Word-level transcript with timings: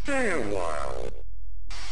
Stay 0.00 0.30
a 0.30 0.38
while. 0.38 1.12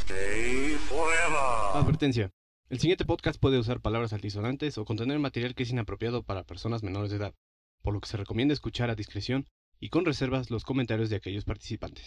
Stay 0.01 0.77
forever. 0.89 1.75
Advertencia. 1.75 2.31
El 2.71 2.79
siguiente 2.79 3.05
podcast 3.05 3.39
puede 3.39 3.59
usar 3.59 3.81
palabras 3.81 4.13
altisonantes 4.13 4.79
o 4.79 4.87
contener 4.87 5.19
material 5.19 5.55
que 5.55 5.65
es 5.65 5.71
inapropiado 5.71 6.23
para 6.23 6.45
personas 6.45 6.83
menores 6.83 7.11
de 7.11 7.19
edad, 7.19 7.35
por 7.83 7.93
lo 7.93 8.01
que 8.01 8.09
se 8.09 8.17
recomienda 8.17 8.55
escuchar 8.55 8.89
a 8.89 8.95
discreción 8.95 9.47
y 9.81 9.91
con 9.91 10.05
reservas 10.07 10.51
los 10.51 10.65
comentarios 10.65 11.11
de 11.11 11.17
aquellos 11.17 11.45
participantes. 11.45 12.07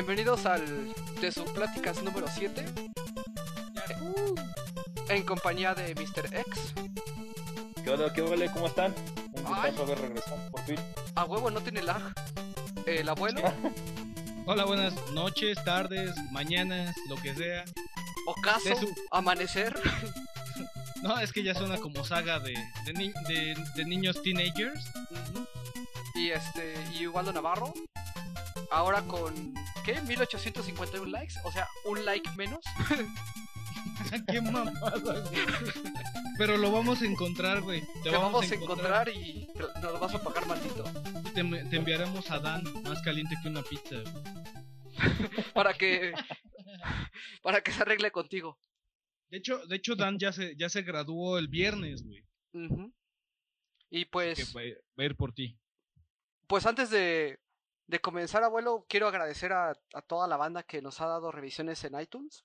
Bienvenidos 0.00 0.46
al 0.46 0.94
de 1.20 1.30
sus 1.30 1.44
pláticas 1.50 2.02
número 2.02 2.26
7 2.26 2.64
en 5.10 5.22
compañía 5.24 5.74
de 5.74 5.94
Mr. 5.94 6.34
X. 6.34 6.72
¿Qué 7.84 7.90
onda? 7.90 8.10
¿Qué 8.10 8.22
vale? 8.22 8.50
¿Cómo 8.50 8.68
están? 8.68 8.94
Un 9.32 9.42
gustazo 9.44 9.82
haber 9.82 10.00
regresado 10.00 10.50
por 10.52 10.62
fin. 10.62 10.76
A 11.16 11.24
huevo 11.26 11.50
no 11.50 11.60
tiene 11.60 11.82
lag. 11.82 12.00
El 12.86 13.10
abuelo, 13.10 13.42
Hola, 14.46 14.64
buenas 14.64 14.94
noches, 15.12 15.62
tardes, 15.64 16.14
mañanas, 16.30 16.96
lo 17.10 17.16
que 17.16 17.34
sea. 17.34 17.64
ocaso, 18.26 18.74
su- 18.76 18.94
amanecer. 19.10 19.78
No, 21.02 21.18
es 21.18 21.32
que 21.32 21.42
ya 21.42 21.54
suena 21.54 21.78
como 21.78 22.04
saga 22.04 22.38
de, 22.40 22.52
de, 22.84 22.92
ni- 22.92 23.12
de- 23.26 23.56
de 23.74 23.84
niños 23.86 24.22
teenagers. 24.22 24.84
Y 26.14 26.28
este, 26.30 26.74
y 26.94 27.06
Ubaldo 27.06 27.32
Navarro. 27.32 27.72
Ahora 28.70 29.02
con, 29.02 29.54
¿qué? 29.84 30.00
1851 30.02 31.06
likes, 31.10 31.34
o 31.44 31.50
sea, 31.52 31.66
un 31.84 32.04
like 32.04 32.30
menos. 32.36 32.60
Qué 34.30 34.40
mamada, 34.40 34.98
güey. 34.98 35.22
Pero 36.38 36.56
lo 36.56 36.70
vamos 36.72 37.02
a 37.02 37.06
encontrar, 37.06 37.60
güey. 37.62 37.82
Te 38.02 38.10
vamos 38.10 38.50
a 38.50 38.54
encontrar 38.54 39.08
y 39.08 39.46
te- 39.54 39.80
nos 39.80 39.92
lo 39.92 39.98
vas 39.98 40.14
a 40.14 40.22
pagar 40.22 40.46
maldito. 40.46 40.84
Te, 41.34 41.42
te 41.44 41.76
enviaremos 41.76 42.30
a 42.30 42.38
Dan 42.38 42.64
más 42.82 43.02
caliente 43.02 43.36
que 43.42 43.48
una 43.48 43.62
pizza. 43.62 43.96
Para 45.54 45.74
que, 45.74 46.12
para 47.42 47.62
que 47.62 47.72
se 47.72 47.82
arregle 47.82 48.10
contigo. 48.10 48.58
De 49.30 49.38
hecho, 49.38 49.64
de 49.66 49.76
hecho 49.76 49.96
Dan 49.96 50.18
ya 50.18 50.32
se, 50.32 50.56
ya 50.56 50.68
se 50.68 50.82
graduó 50.82 51.38
el 51.38 51.48
viernes, 51.48 52.02
güey. 52.04 52.22
Y 53.90 54.04
pues, 54.06 54.54
va, 54.56 54.60
va 54.98 55.02
a 55.02 55.04
ir 55.04 55.16
por 55.16 55.32
ti. 55.32 55.58
pues 56.46 56.66
antes 56.66 56.90
de, 56.90 57.38
de 57.90 58.00
comenzar, 58.00 58.42
abuelo, 58.44 58.86
quiero 58.88 59.08
agradecer 59.08 59.52
a, 59.52 59.70
a 59.94 60.02
toda 60.02 60.28
la 60.28 60.36
banda 60.36 60.62
que 60.62 60.80
nos 60.80 61.00
ha 61.00 61.06
dado 61.06 61.32
revisiones 61.32 61.82
en 61.84 61.98
iTunes. 62.00 62.44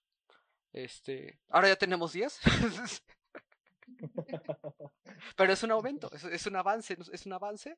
Este, 0.74 1.40
ahora 1.50 1.68
ya 1.70 1.76
tenemos 1.76 2.12
10. 2.14 2.40
Pero 5.38 5.54
es 5.54 5.64
un 5.64 5.72
aumento, 5.72 6.10
es, 6.14 6.24
es 6.24 6.46
un 6.48 6.56
avance, 6.56 6.98
es 7.12 7.26
un 7.26 7.34
avance. 7.34 7.78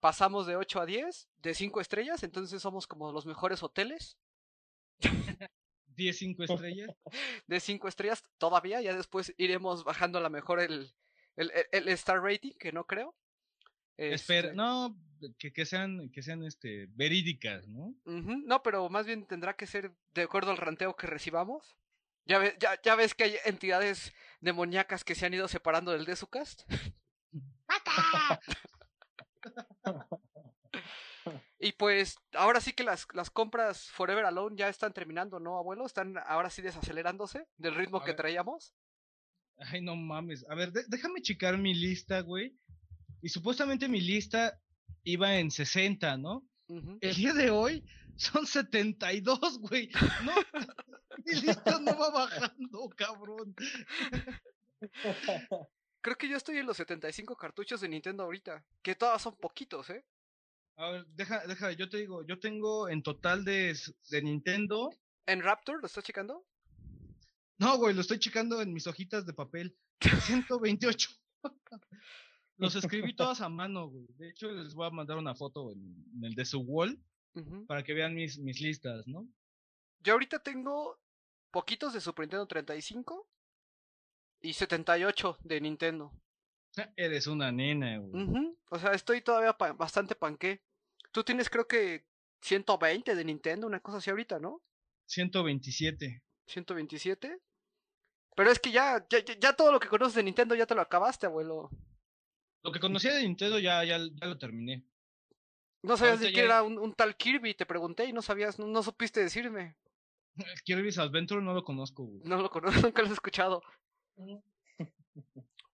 Pasamos 0.00 0.46
de 0.46 0.56
8 0.56 0.80
a 0.80 0.86
10, 0.86 1.28
de 1.36 1.54
5 1.54 1.80
estrellas, 1.80 2.22
entonces 2.22 2.60
somos 2.62 2.86
como 2.86 3.12
los 3.12 3.26
mejores 3.26 3.62
hoteles 3.62 4.16
10, 5.96 6.18
5 6.18 6.44
estrellas. 6.44 6.90
de 7.46 7.60
5 7.60 7.88
estrellas 7.88 8.22
todavía, 8.38 8.80
ya 8.80 8.94
después 8.94 9.34
iremos 9.36 9.84
bajando 9.84 10.18
a 10.18 10.22
la 10.22 10.30
mejor 10.30 10.60
el, 10.60 10.94
el, 11.36 11.50
el- 11.50 11.66
el 11.72 11.88
star 11.90 12.22
rating, 12.22 12.52
que 12.58 12.72
no 12.72 12.84
creo. 12.86 13.14
Espera, 13.96 14.48
Este, 14.48 14.56
no, 14.56 14.96
que, 15.38 15.52
que 15.52 15.64
sean, 15.64 16.10
que 16.10 16.22
sean 16.22 16.42
este, 16.44 16.86
verídicas, 16.90 17.66
¿no? 17.68 17.94
No, 18.04 18.62
pero 18.62 18.88
más 18.90 19.06
bien 19.06 19.26
tendrá 19.26 19.56
que 19.56 19.66
ser 19.66 19.92
de 20.14 20.22
acuerdo 20.22 20.50
al 20.50 20.58
ranteo 20.58 20.94
que 20.96 21.06
recibamos. 21.06 21.76
Ya, 22.26 22.38
ve- 22.38 22.56
ya, 22.58 22.80
ya 22.82 22.94
ves 22.96 23.14
que 23.14 23.24
hay 23.24 23.36
entidades 23.44 24.12
demoníacas 24.40 25.04
que 25.04 25.14
se 25.14 25.24
han 25.26 25.34
ido 25.34 25.48
separando 25.48 25.92
del 25.92 26.04
Desucast. 26.04 26.62
y 31.58 31.72
pues 31.72 32.16
ahora 32.34 32.60
sí 32.60 32.72
que 32.72 32.84
las, 32.84 33.06
las 33.14 33.30
compras 33.30 33.88
Forever 33.90 34.24
Alone 34.26 34.56
ya 34.56 34.68
están 34.68 34.92
terminando, 34.92 35.40
¿no, 35.40 35.56
abuelo? 35.58 35.86
Están 35.86 36.16
ahora 36.26 36.50
sí 36.50 36.62
desacelerándose 36.62 37.46
del 37.56 37.74
ritmo 37.74 37.98
A 37.98 38.04
que 38.04 38.10
ver. 38.10 38.16
traíamos. 38.16 38.74
Ay, 39.58 39.80
no 39.80 39.96
mames. 39.96 40.44
A 40.50 40.54
ver, 40.54 40.70
de- 40.72 40.84
déjame 40.88 41.22
checar 41.22 41.56
mi 41.58 41.74
lista, 41.74 42.20
güey. 42.20 42.54
Y 43.26 43.28
supuestamente 43.28 43.88
mi 43.88 44.00
lista 44.00 44.56
iba 45.02 45.36
en 45.36 45.50
60, 45.50 46.16
¿no? 46.16 46.48
El 47.00 47.16
día 47.16 47.34
de 47.34 47.50
hoy 47.50 47.84
son 48.14 48.46
72, 48.46 49.58
güey. 49.58 49.90
No, 50.24 50.32
mi 51.24 51.32
lista 51.40 51.80
no 51.80 51.98
va 51.98 52.10
bajando, 52.10 52.88
cabrón. 52.96 53.52
Creo 56.02 56.16
que 56.16 56.28
yo 56.28 56.36
estoy 56.36 56.58
en 56.58 56.66
los 56.66 56.76
75 56.76 57.36
cartuchos 57.36 57.80
de 57.80 57.88
Nintendo 57.88 58.22
ahorita, 58.22 58.64
que 58.80 58.94
todas 58.94 59.20
son 59.22 59.34
poquitos, 59.38 59.90
¿eh? 59.90 60.04
A 60.76 60.90
ver, 60.90 61.06
deja, 61.08 61.44
deja, 61.48 61.72
yo 61.72 61.88
te 61.88 61.96
digo, 61.96 62.24
yo 62.24 62.38
tengo 62.38 62.88
en 62.88 63.02
total 63.02 63.44
de, 63.44 63.76
de 64.08 64.22
Nintendo. 64.22 64.90
¿En 65.26 65.42
Raptor 65.42 65.80
lo 65.80 65.88
estás 65.88 66.04
checando? 66.04 66.46
No, 67.58 67.76
güey, 67.76 67.92
lo 67.92 68.02
estoy 68.02 68.20
checando 68.20 68.62
en 68.62 68.72
mis 68.72 68.86
hojitas 68.86 69.26
de 69.26 69.32
papel. 69.32 69.76
128. 70.00 71.10
Los 72.58 72.74
escribí 72.74 73.14
todas 73.14 73.40
a 73.40 73.48
mano, 73.48 73.88
güey. 73.88 74.06
De 74.16 74.30
hecho, 74.30 74.50
les 74.50 74.74
voy 74.74 74.86
a 74.86 74.90
mandar 74.90 75.18
una 75.18 75.34
foto 75.34 75.70
en, 75.72 75.78
en 76.14 76.24
el 76.24 76.34
de 76.34 76.44
su 76.44 76.60
wall 76.60 76.98
para 77.66 77.82
que 77.82 77.92
vean 77.92 78.14
mis, 78.14 78.38
mis 78.38 78.60
listas, 78.60 79.06
¿no? 79.06 79.28
Yo 80.00 80.14
ahorita 80.14 80.38
tengo 80.42 80.98
poquitos 81.50 81.92
de 81.92 82.00
Super 82.00 82.24
Nintendo 82.24 82.46
35 82.46 83.28
y 84.40 84.52
78 84.54 85.38
de 85.42 85.60
Nintendo. 85.60 86.12
Eres 86.96 87.26
una 87.26 87.52
nena, 87.52 87.98
güey. 87.98 88.12
O 88.70 88.78
sea, 88.78 88.92
estoy 88.92 89.20
todavía 89.20 89.52
pa- 89.52 89.72
bastante 89.72 90.14
panqué. 90.14 90.62
Tú 91.12 91.24
tienes 91.24 91.50
creo 91.50 91.66
que 91.66 92.06
120 92.42 93.14
de 93.14 93.24
Nintendo, 93.24 93.66
una 93.66 93.80
cosa 93.80 93.98
así 93.98 94.08
ahorita, 94.10 94.38
¿no? 94.38 94.62
127. 95.06 96.22
127. 96.46 97.38
Pero 98.34 98.50
es 98.50 98.58
que 98.58 98.70
ya, 98.70 99.06
ya, 99.10 99.24
ya- 99.24 99.38
ya 99.38 99.52
todo 99.56 99.72
lo 99.72 99.80
que 99.80 99.88
conoces 99.88 100.14
de 100.14 100.22
Nintendo 100.22 100.54
ya 100.54 100.66
te 100.66 100.74
lo 100.74 100.80
acabaste, 100.82 101.26
abuelo. 101.26 101.70
Lo 102.66 102.72
que 102.72 102.80
conocía 102.80 103.14
de 103.14 103.22
Nintendo 103.22 103.60
ya, 103.60 103.84
ya, 103.84 103.96
ya 103.98 104.26
lo 104.26 104.36
terminé. 104.38 104.82
No 105.82 105.96
sabías 105.96 106.18
ni 106.20 106.26
que 106.30 106.38
ya- 106.38 106.42
era 106.44 106.62
un, 106.64 106.78
un 106.78 106.92
tal 106.94 107.16
Kirby, 107.16 107.54
te 107.54 107.64
pregunté 107.64 108.06
y 108.06 108.12
no 108.12 108.22
sabías, 108.22 108.58
no, 108.58 108.66
no 108.66 108.82
supiste 108.82 109.20
decirme. 109.20 109.76
Kirby's 110.64 110.98
Adventure 110.98 111.40
no 111.40 111.54
lo 111.54 111.62
conozco, 111.62 112.02
güey. 112.04 112.22
No 112.24 112.42
lo 112.42 112.50
conozco, 112.50 112.80
nunca 112.92 113.02
lo 113.02 113.08
he 113.08 113.12
escuchado. 113.12 113.62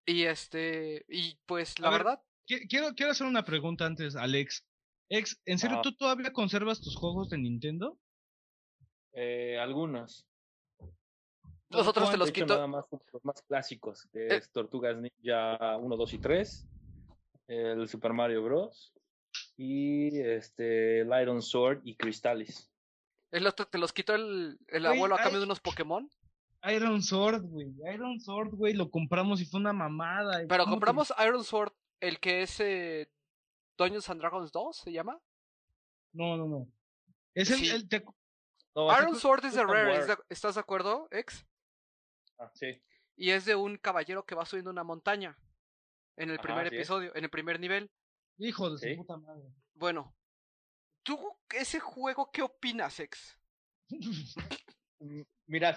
Y 0.04 0.24
este, 0.24 1.04
y 1.08 1.36
pues 1.46 1.78
la 1.78 1.88
A 1.88 1.92
verdad, 1.92 2.22
Qui- 2.46 2.68
Quiero, 2.68 2.94
quiero 2.94 3.12
hacer 3.12 3.26
una 3.26 3.42
pregunta 3.44 3.86
antes, 3.86 4.14
Alex. 4.14 4.66
Ex, 5.08 5.40
¿en 5.46 5.58
serio 5.58 5.76
Ajá. 5.76 5.82
tú 5.82 5.92
todavía 5.96 6.32
conservas 6.32 6.80
tus 6.82 6.94
juegos 6.96 7.30
de 7.30 7.38
Nintendo? 7.38 7.98
Eh, 9.14 9.58
algunos. 9.58 10.26
nosotros 11.70 12.10
te 12.10 12.16
los 12.18 12.30
quito. 12.32 12.54
nada 12.54 12.66
más 12.66 12.84
clásicos, 13.48 14.06
que 14.12 14.26
Eh. 14.26 14.36
es 14.36 14.50
Tortugas 14.50 14.96
Ninja 14.98 15.76
1, 15.78 15.96
2 15.96 16.12
y 16.14 16.18
3, 16.18 16.68
el 17.48 17.88
Super 17.88 18.12
Mario 18.12 18.42
Bros. 18.44 18.92
y 19.56 20.18
este, 20.20 21.00
el 21.00 21.08
Iron 21.22 21.42
Sword 21.42 21.80
y 21.84 21.96
Crystallis. 21.96 22.70
El 23.30 23.46
otro 23.46 23.66
te 23.66 23.78
los 23.78 23.92
quitó 23.92 24.14
el, 24.14 24.58
el 24.68 24.82
Güey, 24.82 24.94
abuelo 24.96 25.14
a 25.14 25.18
ay. 25.18 25.22
cambio 25.24 25.40
de 25.40 25.46
unos 25.46 25.60
Pokémon. 25.60 26.08
Iron 26.70 27.02
Sword, 27.02 27.42
güey. 27.42 27.72
Iron 27.92 28.20
Sword, 28.20 28.50
güey, 28.54 28.74
lo 28.74 28.90
compramos 28.90 29.40
y 29.40 29.46
fue 29.46 29.58
una 29.60 29.72
mamada. 29.72 30.44
Pero 30.48 30.64
¿Cómo 30.64 30.64
te- 30.64 30.70
compramos 30.70 31.12
Iron 31.24 31.42
Sword, 31.44 31.72
el 32.00 32.20
que 32.20 32.42
es 32.42 32.60
eh, 32.60 33.10
Dungeons 33.78 34.08
and 34.10 34.20
Dragons 34.20 34.52
2, 34.52 34.76
¿se 34.76 34.92
llama? 34.92 35.18
No, 36.12 36.36
no, 36.36 36.46
no. 36.46 36.68
Es 37.34 37.50
el, 37.50 37.56
Sí. 37.58 37.70
el- 37.70 37.88
te- 37.88 38.04
No, 38.74 38.90
así 38.90 39.02
Iron 39.02 39.16
Sword 39.18 39.44
es 39.46 39.54
de 39.54 39.64
Rare, 39.64 39.90
War. 39.92 40.00
¿es 40.00 40.06
de- 40.08 40.18
¿estás 40.28 40.54
de 40.54 40.60
acuerdo, 40.60 41.08
ex? 41.10 41.44
Ah, 42.38 42.50
sí. 42.54 42.82
Y 43.16 43.30
es 43.30 43.44
de 43.44 43.54
un 43.56 43.76
caballero 43.78 44.24
que 44.24 44.34
va 44.34 44.44
subiendo 44.46 44.70
una 44.70 44.84
montaña. 44.84 45.36
En 46.16 46.28
el 46.30 46.36
Ajá, 46.36 46.42
primer 46.42 46.66
es. 46.66 46.72
episodio, 46.74 47.14
en 47.16 47.24
el 47.24 47.30
primer 47.30 47.58
nivel. 47.60 47.90
Hijo 48.38 48.70
de 48.70 48.78
Sí. 48.78 48.90
su 48.94 49.00
puta 49.02 49.16
madre. 49.16 49.42
Bueno, 49.74 50.14
¿tú 51.02 51.18
ese 51.54 51.80
juego 51.80 52.30
qué 52.32 52.42
opinas, 52.42 52.98
ex? 53.00 53.38
Mirad, 55.46 55.76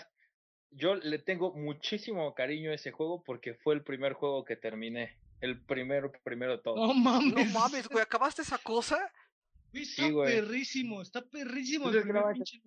yo 0.72 0.96
le 0.96 1.20
tengo 1.20 1.54
muchísimo 1.54 2.34
cariño 2.34 2.72
a 2.72 2.76
ese 2.76 2.92
juego 2.92 3.24
porque 3.24 3.54
fue 3.56 3.76
el 3.76 3.84
primer 3.84 4.14
juego 4.14 4.46
que 4.46 4.56
terminé. 4.56 5.18
El 5.42 5.62
primero, 5.66 6.12
primero 6.24 6.54
de 6.58 6.64
todo. 6.64 6.76
No 6.88 6.94
mames. 6.94 7.34
No 7.34 7.60
mames, 7.60 7.88
güey, 7.90 8.02
¿acabaste 8.02 8.42
esa 8.42 8.58
cosa? 8.58 9.12
Está 9.74 10.04
Sí, 10.08 10.14
perrísimo, 10.14 11.02
está 11.02 11.22
perrísimo. 11.22 11.86
Pues 11.86 11.96
el 11.98 12.04
primer 12.04 12.24
pinche- 12.24 12.62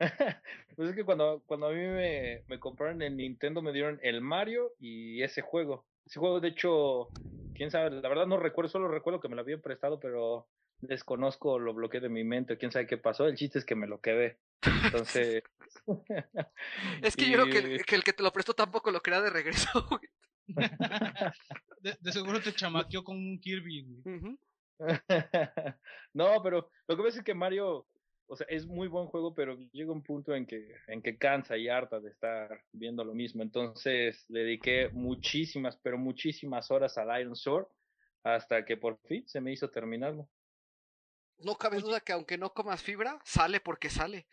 pues 0.76 0.88
es 0.90 0.96
que 0.96 1.04
cuando, 1.04 1.42
cuando 1.46 1.68
a 1.68 1.72
mí 1.72 1.78
me, 1.78 2.42
me 2.48 2.58
compraron 2.58 3.00
el 3.02 3.16
Nintendo 3.16 3.62
me 3.62 3.72
dieron 3.72 4.00
el 4.02 4.20
Mario 4.20 4.72
y 4.80 5.22
ese 5.22 5.42
juego. 5.42 5.86
Ese 6.06 6.18
juego, 6.18 6.40
de 6.40 6.48
hecho, 6.48 7.08
quién 7.54 7.70
sabe, 7.70 7.90
la 7.90 8.08
verdad 8.08 8.26
no 8.26 8.38
recuerdo, 8.38 8.68
solo 8.68 8.88
recuerdo 8.88 9.20
que 9.20 9.28
me 9.28 9.36
lo 9.36 9.42
habían 9.42 9.60
prestado, 9.60 10.00
pero 10.00 10.48
desconozco, 10.80 11.58
lo 11.58 11.74
bloqueé 11.74 12.00
de 12.00 12.08
mi 12.08 12.24
mente, 12.24 12.58
quién 12.58 12.72
sabe 12.72 12.86
qué 12.86 12.98
pasó. 12.98 13.26
El 13.26 13.36
chiste 13.36 13.58
es 13.58 13.64
que 13.64 13.76
me 13.76 13.86
lo 13.86 14.00
quedé. 14.00 14.38
Entonces. 14.84 15.42
es 17.02 17.16
que 17.16 17.30
yo 17.30 17.32
creo 17.34 17.46
que, 17.46 17.58
el, 17.58 17.84
que 17.84 17.94
el 17.94 18.04
que 18.04 18.12
te 18.12 18.22
lo 18.22 18.32
prestó 18.32 18.54
tampoco 18.54 18.90
lo 18.90 19.00
quería 19.00 19.20
de 19.20 19.30
regreso, 19.30 19.86
güey. 19.88 20.08
de, 21.80 21.96
de, 22.00 22.12
seguro 22.12 22.40
te 22.40 22.52
chamaqueó 22.52 23.04
con 23.04 23.16
un 23.16 23.40
Kirby, 23.40 23.82
güey. 23.82 24.36
no, 26.14 26.42
pero 26.42 26.70
lo 26.88 26.96
que 26.96 27.02
pasa 27.02 27.18
es 27.18 27.24
que 27.24 27.34
Mario, 27.34 27.86
o 28.32 28.36
sea, 28.36 28.46
es 28.48 28.66
muy 28.66 28.88
buen 28.88 29.08
juego, 29.08 29.34
pero 29.34 29.58
llega 29.72 29.92
un 29.92 30.02
punto 30.02 30.34
en 30.34 30.46
que, 30.46 30.74
en 30.86 31.02
que 31.02 31.18
cansa 31.18 31.58
y 31.58 31.68
harta 31.68 32.00
de 32.00 32.08
estar 32.08 32.64
viendo 32.72 33.04
lo 33.04 33.12
mismo. 33.12 33.42
Entonces 33.42 34.24
le 34.30 34.40
dediqué 34.40 34.88
muchísimas, 34.88 35.76
pero 35.76 35.98
muchísimas 35.98 36.70
horas 36.70 36.96
al 36.96 37.20
Iron 37.20 37.36
Sword 37.36 37.66
hasta 38.24 38.64
que 38.64 38.78
por 38.78 38.98
fin 39.06 39.28
se 39.28 39.42
me 39.42 39.52
hizo 39.52 39.68
terminarlo. 39.68 40.30
No 41.40 41.56
cabe 41.56 41.80
duda 41.80 42.00
que 42.00 42.14
aunque 42.14 42.38
no 42.38 42.54
comas 42.54 42.82
fibra, 42.82 43.18
sale 43.22 43.60
porque 43.60 43.90
sale. 43.90 44.26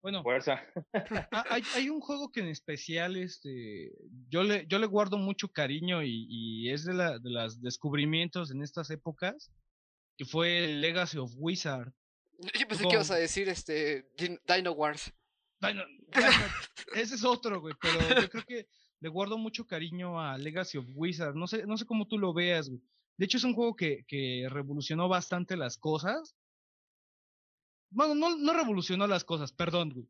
Bueno, 0.00 0.22
fuerza. 0.22 0.62
hay, 1.50 1.62
hay, 1.74 1.90
un 1.90 2.00
juego 2.00 2.32
que 2.32 2.40
en 2.40 2.48
especial 2.48 3.16
este, 3.16 3.92
yo, 4.30 4.42
le, 4.42 4.66
yo 4.68 4.78
le 4.78 4.86
guardo 4.86 5.18
mucho 5.18 5.48
cariño 5.48 6.02
y, 6.02 6.26
y 6.30 6.70
es 6.70 6.86
de, 6.86 6.94
la, 6.94 7.18
de 7.18 7.28
los 7.28 7.60
descubrimientos 7.60 8.52
en 8.52 8.62
estas 8.62 8.88
épocas, 8.90 9.52
que 10.16 10.24
fue 10.24 10.64
el 10.64 10.80
Legacy 10.80 11.18
of 11.18 11.32
Wizard. 11.36 11.92
Yo 12.58 12.68
pensé 12.68 12.84
que 12.86 12.94
ibas 12.94 13.10
a 13.10 13.16
decir 13.16 13.48
este 13.48 14.10
Dino 14.16 14.72
Wars. 14.72 15.12
Dino, 15.60 15.82
ese 16.94 17.16
es 17.16 17.24
otro, 17.24 17.60
güey, 17.60 17.74
pero 17.80 17.98
yo 18.20 18.30
creo 18.30 18.44
que 18.44 18.68
le 19.00 19.08
guardo 19.08 19.36
mucho 19.36 19.66
cariño 19.66 20.20
a 20.20 20.38
Legacy 20.38 20.78
of 20.78 20.86
Wizard. 20.94 21.34
No 21.34 21.48
sé, 21.48 21.66
no 21.66 21.76
sé 21.76 21.84
cómo 21.84 22.06
tú 22.06 22.16
lo 22.16 22.32
veas, 22.32 22.68
güey. 22.68 22.80
De 23.16 23.24
hecho, 23.24 23.38
es 23.38 23.44
un 23.44 23.54
juego 23.54 23.74
que, 23.74 24.04
que 24.06 24.46
revolucionó 24.48 25.08
bastante 25.08 25.56
las 25.56 25.76
cosas. 25.76 26.36
Bueno, 27.90 28.14
no, 28.14 28.36
no 28.36 28.52
revolucionó 28.52 29.08
las 29.08 29.24
cosas, 29.24 29.50
perdón, 29.50 29.90
güey. 29.90 30.08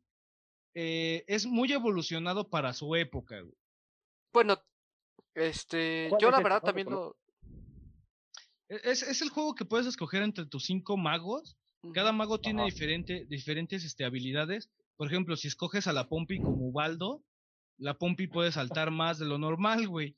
Eh, 0.75 1.25
es 1.27 1.47
muy 1.47 1.71
evolucionado 1.71 2.49
para 2.49 2.73
su 2.73 2.95
época, 2.95 3.41
güey. 3.41 3.57
Bueno, 4.31 4.61
este, 5.33 6.11
yo 6.19 6.29
la 6.29 6.41
verdad 6.41 6.61
también 6.61 6.89
lo... 6.89 7.17
Es, 8.67 9.01
es 9.01 9.21
el 9.23 9.29
juego 9.29 9.55
que 9.55 9.65
puedes 9.65 9.87
escoger 9.87 10.21
entre 10.21 10.45
tus 10.45 10.65
cinco 10.65 10.95
magos. 10.95 11.57
Cada 11.93 12.11
mago 12.11 12.39
tiene 12.39 12.65
diferente, 12.65 13.25
diferentes 13.29 13.83
este, 13.85 14.03
habilidades. 14.05 14.69
Por 14.97 15.07
ejemplo, 15.07 15.35
si 15.37 15.47
escoges 15.47 15.87
a 15.87 15.93
la 15.93 16.09
Pompi 16.09 16.39
como 16.39 16.71
Baldo, 16.71 17.23
la 17.77 17.97
Pompi 17.97 18.27
puede 18.27 18.51
saltar 18.51 18.91
más 18.91 19.17
de 19.19 19.25
lo 19.25 19.37
normal, 19.37 19.87
güey. 19.87 20.15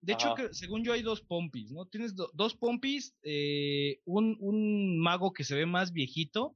De 0.00 0.12
hecho, 0.12 0.34
que, 0.34 0.54
según 0.54 0.84
yo 0.84 0.92
hay 0.92 1.02
dos 1.02 1.20
pompis, 1.20 1.72
¿no? 1.72 1.86
Tienes 1.86 2.14
do, 2.14 2.30
dos 2.32 2.54
pompis, 2.54 3.16
eh, 3.22 4.00
un, 4.04 4.36
un, 4.40 5.00
mago 5.00 5.32
que 5.32 5.42
se 5.42 5.56
ve 5.56 5.66
más 5.66 5.92
viejito 5.92 6.54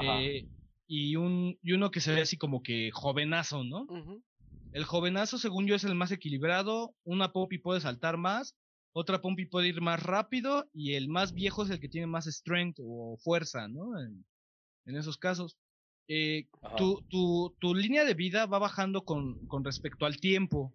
eh, 0.00 0.48
y, 0.86 1.16
un, 1.16 1.58
y 1.62 1.72
uno 1.72 1.90
que 1.90 2.00
se 2.00 2.12
ve 2.14 2.22
así 2.22 2.38
como 2.38 2.62
que 2.62 2.90
jovenazo, 2.90 3.64
¿no? 3.64 3.82
Uh 3.82 3.96
-huh. 3.96 4.22
El 4.72 4.84
jovenazo, 4.84 5.38
según 5.38 5.66
yo, 5.66 5.74
es 5.74 5.84
el 5.84 5.94
más 5.94 6.10
equilibrado. 6.10 6.94
Una 7.04 7.32
pompi 7.32 7.58
puede 7.58 7.80
saltar 7.80 8.16
más, 8.16 8.56
otra 8.98 9.20
pompi 9.20 9.46
puede 9.46 9.68
ir 9.68 9.80
más 9.80 10.02
rápido 10.02 10.68
y 10.72 10.94
el 10.94 11.08
más 11.08 11.32
viejo 11.32 11.64
es 11.64 11.70
el 11.70 11.80
que 11.80 11.88
tiene 11.88 12.06
más 12.06 12.26
strength 12.26 12.78
o 12.80 13.16
fuerza, 13.22 13.68
¿no? 13.68 13.98
En, 14.00 14.24
en 14.86 14.96
esos 14.96 15.16
casos. 15.16 15.56
Eh, 16.08 16.48
tu, 16.76 17.02
tu, 17.08 17.54
tu, 17.60 17.74
línea 17.74 18.04
de 18.04 18.14
vida 18.14 18.46
va 18.46 18.58
bajando 18.58 19.04
con, 19.04 19.46
con 19.46 19.64
respecto 19.64 20.06
al 20.06 20.18
tiempo. 20.18 20.74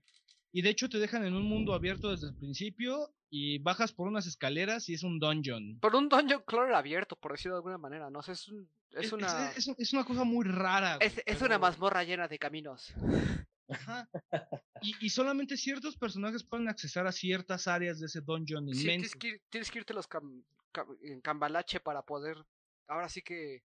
Y 0.51 0.61
de 0.61 0.69
hecho 0.69 0.87
te 0.87 0.99
dejan 0.99 1.25
en 1.25 1.33
un 1.33 1.43
mundo 1.43 1.73
abierto 1.73 2.11
desde 2.11 2.27
el 2.27 2.35
principio 2.35 3.13
y 3.29 3.57
bajas 3.57 3.91
por 3.91 4.07
unas 4.07 4.27
escaleras 4.27 4.87
y 4.87 4.93
es 4.93 5.03
un 5.03 5.19
dungeon. 5.19 5.79
Por 5.79 5.95
un 5.95 6.07
dungeon 6.07 6.43
claro 6.45 6.77
abierto, 6.77 7.15
por 7.15 7.31
decirlo 7.31 7.55
de 7.55 7.59
alguna 7.59 7.79
manera, 7.79 8.11
¿no? 8.11 8.21
sé 8.21 8.33
es, 8.33 8.47
un, 8.47 8.69
es, 8.91 9.05
es, 9.05 9.11
una... 9.11 9.51
Es, 9.51 9.67
es, 9.75 9.93
una 9.93 10.05
cosa 10.05 10.23
muy 10.23 10.45
rara. 10.45 10.97
Es, 11.01 11.17
es 11.17 11.23
pero... 11.25 11.47
una 11.47 11.57
mazmorra 11.57 12.03
llena 12.03 12.27
de 12.27 12.37
caminos. 12.37 12.93
Ajá. 13.73 14.09
Y, 14.81 15.05
y, 15.05 15.09
solamente 15.09 15.57
ciertos 15.57 15.97
personajes 15.97 16.43
pueden 16.43 16.67
accesar 16.67 17.07
a 17.07 17.11
ciertas 17.11 17.67
áreas 17.67 17.99
de 17.99 18.07
ese 18.07 18.21
dungeon 18.21 18.67
sí, 18.73 18.81
inmenso. 18.81 18.85
Tienes 18.85 19.15
que, 19.15 19.27
ir, 19.27 19.41
tienes 19.49 19.71
que 19.71 19.79
irte 19.79 19.93
los 19.93 20.07
cam, 20.07 20.43
cam, 20.71 20.87
en 21.01 21.21
cambalache 21.21 21.79
para 21.79 22.01
poder, 22.01 22.37
ahora 22.87 23.07
sí 23.09 23.21
que 23.21 23.63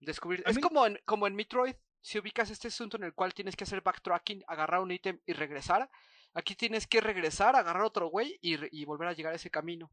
descubrir. 0.00 0.42
A 0.46 0.50
es 0.50 0.56
mí... 0.56 0.62
como, 0.62 0.86
en, 0.86 0.98
como 1.04 1.26
en 1.26 1.34
Metroid, 1.34 1.74
si 2.00 2.18
ubicas 2.18 2.50
este 2.50 2.68
asunto 2.68 2.96
en 2.96 3.04
el 3.04 3.14
cual 3.14 3.32
tienes 3.32 3.56
que 3.56 3.64
hacer 3.64 3.80
backtracking, 3.80 4.44
agarrar 4.46 4.80
un 4.80 4.90
ítem 4.90 5.20
y 5.26 5.32
regresar, 5.32 5.90
aquí 6.34 6.54
tienes 6.54 6.86
que 6.86 7.00
regresar, 7.00 7.56
agarrar 7.56 7.82
otro 7.82 8.08
güey 8.08 8.38
y, 8.42 8.56
y, 8.78 8.84
volver 8.84 9.08
a 9.08 9.12
llegar 9.14 9.32
a 9.32 9.36
ese 9.36 9.50
camino. 9.50 9.90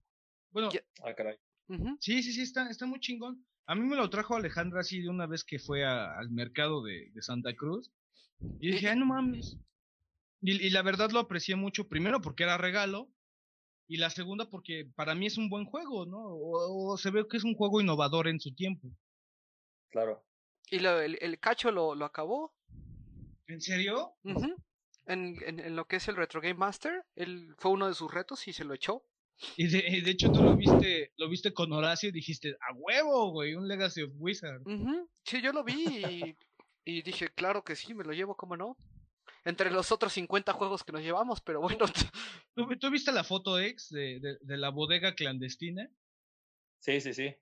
Bueno, 0.51 0.69
ya... 0.71 0.81
ah, 1.03 1.13
caray. 1.13 1.37
Uh 1.67 1.75
-huh. 1.75 1.97
sí, 2.01 2.21
sí, 2.21 2.33
sí, 2.33 2.41
está, 2.41 2.69
está 2.69 2.85
muy 2.85 2.99
chingón. 2.99 3.45
A 3.67 3.75
mí 3.75 3.87
me 3.87 3.95
lo 3.95 4.09
trajo 4.09 4.35
Alejandra 4.35 4.81
así 4.81 5.01
de 5.01 5.09
una 5.09 5.27
vez 5.27 5.45
que 5.45 5.59
fue 5.59 5.85
a, 5.85 6.17
al 6.17 6.29
mercado 6.29 6.83
de, 6.83 7.09
de, 7.13 7.21
Santa 7.21 7.55
Cruz. 7.55 7.91
Y 8.59 8.71
dije, 8.71 8.89
ay, 8.89 8.97
no 8.97 9.05
mames. 9.05 9.57
Y, 10.41 10.51
y, 10.65 10.69
la 10.71 10.81
verdad 10.81 11.11
lo 11.11 11.19
aprecié 11.19 11.55
mucho, 11.55 11.87
primero 11.87 12.21
porque 12.21 12.43
era 12.43 12.57
regalo, 12.57 13.09
y 13.87 13.97
la 13.97 14.09
segunda 14.09 14.49
porque 14.49 14.89
para 14.95 15.15
mí 15.15 15.27
es 15.27 15.37
un 15.37 15.49
buen 15.49 15.65
juego, 15.65 16.05
¿no? 16.05 16.17
O, 16.17 16.93
o 16.93 16.97
se 16.97 17.11
ve 17.11 17.27
que 17.29 17.37
es 17.37 17.43
un 17.43 17.55
juego 17.55 17.81
innovador 17.81 18.27
en 18.27 18.39
su 18.39 18.53
tiempo. 18.55 18.89
Claro. 19.89 20.23
¿Y 20.69 20.79
lo, 20.79 20.99
el, 21.01 21.17
el, 21.21 21.39
cacho 21.39 21.71
lo, 21.71 21.93
lo, 21.93 22.05
acabó? 22.05 22.53
¿En 23.47 23.59
serio? 23.61 24.13
Uh 24.23 24.31
-huh. 24.31 24.55
en, 25.07 25.35
en, 25.45 25.59
en, 25.59 25.75
lo 25.75 25.85
que 25.85 25.97
es 25.97 26.07
el 26.07 26.15
Retro 26.15 26.39
Game 26.39 26.53
Master, 26.55 27.03
él 27.15 27.53
fue 27.57 27.71
uno 27.71 27.87
de 27.87 27.93
sus 27.93 28.11
retos 28.11 28.47
y 28.47 28.53
se 28.53 28.63
lo 28.63 28.73
echó. 28.73 29.03
Y 29.57 29.67
de, 29.67 30.01
de 30.01 30.11
hecho 30.11 30.31
tú 30.31 30.43
lo 30.43 30.55
viste, 30.55 31.11
lo 31.17 31.27
viste 31.27 31.51
con 31.51 31.73
Horacio 31.73 32.09
y 32.09 32.11
dijiste, 32.11 32.55
a 32.61 32.73
huevo, 32.75 33.31
güey, 33.31 33.55
un 33.55 33.67
Legacy 33.67 34.03
of 34.03 34.11
Wizard. 34.17 34.61
Uh 34.61 34.69
-huh. 34.69 35.09
Sí, 35.23 35.41
yo 35.41 35.51
lo 35.51 35.63
vi 35.63 35.73
y, 35.73 36.35
y, 36.85 37.01
dije, 37.01 37.29
claro 37.29 37.63
que 37.63 37.75
sí, 37.75 37.93
me 37.93 38.03
lo 38.03 38.13
llevo, 38.13 38.35
¿cómo 38.35 38.57
no? 38.57 38.77
Entre 39.43 39.71
los 39.71 39.91
otros 39.91 40.13
50 40.13 40.53
juegos 40.53 40.83
que 40.83 40.91
nos 40.91 41.01
llevamos, 41.01 41.41
pero 41.41 41.61
bueno. 41.61 41.85
¿Tú, 42.55 42.67
tú 42.77 42.91
viste 42.91 43.11
la 43.11 43.23
foto 43.23 43.59
ex 43.59 43.89
de, 43.89 44.19
de, 44.19 44.37
de, 44.41 44.57
la 44.57 44.69
bodega 44.69 45.15
clandestina? 45.15 45.89
Sí, 46.79 47.01
sí, 47.01 47.13
sí. 47.13 47.35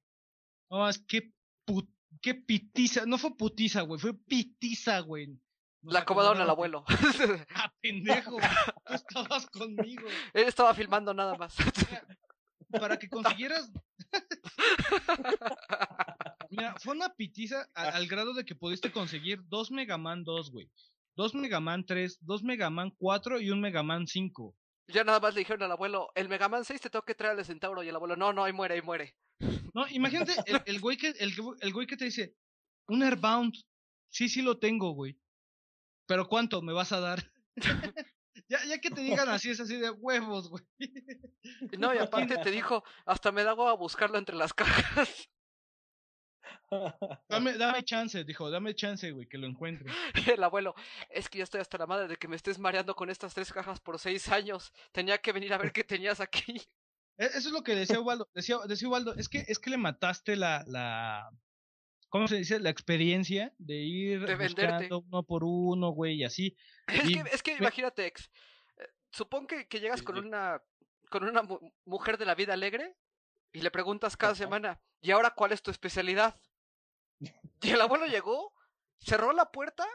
No, 0.69 0.87
es 0.87 0.99
que 0.99 1.33
put 1.65 1.89
qué 2.21 2.35
pitiza, 2.35 3.05
no 3.05 3.17
fue 3.17 3.35
putiza, 3.35 3.81
güey, 3.81 3.99
fue 3.99 4.13
pitiza, 4.13 4.99
güey. 4.99 5.27
Nos 5.81 5.93
la 5.93 5.99
acomodaron 6.01 6.41
al 6.41 6.49
abuelo. 6.49 6.83
ah, 7.55 7.73
pendejo, 7.81 8.37
tú 8.85 8.93
estabas 8.93 9.47
conmigo. 9.47 10.07
Él 10.33 10.47
estaba 10.47 10.73
filmando 10.73 11.13
nada 11.13 11.37
más. 11.37 11.55
Para 12.71 12.99
que 12.99 13.09
consiguieras. 13.09 13.71
Mira, 16.49 16.75
fue 16.79 16.95
una 16.95 17.09
pitiza 17.09 17.69
al, 17.75 17.93
al, 17.93 18.07
grado 18.07 18.33
de 18.33 18.43
que 18.43 18.55
pudiste 18.55 18.91
conseguir 18.91 19.39
dos 19.47 19.71
Mega 19.71 19.97
Man 19.97 20.23
2, 20.23 20.51
güey. 20.51 20.69
Dos 21.15 21.35
Mega 21.35 21.59
Man 21.59 21.85
3, 21.85 22.19
dos 22.21 22.43
Mega 22.43 22.69
Man 22.69 22.91
4 22.97 23.39
y 23.39 23.51
un 23.51 23.61
Mega 23.61 23.83
Man 23.83 24.07
5. 24.07 24.55
Ya 24.87 25.03
nada 25.03 25.19
más 25.19 25.35
le 25.35 25.41
dijeron 25.41 25.63
al 25.63 25.71
abuelo, 25.71 26.09
el 26.15 26.29
Mega 26.29 26.49
Man 26.49 26.65
6 26.65 26.81
te 26.81 26.89
tengo 26.89 27.05
que 27.05 27.13
traer 27.13 27.37
al 27.37 27.45
centauro. 27.45 27.83
Y 27.83 27.89
el 27.89 27.95
abuelo, 27.95 28.15
no, 28.15 28.33
no, 28.33 28.43
ahí 28.43 28.53
muere, 28.53 28.75
ahí 28.75 28.81
muere. 28.81 29.15
No, 29.73 29.87
imagínate 29.89 30.33
el, 30.47 30.61
el, 30.65 30.79
güey 30.79 30.97
que, 30.97 31.09
el, 31.09 31.33
el 31.59 31.73
güey 31.73 31.85
que 31.85 31.95
te 31.95 32.05
dice, 32.05 32.35
un 32.87 33.03
Airbound, 33.03 33.53
sí, 34.09 34.27
sí 34.27 34.41
lo 34.41 34.57
tengo, 34.57 34.91
güey. 34.91 35.19
Pero 36.07 36.27
¿cuánto 36.27 36.61
me 36.63 36.73
vas 36.73 36.91
a 36.91 36.99
dar? 36.99 37.31
ya, 38.47 38.65
ya 38.65 38.79
que 38.81 38.89
te 38.89 39.01
digan 39.01 39.29
así, 39.29 39.51
es 39.51 39.59
así 39.59 39.75
de 39.77 39.91
huevos, 39.91 40.49
güey. 40.49 40.63
No, 41.77 41.93
y 41.93 41.99
aparte 41.99 42.37
te 42.37 42.49
dijo, 42.49 42.83
hasta 43.05 43.31
me 43.31 43.43
da 43.43 43.51
agua 43.51 43.69
a 43.69 43.75
buscarlo 43.75 44.17
entre 44.17 44.35
las 44.35 44.53
cajas. 44.53 45.29
Dame, 47.29 47.57
dame 47.57 47.83
chance, 47.83 48.23
dijo, 48.23 48.49
dame 48.49 48.75
chance, 48.75 49.11
güey, 49.11 49.27
que 49.27 49.37
lo 49.37 49.47
encuentre. 49.47 49.91
El 50.37 50.43
abuelo, 50.43 50.75
es 51.09 51.29
que 51.29 51.39
ya 51.39 51.43
estoy 51.43 51.61
hasta 51.61 51.77
la 51.77 51.87
madre 51.87 52.07
de 52.07 52.17
que 52.17 52.27
me 52.27 52.35
estés 52.35 52.59
mareando 52.59 52.95
con 52.95 53.09
estas 53.09 53.33
tres 53.33 53.51
cajas 53.51 53.79
por 53.79 53.99
seis 53.99 54.29
años. 54.29 54.71
Tenía 54.91 55.17
que 55.17 55.31
venir 55.31 55.53
a 55.53 55.57
ver 55.57 55.71
qué 55.71 55.83
tenías 55.83 56.19
aquí. 56.19 56.61
Eso 57.17 57.49
es 57.49 57.51
lo 57.51 57.63
que 57.63 57.75
decía 57.75 57.99
Ubaldo. 57.99 58.29
Decía, 58.33 58.57
decía 58.67 58.87
Ubaldo, 58.87 59.13
es 59.15 59.27
que, 59.27 59.43
es 59.47 59.59
que 59.59 59.69
le 59.69 59.77
mataste 59.77 60.35
la, 60.35 60.63
la, 60.67 61.29
¿cómo 62.09 62.27
se 62.27 62.37
dice? 62.37 62.59
La 62.59 62.69
experiencia 62.69 63.53
de 63.57 63.75
ir 63.75 64.25
de 64.25 64.35
buscando 64.35 65.01
uno 65.01 65.23
por 65.23 65.43
uno, 65.43 65.89
güey, 65.89 66.15
y 66.15 66.23
así. 66.23 66.55
Es 66.87 67.09
y, 67.09 67.13
que, 67.13 67.29
es 67.31 67.43
que 67.43 67.53
imagínate, 67.53 68.05
ex, 68.07 68.31
eh, 68.77 68.87
supón 69.11 69.47
que, 69.47 69.67
que 69.67 69.79
llegas 69.79 69.99
sí, 69.99 70.05
con 70.05 70.17
una, 70.17 70.61
con 71.09 71.23
una 71.23 71.43
mu 71.43 71.59
mujer 71.85 72.17
de 72.17 72.25
la 72.25 72.35
vida 72.35 72.53
alegre 72.53 72.95
y 73.51 73.61
le 73.61 73.69
preguntas 73.71 74.17
cada 74.17 74.33
Ajá. 74.33 74.43
semana, 74.43 74.81
¿y 75.01 75.11
ahora 75.11 75.31
cuál 75.31 75.51
es 75.51 75.61
tu 75.61 75.71
especialidad? 75.71 76.39
Y 77.61 77.71
el 77.71 77.81
abuelo 77.81 78.05
llegó, 78.05 78.53
cerró 78.99 79.33
la 79.33 79.51
puerta, 79.51 79.85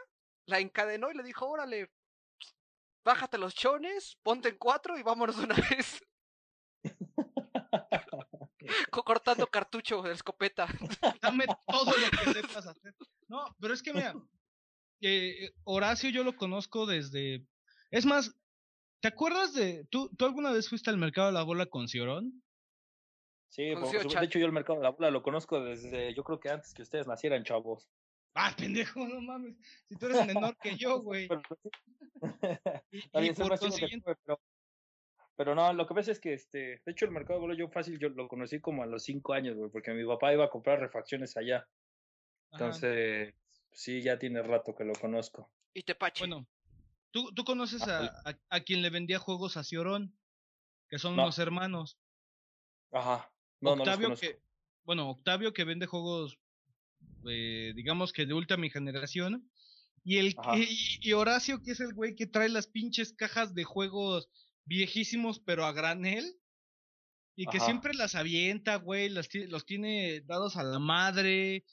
la 0.45 0.59
encadenó 0.59 1.11
y 1.11 1.15
le 1.15 1.23
dijo, 1.23 1.47
órale, 1.47 1.91
bájate 3.03 3.37
los 3.37 3.55
chones, 3.55 4.17
ponte 4.23 4.49
en 4.49 4.57
cuatro 4.57 4.97
y 4.97 5.03
vámonos 5.03 5.37
de 5.37 5.43
una 5.43 5.55
vez. 5.69 6.03
cortando 9.05 9.47
cartucho 9.47 10.01
de 10.01 10.13
escopeta. 10.13 10.67
Dame 11.21 11.45
todo 11.67 11.93
lo 11.97 12.11
que 12.11 12.33
sepas 12.33 12.67
hacer. 12.67 12.95
No, 13.27 13.55
pero 13.59 13.73
es 13.73 13.81
que 13.81 13.93
mira, 13.93 14.13
eh, 15.01 15.51
Horacio 15.63 16.09
yo 16.09 16.23
lo 16.23 16.35
conozco 16.35 16.85
desde. 16.85 17.45
Es 17.91 18.05
más, 18.05 18.35
¿te 19.01 19.07
acuerdas 19.07 19.53
de. 19.53 19.85
¿tú, 19.89 20.09
¿Tú 20.17 20.25
alguna 20.25 20.51
vez 20.51 20.69
fuiste 20.69 20.89
al 20.89 20.97
mercado 20.97 21.27
de 21.27 21.33
la 21.33 21.43
bola 21.43 21.65
con 21.65 21.87
Ciorón? 21.87 22.43
Sí, 23.55 23.73
por 23.73 23.85
supuesto. 23.85 24.19
De 24.19 24.25
hecho 24.25 24.37
yo 24.37 24.45
el 24.47 24.51
mercado 24.51 24.79
de 24.79 24.83
la 24.83 24.89
bola 24.89 25.09
lo 25.11 25.23
conozco 25.23 25.63
desde, 25.63 26.13
yo 26.13 26.25
creo 26.25 26.41
que 26.41 26.49
antes 26.49 26.73
que 26.73 26.81
ustedes 26.81 27.07
nacieran, 27.07 27.45
chavos. 27.45 27.89
Ah, 28.33 28.53
pendejo, 28.57 29.07
no 29.07 29.21
mames. 29.21 29.55
Si 29.87 29.95
tú 29.95 30.07
eres 30.07 30.27
menor 30.27 30.57
que 30.57 30.75
yo, 30.75 30.99
güey. 31.01 31.29
Pero, 31.29 31.41
pero, 34.25 34.41
pero 35.37 35.55
no, 35.55 35.71
lo 35.71 35.87
que 35.87 35.93
pasa 35.93 36.11
es 36.11 36.19
que, 36.19 36.33
este, 36.33 36.81
de 36.85 36.91
hecho, 36.91 37.05
el 37.05 37.11
mercado 37.11 37.39
de 37.39 37.45
bola 37.45 37.57
yo 37.57 37.69
fácil, 37.69 37.97
yo 37.97 38.09
lo 38.09 38.27
conocí 38.27 38.59
como 38.59 38.83
a 38.83 38.87
los 38.87 39.03
cinco 39.03 39.31
años, 39.31 39.55
güey, 39.55 39.69
porque 39.71 39.93
mi 39.93 40.05
papá 40.05 40.33
iba 40.33 40.43
a 40.43 40.49
comprar 40.49 40.81
refacciones 40.81 41.37
allá. 41.37 41.59
ajá. 41.59 41.69
Entonces, 42.51 43.35
sí, 43.71 44.01
ya 44.01 44.19
tiene 44.19 44.43
rato 44.43 44.75
que 44.75 44.83
lo 44.83 44.93
conozco. 44.95 45.49
Y 45.73 45.83
Tepache. 45.83 46.25
Bueno, 46.27 46.45
¿tú, 47.11 47.33
tú 47.33 47.45
conoces 47.45 47.87
a, 47.87 48.03
a, 48.25 48.37
a 48.49 48.59
quien 48.59 48.81
le 48.81 48.89
vendía 48.89 49.17
juegos 49.19 49.55
a 49.55 49.63
Ciorón, 49.63 50.13
que 50.89 50.99
son 50.99 51.15
No. 51.15 51.23
unos 51.23 51.39
hermanos. 51.39 51.97
Ajá. 52.91 53.31
No, 53.65 53.75
no 53.75 53.85
los 53.85 53.95
Octavio 53.95 54.15
que, 54.15 54.39
bueno, 54.83 55.09
Octavio 55.09 55.53
que 55.53 55.63
vende 55.63 55.85
juegos, 55.87 56.37
eh, 57.29 57.73
digamos 57.75 58.13
que 58.13 58.25
de 58.25 58.33
última 58.33 58.67
generación. 58.69 59.49
Y 60.03 60.17
el 60.17 60.35
y, 60.55 60.99
y 61.01 61.13
Horacio, 61.13 61.61
que 61.63 61.71
es 61.71 61.79
el 61.79 61.93
güey 61.93 62.15
que 62.15 62.27
trae 62.27 62.49
las 62.49 62.67
pinches 62.67 63.13
cajas 63.13 63.55
de 63.55 63.63
juegos 63.63 64.29
viejísimos, 64.65 65.39
pero 65.39 65.65
a 65.65 65.71
granel. 65.71 66.25
Y 67.37 67.47
que 67.47 67.57
Ajá. 67.57 67.65
siempre 67.65 67.93
las 67.93 68.15
avienta, 68.15 68.77
güey, 68.77 69.09
las 69.09 69.27
ti- 69.27 69.47
los 69.47 69.65
tiene 69.65 70.21
dados 70.21 70.55
a 70.55 70.63
la 70.63 70.79
madre. 70.79 71.65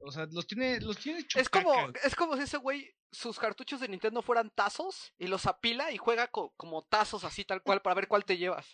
O 0.00 0.10
sea, 0.12 0.26
los 0.30 0.46
tiene, 0.46 0.80
los 0.80 0.98
tiene 0.98 1.24
Es 1.36 1.48
como, 1.48 1.72
es 2.04 2.14
como 2.14 2.36
si 2.36 2.42
ese 2.42 2.58
güey, 2.58 2.92
sus 3.10 3.38
cartuchos 3.38 3.80
de 3.80 3.88
Nintendo 3.88 4.20
fueran 4.20 4.50
tazos 4.50 5.12
y 5.18 5.28
los 5.28 5.46
apila 5.46 5.92
y 5.92 5.96
juega 5.96 6.26
co- 6.26 6.52
como 6.56 6.82
tazos 6.82 7.24
así 7.24 7.44
tal 7.44 7.62
cual 7.62 7.80
para 7.80 7.94
ver 7.94 8.08
cuál 8.08 8.24
te 8.24 8.36
llevas. 8.36 8.66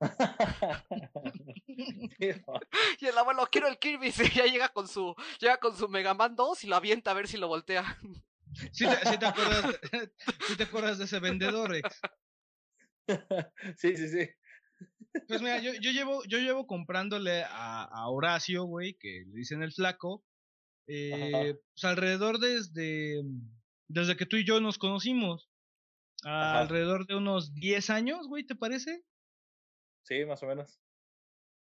Y 3.00 3.06
el 3.06 3.18
abuelo, 3.18 3.46
quiero 3.50 3.68
el 3.68 3.78
Kirby, 3.78 4.08
y 4.18 4.30
ya 4.34 4.44
llega 4.46 4.68
con 4.70 4.88
su, 4.88 5.14
llega 5.40 5.58
con 5.58 5.76
su 5.76 5.88
Mega 5.88 6.14
Man 6.14 6.36
2 6.36 6.64
y 6.64 6.66
lo 6.68 6.76
avienta 6.76 7.10
a 7.10 7.14
ver 7.14 7.28
si 7.28 7.36
lo 7.36 7.48
voltea. 7.48 7.98
¿Sí 8.72 8.86
te, 8.86 8.96
sí 9.10 9.18
te 9.18 9.26
acuerdas, 9.26 9.66
de- 9.66 10.12
sí 10.46 10.56
te 10.56 10.62
acuerdas 10.64 10.98
de 10.98 11.04
ese 11.06 11.18
vendedor, 11.18 11.74
ex? 11.74 12.00
sí, 13.76 13.96
sí, 13.96 14.08
sí. 14.08 14.28
Pues 15.28 15.42
mira, 15.42 15.58
yo, 15.60 15.72
yo 15.74 15.90
llevo, 15.90 16.22
yo 16.24 16.38
llevo 16.38 16.66
comprándole 16.66 17.44
a, 17.44 17.82
a 17.84 18.08
Horacio, 18.08 18.64
güey, 18.64 18.94
que 18.94 19.24
le 19.26 19.38
dicen 19.38 19.62
el 19.62 19.72
flaco, 19.72 20.24
eh, 20.86 21.56
pues 21.74 21.84
alrededor 21.84 22.38
desde, 22.38 23.22
desde 23.88 24.16
que 24.16 24.26
tú 24.26 24.36
y 24.36 24.44
yo 24.44 24.60
nos 24.60 24.78
conocimos. 24.78 25.48
Ajá. 26.24 26.60
Alrededor 26.60 27.06
de 27.06 27.16
unos 27.16 27.54
10 27.54 27.90
años, 27.90 28.28
güey, 28.28 28.44
¿te 28.44 28.54
parece? 28.54 29.02
Sí, 30.04 30.24
más 30.24 30.42
o 30.42 30.46
menos. 30.46 30.78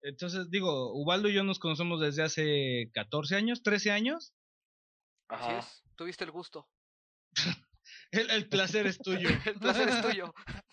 Entonces, 0.01 0.49
digo, 0.51 0.93
Ubaldo 0.93 1.29
y 1.29 1.33
yo 1.33 1.43
nos 1.43 1.59
conocemos 1.59 1.99
desde 1.99 2.23
hace 2.23 2.91
14 2.93 3.35
años, 3.35 3.63
13 3.63 3.91
años. 3.91 4.33
Así 5.29 5.49
Ajá. 5.49 5.59
es, 5.59 5.83
tuviste 5.95 6.23
el 6.23 6.31
gusto. 6.31 6.67
El, 8.11 8.29
el 8.31 8.49
placer 8.49 8.87
es 8.87 8.97
tuyo. 8.97 9.29
El 9.45 9.59
placer 9.59 9.89
es 9.89 10.01
tuyo. 10.01 10.33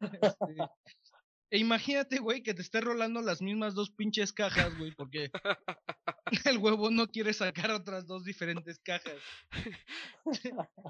Este, 0.00 0.56
E 1.50 1.58
imagínate, 1.58 2.18
güey, 2.18 2.42
que 2.42 2.54
te 2.54 2.60
esté 2.60 2.80
rolando 2.80 3.22
las 3.22 3.40
mismas 3.40 3.74
dos 3.74 3.90
pinches 3.90 4.32
cajas, 4.32 4.76
güey, 4.76 4.92
porque 4.92 5.30
el 6.44 6.58
huevo 6.58 6.90
no 6.90 7.06
quiere 7.06 7.32
sacar 7.32 7.70
otras 7.70 8.06
dos 8.06 8.24
diferentes 8.24 8.78
cajas. 8.80 9.14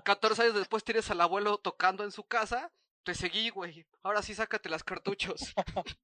14 0.04 0.42
años 0.42 0.54
después 0.54 0.82
tienes 0.82 1.10
al 1.10 1.20
abuelo 1.20 1.58
tocando 1.58 2.04
en 2.04 2.10
su 2.10 2.24
casa. 2.24 2.72
Te 3.06 3.14
seguí, 3.14 3.50
güey. 3.50 3.86
Ahora 4.02 4.20
sí 4.20 4.34
sácate 4.34 4.68
las 4.68 4.82
cartuchos. 4.84 5.54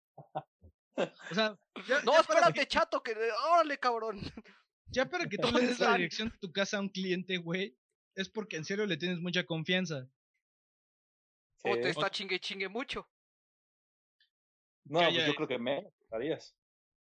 O 0.94 1.34
sea, 1.34 1.58
ya, 1.88 2.02
No, 2.02 2.12
ya 2.12 2.20
espérate, 2.20 2.52
que, 2.52 2.66
chato, 2.68 3.02
que 3.02 3.16
órale, 3.50 3.78
cabrón. 3.78 4.20
ya 4.88 5.06
para 5.08 5.24
que 5.26 5.38
tú 5.38 5.46
le 5.46 5.52
¿Dónde 5.52 5.66
des 5.68 5.80
la 5.80 5.94
dirección 5.96 6.28
de 6.28 6.36
tu 6.38 6.52
casa 6.52 6.76
a 6.76 6.80
un 6.80 6.90
cliente, 6.90 7.38
güey, 7.38 7.74
es 8.14 8.28
porque 8.28 8.56
en 8.58 8.64
serio 8.66 8.84
le 8.84 8.98
tienes 8.98 9.18
mucha 9.18 9.44
confianza. 9.46 10.06
O 11.64 11.74
te 11.76 11.88
está 11.88 12.10
chingue 12.10 12.34
y 12.36 12.40
chingue 12.40 12.68
mucho. 12.68 13.08
No, 14.84 14.98
pues 15.00 15.26
yo 15.26 15.34
creo 15.34 15.48
que 15.48 15.58
menos, 15.58 15.90
harías. 16.10 16.54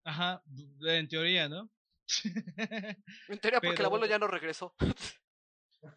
Ajá, 0.05 0.41
en 0.88 1.08
teoría, 1.10 1.50
¿no? 1.50 1.70
En 3.27 3.39
teoría, 3.39 3.60
porque 3.60 3.72
el 3.72 3.75
Pero- 3.75 3.88
abuelo 3.88 4.05
ya 4.05 4.17
no 4.20 4.27
regresó. 4.27 4.74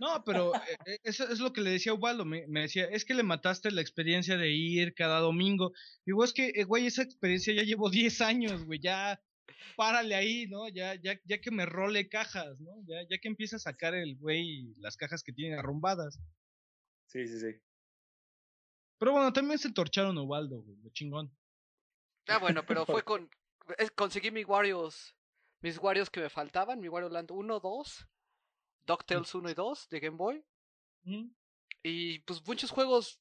No, 0.00 0.22
pero 0.24 0.52
eh, 0.68 0.76
eh, 0.86 0.98
eso 1.02 1.28
es 1.28 1.40
lo 1.40 1.52
que 1.52 1.60
le 1.60 1.70
decía 1.70 1.92
a 1.92 1.94
Ubaldo. 1.94 2.24
Me, 2.24 2.46
me 2.48 2.62
decía, 2.62 2.84
es 2.86 3.04
que 3.04 3.14
le 3.14 3.22
mataste 3.22 3.70
la 3.70 3.80
experiencia 3.80 4.36
de 4.36 4.50
ir 4.50 4.94
cada 4.94 5.20
domingo. 5.20 5.72
Digo, 6.04 6.24
es 6.24 6.32
que, 6.32 6.52
eh, 6.54 6.64
güey, 6.64 6.86
esa 6.86 7.02
experiencia 7.02 7.54
ya 7.54 7.62
llevo 7.62 7.90
10 7.90 8.20
años, 8.20 8.64
güey, 8.64 8.80
ya 8.80 9.20
párale 9.76 10.14
ahí, 10.14 10.46
¿no? 10.46 10.68
Ya, 10.68 10.94
ya, 10.94 11.20
ya 11.24 11.40
que 11.40 11.50
me 11.50 11.66
role 11.66 12.08
cajas, 12.08 12.58
¿no? 12.60 12.72
Ya, 12.86 13.02
ya 13.08 13.18
que 13.18 13.28
empieza 13.28 13.56
a 13.56 13.60
sacar 13.60 13.94
el 13.94 14.16
güey 14.16 14.74
las 14.78 14.96
cajas 14.96 15.22
que 15.22 15.32
tiene 15.32 15.56
arrumbadas. 15.56 16.18
Sí, 17.06 17.26
sí, 17.26 17.38
sí. 17.40 17.60
Pero 18.98 19.12
bueno, 19.12 19.32
también 19.32 19.58
se 19.58 19.72
torcharon 19.72 20.16
a 20.16 20.22
Ubaldo, 20.22 20.62
güey, 20.62 20.78
lo 20.82 20.90
chingón. 20.90 21.36
Ah, 22.28 22.38
bueno, 22.38 22.64
pero 22.66 22.86
fue 22.86 23.02
con. 23.02 23.28
es- 23.78 23.90
conseguí 23.90 24.30
mis 24.30 24.46
Warriors. 24.46 25.14
Mis 25.60 25.78
Warriors 25.78 26.10
que 26.10 26.20
me 26.20 26.30
faltaban. 26.30 26.80
Mi 26.80 26.88
Wario 26.88 27.08
Land 27.08 27.30
1, 27.30 27.60
2. 27.60 28.06
DuckTales 28.86 29.34
1 29.34 29.50
y 29.50 29.54
2 29.54 29.88
de 29.88 30.00
Game 30.00 30.16
Boy. 30.16 30.44
Y 31.82 32.18
pues 32.20 32.44
muchos 32.46 32.70
juegos 32.70 33.20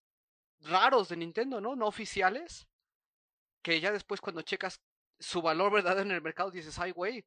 raros 0.62 1.10
de 1.10 1.18
Nintendo, 1.18 1.60
¿no? 1.62 1.76
No 1.76 1.88
oficiales. 1.88 2.68
Que 3.62 3.80
ya 3.80 3.92
después 3.92 4.20
cuando 4.22 4.42
checas 4.42 4.82
su 5.20 5.42
valor 5.42 5.72
verdadero 5.74 6.02
en 6.02 6.12
el 6.12 6.22
mercado 6.22 6.52
dices, 6.52 6.78
ay, 6.80 6.92
güey. 6.92 7.26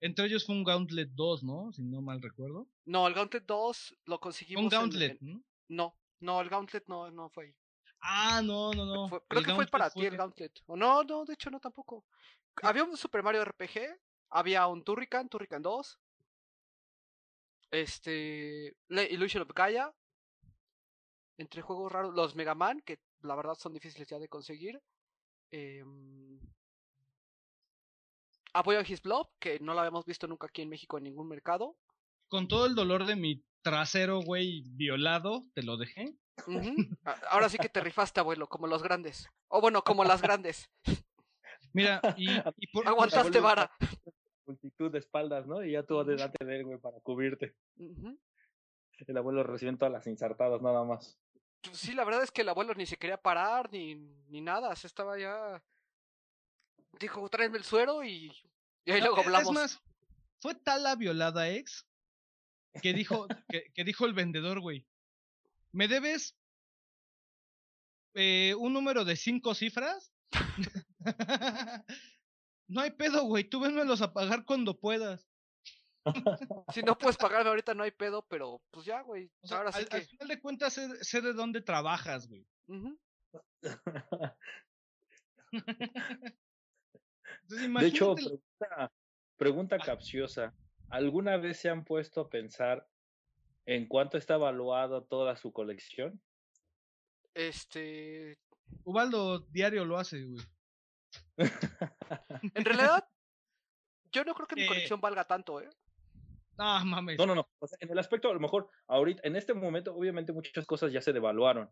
Entre 0.00 0.26
ellos 0.26 0.44
fue 0.44 0.54
un 0.54 0.64
Gauntlet 0.64 1.08
2, 1.12 1.42
¿no? 1.44 1.72
Si 1.72 1.82
no 1.82 2.02
mal 2.02 2.20
recuerdo. 2.20 2.68
No, 2.84 3.06
el 3.06 3.14
Gauntlet 3.14 3.46
2 3.46 3.96
lo 4.04 4.20
conseguimos. 4.20 4.62
Un 4.64 4.68
Gauntlet, 4.68 5.20
en- 5.22 5.26
¿no? 5.32 5.44
No, 5.68 5.98
no, 6.20 6.40
el 6.40 6.48
Gauntlet 6.48 6.86
no, 6.86 7.10
no 7.10 7.28
fue 7.30 7.46
ahí. 7.46 7.54
Ah, 8.00 8.42
no, 8.42 8.72
no, 8.72 8.84
no. 8.84 9.08
Fue- 9.08 9.22
creo 9.26 9.40
El 9.40 9.46
que 9.46 9.54
fue 9.54 9.66
para 9.66 9.90
ti 9.90 10.04
el 10.04 10.16
Gauntlet. 10.16 10.52
O 10.66 10.76
no, 10.76 11.02
no, 11.02 11.24
de 11.24 11.32
hecho 11.34 11.50
no 11.50 11.58
tampoco. 11.58 12.04
Había 12.62 12.84
un 12.84 12.96
Super 12.96 13.22
Mario 13.22 13.42
RPG, 13.44 13.98
había 14.30 14.66
un 14.66 14.84
Turrican, 14.84 15.28
Turrican 15.28 15.62
2. 15.62 15.98
Este. 17.70 18.76
Le- 18.88 19.10
Illusion 19.10 19.42
of 19.42 19.50
Gaia. 19.54 19.92
Entre 21.38 21.60
juegos 21.62 21.92
raros, 21.92 22.14
los 22.14 22.34
Mega 22.34 22.54
Man, 22.54 22.80
que 22.80 22.98
la 23.20 23.34
verdad 23.36 23.54
son 23.56 23.74
difíciles 23.74 24.08
ya 24.08 24.18
de 24.18 24.28
conseguir. 24.28 24.80
em, 25.50 26.40
A 28.54 28.62
His 28.86 29.02
Blob, 29.02 29.28
que 29.38 29.58
no 29.60 29.74
lo 29.74 29.80
habíamos 29.80 30.06
visto 30.06 30.26
nunca 30.26 30.46
aquí 30.46 30.62
en 30.62 30.70
México 30.70 30.96
en 30.96 31.04
ningún 31.04 31.28
mercado. 31.28 31.76
Con 32.28 32.48
todo 32.48 32.64
el 32.66 32.74
dolor 32.74 33.04
de 33.04 33.14
mi 33.14 33.44
trasero, 33.62 34.20
güey, 34.22 34.62
violado, 34.66 35.42
te 35.54 35.62
lo 35.62 35.76
dejé. 35.76 36.16
Ahora 37.28 37.48
sí 37.50 37.58
que 37.58 37.68
te 37.68 37.80
rifaste, 37.80 38.20
abuelo, 38.20 38.48
como 38.48 38.66
los 38.66 38.82
grandes. 38.82 39.28
O 39.48 39.60
bueno, 39.60 39.82
como 39.82 40.04
las 40.04 40.22
grandes. 40.22 40.70
Mira, 41.72 42.00
y, 42.16 42.30
y 42.30 42.66
por, 42.72 42.84
por- 42.84 42.88
Aguantaste 42.88 43.40
vara. 43.40 43.70
Multitud 44.46 44.90
de 44.92 44.98
espaldas, 44.98 45.46
¿no? 45.46 45.64
Y 45.64 45.72
ya 45.72 45.82
tú 45.82 46.02
delante 46.04 46.44
de 46.44 46.56
él, 46.56 46.64
güey, 46.64 46.78
para 46.78 47.00
cubrirte. 47.00 47.56
El 49.06 49.16
abuelo 49.16 49.42
recibiendo 49.42 49.78
todas 49.80 49.92
las 49.92 50.06
insertadas, 50.06 50.62
nada 50.62 50.84
más. 50.84 51.18
Pues 51.62 51.78
sí, 51.78 51.94
la 51.94 52.04
verdad 52.04 52.22
es 52.22 52.30
que 52.30 52.42
el 52.42 52.48
abuelo 52.48 52.74
ni 52.74 52.86
se 52.86 52.96
quería 52.96 53.20
parar 53.20 53.70
ni, 53.72 53.96
ni 54.28 54.40
nada, 54.40 54.74
se 54.76 54.86
estaba 54.86 55.18
ya. 55.18 55.62
Dijo, 56.98 57.28
tráeme 57.28 57.58
el 57.58 57.64
suero 57.64 58.04
y, 58.04 58.30
y 58.84 58.90
ahí 58.90 59.00
No, 59.00 59.06
luego 59.06 59.22
e- 59.22 59.24
hablamos. 59.24 59.48
Es 59.48 59.54
más, 59.54 59.82
fue 60.40 60.54
tal 60.54 60.84
la 60.84 60.94
violada 60.94 61.50
ex 61.50 61.86
que 62.80 62.92
dijo, 62.92 63.26
que, 63.48 63.70
que 63.74 63.84
dijo 63.84 64.06
el 64.06 64.14
vendedor, 64.14 64.60
güey. 64.60 64.86
¿Me 65.72 65.88
debes 65.88 66.36
eh, 68.14 68.54
un 68.54 68.72
número 68.72 69.04
de 69.04 69.16
cinco 69.16 69.54
cifras? 69.54 70.12
no 72.68 72.80
hay 72.80 72.90
pedo, 72.90 73.24
güey. 73.24 73.44
Tú 73.44 73.60
vénmelos 73.60 74.02
a 74.02 74.12
pagar 74.12 74.44
cuando 74.44 74.78
puedas. 74.78 75.28
Si 76.72 76.82
no 76.82 76.96
puedes 76.96 77.16
pagarme 77.16 77.48
ahorita 77.48 77.74
no 77.74 77.82
hay 77.82 77.90
pedo, 77.90 78.24
pero 78.28 78.62
pues 78.70 78.86
ya, 78.86 79.02
güey. 79.02 79.28
O 79.40 79.46
sea, 79.48 79.58
Ahora 79.58 79.72
sí 79.72 79.80
al, 79.80 79.88
que. 79.88 79.96
al 79.96 80.04
final 80.04 80.28
de 80.28 80.40
cuentas 80.40 80.72
sé, 80.72 81.04
sé 81.04 81.20
de 81.20 81.32
dónde 81.32 81.62
trabajas, 81.62 82.28
güey. 82.28 82.46
Entonces, 87.42 87.74
De 87.74 87.86
hecho, 87.86 88.14
pregunta, 88.14 88.92
pregunta 89.36 89.78
capciosa. 89.78 90.54
¿Alguna 90.88 91.36
vez 91.36 91.58
se 91.58 91.68
han 91.68 91.84
puesto 91.84 92.20
a 92.20 92.28
pensar 92.28 92.88
en 93.64 93.88
cuánto 93.88 94.16
está 94.16 94.34
evaluado 94.34 95.02
toda 95.04 95.36
su 95.36 95.52
colección? 95.52 96.20
Este. 97.34 98.38
Ubaldo 98.84 99.40
diario 99.40 99.84
lo 99.84 99.98
hace, 99.98 100.24
güey. 100.24 100.44
En 102.54 102.64
realidad, 102.64 103.08
yo 104.12 104.24
no 104.24 104.34
creo 104.34 104.46
que 104.46 104.56
mi 104.56 104.64
Eh. 104.64 104.68
colección 104.68 105.00
valga 105.00 105.24
tanto, 105.24 105.60
¿eh? 105.60 105.68
Ah, 106.58 106.82
mames. 106.84 107.18
No, 107.18 107.26
no, 107.26 107.34
no. 107.34 107.48
O 107.58 107.66
sea, 107.66 107.76
en 107.80 107.90
el 107.90 107.98
aspecto, 107.98 108.30
a 108.30 108.34
lo 108.34 108.40
mejor, 108.40 108.70
ahorita, 108.86 109.22
en 109.24 109.36
este 109.36 109.52
momento, 109.52 109.94
obviamente 109.94 110.32
muchas 110.32 110.64
cosas 110.66 110.92
ya 110.92 111.00
se 111.00 111.12
devaluaron. 111.12 111.70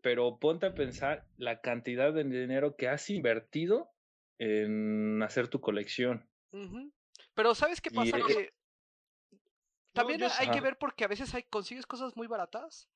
Pero 0.00 0.38
ponte 0.38 0.66
a 0.66 0.74
pensar 0.74 1.26
la 1.36 1.60
cantidad 1.60 2.12
de 2.12 2.24
dinero 2.24 2.76
que 2.76 2.88
has 2.88 3.08
invertido 3.10 3.90
en 4.38 5.22
hacer 5.22 5.48
tu 5.48 5.60
colección. 5.60 6.28
Pero 7.34 7.54
¿sabes 7.54 7.80
qué 7.80 7.90
pasa? 7.90 8.18
Que 8.26 8.52
también 9.92 10.22
hay 10.22 10.50
que 10.50 10.60
ver 10.60 10.78
porque 10.78 11.04
a 11.04 11.08
veces 11.08 11.34
hay, 11.34 11.44
consigues 11.44 11.86
cosas 11.86 12.16
muy 12.16 12.26
baratas. 12.26 12.88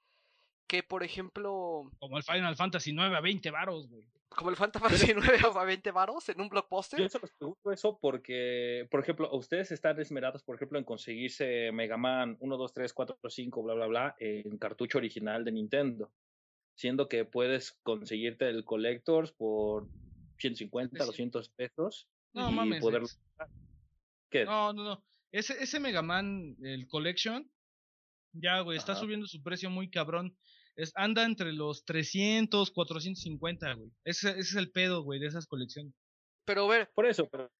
Que 0.66 0.82
por 0.82 1.04
ejemplo, 1.04 1.92
Como 2.00 2.16
el 2.16 2.24
Final 2.24 2.56
Fantasy 2.56 2.92
9 2.92 3.16
a 3.16 3.20
20 3.20 3.50
varos, 3.52 3.88
güey. 3.88 4.08
Como 4.28 4.50
el 4.50 4.56
Final 4.56 4.72
Fantasy 4.72 5.12
9 5.14 5.38
a 5.54 5.64
20 5.64 5.90
varos 5.92 6.28
en 6.28 6.40
un 6.40 6.46
Yo 6.46 6.50
blockbuster. 6.50 7.08
se 7.10 7.18
los 7.18 7.30
pregunto 7.32 7.72
eso 7.72 7.98
porque, 8.00 8.86
por 8.90 9.00
ejemplo, 9.00 9.30
ustedes 9.34 9.70
están 9.72 9.98
esmerados, 10.00 10.42
por 10.42 10.56
ejemplo, 10.56 10.78
en 10.78 10.84
conseguirse 10.84 11.70
Mega 11.72 11.96
Man 11.96 12.36
1, 12.40 12.56
2, 12.56 12.72
3, 12.72 12.92
4, 12.92 13.18
5, 13.28 13.62
bla, 13.62 13.74
bla, 13.74 13.86
bla, 13.86 14.16
en 14.18 14.58
cartucho 14.58 14.98
original 14.98 15.44
de 15.44 15.52
Nintendo. 15.52 16.12
Siendo 16.74 17.08
que 17.08 17.24
puedes 17.24 17.78
conseguirte 17.82 18.48
el 18.48 18.64
Collectors 18.64 19.32
por 19.32 19.88
150, 20.38 20.98
Sí. 21.00 21.06
200 21.06 21.48
pesos. 21.50 22.08
No 22.34 22.50
y 22.50 22.54
mames. 22.54 22.82
poderlo- 22.82 23.06
ex. 23.06 23.18
¿Qué? 24.30 24.44
No, 24.44 24.72
no, 24.74 24.84
no. 24.84 25.04
Ese, 25.32 25.54
ese 25.62 25.80
Mega 25.80 26.02
Man, 26.02 26.56
el 26.62 26.86
Collection, 26.86 27.50
ya, 28.32 28.60
güey, 28.60 28.76
está 28.76 28.92
Ajá. 28.92 29.00
subiendo 29.00 29.26
su 29.26 29.42
precio 29.42 29.70
muy 29.70 29.88
cabrón. 29.90 30.36
Es, 30.76 30.92
anda 30.94 31.24
entre 31.24 31.52
los 31.52 31.84
300, 31.84 32.70
450, 32.70 33.74
güey. 33.74 33.90
Ese, 34.04 34.30
ese 34.30 34.40
es 34.40 34.54
el 34.54 34.70
pedo, 34.70 35.02
güey, 35.02 35.18
de 35.18 35.26
esas 35.26 35.46
colecciones. 35.46 35.94
Pero 36.44 36.64
a 36.64 36.68
ver, 36.68 36.92
Por 36.94 37.06
eso, 37.06 37.28
pero 37.28 37.50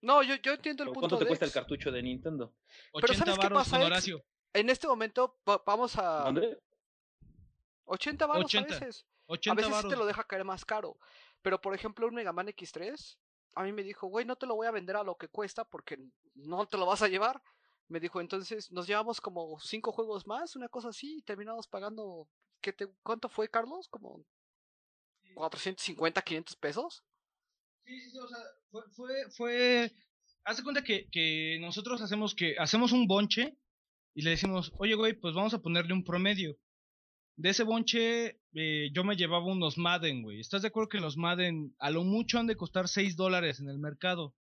no, 0.00 0.22
yo, 0.22 0.34
yo 0.36 0.52
entiendo 0.52 0.82
el 0.82 0.88
¿cuánto 0.90 1.00
punto 1.00 1.18
te 1.18 1.24
de 1.24 1.28
cuesta 1.28 1.46
el 1.46 1.52
cartucho 1.52 1.90
de 1.90 2.02
Nintendo? 2.02 2.54
80 2.92 3.24
¿sabes 3.24 3.38
qué 3.38 3.54
pasa, 3.54 3.70
con 3.70 3.80
Ex? 3.80 3.86
Horacio. 3.86 4.24
En 4.52 4.68
este 4.68 4.86
momento 4.86 5.38
va- 5.48 5.62
vamos 5.64 5.96
a 5.96 6.24
¿Dónde? 6.24 6.58
80 7.84 8.26
varos 8.26 8.44
80. 8.46 8.76
a 8.76 8.80
veces. 8.80 9.06
A 9.28 9.32
80 9.32 9.54
veces 9.56 9.66
sí 9.68 9.72
varos. 9.72 9.90
te 9.90 9.96
lo 9.96 10.06
deja 10.06 10.24
caer 10.24 10.44
más 10.44 10.64
caro. 10.64 10.98
Pero 11.42 11.60
por 11.60 11.74
ejemplo, 11.74 12.06
un 12.06 12.14
Mega 12.14 12.32
Man 12.32 12.48
X3, 12.48 13.16
a 13.54 13.62
mí 13.62 13.72
me 13.72 13.82
dijo, 13.82 14.06
güey, 14.08 14.24
no 14.24 14.36
te 14.36 14.46
lo 14.46 14.56
voy 14.56 14.66
a 14.66 14.72
vender 14.72 14.96
a 14.96 15.04
lo 15.04 15.16
que 15.16 15.28
cuesta 15.28 15.64
porque 15.64 15.98
no 16.34 16.66
te 16.66 16.76
lo 16.76 16.86
vas 16.86 17.02
a 17.02 17.08
llevar. 17.08 17.42
Me 17.88 18.00
dijo, 18.00 18.20
entonces 18.20 18.70
nos 18.72 18.86
llevamos 18.86 19.20
como 19.20 19.58
cinco 19.60 19.92
juegos 19.92 20.26
más, 20.26 20.56
una 20.56 20.68
cosa 20.68 20.88
así, 20.88 21.18
y 21.18 21.22
terminamos 21.22 21.66
pagando. 21.68 22.28
¿Qué 22.64 22.72
te, 22.72 22.88
¿Cuánto 23.02 23.28
fue, 23.28 23.48
Carlos? 23.48 23.88
Como 23.88 24.24
450, 25.34 26.22
500 26.22 26.56
pesos. 26.56 27.04
Sí, 27.84 28.00
sí, 28.00 28.10
sí, 28.10 28.18
o 28.18 28.26
sea, 28.26 28.38
fue, 28.70 28.82
fue, 28.92 29.30
fue, 29.30 29.92
haz 30.44 30.56
de 30.56 30.62
cuenta 30.62 30.82
que, 30.82 31.08
que 31.10 31.58
nosotros 31.60 32.00
hacemos 32.00 32.34
que, 32.34 32.56
hacemos 32.58 32.92
un 32.92 33.06
bonche 33.06 33.58
y 34.14 34.22
le 34.22 34.30
decimos, 34.30 34.72
oye, 34.78 34.94
güey, 34.94 35.12
pues 35.12 35.34
vamos 35.34 35.52
a 35.52 35.60
ponerle 35.60 35.92
un 35.92 36.04
promedio. 36.04 36.56
De 37.36 37.50
ese 37.50 37.64
bonche, 37.64 38.40
eh, 38.54 38.90
yo 38.94 39.04
me 39.04 39.16
llevaba 39.16 39.44
unos 39.44 39.76
Madden, 39.76 40.22
güey. 40.22 40.40
¿Estás 40.40 40.62
de 40.62 40.68
acuerdo 40.68 40.88
que 40.88 41.00
los 41.00 41.18
Madden 41.18 41.74
a 41.78 41.90
lo 41.90 42.02
mucho 42.04 42.38
han 42.38 42.46
de 42.46 42.56
costar 42.56 42.88
6 42.88 43.16
dólares 43.16 43.60
en 43.60 43.68
el 43.68 43.78
mercado? 43.78 44.34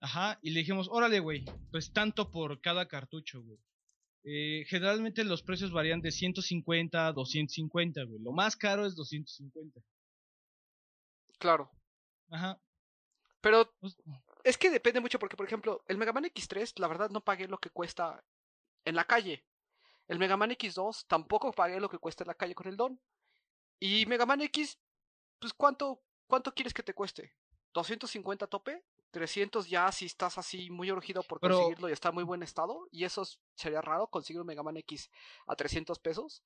Ajá, 0.00 0.38
y 0.42 0.50
le 0.50 0.60
dijimos, 0.60 0.88
órale, 0.90 1.20
güey, 1.20 1.44
pues 1.70 1.92
tanto 1.92 2.30
por 2.30 2.60
cada 2.60 2.88
cartucho, 2.88 3.42
güey. 3.42 3.58
Eh, 4.24 4.64
generalmente 4.68 5.24
los 5.24 5.42
precios 5.42 5.72
varían 5.72 6.00
de 6.00 6.12
150 6.12 7.08
a 7.08 7.12
250, 7.12 8.04
güey. 8.04 8.20
Lo 8.20 8.32
más 8.32 8.56
caro 8.56 8.86
es 8.86 8.94
250. 8.94 9.80
Claro. 11.38 11.70
Ajá. 12.30 12.60
Pero 13.40 13.72
Pues, 13.80 13.96
es 14.44 14.56
que 14.56 14.70
depende 14.70 15.00
mucho 15.00 15.18
porque, 15.18 15.36
por 15.36 15.46
ejemplo, 15.46 15.84
el 15.88 15.98
Mega 15.98 16.12
Man 16.12 16.24
X3, 16.24 16.78
la 16.78 16.88
verdad 16.88 17.10
no 17.10 17.20
pagué 17.20 17.48
lo 17.48 17.58
que 17.58 17.70
cuesta 17.70 18.24
en 18.84 18.94
la 18.94 19.04
calle. 19.04 19.44
El 20.08 20.18
Mega 20.18 20.36
Man 20.36 20.50
X2 20.50 21.06
tampoco 21.08 21.52
pagué 21.52 21.80
lo 21.80 21.88
que 21.88 21.98
cuesta 21.98 22.24
en 22.24 22.28
la 22.28 22.34
calle 22.34 22.54
con 22.54 22.68
el 22.68 22.76
Don. 22.76 23.00
Y 23.80 24.06
Mega 24.06 24.26
Man 24.26 24.40
X, 24.42 24.78
pues 25.40 25.52
¿cuánto, 25.52 26.02
cuánto 26.28 26.54
quieres 26.54 26.72
que 26.72 26.82
te 26.84 26.94
cueste? 26.94 27.34
¿250 27.74 28.48
tope? 28.48 28.84
300 29.12 29.68
ya 29.68 29.92
si 29.92 30.06
estás 30.06 30.38
así 30.38 30.70
muy 30.70 30.90
urgido 30.90 31.22
por 31.22 31.38
Pero- 31.38 31.54
conseguirlo 31.56 31.88
y 31.88 31.92
está 31.92 32.08
en 32.08 32.14
muy 32.16 32.24
buen 32.24 32.42
estado. 32.42 32.88
Y 32.90 33.04
eso 33.04 33.22
es- 33.22 33.38
sería 33.54 33.80
raro 33.80 34.08
conseguir 34.08 34.40
un 34.40 34.46
Mega 34.46 34.62
Man 34.64 34.76
X 34.78 35.10
a 35.46 35.54
300 35.54 35.98
pesos. 36.00 36.42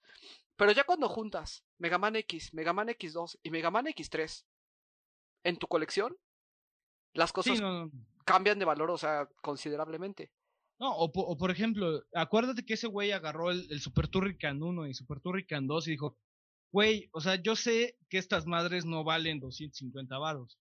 Pero 0.56 0.72
ya 0.72 0.84
cuando 0.84 1.08
juntas 1.08 1.64
Mega 1.78 1.96
Man 1.98 2.16
X, 2.16 2.52
Mega 2.52 2.72
Man 2.72 2.88
X2 2.88 3.38
y 3.42 3.50
Mega 3.50 3.70
Man 3.70 3.86
X3 3.86 4.44
en 5.44 5.56
tu 5.56 5.66
colección, 5.68 6.16
las 7.14 7.32
cosas 7.32 7.56
sí, 7.56 7.62
no, 7.62 7.86
no. 7.86 7.90
cambian 8.24 8.58
de 8.58 8.64
valor, 8.64 8.90
o 8.90 8.98
sea, 8.98 9.28
considerablemente. 9.40 10.30
No, 10.78 10.94
o, 10.94 11.10
po- 11.10 11.22
o 11.24 11.38
por 11.38 11.50
ejemplo, 11.50 12.02
acuérdate 12.12 12.64
que 12.64 12.74
ese 12.74 12.86
güey 12.88 13.12
agarró 13.12 13.50
el, 13.50 13.66
el 13.70 13.80
Super 13.80 14.08
Turrican 14.08 14.62
1 14.62 14.86
y 14.88 14.92
Super 14.94 15.20
Turrican 15.20 15.66
2 15.66 15.88
y 15.88 15.92
dijo, 15.92 16.18
güey, 16.72 17.08
o 17.12 17.20
sea, 17.20 17.36
yo 17.36 17.56
sé 17.56 17.96
que 18.10 18.18
estas 18.18 18.44
madres 18.44 18.84
no 18.84 19.02
valen 19.04 19.40
250 19.40 20.18
varos. 20.18 20.58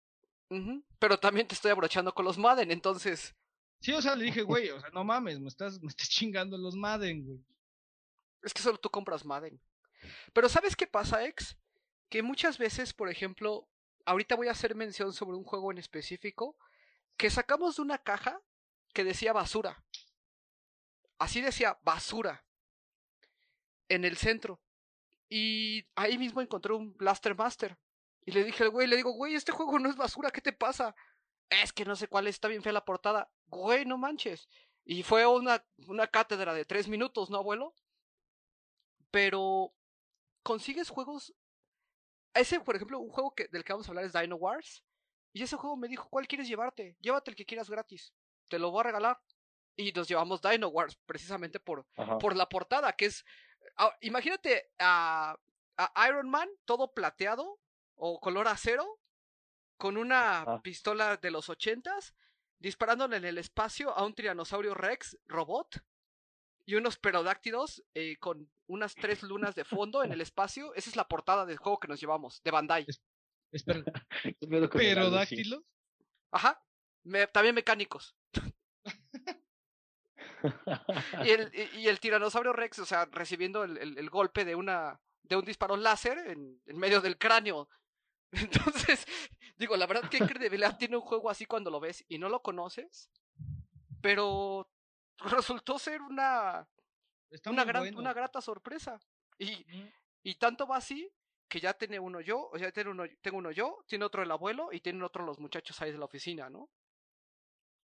Pero 1.00 1.20
también 1.20 1.48
te 1.48 1.56
estoy 1.56 1.72
abrochando 1.72 2.14
con 2.14 2.26
los 2.26 2.38
Madden, 2.38 2.72
entonces. 2.72 3.36
Sí, 3.80 3.92
o 3.94 4.02
sea, 4.02 4.16
le 4.16 4.26
dije, 4.26 4.44
güey, 4.44 4.70
o 4.70 4.80
sea, 4.80 4.90
no 4.92 5.04
mames, 5.04 5.40
me 5.40 5.48
estás, 5.48 5.82
me 5.82 5.90
estás 5.90 6.10
chingando 6.10 6.58
los 6.58 6.76
Madden, 6.76 7.26
güey. 7.26 7.44
Es 8.44 8.54
que 8.54 8.62
solo 8.62 8.78
tú 8.78 8.90
compras 8.90 9.26
Madden. 9.26 9.60
Pero 10.34 10.50
¿sabes 10.50 10.76
qué 10.76 10.88
pasa, 10.88 11.26
ex? 11.26 11.58
Que 12.10 12.22
muchas 12.22 12.58
veces, 12.58 12.94
por 12.94 13.10
ejemplo, 13.10 13.68
ahorita 14.06 14.36
voy 14.36 14.48
a 14.48 14.52
hacer 14.52 14.76
mención 14.76 15.14
sobre 15.14 15.38
un 15.38 15.44
juego 15.44 15.72
en 15.72 15.80
específico 15.80 16.56
que 17.18 17.30
sacamos 17.30 17.78
de 17.78 17.82
una 17.82 17.98
caja 17.98 18.40
que 18.94 19.04
decía 19.04 19.34
basura. 19.34 19.84
Así 21.18 21.42
decía 21.42 21.80
basura. 21.84 22.46
En 23.90 24.06
el 24.06 24.18
centro. 24.18 24.62
Y 25.30 25.88
ahí 25.96 26.18
mismo 26.18 26.42
encontré 26.42 26.74
un 26.74 26.96
Blaster 26.98 27.36
Master. 27.36 27.78
Y 28.26 28.32
le 28.32 28.44
dije 28.44 28.64
al 28.64 28.72
güey, 28.72 28.88
le 28.88 28.96
digo, 28.96 29.12
güey, 29.12 29.36
este 29.36 29.52
juego 29.52 29.78
no 29.78 29.90
es 29.90 29.96
basura, 29.96 30.32
¿qué 30.32 30.42
te 30.42 30.52
pasa? 30.52 30.96
Es 31.50 31.72
que 31.72 31.86
no 31.86 31.96
sé 31.96 32.08
cuál 32.08 32.28
es, 32.28 32.36
está 32.36 32.48
bien 32.48 32.64
fea 32.64 32.74
la 32.74 32.84
portada. 32.84 33.30
Güey, 33.48 33.86
no 33.86 33.98
manches. 33.98 34.50
Y 34.84 35.04
fue 35.04 35.26
una, 35.28 35.64
una 35.88 36.08
cátedra 36.08 36.54
de 36.54 36.66
tres 36.66 36.88
minutos, 36.88 37.30
¿no, 37.30 37.38
abuelo? 37.38 37.74
Pero 39.12 39.74
consigues 40.44 40.90
juegos. 40.90 41.34
Ese, 42.34 42.60
por 42.60 42.76
ejemplo, 42.76 43.00
un 43.00 43.10
juego 43.10 43.34
que, 43.34 43.48
del 43.48 43.64
que 43.64 43.74
vamos 43.74 43.88
a 43.88 43.92
hablar 43.92 44.06
es 44.06 44.14
Dino 44.14 44.36
Wars. 44.36 44.84
Y 45.32 45.44
ese 45.44 45.56
juego 45.56 45.78
me 45.78 45.88
dijo, 45.88 46.10
¿cuál 46.10 46.28
quieres 46.28 46.48
llevarte? 46.48 46.98
Llévate 47.00 47.30
el 47.32 47.36
que 47.36 47.46
quieras 47.46 47.70
gratis. 47.70 48.14
Te 48.48 48.58
lo 48.58 48.72
voy 48.72 48.82
a 48.82 48.84
regalar. 48.84 49.20
Y 49.76 49.92
nos 49.92 50.08
llevamos 50.08 50.42
Dino 50.42 50.70
Wars 50.70 50.98
precisamente 51.06 51.60
por, 51.60 51.86
Ajá. 51.98 52.18
por 52.18 52.36
la 52.36 52.48
portada, 52.48 52.94
que 52.94 53.06
es... 53.06 53.26
ah, 53.78 53.96
imagínate 54.02 54.72
a, 54.80 55.38
a 55.78 56.08
Iron 56.08 56.30
Man 56.30 56.50
todo 56.66 56.94
plateado 56.94 57.60
o 57.96 58.20
color 58.20 58.48
acero 58.48 59.00
con 59.78 59.98
una 59.98 60.44
pistola 60.62 61.18
de 61.18 61.32
los 61.32 61.50
ochentas 61.50 62.14
disparándole 62.60 63.18
en 63.18 63.26
el 63.26 63.38
espacio 63.38 63.92
a 63.96 64.06
un 64.06 64.14
tiranosaurio 64.16 64.74
rex 64.74 65.18
robot 65.26 65.84
y 66.66 66.76
unos 66.76 66.98
pterodáctilos 66.98 67.84
eh, 67.94 68.18
con 68.18 68.50
unas 68.68 68.96
tres 68.96 69.22
lunas 69.24 69.54
de 69.56 69.66
fondo 69.66 70.04
en 70.04 70.12
el 70.12 70.22
espacio. 70.28 70.74
Esa 70.74 70.90
es 70.90 70.96
la 70.96 71.08
portada 71.08 71.46
del 71.46 71.58
juego 71.58 71.80
que 71.80 71.88
nos 71.88 72.00
llevamos, 72.00 72.42
de 72.44 72.52
Bandai. 72.52 72.86
Espera, 73.52 73.84
¿Qué 74.24 74.48
pedo 74.48 74.70
con 74.70 74.82
el 74.82 74.88
Alucin? 74.98 75.10
¿Perodáctilos? 75.10 75.64
Ajá. 76.32 76.62
Me- 77.04 77.28
también 77.28 77.56
mecánicos. 77.56 78.16
Y 81.26 81.30
el, 81.32 81.52
y, 81.54 81.80
y 81.80 81.88
el 81.88 82.00
tiranosaurio 82.00 82.54
rex, 82.54 82.80
o 82.80 82.86
sea, 82.86 83.06
recibiendo 83.06 83.64
el, 83.64 83.78
el- 83.78 83.98
el 83.98 84.10
golpe 84.10 84.46
de 84.46 84.56
una 84.56 85.00
de 85.24 85.36
un 85.36 85.44
disparo 85.46 85.76
láser 85.76 86.20
en, 86.20 86.62
en 86.68 86.78
medio 86.78 87.02
del 87.02 87.18
cráneo. 87.18 87.68
Entonces, 88.36 89.06
digo, 89.58 89.76
la 89.78 89.88
verdad, 89.88 90.10
qué 90.10 90.20
credibilidad 90.20 90.78
tiene 90.78 90.98
un 90.98 91.02
juego 91.02 91.30
así 91.30 91.46
cuando 91.46 91.72
lo 91.72 91.80
ves 91.80 92.04
y 92.08 92.18
no 92.18 92.30
lo 92.30 92.42
conoces. 92.42 93.10
Pero 94.02 94.70
resultó 95.20 95.80
ser 95.80 96.02
una, 96.02 96.68
Está 97.30 97.52
una, 97.52 97.64
gran, 97.64 97.84
bueno. 97.84 98.00
una 98.00 98.14
grata 98.14 98.42
sorpresa. 98.42 99.00
Y, 99.40 99.66
y 100.24 100.36
tanto 100.36 100.68
va 100.68 100.78
así 100.78 101.12
que 101.48 101.60
ya 101.60 101.74
tiene 101.74 102.00
uno 102.00 102.22
yo, 102.22 102.50
o 102.52 102.58
sea, 102.58 102.72
tiene 102.72 102.90
uno, 102.90 103.04
tengo 103.22 103.38
uno 103.38 103.52
yo, 103.52 103.84
tiene 103.88 104.06
otro 104.06 104.24
el 104.24 104.32
abuelo 104.32 104.70
y 104.72 104.80
tienen 104.80 105.04
otro 105.04 105.26
los 105.26 105.40
muchachos 105.40 105.82
ahí 105.82 105.92
de 105.92 105.98
la 105.98 106.06
oficina, 106.06 106.50
¿no? 106.50 106.70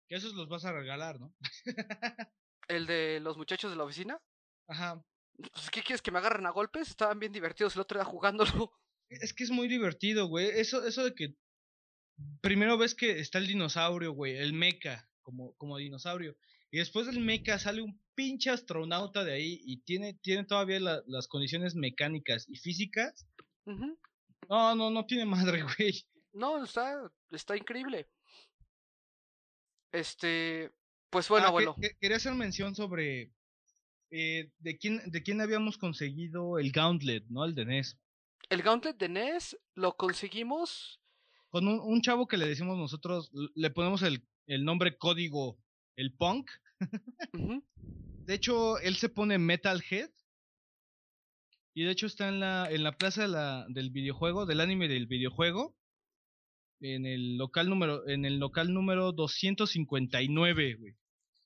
Que 0.09 0.17
esos 0.17 0.35
los 0.35 0.49
vas 0.49 0.65
a 0.65 0.73
regalar, 0.73 1.21
¿no? 1.21 1.35
El 2.69 2.87
de 2.87 3.21
los 3.21 3.37
muchachos 3.37 3.71
de 3.71 3.77
la 3.77 3.85
oficina. 3.85 4.21
Ajá. 4.69 5.05
Pues, 5.37 5.71
¿qué 5.71 5.83
quieres 5.83 6.03
que 6.03 6.11
me 6.11 6.19
agarren 6.19 6.47
a 6.47 6.51
golpes? 6.51 6.89
Estaban 6.89 7.19
bien 7.19 7.33
divertidos 7.33 7.75
el 7.75 7.83
otro 7.83 7.99
día 7.99 8.05
jugándolo. 8.05 8.73
Es 9.11 9.35
que 9.35 9.45
es 9.45 9.51
muy 9.51 9.69
divertido, 9.69 10.27
güey. 10.29 10.47
Eso, 10.49 10.87
eso 10.87 11.05
de 11.05 11.15
que 11.15 11.35
primero 12.41 12.79
ves 12.79 12.95
que 12.95 13.19
está 13.21 13.39
el 13.39 13.47
dinosaurio, 13.49 14.13
güey, 14.13 14.37
el 14.37 14.53
mecha, 14.53 15.09
como, 15.23 15.55
como 15.57 15.77
dinosaurio. 15.79 16.37
Y 16.71 16.79
después 16.79 17.07
del 17.07 17.21
mecha 17.21 17.59
sale 17.59 17.83
un 17.83 18.01
pinche 18.15 18.51
astronauta 18.51 19.25
de 19.25 19.33
ahí 19.33 19.61
y 19.65 19.79
tiene, 19.83 20.15
tiene 20.23 20.45
todavía 20.45 20.79
la- 20.79 21.03
las 21.07 21.27
condiciones 21.27 21.75
mecánicas 21.75 22.49
y 22.49 22.57
físicas. 22.57 23.27
No, 23.67 24.75
no, 24.75 24.91
no 24.91 25.07
tiene 25.07 25.25
madre, 25.25 25.63
güey. 25.79 26.05
No, 26.33 26.63
está, 26.63 27.11
está 27.33 27.57
increíble. 27.57 28.09
Este, 29.93 30.71
pues 31.11 31.29
bueno, 31.29 31.47
Ah, 31.47 31.49
abuelo. 31.49 31.75
que- 31.81 31.97
quería 32.01 32.17
hacer 32.19 32.35
mención 32.35 32.75
sobre 32.75 33.33
eh, 34.13 34.51
de 34.59 34.79
quién, 34.79 35.01
de 35.11 35.23
quién 35.23 35.41
habíamos 35.41 35.79
conseguido 35.79 36.59
el 36.59 36.71
Gauntlet, 36.73 37.25
¿no? 37.29 37.45
El 37.45 37.55
de 37.55 37.65
NES. 37.65 37.97
El 38.51 38.63
Gauntlet 38.63 38.97
de 38.99 39.09
NES 39.09 39.57
lo 39.75 39.97
conseguimos 39.97 41.01
con 41.49 41.67
un, 41.67 41.81
un 41.81 42.01
chavo 42.03 42.27
que 42.29 42.37
le 42.37 42.47
decimos 42.47 42.77
nosotros, 42.79 43.31
le 43.55 43.71
ponemos 43.71 44.03
el, 44.03 44.23
el 44.47 44.65
nombre 44.65 44.97
código, 44.99 45.59
el 45.97 46.13
punk. 46.15 46.49
De 47.33 48.35
hecho, 48.35 48.79
él 48.79 48.97
se 48.97 49.09
pone 49.09 49.39
Metalhead. 49.39 50.11
Y 51.75 51.85
de 51.85 51.91
hecho 51.93 52.07
está 52.07 52.29
en 52.29 52.41
la, 52.41 52.69
en 52.71 52.83
la 52.83 52.93
plaza 52.93 53.23
de 53.23 53.29
la- 53.29 53.65
del 53.69 53.91
videojuego, 53.91 54.47
del 54.47 54.61
anime 54.61 54.87
del 54.89 55.07
videojuego. 55.07 55.77
En 56.81 57.05
el 57.07 57.37
local 57.37 57.69
número, 57.69 58.09
en 58.09 58.25
el 58.25 58.39
local 58.39 58.73
número 58.73 59.13
259, 59.13 60.75
güey. 60.75 60.95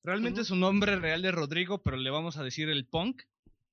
Realmente 0.02 0.40
Ujú. 0.40 0.48
su 0.48 0.56
nombre 0.56 0.96
real 0.96 1.24
es 1.24 1.32
Rodrigo, 1.32 1.82
pero 1.82 1.96
le 1.96 2.10
vamos 2.10 2.36
a 2.36 2.42
decir 2.44 2.68
el 2.68 2.86
punk. 2.86 3.22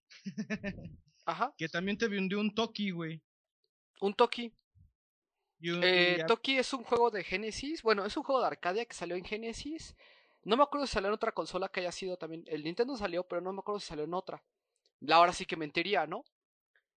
Ajá. 1.31 1.53
Que 1.57 1.69
también 1.69 1.97
te 1.97 2.07
vendió 2.07 2.39
un 2.39 2.53
Toki, 2.53 2.91
güey. 2.91 3.21
Un 4.01 4.13
Toki. 4.13 4.53
Un- 5.63 5.81
Eh, 5.83 6.23
Toki 6.27 6.57
es 6.57 6.73
un 6.73 6.83
juego 6.83 7.09
de 7.11 7.23
Genesis. 7.23 7.81
Bueno, 7.83 8.05
es 8.05 8.17
un 8.17 8.23
juego 8.23 8.41
de 8.41 8.47
Arcadia 8.47 8.85
que 8.85 8.93
salió 8.95 9.15
en 9.15 9.23
Genesis. 9.23 9.95
No 10.43 10.57
me 10.57 10.63
acuerdo 10.63 10.87
si 10.87 10.93
salió 10.93 11.07
en 11.07 11.13
otra 11.13 11.31
consola 11.31 11.69
que 11.69 11.81
haya 11.81 11.91
sido 11.91 12.17
también. 12.17 12.43
El 12.47 12.63
Nintendo 12.63 12.97
salió, 12.97 13.27
pero 13.27 13.41
no 13.41 13.53
me 13.53 13.59
acuerdo 13.59 13.79
si 13.79 13.87
salió 13.87 14.03
en 14.05 14.13
otra. 14.13 14.43
La 14.99 15.17
ahora 15.17 15.33
sí 15.33 15.45
que 15.45 15.55
mentiría, 15.55 16.05
¿no? 16.07 16.23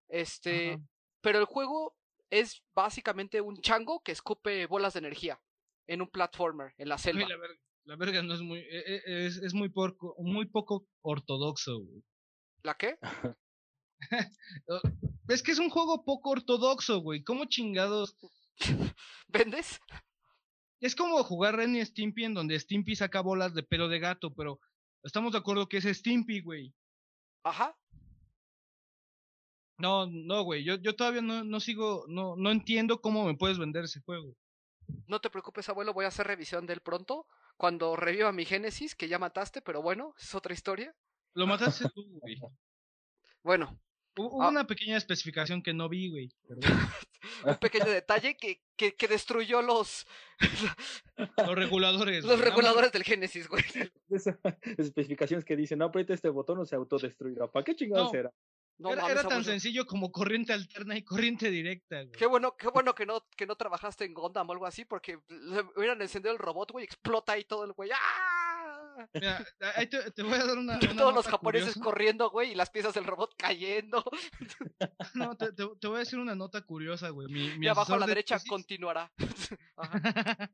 Este. 0.08 0.74
Ajá. 0.74 0.84
Pero 1.22 1.40
el 1.40 1.46
juego 1.46 1.96
es 2.30 2.64
básicamente 2.74 3.40
un 3.42 3.62
chango 3.62 4.02
que 4.02 4.12
escupe 4.14 4.66
bolas 4.66 4.94
de 4.94 5.00
energía 5.00 5.40
en 5.88 6.02
un 6.02 6.10
platformer, 6.10 6.74
en 6.78 6.90
la 6.90 6.98
selva. 6.98 7.28
La, 7.28 7.38
verga, 7.38 7.60
la 7.86 7.96
verga 7.98 8.22
no 8.24 8.34
es 8.34 8.42
muy, 8.42 8.60
e- 8.60 9.02
e- 9.06 9.26
es, 9.28 9.38
es 9.38 9.54
muy, 9.54 9.70
porco, 9.70 10.16
muy 10.20 10.46
poco 10.48 10.88
ortodoxo, 11.02 11.80
güey. 11.80 12.02
¿La 12.64 12.76
qué? 12.76 12.98
Es 15.28 15.42
que 15.42 15.52
es 15.52 15.60
un 15.60 15.70
juego 15.70 16.04
poco 16.04 16.32
ortodoxo, 16.32 17.00
güey. 17.00 17.24
¿Cómo 17.24 17.46
chingados? 17.46 18.18
¿Vendes? 19.28 19.80
Es 20.82 20.96
como 20.96 21.24
jugar 21.24 21.56
Ren 21.56 21.76
y 21.76 21.86
Stimpy 21.86 22.26
en 22.26 22.34
donde 22.34 22.60
Stimpy 22.60 22.96
saca 22.96 23.22
bolas 23.22 23.54
de 23.54 23.64
pelo 23.64 23.88
de 23.88 24.00
gato, 24.00 24.34
pero 24.34 24.60
estamos 25.02 25.32
de 25.32 25.38
acuerdo 25.38 25.70
que 25.70 25.78
es 25.78 25.86
Stimpy, 25.86 26.42
güey. 26.42 26.74
Ajá. 27.44 27.76
No, 29.78 30.08
no, 30.08 30.44
güey. 30.44 30.64
Yo, 30.64 30.76
yo 30.76 30.96
todavía 30.96 31.22
no, 31.22 31.44
no 31.44 31.60
sigo, 31.60 32.06
no, 32.10 32.36
no 32.36 32.52
entiendo 32.52 33.02
cómo 33.02 33.26
me 33.26 33.36
puedes 33.36 33.58
vender 33.58 33.86
ese 33.86 34.02
juego. 34.02 34.36
No 35.08 35.22
te 35.22 35.30
preocupes, 35.30 35.70
abuelo, 35.70 35.94
voy 35.94 36.06
a 36.06 36.10
hacer 36.10 36.28
revisión 36.28 36.66
del 36.66 36.82
pronto. 36.82 37.28
Cuando 37.56 37.96
reviva 37.96 38.32
mi 38.32 38.46
Génesis, 38.46 38.96
que 38.96 39.08
ya 39.08 39.20
mataste, 39.20 39.62
pero 39.62 39.82
bueno, 39.82 40.14
es 40.20 40.36
otra 40.36 40.54
historia. 40.54 40.94
Lo 41.34 41.48
mataste 41.48 41.86
tú, 41.96 42.04
güey. 42.20 42.38
Bueno, 43.42 43.80
Hubo 44.16 44.44
Ah. 44.44 44.50
una 44.50 44.66
pequeña 44.68 44.98
especificación 44.98 45.62
que 45.64 45.74
no 45.74 45.90
vi, 45.90 46.10
güey. 46.10 46.30
un 47.46 47.58
pequeño 47.58 47.86
detalle 47.86 48.36
que, 48.38 48.62
que, 48.76 48.96
que 48.96 49.08
destruyó 49.08 49.62
los, 49.62 50.06
Los 51.38 51.56
reguladores. 51.56 52.24
los 52.24 52.40
reguladores 52.40 52.92
del 52.92 53.04
Génesis, 53.04 53.48
güey. 53.48 53.64
Esas 54.10 54.38
especificaciones 54.78 55.46
que 55.46 55.56
dicen, 55.56 55.80
no 55.80 55.86
aprieta 55.86 56.14
este 56.14 56.30
botón 56.30 56.60
o 56.60 56.66
se 56.66 56.76
autodestruirá. 56.76 57.48
¿Para 57.48 57.64
qué 57.64 57.76
chingados 57.76 58.14
No. 58.14 58.20
era? 58.20 58.32
No 58.80 58.92
era 58.92 59.04
mames, 59.04 59.20
era 59.20 59.30
tan 59.30 59.44
sencillo 59.44 59.86
como 59.86 60.12
corriente 60.12 60.52
alterna 60.52 60.98
y 60.98 61.04
corriente 61.04 61.52
directa, 61.52 61.98
güey. 62.02 62.12
Qué 62.12 62.26
bueno, 62.26 62.56
qué 62.58 62.68
bueno 62.70 62.96
que 62.96 63.06
no, 63.06 63.24
que 63.38 63.46
no 63.46 63.56
trabajaste 63.56 64.04
en 64.04 64.16
Gundam 64.16 64.50
o 64.50 64.52
algo 64.52 64.66
así, 64.66 64.84
porque 64.84 65.20
le 65.30 65.62
hubieran 65.78 66.02
encendido 66.02 66.34
el 66.34 66.40
robot, 66.40 66.72
güey, 66.72 66.84
explota 66.84 67.34
ahí 67.34 67.44
todo 67.46 67.66
el 67.66 67.74
güey. 67.74 67.92
¡Ah! 67.94 68.43
Mira, 69.14 69.46
ahí 69.76 69.88
te, 69.88 70.12
te 70.12 70.24
voy 70.24 70.34
a 70.34 70.46
dar 70.46 70.58
una. 70.58 70.78
una 70.92 70.96
Todos 70.96 71.14
los 71.14 71.28
japoneses 71.28 71.74
curiosa. 71.74 71.84
corriendo, 71.84 72.30
güey, 72.30 72.52
y 72.52 72.56
las 72.56 72.70
piezas 72.70 72.94
del 72.94 73.06
robot 73.06 73.34
cayendo. 73.38 74.04
No, 75.16 75.36
te, 75.36 75.52
te- 75.54 75.68
te 75.80 75.88
voy 75.88 75.98
a 75.98 76.00
decir 76.00 76.18
una 76.20 76.36
nota 76.36 76.62
curiosa, 76.62 77.10
güey. 77.10 77.28
Mi, 77.28 77.58
mi 77.58 77.66
y 77.66 77.70
abajo 77.70 77.94
a 77.94 78.00
la 78.00 78.06
de 78.06 78.12
derecha 78.12 78.38
tesis- 78.38 78.48
continuará. 78.50 79.12
Ajá. 79.78 80.50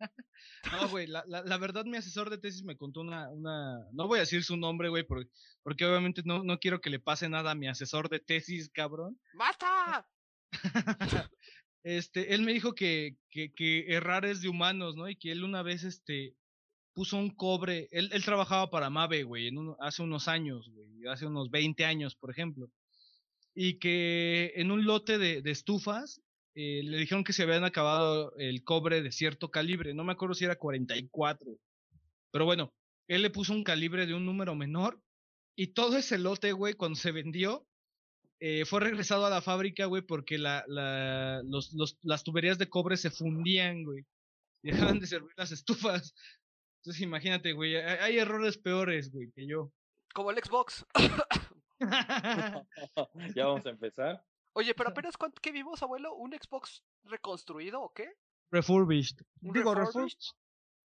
no, 0.71 0.89
güey, 0.89 1.07
la, 1.07 1.23
la, 1.27 1.43
la 1.43 1.57
verdad 1.57 1.85
mi 1.85 1.97
asesor 1.97 2.29
de 2.29 2.37
tesis 2.37 2.63
me 2.63 2.75
contó 2.77 3.01
una, 3.01 3.29
una... 3.29 3.79
No 3.91 4.07
voy 4.07 4.17
a 4.17 4.21
decir 4.21 4.43
su 4.43 4.57
nombre, 4.57 4.89
güey, 4.89 5.03
porque, 5.03 5.29
porque 5.63 5.85
obviamente 5.85 6.21
no, 6.25 6.43
no 6.43 6.59
quiero 6.59 6.81
que 6.81 6.89
le 6.89 6.99
pase 6.99 7.29
nada 7.29 7.51
a 7.51 7.55
mi 7.55 7.67
asesor 7.67 8.09
de 8.09 8.19
tesis, 8.19 8.69
cabrón. 8.73 9.19
¡Mata! 9.33 10.07
Este, 11.83 12.33
él 12.33 12.41
me 12.43 12.51
dijo 12.53 12.73
que, 12.75 13.15
que, 13.29 13.53
que 13.53 13.85
errar 13.93 14.25
es 14.25 14.41
de 14.41 14.49
humanos, 14.49 14.95
¿no? 14.97 15.07
Y 15.09 15.15
que 15.15 15.31
él 15.31 15.43
una 15.43 15.61
vez, 15.63 15.83
este, 15.83 16.35
puso 16.99 17.15
un 17.15 17.29
cobre, 17.29 17.87
él, 17.91 18.09
él 18.11 18.25
trabajaba 18.25 18.69
para 18.69 18.89
Mave, 18.89 19.23
güey, 19.23 19.47
uno- 19.55 19.77
hace 19.79 20.01
unos 20.03 20.27
años, 20.27 20.69
güey, 20.69 21.07
hace 21.09 21.25
unos 21.25 21.49
20 21.49 21.85
años, 21.85 22.13
por 22.17 22.29
ejemplo. 22.29 22.69
Y 23.55 23.79
que 23.79 24.51
en 24.55 24.69
un 24.69 24.83
lote 24.83 25.17
de, 25.17 25.41
de 25.41 25.49
estufas, 25.51 26.21
eh, 26.55 26.81
le 26.83 26.97
dijeron 26.97 27.23
que 27.23 27.31
se 27.31 27.43
habían 27.43 27.63
acabado 27.63 28.33
el 28.37 28.65
cobre 28.65 29.01
de 29.01 29.13
cierto 29.13 29.49
calibre, 29.49 29.93
no 29.93 30.03
me 30.03 30.11
acuerdo 30.11 30.33
si 30.35 30.43
era 30.43 30.57
44. 30.57 31.47
Pero 32.31 32.43
bueno, 32.43 32.73
él 33.07 33.21
le 33.21 33.29
puso 33.29 33.53
un 33.53 33.63
calibre 33.63 34.05
de 34.05 34.13
un 34.13 34.25
número 34.25 34.53
menor 34.53 35.01
y 35.55 35.67
todo 35.67 35.95
ese 35.97 36.17
lote, 36.17 36.51
güey, 36.51 36.73
cuando 36.73 36.99
se 36.99 37.13
vendió, 37.13 37.65
eh, 38.41 38.65
fue 38.65 38.81
regresado 38.81 39.25
a 39.25 39.29
la 39.29 39.41
fábrica, 39.41 39.85
güey, 39.85 40.01
porque 40.01 40.37
la, 40.37 40.65
la, 40.67 41.41
los, 41.45 41.71
los, 41.71 41.97
las 42.01 42.25
tuberías 42.25 42.57
de 42.57 42.67
cobre 42.67 42.97
se 42.97 43.09
fundían, 43.09 43.85
güey. 43.85 44.05
Dejaban 44.95 44.99
de 44.99 45.07
servir 45.07 45.31
las 45.37 45.53
estufas. 45.53 46.13
Entonces 46.81 47.01
imagínate, 47.01 47.53
güey, 47.53 47.75
hay, 47.75 47.97
hay 47.99 48.17
errores 48.19 48.57
peores, 48.57 49.11
güey, 49.11 49.31
que 49.31 49.45
yo. 49.47 49.71
Como 50.13 50.31
el 50.31 50.37
Xbox. 50.43 50.85
ya 53.35 53.45
vamos 53.45 53.65
a 53.65 53.69
empezar. 53.69 54.23
Oye, 54.53 54.73
pero 54.73 54.89
apenas 54.89 55.15
cuánto 55.17 55.41
que 55.41 55.51
vimos, 55.51 55.81
abuelo, 55.83 56.15
un 56.15 56.31
Xbox 56.33 56.83
reconstruido 57.03 57.81
o 57.81 57.93
qué? 57.93 58.09
Refurbished. 58.51 59.17
¿Un 59.41 59.53
Digo, 59.53 59.73
refurbished? 59.75 60.17
refurbished. 60.17 60.35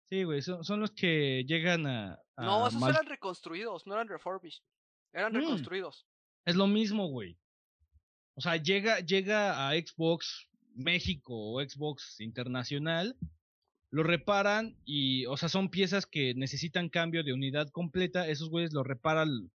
Sí, 0.06 0.24
güey, 0.24 0.42
son, 0.42 0.63
son 0.63 0.80
los 0.80 0.92
que 0.92 1.44
llegan 1.48 1.86
a... 1.88 2.13
a 2.36 2.46
No, 2.46 2.68
esos 2.68 2.80
mal- 2.80 2.92
eran 2.94 3.06
reconstruidos, 3.06 3.86
no 3.88 3.94
eran 3.94 4.08
refurbished. 4.08 4.63
Eran 5.13 5.34
Mm. 5.34 5.38
reconstruidos. 5.38 6.06
Es 6.46 6.56
lo 6.56 6.68
mismo, 6.68 7.08
güey. 7.08 7.38
O 8.36 8.42
sea, 8.42 8.56
llega, 8.58 9.00
llega 9.00 9.68
a 9.70 9.74
Xbox 9.74 10.48
México 10.74 11.34
o 11.36 11.62
Xbox 11.62 12.20
Internacional, 12.22 13.15
lo 13.91 14.04
reparan 14.04 14.75
y, 14.86 15.25
o 15.25 15.36
sea, 15.38 15.49
son 15.49 15.69
piezas 15.69 16.06
que 16.06 16.34
necesitan 16.36 16.89
cambio 16.89 17.23
de 17.23 17.34
unidad 17.34 17.69
completa. 17.69 18.28
Esos 18.28 18.49
güeyes 18.49 18.71
lo 18.73 18.84
reparan, 18.84 19.52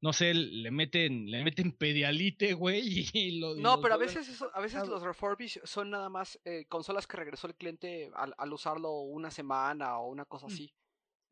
no 0.00 0.12
sé, 0.12 0.32
le 0.34 0.70
meten, 0.70 1.30
le 1.30 1.44
meten 1.44 1.72
pedialite, 1.72 2.54
güey, 2.54 2.82
y 3.12 3.38
lo. 3.40 3.56
No, 3.56 3.80
pero 3.80 3.94
a 3.94 3.98
veces 3.98 4.28
eso- 4.28 4.50
a 4.54 4.60
veces 4.60 4.86
los 4.88 5.02
refurbished 5.02 5.60
son 5.64 5.90
nada 5.90 6.08
más 6.08 6.40
eh, 6.44 6.64
consolas 6.68 7.06
que 7.06 7.16
regresó 7.18 7.46
el 7.46 7.54
cliente 7.56 8.10
al, 8.14 8.34
al 8.38 8.52
usarlo 8.52 8.92
una 9.00 9.30
semana 9.30 9.98
o 9.98 10.08
una 10.10 10.24
cosa 10.24 10.46
Mm. 10.46 10.50
así. 10.52 10.74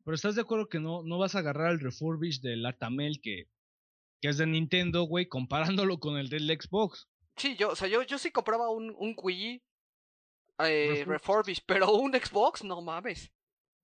Pero 0.05 0.15
estás 0.15 0.35
de 0.35 0.41
acuerdo 0.41 0.67
que 0.67 0.79
no, 0.81 1.01
no 1.03 1.17
vas 1.17 1.33
a 1.35 1.39
agarrar 1.39 1.71
el 1.71 1.79
refurbish 1.79 2.41
del 2.41 2.65
Atamel 2.65 3.21
que, 3.21 3.45
que 4.21 4.27
es 4.27 4.37
de 4.37 4.45
Nintendo, 4.45 5.03
güey, 5.03 5.27
comparándolo 5.27 5.97
con 5.99 6.17
el 6.17 6.27
del 6.29 6.47
Xbox. 6.49 7.07
Sí, 7.37 7.55
yo, 7.55 7.69
o 7.69 7.75
sea, 7.75 7.87
yo, 7.87 8.03
yo 8.03 8.17
sí 8.19 8.29
compraba 8.29 8.69
un, 8.69 8.93
un 8.97 9.15
Wii 9.17 9.63
eh, 10.59 11.03
Refurbished. 11.05 11.07
refurbished, 11.07 11.63
pero 11.67 11.91
un 11.93 12.13
Xbox, 12.13 12.63
no 12.63 12.81
mames. 12.81 13.31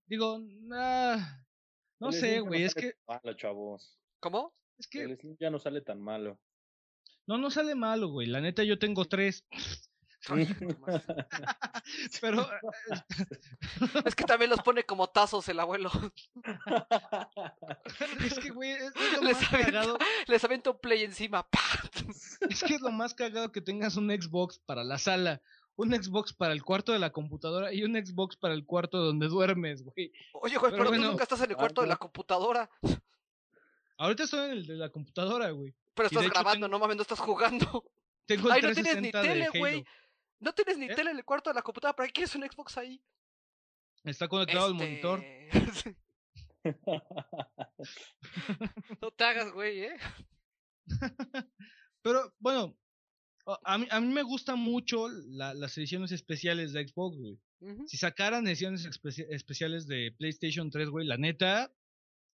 Digo, 0.08 0.40
ah, 0.74 1.40
no 2.00 2.08
El 2.10 2.14
sé, 2.14 2.40
güey, 2.40 2.64
es 2.64 2.74
que, 2.74 2.94
tan 3.06 3.20
Malo, 3.24 3.38
chavos. 3.38 4.00
¿Cómo? 4.20 4.56
es 4.78 4.88
que 4.88 5.04
El 5.04 5.18
Slim 5.18 5.38
ya 5.40 5.50
no 5.50 5.60
sale 5.60 5.82
tan 5.82 6.02
malo. 6.02 6.40
No, 7.28 7.38
no 7.38 7.52
sale 7.52 7.76
malo, 7.76 8.10
güey. 8.10 8.28
La 8.28 8.42
neta, 8.42 8.64
yo 8.64 8.80
tengo 8.80 9.06
tres. 9.06 9.46
Pero 12.22 12.46
es 14.06 14.16
que 14.16 14.24
también 14.26 14.52
los 14.52 14.62
pone 14.62 14.84
como 14.84 15.08
tazos 15.08 15.48
el 15.48 15.60
abuelo. 15.60 15.90
es 18.26 18.40
que, 18.40 18.50
güey, 18.50 18.72
es, 18.72 18.94
es 18.96 19.14
lo 19.14 19.22
Les 19.22 19.38
más 19.38 19.54
avienta, 19.54 19.72
cagado. 19.72 19.98
les 20.28 20.44
avienta 20.44 20.72
un 20.72 20.80
play 20.80 21.04
encima. 21.04 21.48
Es 22.50 22.64
que 22.64 22.76
es 22.76 22.82
lo 22.82 22.92
más 22.92 23.14
cagado 23.14 23.52
que 23.52 23.62
tengas 23.62 23.96
un 23.96 24.10
Xbox 24.10 24.60
para 24.60 24.84
la 24.84 24.98
sala, 24.98 25.42
un 25.80 25.94
Xbox 25.94 26.34
para 26.34 26.52
el 26.52 26.62
cuarto 26.62 26.92
de 26.92 27.00
la 27.00 27.10
computadora 27.10 27.72
y 27.72 27.86
un 27.86 27.94
Xbox 27.96 28.36
para 28.36 28.54
el 28.54 28.66
cuarto 28.66 28.98
donde 28.98 29.30
duermes, 29.30 29.82
güey. 29.82 30.12
Oye, 30.34 30.58
güey, 30.58 30.72
Pero 30.72 30.84
pero, 30.84 30.90
bueno. 30.90 31.06
tú 31.06 31.12
nunca 31.12 31.24
estás 31.24 31.40
en 31.42 31.52
el 31.52 31.56
cuarto 31.56 31.80
de 31.82 31.88
la 31.88 31.96
computadora. 31.96 32.70
Ahorita 33.98 34.24
estoy 34.24 34.46
en 34.46 34.52
el 34.52 34.68
de 34.68 34.76
la 34.76 34.90
computadora, 34.90 35.50
güey. 35.52 35.74
Pero 35.94 36.08
estás 36.08 36.30
grabando, 36.30 36.68
tengo- 36.68 36.68
no 36.68 36.80
mames, 36.80 36.98
no 36.98 37.02
estás 37.04 37.20
jugando. 37.20 37.86
Tengo 38.26 38.48
el 38.50 38.54
Ay, 38.56 38.62
no 38.62 38.74
tienes 38.74 39.02
ni 39.02 39.10
360 39.10 39.22
de 39.22 39.28
tele, 39.28 39.50
güey. 39.60 39.86
No 40.40 40.54
tienes 40.54 40.78
ni 40.78 40.86
¿Eh? 40.88 40.96
tele 40.96 41.12
en 41.12 41.18
el 41.18 41.26
cuarto 41.26 41.50
de 41.50 41.54
la 41.56 41.62
computadora. 41.62 41.96
¿Para 41.96 42.08
qué 42.08 42.14
quieres 42.14 42.36
un 42.36 42.44
Xbox 42.44 42.78
ahí? 42.78 43.02
Está 44.04 44.28
conectado 44.28 44.66
al 44.66 44.74
monitor. 44.74 45.24
Este, 45.24 45.96
no 49.02 49.12
te 49.12 49.24
hagas, 49.24 49.52
güey, 49.54 49.84
¿eh? 49.86 49.98
Pero, 52.02 52.34
bueno, 52.40 52.76
a- 53.64 53.78
mí, 53.78 53.88
a 53.90 54.00
mí 54.00 54.08
me 54.08 54.24
gustan 54.24 54.60
mucho 54.60 55.08
la- 55.10 55.54
las 55.54 55.78
ediciones 55.78 56.12
especiales 56.12 56.74
de 56.74 56.88
Xbox, 56.88 57.18
güey. 57.18 57.40
Si 57.88 57.98
sacaran 57.98 58.48
ediciones 58.48 58.86
especi- 58.86 59.26
especiales 59.30 59.86
de 59.88 60.14
PlayStation 60.18 60.70
3, 60.72 60.90
güey, 60.90 61.06
la 61.06 61.18
neta, 61.18 61.74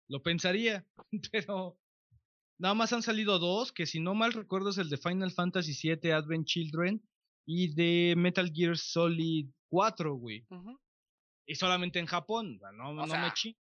lo 0.08 0.22
pensaría. 0.22 0.86
Pero 1.32 1.78
nada 2.58 2.74
más 2.74 2.92
han 2.92 3.02
salido 3.02 3.38
dos, 3.38 3.72
que 3.72 3.86
si 3.86 4.00
no 4.00 4.14
mal 4.14 4.32
recuerdo 4.32 4.70
es 4.70 4.78
el 4.78 4.90
de 4.90 4.98
Final 4.98 5.30
Fantasy 5.32 5.72
VII 5.80 6.10
Advent 6.12 6.46
Children 6.46 7.02
y 7.46 7.74
de 7.74 8.14
Metal 8.16 8.50
Gear 8.54 8.76
Solid 8.76 9.48
4, 9.70 10.14
güey. 10.14 10.46
Y 11.46 11.54
solamente 11.54 11.98
en 11.98 12.06
Japón, 12.06 12.58
no, 12.76 12.92
no 12.94 13.06
sea, 13.06 13.20
me 13.22 13.32
chi. 13.32 13.56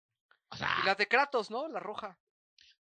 O 0.52 0.56
sea, 0.56 0.78
Y 0.82 0.86
las 0.86 0.98
de 0.98 1.08
Kratos, 1.08 1.50
¿no? 1.52 1.68
La 1.68 1.80
roja. 1.80 2.18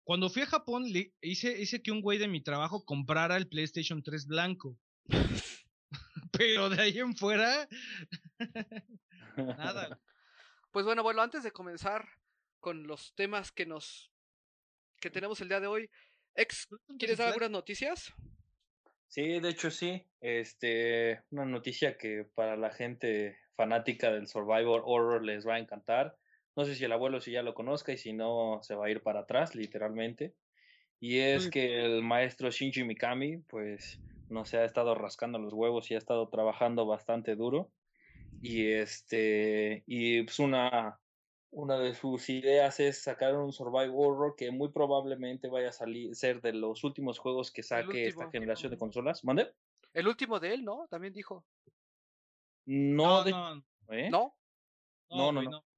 Cuando 0.09 0.27
fui 0.31 0.41
a 0.41 0.47
Japón, 0.47 0.91
le 0.91 1.13
hice, 1.21 1.61
hice 1.61 1.83
que 1.83 1.91
un 1.91 2.01
güey 2.01 2.17
de 2.17 2.27
mi 2.27 2.41
trabajo 2.41 2.83
comprara 2.83 3.37
el 3.37 3.47
PlayStation 3.47 4.01
3 4.01 4.25
blanco. 4.25 4.75
Pero 6.31 6.67
de 6.67 6.81
ahí 6.81 6.97
en 6.97 7.15
fuera, 7.15 7.69
nada. 9.37 10.01
Pues 10.71 10.87
bueno, 10.87 11.03
bueno, 11.03 11.21
antes 11.21 11.43
de 11.43 11.51
comenzar 11.51 12.09
con 12.59 12.87
los 12.87 13.13
temas 13.13 13.51
que 13.51 13.67
nos 13.67 14.11
que 14.99 15.11
tenemos 15.11 15.41
el 15.41 15.49
día 15.49 15.59
de 15.59 15.67
hoy, 15.67 15.91
ex, 16.33 16.67
¿quieres 16.97 17.19
dar 17.19 17.27
algunas 17.27 17.51
noticias? 17.51 18.11
Sí, 19.09 19.39
de 19.39 19.49
hecho 19.49 19.69
sí. 19.69 20.03
Este, 20.21 21.21
una 21.29 21.45
noticia 21.45 21.99
que 21.99 22.27
para 22.33 22.57
la 22.57 22.71
gente 22.71 23.37
fanática 23.55 24.11
del 24.11 24.27
Survivor 24.27 24.81
Horror 24.85 25.23
les 25.23 25.47
va 25.47 25.57
a 25.57 25.59
encantar. 25.59 26.17
No 26.59 26.65
sé 26.65 26.75
si 26.75 26.83
el 26.83 26.91
abuelo 26.91 27.21
si 27.21 27.31
ya 27.31 27.41
lo 27.41 27.53
conozca 27.53 27.93
y 27.93 27.97
si 27.97 28.11
no 28.11 28.59
se 28.63 28.75
va 28.75 28.87
a 28.87 28.89
ir 28.89 29.01
para 29.01 29.21
atrás, 29.21 29.55
literalmente. 29.55 30.35
Y 30.99 31.19
es 31.19 31.45
Uy. 31.45 31.51
que 31.51 31.85
el 31.85 32.03
maestro 32.03 32.51
Shinji 32.51 32.83
Mikami, 32.83 33.37
pues, 33.37 33.97
no 34.27 34.43
se 34.43 34.57
ha 34.57 34.65
estado 34.65 34.93
rascando 34.93 35.39
los 35.39 35.53
huevos 35.53 35.89
y 35.89 35.95
ha 35.95 35.97
estado 35.97 36.27
trabajando 36.27 36.85
bastante 36.85 37.37
duro. 37.37 37.71
Y 38.41 38.73
este, 38.73 39.85
y 39.87 40.23
pues 40.23 40.37
una, 40.39 40.99
una 41.51 41.79
de 41.79 41.93
sus 41.93 42.29
ideas 42.29 42.81
es 42.81 43.03
sacar 43.03 43.37
un 43.37 43.53
Survival 43.53 43.93
Horror 43.95 44.35
que 44.35 44.51
muy 44.51 44.67
probablemente 44.67 45.47
vaya 45.47 45.69
a 45.69 45.71
salir, 45.71 46.13
ser 46.13 46.41
de 46.41 46.51
los 46.51 46.83
últimos 46.83 47.19
juegos 47.19 47.51
que 47.53 47.63
saque 47.63 48.05
esta 48.05 48.29
generación 48.31 48.69
de 48.69 48.77
consolas. 48.77 49.23
¿Mande? 49.23 49.53
El 49.93 50.09
último 50.09 50.41
de 50.41 50.55
él, 50.55 50.65
¿no? 50.65 50.87
También 50.89 51.13
dijo. 51.13 51.45
No, 52.65 53.19
No, 53.19 53.23
de 53.23 53.31
no, 53.31 53.63
¿eh? 53.91 54.09
¿No? 54.09 54.35
No, 55.09 55.31
no, 55.31 55.41
no. 55.41 55.68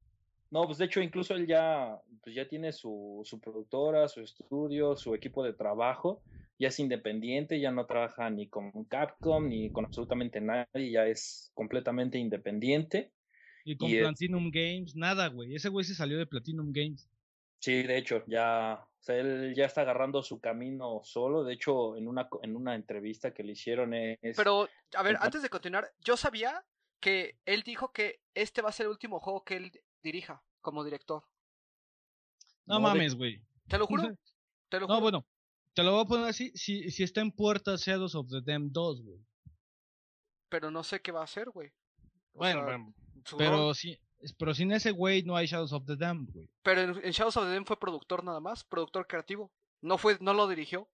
No, 0.51 0.65
pues 0.65 0.77
de 0.77 0.85
hecho 0.85 1.01
incluso 1.01 1.33
él 1.33 1.47
ya, 1.47 1.99
pues 2.21 2.35
ya 2.35 2.47
tiene 2.47 2.73
su, 2.73 3.21
su 3.23 3.39
productora, 3.39 4.09
su 4.09 4.19
estudio, 4.19 4.97
su 4.97 5.15
equipo 5.15 5.43
de 5.45 5.53
trabajo, 5.53 6.21
ya 6.59 6.67
es 6.67 6.79
independiente, 6.79 7.59
ya 7.61 7.71
no 7.71 7.85
trabaja 7.85 8.29
ni 8.29 8.49
con 8.49 8.69
Capcom 8.83 9.47
ni 9.47 9.71
con 9.71 9.85
absolutamente 9.85 10.41
nadie, 10.41 10.91
ya 10.91 11.07
es 11.07 11.51
completamente 11.53 12.17
independiente. 12.17 13.13
Y 13.63 13.77
con 13.77 13.89
y 13.89 13.95
es- 13.95 14.01
Platinum 14.01 14.51
Games, 14.51 14.95
nada, 14.95 15.27
güey. 15.27 15.55
Ese 15.55 15.69
güey 15.69 15.85
se 15.85 15.95
salió 15.95 16.17
de 16.17 16.27
Platinum 16.27 16.73
Games. 16.73 17.09
Sí, 17.59 17.83
de 17.83 17.97
hecho, 17.97 18.23
ya, 18.27 18.83
o 18.83 19.03
sea, 19.03 19.17
él 19.17 19.53
ya 19.55 19.65
está 19.65 19.81
agarrando 19.81 20.21
su 20.21 20.41
camino 20.41 21.01
solo. 21.03 21.43
De 21.45 21.53
hecho, 21.53 21.95
en 21.95 22.07
una, 22.07 22.27
en 22.41 22.55
una 22.57 22.75
entrevista 22.75 23.33
que 23.33 23.43
le 23.43 23.53
hicieron 23.53 23.93
es... 23.93 24.35
Pero, 24.35 24.67
a 24.95 25.03
ver, 25.03 25.17
antes 25.21 25.43
de 25.43 25.49
continuar, 25.49 25.91
yo 26.03 26.17
sabía 26.17 26.65
que 26.99 27.37
él 27.45 27.63
dijo 27.63 27.93
que 27.93 28.19
este 28.33 28.61
va 28.61 28.69
a 28.69 28.73
ser 28.73 28.87
el 28.87 28.91
último 28.91 29.19
juego 29.19 29.43
que 29.43 29.55
él 29.57 29.71
dirija 30.03 30.41
como 30.61 30.83
director. 30.83 31.23
No, 32.65 32.79
mames, 32.79 33.15
güey. 33.15 33.41
Te 33.67 33.77
lo 33.77 33.87
juro. 33.87 34.03
Te 34.69 34.79
lo 34.79 34.85
juro. 34.87 34.95
No, 34.95 35.01
bueno, 35.01 35.25
te 35.73 35.83
lo 35.83 35.91
voy 35.93 36.01
a 36.01 36.05
poner 36.07 36.27
así. 36.27 36.51
Si, 36.55 36.89
si 36.91 37.03
está 37.03 37.21
en 37.21 37.31
puerta 37.31 37.75
Shadows 37.75 38.15
of 38.15 38.27
the 38.29 38.41
Damned 38.41 38.71
2, 38.71 39.01
güey. 39.03 39.19
Pero 40.49 40.69
no 40.71 40.83
sé 40.83 41.01
qué 41.01 41.11
va 41.11 41.21
a 41.21 41.25
hacer, 41.25 41.49
güey. 41.49 41.71
Bueno, 42.33 42.65
sea, 42.65 43.37
pero, 43.37 43.57
rol- 43.69 43.75
si, 43.75 43.97
pero 44.37 44.53
sin 44.53 44.71
ese 44.71 44.91
güey 44.91 45.23
no 45.23 45.35
hay 45.35 45.47
Shadows 45.47 45.73
of 45.73 45.85
the 45.85 45.95
Damned, 45.95 46.29
güey. 46.33 46.49
pero 46.61 46.81
en, 46.81 47.05
en 47.05 47.11
Shadows 47.11 47.37
of 47.37 47.45
the 47.45 47.53
Dam 47.53 47.65
fue 47.65 47.77
productor 47.79 48.23
nada 48.23 48.39
más, 48.39 48.63
productor 48.63 49.07
creativo. 49.07 49.51
No 49.81 49.97
fue, 49.97 50.17
no 50.21 50.33
lo 50.33 50.47
dirigió. 50.47 50.87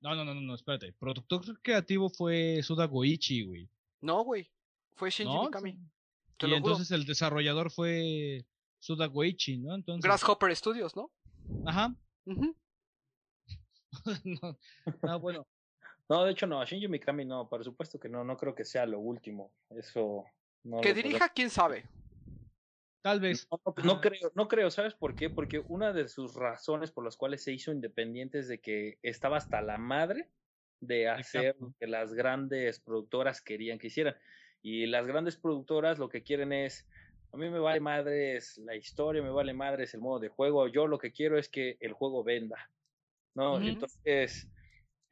No, 0.00 0.14
no, 0.14 0.24
no, 0.24 0.34
no, 0.34 0.40
no, 0.40 0.54
espérate. 0.54 0.92
Productor 0.94 1.60
creativo 1.60 2.08
fue 2.08 2.62
Suda 2.62 2.86
Goichi, 2.86 3.42
güey. 3.44 3.68
No, 4.00 4.22
güey. 4.24 4.50
Fue 4.94 5.10
Shinji 5.10 5.34
¿No? 5.34 5.44
Mikami. 5.44 5.78
Te 6.40 6.46
Y 6.46 6.50
lo 6.50 6.56
juro. 6.56 6.72
entonces 6.72 6.90
el 6.90 7.04
desarrollador 7.04 7.70
fue 7.70 8.46
Suda 8.78 9.06
Goichi, 9.06 9.58
¿no? 9.58 9.74
Entonces. 9.74 10.02
Grasshopper 10.02 10.56
Studios, 10.56 10.96
¿no? 10.96 11.12
Ajá. 11.66 11.94
No, 14.24 14.56
no, 15.02 15.20
bueno. 15.20 15.46
No, 16.08 16.24
de 16.24 16.30
hecho 16.30 16.46
no, 16.46 16.60
a 16.60 16.64
Shinji 16.64 16.86
Mikami 16.86 17.24
no, 17.24 17.48
por 17.48 17.64
supuesto 17.64 17.98
que 17.98 18.08
no, 18.08 18.22
no 18.22 18.36
creo 18.36 18.54
que 18.54 18.64
sea 18.64 18.86
lo 18.86 19.00
último. 19.00 19.52
Eso 19.68 20.24
no 20.62 20.80
que 20.80 20.94
dirija, 20.94 21.28
quién 21.28 21.50
sabe. 21.50 21.88
Tal 23.02 23.18
vez. 23.18 23.48
No, 23.50 23.60
no, 23.66 23.74
no 23.84 24.00
creo, 24.00 24.32
no 24.36 24.46
creo, 24.46 24.70
¿sabes 24.70 24.94
por 24.94 25.16
qué? 25.16 25.28
Porque 25.28 25.64
una 25.66 25.92
de 25.92 26.06
sus 26.08 26.34
razones 26.34 26.92
por 26.92 27.04
las 27.04 27.16
cuales 27.16 27.42
se 27.42 27.52
hizo 27.52 27.72
independiente 27.72 28.38
es 28.38 28.46
de 28.46 28.60
que 28.60 28.98
estaba 29.02 29.38
hasta 29.38 29.60
la 29.60 29.76
madre 29.76 30.30
de 30.78 31.08
hacer 31.08 31.56
lo 31.58 31.74
que 31.78 31.88
las 31.88 32.14
grandes 32.14 32.78
productoras 32.78 33.42
querían 33.42 33.80
que 33.80 33.88
hicieran. 33.88 34.16
Y 34.62 34.86
las 34.86 35.06
grandes 35.06 35.36
productoras 35.36 35.98
lo 35.98 36.08
que 36.08 36.22
quieren 36.22 36.52
es, 36.52 36.86
a 37.32 37.36
mí 37.36 37.48
me 37.48 37.58
vale 37.58 37.80
madres 37.80 38.58
la 38.58 38.76
historia, 38.76 39.22
me 39.22 39.30
vale 39.30 39.54
madres 39.54 39.94
el 39.94 40.00
modo 40.00 40.18
de 40.18 40.28
juego, 40.28 40.68
yo 40.68 40.86
lo 40.86 40.98
que 40.98 41.12
quiero 41.12 41.38
es 41.38 41.48
que 41.48 41.76
el 41.80 41.92
juego 41.92 42.24
venda. 42.24 42.70
¿No? 43.34 43.60
Entonces, 43.60 44.48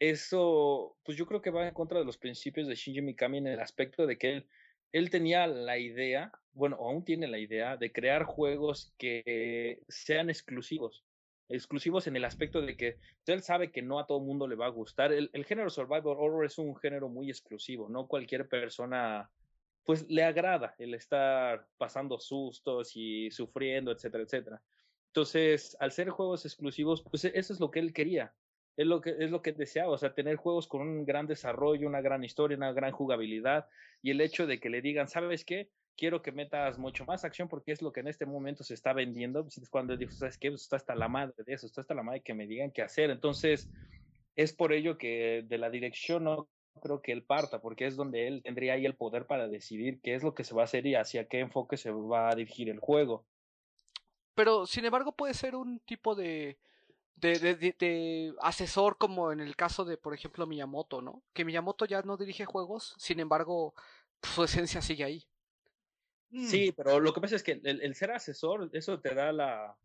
eso, 0.01 0.97
pues 1.05 1.17
yo 1.17 1.27
creo 1.27 1.41
que 1.41 1.51
va 1.51 1.67
en 1.67 1.75
contra 1.75 1.99
de 1.99 2.05
los 2.05 2.19
principios 2.19 2.69
de 2.69 2.75
Shinji 2.75 3.01
Mikami 3.01 3.39
en 3.39 3.47
el 3.47 3.61
aspecto 3.61 4.07
de 4.07 4.19
que 4.19 4.33
él, 4.33 4.47
él 4.93 5.11
tenía 5.11 5.47
la 5.47 5.79
idea, 5.79 6.33
bueno, 6.53 6.77
aún 6.77 7.05
tiene 7.05 7.29
la 7.29 7.39
idea 7.39 7.77
de 7.77 7.93
crear 7.93 8.25
juegos 8.25 8.93
que 8.99 9.83
sean 9.89 10.31
exclusivos. 10.31 11.05
Exclusivos 11.49 12.07
en 12.07 12.17
el 12.17 12.25
aspecto 12.25 12.61
de 12.61 12.77
que 12.77 12.99
él 13.27 13.43
sabe 13.43 13.71
que 13.71 13.83
no 13.83 13.99
a 13.99 14.07
todo 14.07 14.21
mundo 14.21 14.47
le 14.47 14.57
va 14.57 14.67
a 14.67 14.71
gustar. 14.71 15.13
El, 15.13 15.31
el 15.33 15.45
género 15.45 15.71
Survivor 15.71 16.17
Horror 16.19 16.45
es 16.45 16.59
un 16.59 16.77
género 16.77 17.09
muy 17.09 17.31
exclusivo, 17.31 17.89
no 17.89 18.07
cualquier 18.07 18.49
persona 18.49 19.31
pues 19.89 20.07
le 20.11 20.23
agrada 20.23 20.75
el 20.77 20.93
estar 20.93 21.67
pasando 21.79 22.19
sustos 22.19 22.93
y 22.95 23.31
sufriendo, 23.31 23.91
etcétera, 23.91 24.23
etcétera. 24.23 24.63
Entonces, 25.07 25.79
al 25.81 25.93
ser 25.93 26.11
juegos 26.11 26.45
exclusivos, 26.45 27.03
pues 27.11 27.25
eso 27.25 27.55
es 27.55 27.59
lo 27.59 27.71
que 27.71 27.79
él 27.79 27.95
quería 27.95 28.35
es 28.77 28.87
lo 28.87 29.01
que 29.01 29.17
es 29.19 29.31
lo 29.31 29.41
que 29.41 29.55
deseaba, 29.55 29.91
o 29.91 29.97
sea, 29.97 30.13
tener 30.13 30.37
juegos 30.37 30.69
con 30.69 30.83
un 30.83 31.07
gran 31.07 31.27
desarrollo, 31.27 31.89
una 31.89 32.03
gran 32.03 32.23
historia, 32.23 32.59
una 32.59 32.75
gran 32.75 32.93
jugabilidad 32.93 33.67
y 34.03 34.11
el 34.11 34.21
hecho 34.21 34.47
de 34.47 34.61
que 34.61 34.69
le 34.69 34.83
digan, 34.83 35.09
¿sabes 35.09 35.47
qué? 35.47 35.71
Quiero 35.97 36.21
que 36.21 36.33
metas 36.33 36.79
mucho 36.79 37.07
más 37.07 37.25
acción 37.25 37.49
porque 37.49 37.73
es 37.73 37.81
lo 37.81 37.91
que 37.91 38.01
en 38.01 38.09
este 38.09 38.27
momento 38.27 38.65
se 38.65 38.75
está 38.75 38.93
vendiendo. 38.93 39.43
Pues 39.43 39.57
es 39.57 39.71
cuando 39.71 39.97
dijo, 39.97 40.13
¿sabes 40.13 40.37
qué? 40.37 40.51
Pues 40.51 40.65
está 40.65 40.77
hasta 40.77 40.95
la 40.95 41.09
madre 41.09 41.43
de 41.47 41.55
eso, 41.55 41.65
está 41.65 41.81
hasta 41.81 41.95
la 41.95 42.03
madre 42.03 42.21
que 42.21 42.35
me 42.35 42.47
digan 42.47 42.73
qué 42.73 42.83
hacer. 42.83 43.09
Entonces, 43.09 43.71
es 44.37 44.53
por 44.53 44.75
ello 44.75 44.99
que 44.99 45.47
de 45.49 45.57
la 45.57 45.71
dirección 45.71 46.25
no 46.25 46.51
creo 46.81 47.03
que 47.03 47.13
él 47.13 47.25
parta, 47.25 47.61
porque 47.61 47.87
es 47.87 47.97
donde 47.97 48.27
él 48.29 48.43
tendría 48.43 48.75
ahí 48.75 48.87
el 48.87 48.97
poder 48.97 49.27
para 49.27 49.49
decidir 49.49 50.01
qué 50.03 50.15
es 50.15 50.23
lo 50.23 50.35
que 50.35 50.45
se 50.45 50.55
va 50.55 50.63
a 50.63 50.65
hacer 50.65 50.87
y 50.87 50.95
hacia 50.95 51.29
qué 51.29 51.41
enfoque 51.41 51.77
se 51.77 51.91
va 51.91 52.31
a 52.31 52.35
dirigir 52.35 52.69
el 52.71 52.81
juego. 52.81 53.27
Pero, 54.35 54.67
sin 54.67 54.85
embargo, 54.85 55.13
puede 55.13 55.35
ser 55.35 55.57
un 55.57 55.81
tipo 55.81 56.15
de, 56.15 56.59
de, 57.17 57.39
de, 57.39 57.55
de- 57.57 57.77
de 57.79 58.35
asesor 58.41 58.99
como 58.99 59.33
en 59.33 59.41
el 59.41 59.57
caso 59.57 59.85
de, 59.85 59.97
por 59.99 60.15
ejemplo, 60.15 60.47
Miyamoto, 60.47 61.03
¿no? 61.03 61.23
Que 61.35 61.45
Miyamoto 61.45 61.87
ya 61.87 62.03
no 62.03 62.17
dirige 62.17 62.45
juegos, 62.45 62.95
sin 62.99 63.21
embargo, 63.21 63.75
su 64.23 64.45
esencia 64.45 64.83
sigue 64.83 65.05
ahí. 65.05 65.25
Mm. 66.31 66.45
Sí, 66.45 66.73
pero 66.77 67.01
lo 67.01 67.13
que 67.13 67.21
pasa 67.21 67.37
es 67.37 67.43
que 67.43 67.53
el, 67.65 67.83
el 67.83 67.95
ser 67.95 68.11
asesor, 68.13 68.71
eso 68.73 69.01
te 69.01 69.15
da 69.15 69.33
la, 69.33 69.77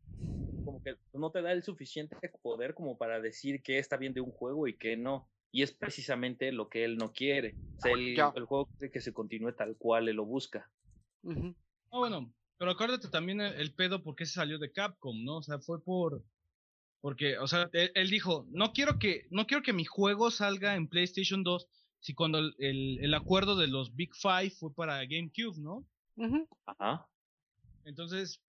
como 0.63 0.82
que 0.82 0.97
no 1.13 1.32
te 1.32 1.41
da 1.41 1.51
el 1.53 1.63
suficiente 1.63 2.17
poder 2.41 2.73
como 2.75 2.97
para 2.97 3.19
decir 3.21 3.63
qué 3.63 3.79
está 3.79 3.97
bien 3.97 4.13
de 4.13 4.21
un 4.21 4.32
juego 4.32 4.67
y 4.67 4.77
qué 4.77 4.97
no. 4.97 5.33
Y 5.54 5.62
es 5.62 5.72
precisamente 5.72 6.52
lo 6.52 6.68
que 6.68 6.84
él 6.84 6.98
no 6.98 7.13
quiere. 7.13 7.56
O 7.78 7.82
sea, 7.82 7.94
el, 7.94 8.20
el 8.36 8.46
juego 8.46 8.66
quiere 8.66 8.92
que 8.92 9.00
se 9.00 9.13
continúe 9.13 9.54
tal 9.54 9.78
cual 9.78 10.10
él 10.10 10.18
lo 10.18 10.26
busca. 10.26 10.70
Ah, 11.26 12.00
bueno, 12.00 12.34
pero 12.58 12.72
acuérdate 12.72 13.08
también 13.08 13.39
el, 13.39 13.54
el 13.54 13.74
pedo 13.74 14.04
por 14.04 14.16
qué 14.16 14.26
se 14.26 14.34
salió 14.34 14.60
de 14.60 14.72
Capcom, 14.72 15.24
¿no? 15.24 15.38
O 15.38 15.44
sea, 15.44 15.60
fue 15.60 15.82
por 15.82 16.24
porque, 17.02 17.38
o 17.38 17.48
sea, 17.48 17.70
él, 17.74 17.92
él 17.96 18.10
dijo, 18.10 18.48
no 18.50 18.74
quiero 18.74 18.98
que 18.98 19.28
no 19.30 19.46
quiero 19.46 19.62
que 19.62 19.74
mi 19.74 19.86
juego 19.86 20.32
salga 20.32 20.76
en 20.76 20.88
PlayStation 20.88 21.44
2 21.44 21.68
si 22.00 22.13
cuando 22.13 22.39
el, 22.39 22.56
el, 22.60 23.00
el 23.02 23.13
acuerdo 23.13 23.56
de 23.56 23.68
los 23.68 23.96
Big 23.96 24.16
Five 24.16 24.52
fue 24.52 24.74
para 24.74 25.06
GameCube, 25.06 25.58
¿no? 25.58 25.86
Ajá. 26.66 27.08
Entonces, 27.86 28.42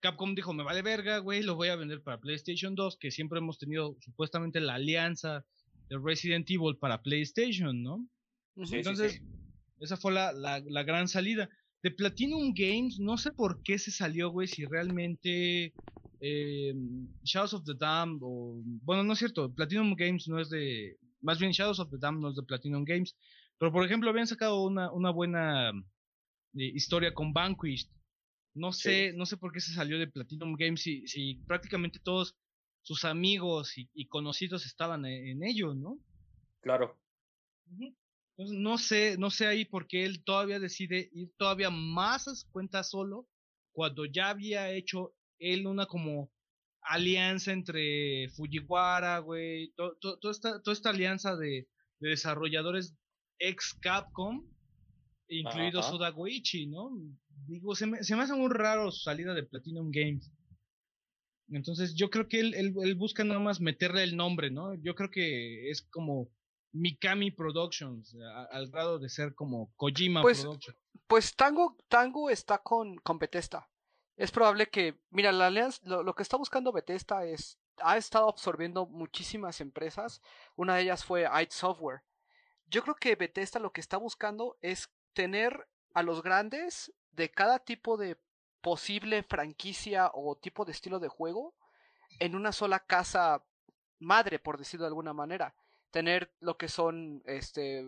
Capcom 0.00 0.34
dijo, 0.34 0.52
me 0.52 0.62
vale 0.62 0.82
verga, 0.82 1.18
güey, 1.18 1.42
lo 1.42 1.54
voy 1.54 1.68
a 1.68 1.76
vender 1.76 2.02
para 2.02 2.20
PlayStation 2.20 2.74
2, 2.74 2.96
que 2.96 3.10
siempre 3.10 3.38
hemos 3.38 3.58
tenido 3.58 3.96
supuestamente 4.00 4.60
la 4.60 4.74
alianza 4.74 5.44
de 5.92 5.98
Resident 6.02 6.50
Evil 6.50 6.78
para 6.80 7.02
PlayStation, 7.02 7.82
¿no? 7.82 8.08
Sí, 8.64 8.76
Entonces, 8.76 9.12
sí. 9.12 9.20
esa 9.80 9.98
fue 9.98 10.12
la, 10.12 10.32
la, 10.32 10.60
la 10.60 10.82
gran 10.84 11.06
salida. 11.06 11.50
De 11.82 11.90
Platinum 11.90 12.54
Games, 12.54 12.98
no 12.98 13.18
sé 13.18 13.30
por 13.32 13.62
qué 13.62 13.78
se 13.78 13.90
salió, 13.90 14.30
güey, 14.30 14.48
si 14.48 14.64
realmente 14.64 15.74
eh, 16.20 16.74
Shadows 17.24 17.54
of 17.54 17.64
the 17.64 17.74
Dam, 17.78 18.18
o, 18.22 18.62
bueno, 18.82 19.04
no 19.04 19.12
es 19.12 19.18
cierto, 19.18 19.52
Platinum 19.52 19.94
Games 19.94 20.28
no 20.28 20.40
es 20.40 20.48
de, 20.48 20.96
más 21.20 21.38
bien 21.38 21.52
Shadows 21.52 21.80
of 21.80 21.90
the 21.90 21.98
Dam 21.98 22.20
no 22.20 22.30
es 22.30 22.36
de 22.36 22.42
Platinum 22.44 22.84
Games, 22.84 23.14
pero 23.58 23.70
por 23.70 23.84
ejemplo 23.84 24.08
habían 24.08 24.26
sacado 24.26 24.62
una, 24.62 24.90
una 24.92 25.10
buena 25.10 25.70
eh, 25.70 26.72
historia 26.74 27.12
con 27.12 27.32
Vanquished. 27.32 27.90
No 28.54 28.70
sé, 28.72 29.12
no 29.14 29.24
sé 29.24 29.38
por 29.38 29.50
qué 29.52 29.60
se 29.60 29.72
salió 29.72 29.98
de 29.98 30.08
Platinum 30.08 30.54
Games 30.56 30.82
si, 30.82 31.06
si 31.06 31.36
prácticamente 31.46 31.98
todos 32.04 32.36
sus 32.82 33.04
amigos 33.04 33.78
y, 33.78 33.90
y 33.94 34.06
conocidos 34.08 34.66
estaban 34.66 35.06
en, 35.06 35.28
en 35.28 35.44
ello, 35.44 35.74
¿no? 35.74 35.98
Claro. 36.60 36.98
Entonces, 38.36 38.58
no 38.58 38.78
sé, 38.78 39.16
no 39.18 39.30
sé 39.30 39.46
ahí 39.46 39.64
por 39.64 39.86
qué 39.86 40.04
él 40.04 40.24
todavía 40.24 40.58
decide 40.58 41.10
ir 41.12 41.32
todavía 41.36 41.70
más 41.70 42.28
a 42.28 42.34
su 42.34 42.50
cuenta 42.50 42.82
solo 42.82 43.28
cuando 43.72 44.04
ya 44.04 44.30
había 44.30 44.70
hecho 44.70 45.14
él 45.38 45.66
una 45.66 45.86
como 45.86 46.30
alianza 46.82 47.52
entre 47.52 48.28
Fujiwara, 48.30 49.18
güey, 49.20 49.72
toda 49.76 50.30
esta, 50.30 50.62
toda 50.62 50.72
esta 50.72 50.90
alianza 50.90 51.36
de, 51.36 51.68
desarrolladores 52.00 52.96
ex 53.38 53.74
Capcom, 53.80 54.44
incluido 55.28 55.82
Suda 55.82 56.10
Goichi, 56.10 56.66
¿no? 56.66 56.90
Digo, 57.46 57.76
se 57.76 57.86
me, 57.86 58.02
se 58.02 58.16
me 58.16 58.22
hace 58.22 58.34
muy 58.34 58.50
raro 58.50 58.90
su 58.90 59.02
salida 59.02 59.34
de 59.34 59.44
Platinum 59.44 59.90
Games. 59.92 60.32
Entonces, 61.56 61.94
yo 61.94 62.10
creo 62.10 62.28
que 62.28 62.40
él, 62.40 62.54
él, 62.54 62.94
busca 62.94 63.24
nada 63.24 63.40
más 63.40 63.60
meterle 63.60 64.02
el 64.02 64.16
nombre, 64.16 64.50
¿no? 64.50 64.74
Yo 64.74 64.94
creo 64.94 65.10
que 65.10 65.70
es 65.70 65.82
como 65.82 66.30
Mikami 66.72 67.30
Productions, 67.30 68.16
al 68.50 68.70
grado 68.70 68.98
de 68.98 69.08
ser 69.08 69.34
como 69.34 69.72
Kojima 69.76 70.22
pues, 70.22 70.40
Productions. 70.40 70.78
Pues 71.06 71.36
Tango, 71.36 71.76
Tango 71.88 72.30
está 72.30 72.58
con, 72.58 72.96
con 72.96 73.18
Bethesda. 73.18 73.68
Es 74.16 74.30
probable 74.30 74.68
que, 74.68 74.98
mira, 75.10 75.32
la 75.32 75.48
alianza, 75.48 75.80
lo, 75.84 76.14
que 76.14 76.22
está 76.22 76.36
buscando 76.36 76.72
Bethesda 76.72 77.24
es, 77.24 77.58
ha 77.78 77.96
estado 77.96 78.28
absorbiendo 78.28 78.86
muchísimas 78.86 79.60
empresas. 79.60 80.20
Una 80.56 80.76
de 80.76 80.82
ellas 80.82 81.04
fue 81.04 81.22
id 81.42 81.50
Software. 81.50 82.02
Yo 82.66 82.82
creo 82.82 82.94
que 82.94 83.16
Bethesda 83.16 83.60
lo 83.60 83.72
que 83.72 83.80
está 83.80 83.96
buscando 83.96 84.56
es 84.60 84.90
tener 85.12 85.68
a 85.94 86.02
los 86.02 86.22
grandes 86.22 86.92
de 87.10 87.30
cada 87.30 87.58
tipo 87.58 87.96
de 87.96 88.16
posible 88.62 89.22
franquicia 89.24 90.10
o 90.14 90.36
tipo 90.36 90.64
de 90.64 90.72
estilo 90.72 91.00
de 91.00 91.08
juego 91.08 91.54
en 92.20 92.34
una 92.34 92.52
sola 92.52 92.80
casa 92.80 93.42
madre, 93.98 94.38
por 94.38 94.58
decirlo 94.58 94.84
de 94.84 94.88
alguna 94.88 95.12
manera. 95.12 95.54
Tener 95.90 96.32
lo 96.40 96.56
que 96.56 96.68
son 96.68 97.22
este 97.26 97.84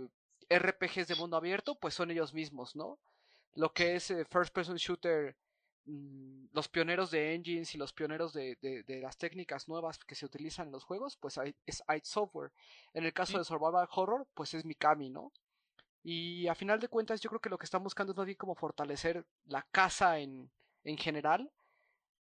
RPGs 0.51 1.09
de 1.09 1.15
mundo 1.15 1.37
abierto, 1.37 1.77
pues 1.77 1.95
son 1.95 2.11
ellos 2.11 2.35
mismos, 2.35 2.77
¿no? 2.77 2.99
Lo 3.55 3.73
que 3.73 3.97
es 3.97 4.11
eh, 4.11 4.25
first 4.25 4.53
person 4.53 4.77
shooter, 4.77 5.37
mm, 5.87 6.47
los 6.53 6.69
pioneros 6.69 7.11
de 7.11 7.35
engines 7.35 7.75
y 7.75 7.79
los 7.79 7.93
pioneros 7.93 8.33
de, 8.33 8.57
de, 8.61 9.01
las 9.01 9.17
técnicas 9.17 9.69
nuevas 9.69 9.99
que 9.99 10.15
se 10.15 10.27
utilizan 10.27 10.67
en 10.67 10.73
los 10.73 10.85
juegos, 10.85 11.17
pues 11.17 11.39
es 11.67 11.83
id 11.89 12.03
Software. 12.05 12.53
En 12.93 13.05
el 13.05 13.13
caso 13.13 13.39
de 13.39 13.45
Survival 13.45 13.89
Horror, 13.91 14.27
pues 14.35 14.55
es 14.55 14.65
Mikami, 14.65 15.11
¿no? 15.11 15.33
Y 16.03 16.49
a 16.49 16.55
final 16.55 16.81
de 16.81 16.89
cuentas, 16.89 17.21
yo 17.21 17.31
creo 17.31 17.41
que 17.41 17.49
lo 17.49 17.57
que 17.57 17.65
están 17.65 17.83
buscando 17.83 18.13
es 18.13 18.17
más 18.17 18.27
bien 18.27 18.37
como 18.37 18.55
fortalecer 18.55 19.25
la 19.47 19.63
casa 19.63 20.19
en, 20.19 20.51
en 20.85 20.97
general. 20.97 21.51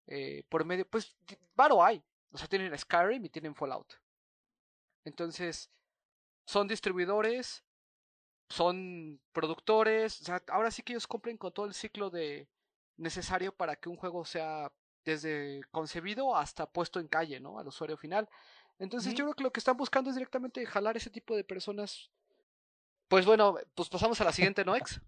Eh, 0.08 0.44
por 0.50 0.66
medio, 0.66 0.88
pues, 0.88 1.16
varo 1.56 1.84
hay. 1.84 2.04
O 2.32 2.38
sea, 2.38 2.48
tienen 2.48 2.78
Skyrim 2.78 3.26
y 3.26 3.30
tienen 3.30 3.56
Fallout. 3.56 3.94
Entonces, 5.06 5.72
son 6.46 6.68
distribuidores, 6.68 7.64
son 8.50 9.20
productores. 9.32 10.22
O 10.22 10.26
sea, 10.26 10.44
ahora 10.48 10.72
sí 10.72 10.84
que 10.84 10.94
ellos 10.94 11.08
cumplen 11.08 11.38
con 11.38 11.54
todo 11.54 11.66
el 11.66 11.74
ciclo 11.74 12.10
de 12.10 12.48
necesario 12.98 13.56
para 13.56 13.76
que 13.76 13.90
un 13.90 13.96
juego 13.96 14.26
sea 14.26 14.72
desde 15.06 15.62
concebido 15.72 16.36
hasta 16.36 16.66
puesto 16.70 17.00
en 17.00 17.08
calle, 17.08 17.40
¿no? 17.40 17.58
Al 17.58 17.68
usuario 17.68 17.98
final. 17.98 18.30
Entonces, 18.78 19.14
yo 19.14 19.26
creo 19.26 19.36
que 19.36 19.44
lo 19.44 19.52
que 19.52 19.60
están 19.60 19.78
buscando 19.78 20.10
es 20.10 20.16
directamente 20.16 20.66
jalar 20.66 20.98
ese 20.98 21.10
tipo 21.10 21.36
de 21.36 21.44
personas 21.44 22.12
pues 23.10 23.26
bueno, 23.26 23.58
pues 23.74 23.90
pasamos 23.90 24.22
a 24.22 24.24
la 24.24 24.32
siguiente, 24.32 24.64
¿no, 24.64 24.76
Ex? 24.76 25.02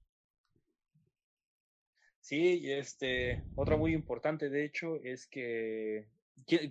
Sí, 2.22 2.72
este, 2.72 3.44
otra 3.56 3.76
muy 3.76 3.94
importante, 3.94 4.50
de 4.50 4.64
hecho, 4.64 4.96
es 5.04 5.26
que, 5.26 6.08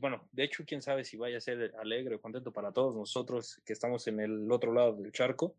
bueno, 0.00 0.28
de 0.32 0.44
hecho, 0.44 0.64
quién 0.64 0.80
sabe 0.80 1.04
si 1.04 1.16
vaya 1.16 1.38
a 1.38 1.40
ser 1.40 1.74
alegre 1.78 2.14
o 2.14 2.20
contento 2.20 2.52
para 2.52 2.72
todos 2.72 2.94
nosotros 2.94 3.60
que 3.64 3.72
estamos 3.72 4.06
en 4.06 4.20
el 4.20 4.50
otro 4.50 4.72
lado 4.72 4.94
del 4.94 5.12
charco, 5.12 5.56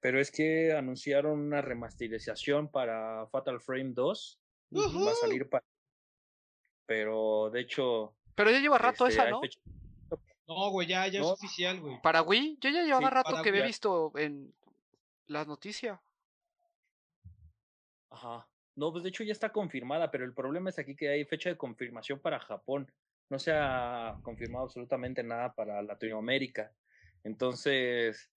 pero 0.00 0.20
es 0.20 0.30
que 0.30 0.72
anunciaron 0.74 1.40
una 1.40 1.62
remasterización 1.62 2.70
para 2.70 3.26
Fatal 3.28 3.60
Frame 3.60 3.92
2, 3.94 4.40
va 4.72 5.10
a 5.10 5.14
salir 5.14 5.48
para... 5.48 5.64
Pero, 6.86 7.50
de 7.50 7.60
hecho... 7.60 8.14
Pero 8.34 8.50
ya 8.50 8.60
lleva 8.60 8.78
rato 8.78 9.06
este, 9.06 9.22
esa, 9.22 9.30
¿no? 9.30 9.40
No, 10.46 10.70
güey, 10.70 10.88
ya, 10.88 11.06
ya 11.06 11.20
es 11.20 11.26
oficial, 11.26 11.80
güey. 11.80 12.02
¿Para 12.02 12.22
Wii? 12.22 12.58
Yo 12.60 12.70
ya 12.70 12.82
llevaba 12.82 13.08
rato 13.08 13.40
que 13.42 13.48
había 13.48 13.64
visto 13.64 14.12
en 14.16 14.52
la 15.28 15.44
noticia. 15.44 16.02
Ajá. 18.10 18.49
No, 18.80 18.90
pues 18.92 19.02
de 19.02 19.10
hecho 19.10 19.24
ya 19.24 19.32
está 19.32 19.52
confirmada, 19.52 20.10
pero 20.10 20.24
el 20.24 20.32
problema 20.32 20.70
es 20.70 20.78
aquí 20.78 20.96
que 20.96 21.10
hay 21.10 21.26
fecha 21.26 21.50
de 21.50 21.58
confirmación 21.58 22.18
para 22.18 22.40
Japón. 22.40 22.90
No 23.28 23.38
se 23.38 23.52
ha 23.52 24.18
confirmado 24.22 24.64
absolutamente 24.64 25.22
nada 25.22 25.54
para 25.54 25.82
Latinoamérica. 25.82 26.72
Entonces, 27.22 28.30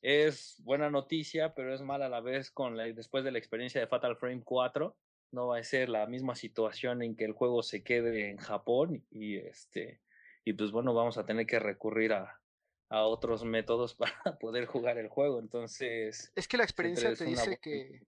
es 0.00 0.54
buena 0.62 0.88
noticia, 0.88 1.52
pero 1.54 1.74
es 1.74 1.82
mala 1.82 2.06
a 2.06 2.08
la 2.08 2.20
vez 2.20 2.52
con 2.52 2.76
la, 2.76 2.84
después 2.84 3.24
de 3.24 3.32
la 3.32 3.38
experiencia 3.38 3.80
de 3.80 3.88
Fatal 3.88 4.16
Frame 4.16 4.42
4. 4.44 4.96
No 5.32 5.48
va 5.48 5.58
a 5.58 5.64
ser 5.64 5.88
la 5.88 6.06
misma 6.06 6.36
situación 6.36 7.02
en 7.02 7.16
que 7.16 7.24
el 7.24 7.32
juego 7.32 7.64
se 7.64 7.82
quede 7.82 8.30
en 8.30 8.36
Japón 8.36 9.04
y 9.10 9.38
este 9.38 10.00
y 10.44 10.52
pues 10.52 10.70
bueno, 10.70 10.94
vamos 10.94 11.18
a 11.18 11.26
tener 11.26 11.44
que 11.44 11.58
recurrir 11.58 12.12
a, 12.12 12.40
a 12.88 13.02
otros 13.02 13.42
métodos 13.42 13.94
para 13.96 14.38
poder 14.38 14.66
jugar 14.66 14.98
el 14.98 15.08
juego. 15.08 15.40
Entonces. 15.40 16.30
Es 16.36 16.46
que 16.46 16.56
la 16.56 16.62
experiencia 16.62 17.16
te 17.16 17.24
dice 17.24 17.58
que. 17.60 18.06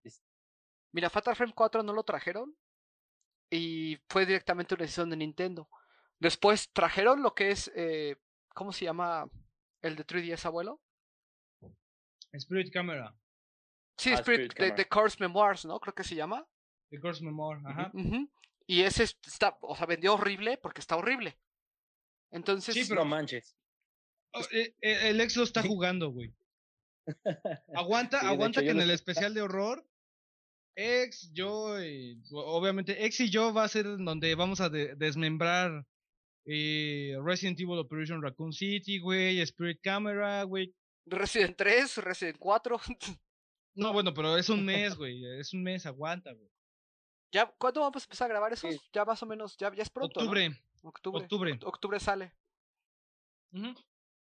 Mira, 0.95 1.11
Fatal 1.11 1.35
Frame 1.35 1.53
4 1.55 1.83
no 1.83 1.93
lo 1.93 2.05
trajeron. 2.05 2.57
Y 3.51 3.99
fue 4.09 4.25
directamente 4.25 4.75
una 4.75 4.83
decisión 4.83 5.11
de 5.11 5.17
Nintendo. 5.17 5.69
Después 6.21 6.71
trajeron 6.73 7.23
lo 7.23 7.35
que 7.35 7.51
es. 7.51 7.71
Eh, 7.75 8.17
¿Cómo 8.55 8.73
se 8.73 8.85
llama 8.85 9.29
el 9.83 9.97
de 9.97 10.07
3DS, 10.07 10.47
abuelo? 10.47 10.81
Spirit 12.33 12.73
Camera. 12.73 13.13
Sí, 13.97 14.13
ah, 14.13 14.15
Spirit, 14.15 14.55
The, 14.55 14.89
Course 14.89 15.17
Memoirs, 15.19 15.65
¿no? 15.65 15.81
Creo 15.81 15.95
que 15.95 16.05
se 16.05 16.15
llama. 16.15 16.47
The 16.91 17.01
Course 17.01 17.25
Memoir, 17.25 17.59
ajá. 17.67 17.93
Y 18.67 18.83
ese 18.83 19.03
está, 19.03 19.59
o 19.61 19.77
sea, 19.77 19.87
vendió 19.87 20.15
horrible 20.15 20.59
porque 20.59 20.81
está 20.81 20.97
horrible. 20.97 21.37
Entonces. 22.31 22.75
Sí, 22.75 22.85
pero 22.89 23.05
manches. 23.05 23.57
Oh, 24.33 24.41
eh, 24.53 24.75
eh, 24.81 25.11
el 25.11 25.21
ex 25.21 25.37
lo 25.37 25.43
está 25.43 25.63
jugando, 25.63 26.11
güey. 26.11 26.33
Aguanta, 27.75 28.21
aguanta 28.21 28.63
que 28.63 28.71
en 28.71 28.81
el 28.81 28.91
especial 28.91 29.35
de 29.35 29.43
horror, 29.43 29.85
ex, 30.77 31.31
yo, 31.33 31.77
obviamente, 32.33 33.05
ex 33.05 33.21
y 33.21 33.31
yo 33.31 33.53
va 33.53 33.65
a 33.65 33.69
ser 33.69 33.97
donde 33.99 34.35
vamos 34.35 34.61
a 34.61 34.69
desmembrar 34.69 35.87
eh, 36.47 37.17
Resident 37.23 37.59
Evil 37.61 37.79
Operation 37.79 38.23
Raccoon 38.23 38.53
City, 38.53 38.99
güey, 38.99 39.41
Spirit 39.41 39.81
Camera, 39.83 40.43
güey. 40.45 40.75
Resident 41.07 41.57
3, 41.57 41.99
Resident 41.99 42.39
4. 42.39 42.81
no, 43.75 43.93
bueno, 43.93 44.13
pero 44.15 44.37
es 44.37 44.49
un 44.49 44.65
mes, 44.65 44.97
güey, 44.97 45.25
es 45.39 45.53
un 45.53 45.63
mes, 45.63 45.87
aguanta, 45.87 46.33
güey. 46.33 46.51
¿Ya, 47.33 47.47
¿Cuándo 47.59 47.81
vamos 47.81 48.03
a 48.03 48.07
empezar 48.07 48.27
a 48.27 48.29
grabar 48.29 48.53
eso? 48.53 48.69
Ya 48.93 49.05
más 49.05 49.23
o 49.23 49.27
menos, 49.27 49.57
ya, 49.57 49.75
ya 49.75 49.83
es 49.83 49.91
pronto. 49.91 50.21
Octubre. 50.21 50.57
Octubre. 50.83 51.23
Octubre. 51.23 51.59
Octubre 51.63 52.01
sale. 52.01 52.33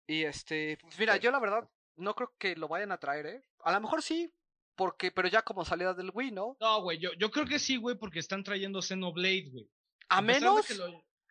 Y 0.07 0.25
este, 0.25 0.79
pues 0.81 0.99
mira, 0.99 1.17
yo 1.17 1.31
la 1.31 1.39
verdad 1.39 1.69
no 1.97 2.15
creo 2.15 2.33
que 2.39 2.57
lo 2.57 2.69
vayan 2.69 2.93
a 2.93 2.99
traer, 2.99 3.27
¿eh? 3.27 3.43
A 3.61 3.73
lo 3.73 3.81
mejor 3.81 4.03
sí, 4.03 4.33
porque, 4.79 5.11
pero 5.11 5.27
ya 5.27 5.43
como 5.43 5.65
salida 5.65 5.93
del 5.93 6.13
Wii, 6.15 6.31
¿no? 6.31 6.57
No, 6.61 6.83
güey, 6.83 6.99
yo, 6.99 7.11
yo 7.19 7.33
creo 7.33 7.45
que 7.45 7.59
sí, 7.59 7.77
güey, 7.77 7.99
porque 7.99 8.21
están 8.21 8.45
trayendo 8.45 8.81
Xenoblade, 8.81 9.51
güey. 9.51 9.69
A, 10.09 10.23
menos, 10.23 10.67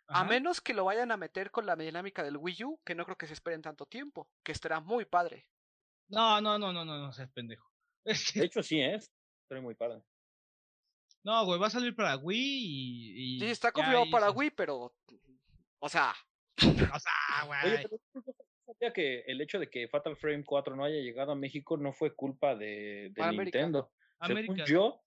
a 0.06 0.24
menos 0.24 0.60
que 0.60 0.74
lo 0.74 0.84
vayan 0.84 1.10
a 1.10 1.16
meter 1.16 1.50
con 1.50 1.64
la 1.64 1.74
dinámica 1.74 2.22
del 2.22 2.36
Wii 2.36 2.64
U, 2.64 2.80
que 2.84 2.94
no 2.94 3.06
creo 3.06 3.16
que 3.16 3.26
se 3.26 3.32
esperen 3.32 3.62
tanto 3.62 3.86
tiempo, 3.86 4.28
que 4.44 4.52
estará 4.52 4.80
muy 4.80 5.06
padre. 5.06 5.48
No, 6.08 6.42
no, 6.42 6.58
no, 6.58 6.74
no, 6.74 6.84
no, 6.84 6.98
no 6.98 7.12
seas 7.14 7.30
pendejo. 7.32 7.72
De 8.04 8.44
hecho, 8.44 8.62
sí, 8.62 8.80
¿eh? 8.80 8.96
Estará 8.96 9.62
muy 9.62 9.74
padre. 9.74 10.02
No, 11.24 11.46
güey, 11.46 11.58
va 11.58 11.68
a 11.68 11.70
salir 11.70 11.96
para 11.96 12.18
Wii 12.18 12.38
y. 12.38 13.36
y 13.36 13.40
sí, 13.40 13.46
está 13.46 13.72
confirmado 13.72 14.10
para 14.10 14.30
Wii, 14.30 14.50
pero. 14.50 14.94
O 15.78 15.88
sea. 15.88 16.14
o 16.62 16.98
sea, 16.98 17.44
güey 17.46 17.86
sabía 18.72 18.92
que 18.92 19.20
el 19.26 19.40
hecho 19.40 19.58
de 19.58 19.70
que 19.70 19.88
Fatal 19.88 20.16
Frame 20.16 20.44
4 20.44 20.76
no 20.76 20.84
haya 20.84 21.00
llegado 21.00 21.32
a 21.32 21.36
México 21.36 21.76
no 21.76 21.92
fue 21.92 22.14
culpa 22.14 22.54
de, 22.54 23.10
de 23.14 23.32
Nintendo. 23.32 23.90
América. 24.20 24.64
yo, 24.66 25.00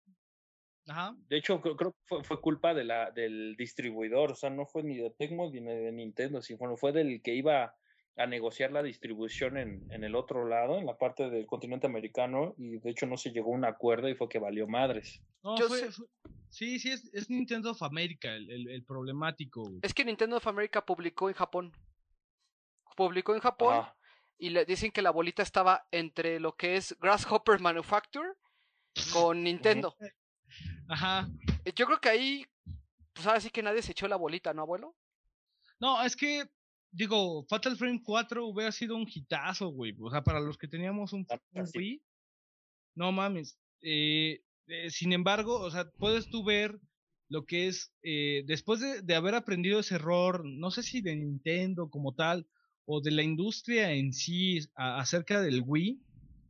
Ajá. 0.87 1.15
de 1.27 1.37
hecho, 1.37 1.61
creo, 1.61 1.91
que 1.91 1.99
fue, 2.05 2.23
fue, 2.23 2.41
culpa 2.41 2.73
de 2.73 2.85
la, 2.85 3.11
del 3.11 3.55
distribuidor. 3.57 4.31
O 4.31 4.35
sea, 4.35 4.49
no 4.49 4.65
fue 4.65 4.83
ni 4.83 4.97
de 4.97 5.11
Tecmo 5.11 5.49
ni 5.51 5.59
de 5.59 5.91
Nintendo, 5.91 6.41
sino 6.41 6.77
fue 6.77 6.91
del 6.91 7.21
que 7.21 7.35
iba 7.35 7.75
a 8.17 8.25
negociar 8.25 8.71
la 8.71 8.83
distribución 8.83 9.57
en, 9.57 9.91
en 9.91 10.03
el 10.03 10.15
otro 10.15 10.45
lado, 10.47 10.77
en 10.77 10.85
la 10.85 10.97
parte 10.97 11.29
del 11.29 11.45
continente 11.45 11.87
americano, 11.87 12.55
y 12.57 12.77
de 12.77 12.89
hecho 12.89 13.05
no 13.05 13.17
se 13.17 13.31
llegó 13.31 13.53
a 13.53 13.57
un 13.57 13.65
acuerdo 13.65 14.09
y 14.09 14.15
fue 14.15 14.27
que 14.27 14.39
valió 14.39 14.67
madres. 14.67 15.21
No, 15.43 15.55
fue, 15.57 15.89
sí, 16.49 16.77
sí, 16.79 16.91
es, 16.91 17.09
es, 17.13 17.29
Nintendo 17.29 17.71
of 17.71 17.81
America 17.83 18.33
el, 18.35 18.51
el, 18.51 18.69
el 18.69 18.83
problemático. 18.83 19.71
Es 19.81 19.93
que 19.93 20.03
Nintendo 20.03 20.37
of 20.37 20.47
America 20.47 20.85
publicó 20.85 21.29
en 21.29 21.35
Japón 21.35 21.71
publicó 22.95 23.33
en 23.33 23.41
Japón 23.41 23.85
y 24.37 24.49
le 24.49 24.65
dicen 24.65 24.91
que 24.91 25.03
la 25.03 25.11
bolita 25.11 25.43
estaba 25.43 25.85
entre 25.91 26.39
lo 26.39 26.55
que 26.55 26.75
es 26.75 26.97
Grasshopper 26.99 27.59
Manufacture 27.59 28.33
con 29.13 29.43
Nintendo. 29.43 29.95
Ajá. 30.87 31.29
Yo 31.75 31.85
creo 31.85 32.01
que 32.01 32.09
ahí, 32.09 32.45
pues 33.13 33.27
ahora 33.27 33.39
sí 33.39 33.49
que 33.49 33.61
nadie 33.61 33.81
se 33.81 33.91
echó 33.91 34.07
la 34.07 34.15
bolita, 34.15 34.53
¿no, 34.53 34.63
abuelo? 34.63 34.95
No, 35.79 36.03
es 36.03 36.15
que, 36.15 36.49
digo, 36.91 37.45
Fatal 37.47 37.77
Frame 37.77 38.01
4 38.03 38.45
hubiera 38.45 38.71
sido 38.71 38.95
un 38.95 39.07
hitazo, 39.07 39.69
güey. 39.69 39.95
O 40.01 40.09
sea, 40.09 40.23
para 40.23 40.39
los 40.39 40.57
que 40.57 40.67
teníamos 40.67 41.13
un, 41.13 41.25
Wii, 41.75 42.01
No 42.95 43.11
mames. 43.11 43.57
Eh, 43.81 44.41
eh, 44.67 44.89
sin 44.89 45.13
embargo, 45.13 45.59
o 45.59 45.71
sea, 45.71 45.89
puedes 45.97 46.29
tú 46.29 46.43
ver 46.43 46.79
lo 47.29 47.45
que 47.45 47.67
es, 47.67 47.93
eh, 48.03 48.43
después 48.45 48.79
de, 48.79 49.01
de, 49.01 49.15
haber 49.15 49.35
aprendido 49.35 49.79
ese 49.79 49.95
error, 49.95 50.43
no 50.43 50.69
sé 50.69 50.83
si 50.83 51.01
de 51.01 51.15
Nintendo 51.15 51.89
como 51.89 52.13
tal, 52.13 52.47
o 52.85 53.01
de 53.01 53.11
la 53.11 53.23
industria 53.23 53.91
en 53.93 54.13
sí 54.13 54.59
a, 54.75 54.99
acerca 54.99 55.41
del 55.41 55.63
Wii, 55.65 56.01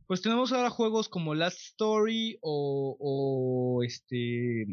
pues 0.06 0.22
tenemos 0.22 0.52
ahora 0.52 0.70
juegos 0.70 1.08
como 1.08 1.34
Last 1.34 1.60
Story 1.60 2.38
o, 2.40 2.96
o 2.98 3.82
este 3.82 4.66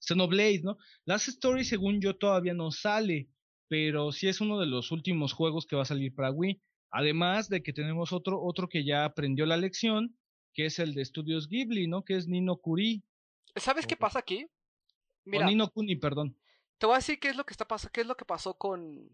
Xenoblade, 0.00 0.62
¿no? 0.62 0.78
Last 1.04 1.28
Story, 1.28 1.64
según 1.64 2.00
yo, 2.00 2.16
todavía 2.16 2.54
no 2.54 2.70
sale, 2.70 3.28
pero 3.68 4.12
sí 4.12 4.28
es 4.28 4.40
uno 4.40 4.58
de 4.58 4.66
los 4.66 4.92
últimos 4.92 5.32
juegos 5.32 5.66
que 5.66 5.76
va 5.76 5.82
a 5.82 5.86
salir 5.86 6.14
para 6.14 6.30
Wii. 6.30 6.60
Además 6.90 7.48
de 7.48 7.62
que 7.62 7.72
tenemos 7.72 8.12
otro, 8.12 8.40
otro 8.42 8.68
que 8.68 8.84
ya 8.84 9.04
aprendió 9.04 9.44
la 9.44 9.56
lección, 9.56 10.16
que 10.54 10.66
es 10.66 10.78
el 10.78 10.94
de 10.94 11.02
Estudios 11.02 11.48
Ghibli, 11.48 11.88
¿no? 11.88 12.04
Que 12.04 12.16
es 12.16 12.28
Nino 12.28 12.56
Kuri. 12.56 13.02
¿Sabes 13.56 13.86
qué 13.86 13.96
pasa 13.96 14.20
aquí? 14.20 14.46
Mira, 15.24 15.44
o 15.44 15.48
Nino 15.48 15.68
Kuni, 15.70 15.96
perdón. 15.96 16.36
Te 16.78 16.86
voy 16.86 16.94
a 16.94 16.98
decir 16.98 17.18
qué 17.18 17.28
es 17.28 17.36
lo 17.36 17.44
que 17.44 17.52
está 17.52 17.66
pasando, 17.66 17.92
qué 17.92 18.02
es 18.02 18.06
lo 18.06 18.16
que 18.16 18.24
pasó 18.24 18.54
con 18.54 19.10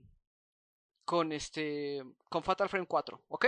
con 1.05 1.33
este 1.33 2.03
con 2.29 2.43
Fatal 2.43 2.69
Frame 2.69 2.87
4, 2.87 3.21
¿ok? 3.29 3.47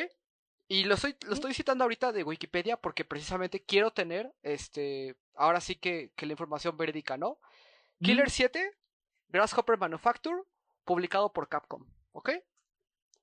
Y 0.67 0.85
lo 0.85 0.95
estoy, 0.95 1.15
lo 1.27 1.35
estoy 1.35 1.53
citando 1.53 1.85
ahorita 1.85 2.13
de 2.13 2.25
Wikipedia 2.25 2.77
porque 2.77 3.05
precisamente 3.05 3.61
quiero 3.61 3.93
tener, 3.93 4.33
este, 4.43 5.15
ahora 5.35 5.61
sí 5.61 5.77
que, 5.77 6.11
que 6.17 6.27
la 6.27 6.33
información 6.33 6.77
verídica, 6.77 7.19
¿no? 7.19 7.39
Killer 8.03 8.31
7, 8.31 8.77
Grasshopper 9.29 9.79
Manufacture, 9.79 10.43
publicado 10.85 11.33
por 11.33 11.49
Capcom, 11.49 11.87
¿ok? 12.13 12.31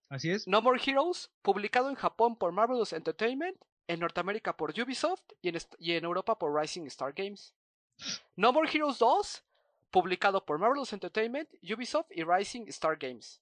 Así 0.09 0.29
es. 0.29 0.47
No 0.47 0.61
More 0.61 0.81
Heroes, 0.83 1.31
publicado 1.41 1.89
en 1.89 1.95
Japón 1.95 2.35
por 2.35 2.51
Marvelous 2.51 2.93
Entertainment, 2.93 3.57
en 3.87 3.99
Norteamérica 3.99 4.55
por 4.55 4.71
Ubisoft 4.71 5.23
y 5.41 5.49
en, 5.49 5.57
y 5.79 5.93
en 5.93 6.03
Europa 6.03 6.37
por 6.37 6.53
Rising 6.53 6.85
Star 6.87 7.13
Games. 7.13 7.53
No 8.35 8.53
More 8.53 8.69
Heroes 8.71 8.99
2, 8.99 9.43
publicado 9.89 10.45
por 10.45 10.57
Marvelous 10.57 10.93
Entertainment, 10.93 11.49
Ubisoft 11.63 12.11
y 12.11 12.23
Rising 12.23 12.67
Star 12.67 12.97
Games. 12.97 13.41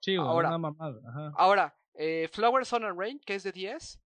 Sí, 0.00 0.16
ahora, 0.16 0.48
una 0.48 0.58
mamada. 0.58 1.00
Ajá. 1.08 1.32
ahora 1.36 1.76
eh, 1.94 2.28
Flower 2.32 2.64
Sun 2.64 2.84
and 2.84 2.98
Rain, 2.98 3.18
que 3.20 3.34
es 3.34 3.42
de 3.42 3.52
10, 3.52 4.00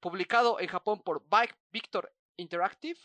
publicado 0.00 0.58
en 0.60 0.66
Japón 0.68 1.00
por 1.00 1.24
Victor 1.70 2.12
Interactive, 2.36 2.98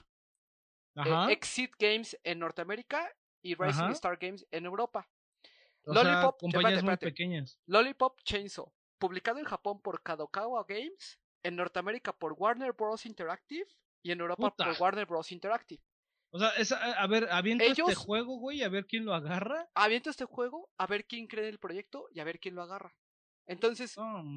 eh, 0.96 1.26
Exit 1.30 1.74
Games 1.80 2.20
en 2.24 2.40
Norteamérica 2.40 3.10
y 3.44 3.56
Rising 3.56 3.84
Ajá. 3.84 3.92
Star 3.92 4.18
Games 4.18 4.46
en 4.52 4.66
Europa. 4.66 5.08
O 5.86 5.94
Lollipop, 5.94 6.40
sea, 6.40 6.50
compañías 6.50 6.80
espérate, 6.80 7.06
muy 7.06 7.12
pequeñas. 7.12 7.60
Lollipop 7.66 8.22
Chainsaw, 8.24 8.72
publicado 9.00 9.40
en 9.40 9.46
Japón 9.46 9.82
por 9.82 10.02
Kadokawa 10.04 10.66
Games, 10.68 11.20
en 11.44 11.56
Norteamérica 11.56 12.14
por 12.14 12.34
Warner 12.34 12.74
Bros. 12.74 13.06
Interactive 13.06 13.68
y 14.04 14.12
en 14.12 14.20
Europa 14.20 14.50
Puta. 14.52 14.66
por 14.66 14.82
Warner 14.82 15.06
Bros. 15.06 15.32
Interactive. 15.32 15.84
O 16.34 16.40
sea, 16.40 16.50
es, 16.52 16.72
a, 16.72 16.78
a 16.94 17.08
ver, 17.08 17.28
aviento 17.30 17.64
Ellos- 17.66 17.90
este 17.90 17.96
juego, 17.96 18.38
güey, 18.38 18.64
a 18.64 18.70
ver 18.70 18.88
quién 18.88 19.06
lo 19.06 19.14
agarra. 19.14 19.70
Aviento 19.76 20.10
este 20.10 20.26
juego 20.26 20.70
a 20.78 20.88
ver 20.88 21.06
quién 21.06 21.28
cree 21.28 21.44
en 21.46 21.50
el 21.54 21.60
proyecto 21.60 22.08
y 22.12 22.20
a 22.20 22.24
ver 22.24 22.40
quién 22.40 22.56
lo 22.56 22.62
agarra. 22.64 22.96
Entonces, 23.48 23.96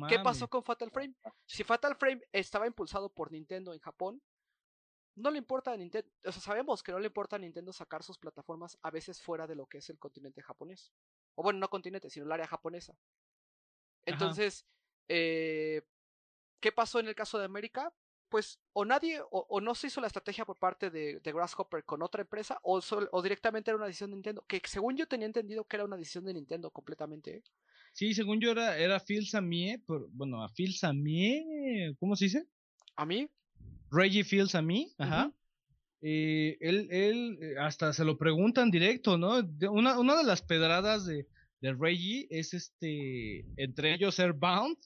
¿qué 0.08 0.18
pasó 0.18 0.48
con 0.48 0.64
Fatal 0.64 0.90
Frame? 0.90 1.14
Si 1.46 1.62
Fatal 1.62 1.94
Frame 1.94 2.22
estaba 2.32 2.66
impulsado 2.66 3.12
por 3.12 3.30
Nintendo 3.30 3.72
en 3.72 3.78
Japón, 3.78 4.20
no 5.16 5.30
le 5.30 5.38
importa 5.38 5.70
a 5.70 5.76
Nintendo, 5.76 6.10
o 6.24 6.32
sea, 6.32 6.42
sabemos 6.42 6.82
que 6.82 6.90
no 6.90 6.98
le 6.98 7.06
importa 7.06 7.36
a 7.36 7.38
Nintendo 7.38 7.72
sacar 7.72 8.02
sus 8.02 8.18
plataformas 8.18 8.76
a 8.82 8.90
veces 8.90 9.22
fuera 9.22 9.46
de 9.46 9.54
lo 9.54 9.66
que 9.66 9.78
es 9.78 9.88
el 9.88 9.98
continente 10.00 10.42
japonés. 10.42 10.92
O 11.36 11.44
bueno, 11.44 11.60
no 11.60 11.68
continente, 11.68 12.10
sino 12.10 12.26
el 12.26 12.32
área 12.32 12.48
japonesa. 12.48 12.96
Entonces, 14.06 14.66
eh, 15.08 15.82
¿qué 16.60 16.72
pasó 16.72 16.98
en 16.98 17.06
el 17.06 17.14
caso 17.14 17.38
de 17.38 17.44
América? 17.44 17.94
Pues 18.28 18.58
o 18.72 18.84
nadie, 18.84 19.20
o, 19.20 19.46
o 19.48 19.60
no 19.60 19.74
se 19.74 19.86
hizo 19.86 20.00
la 20.00 20.06
estrategia 20.08 20.44
por 20.44 20.56
parte 20.58 20.90
de, 20.90 21.20
de 21.20 21.32
Grasshopper 21.32 21.84
con 21.84 22.02
otra 22.02 22.22
empresa, 22.22 22.58
o, 22.62 22.80
sol- 22.80 23.08
o 23.12 23.22
directamente 23.22 23.70
era 23.70 23.76
una 23.76 23.86
decisión 23.86 24.10
de 24.10 24.16
Nintendo, 24.16 24.44
que 24.48 24.60
según 24.64 24.96
yo 24.96 25.06
tenía 25.06 25.26
entendido 25.26 25.64
que 25.64 25.76
era 25.76 25.84
una 25.84 25.96
decisión 25.96 26.24
de 26.24 26.34
Nintendo 26.34 26.70
completamente. 26.70 27.36
¿eh? 27.36 27.42
Sí, 27.92 28.12
según 28.14 28.40
yo 28.40 28.50
era, 28.50 28.76
era 28.78 28.98
Phil 28.98 29.26
Samie, 29.26 29.80
pero, 29.86 30.08
bueno, 30.10 30.42
a 30.42 30.48
Phil 30.48 30.74
Samie, 30.74 31.94
¿cómo 32.00 32.16
se 32.16 32.24
dice? 32.24 32.46
A 32.96 33.06
mí, 33.06 33.28
Reggie 33.92 34.24
Phil 34.24 34.48
Samie, 34.48 34.92
ajá. 34.98 35.32
Eh, 36.00 36.58
él, 36.60 36.88
él 36.90 37.38
eh, 37.40 37.54
hasta 37.58 37.92
se 37.92 38.04
lo 38.04 38.18
preguntan 38.18 38.70
directo, 38.70 39.16
¿no? 39.16 39.42
De- 39.42 39.68
una, 39.68 39.98
una 39.98 40.16
de 40.16 40.24
las 40.24 40.42
pedradas 40.42 41.06
de, 41.06 41.26
de 41.60 41.72
Reggie 41.72 42.26
es 42.30 42.52
este, 42.52 43.46
entre 43.56 43.94
ellos 43.94 44.18
Airbound 44.18 44.76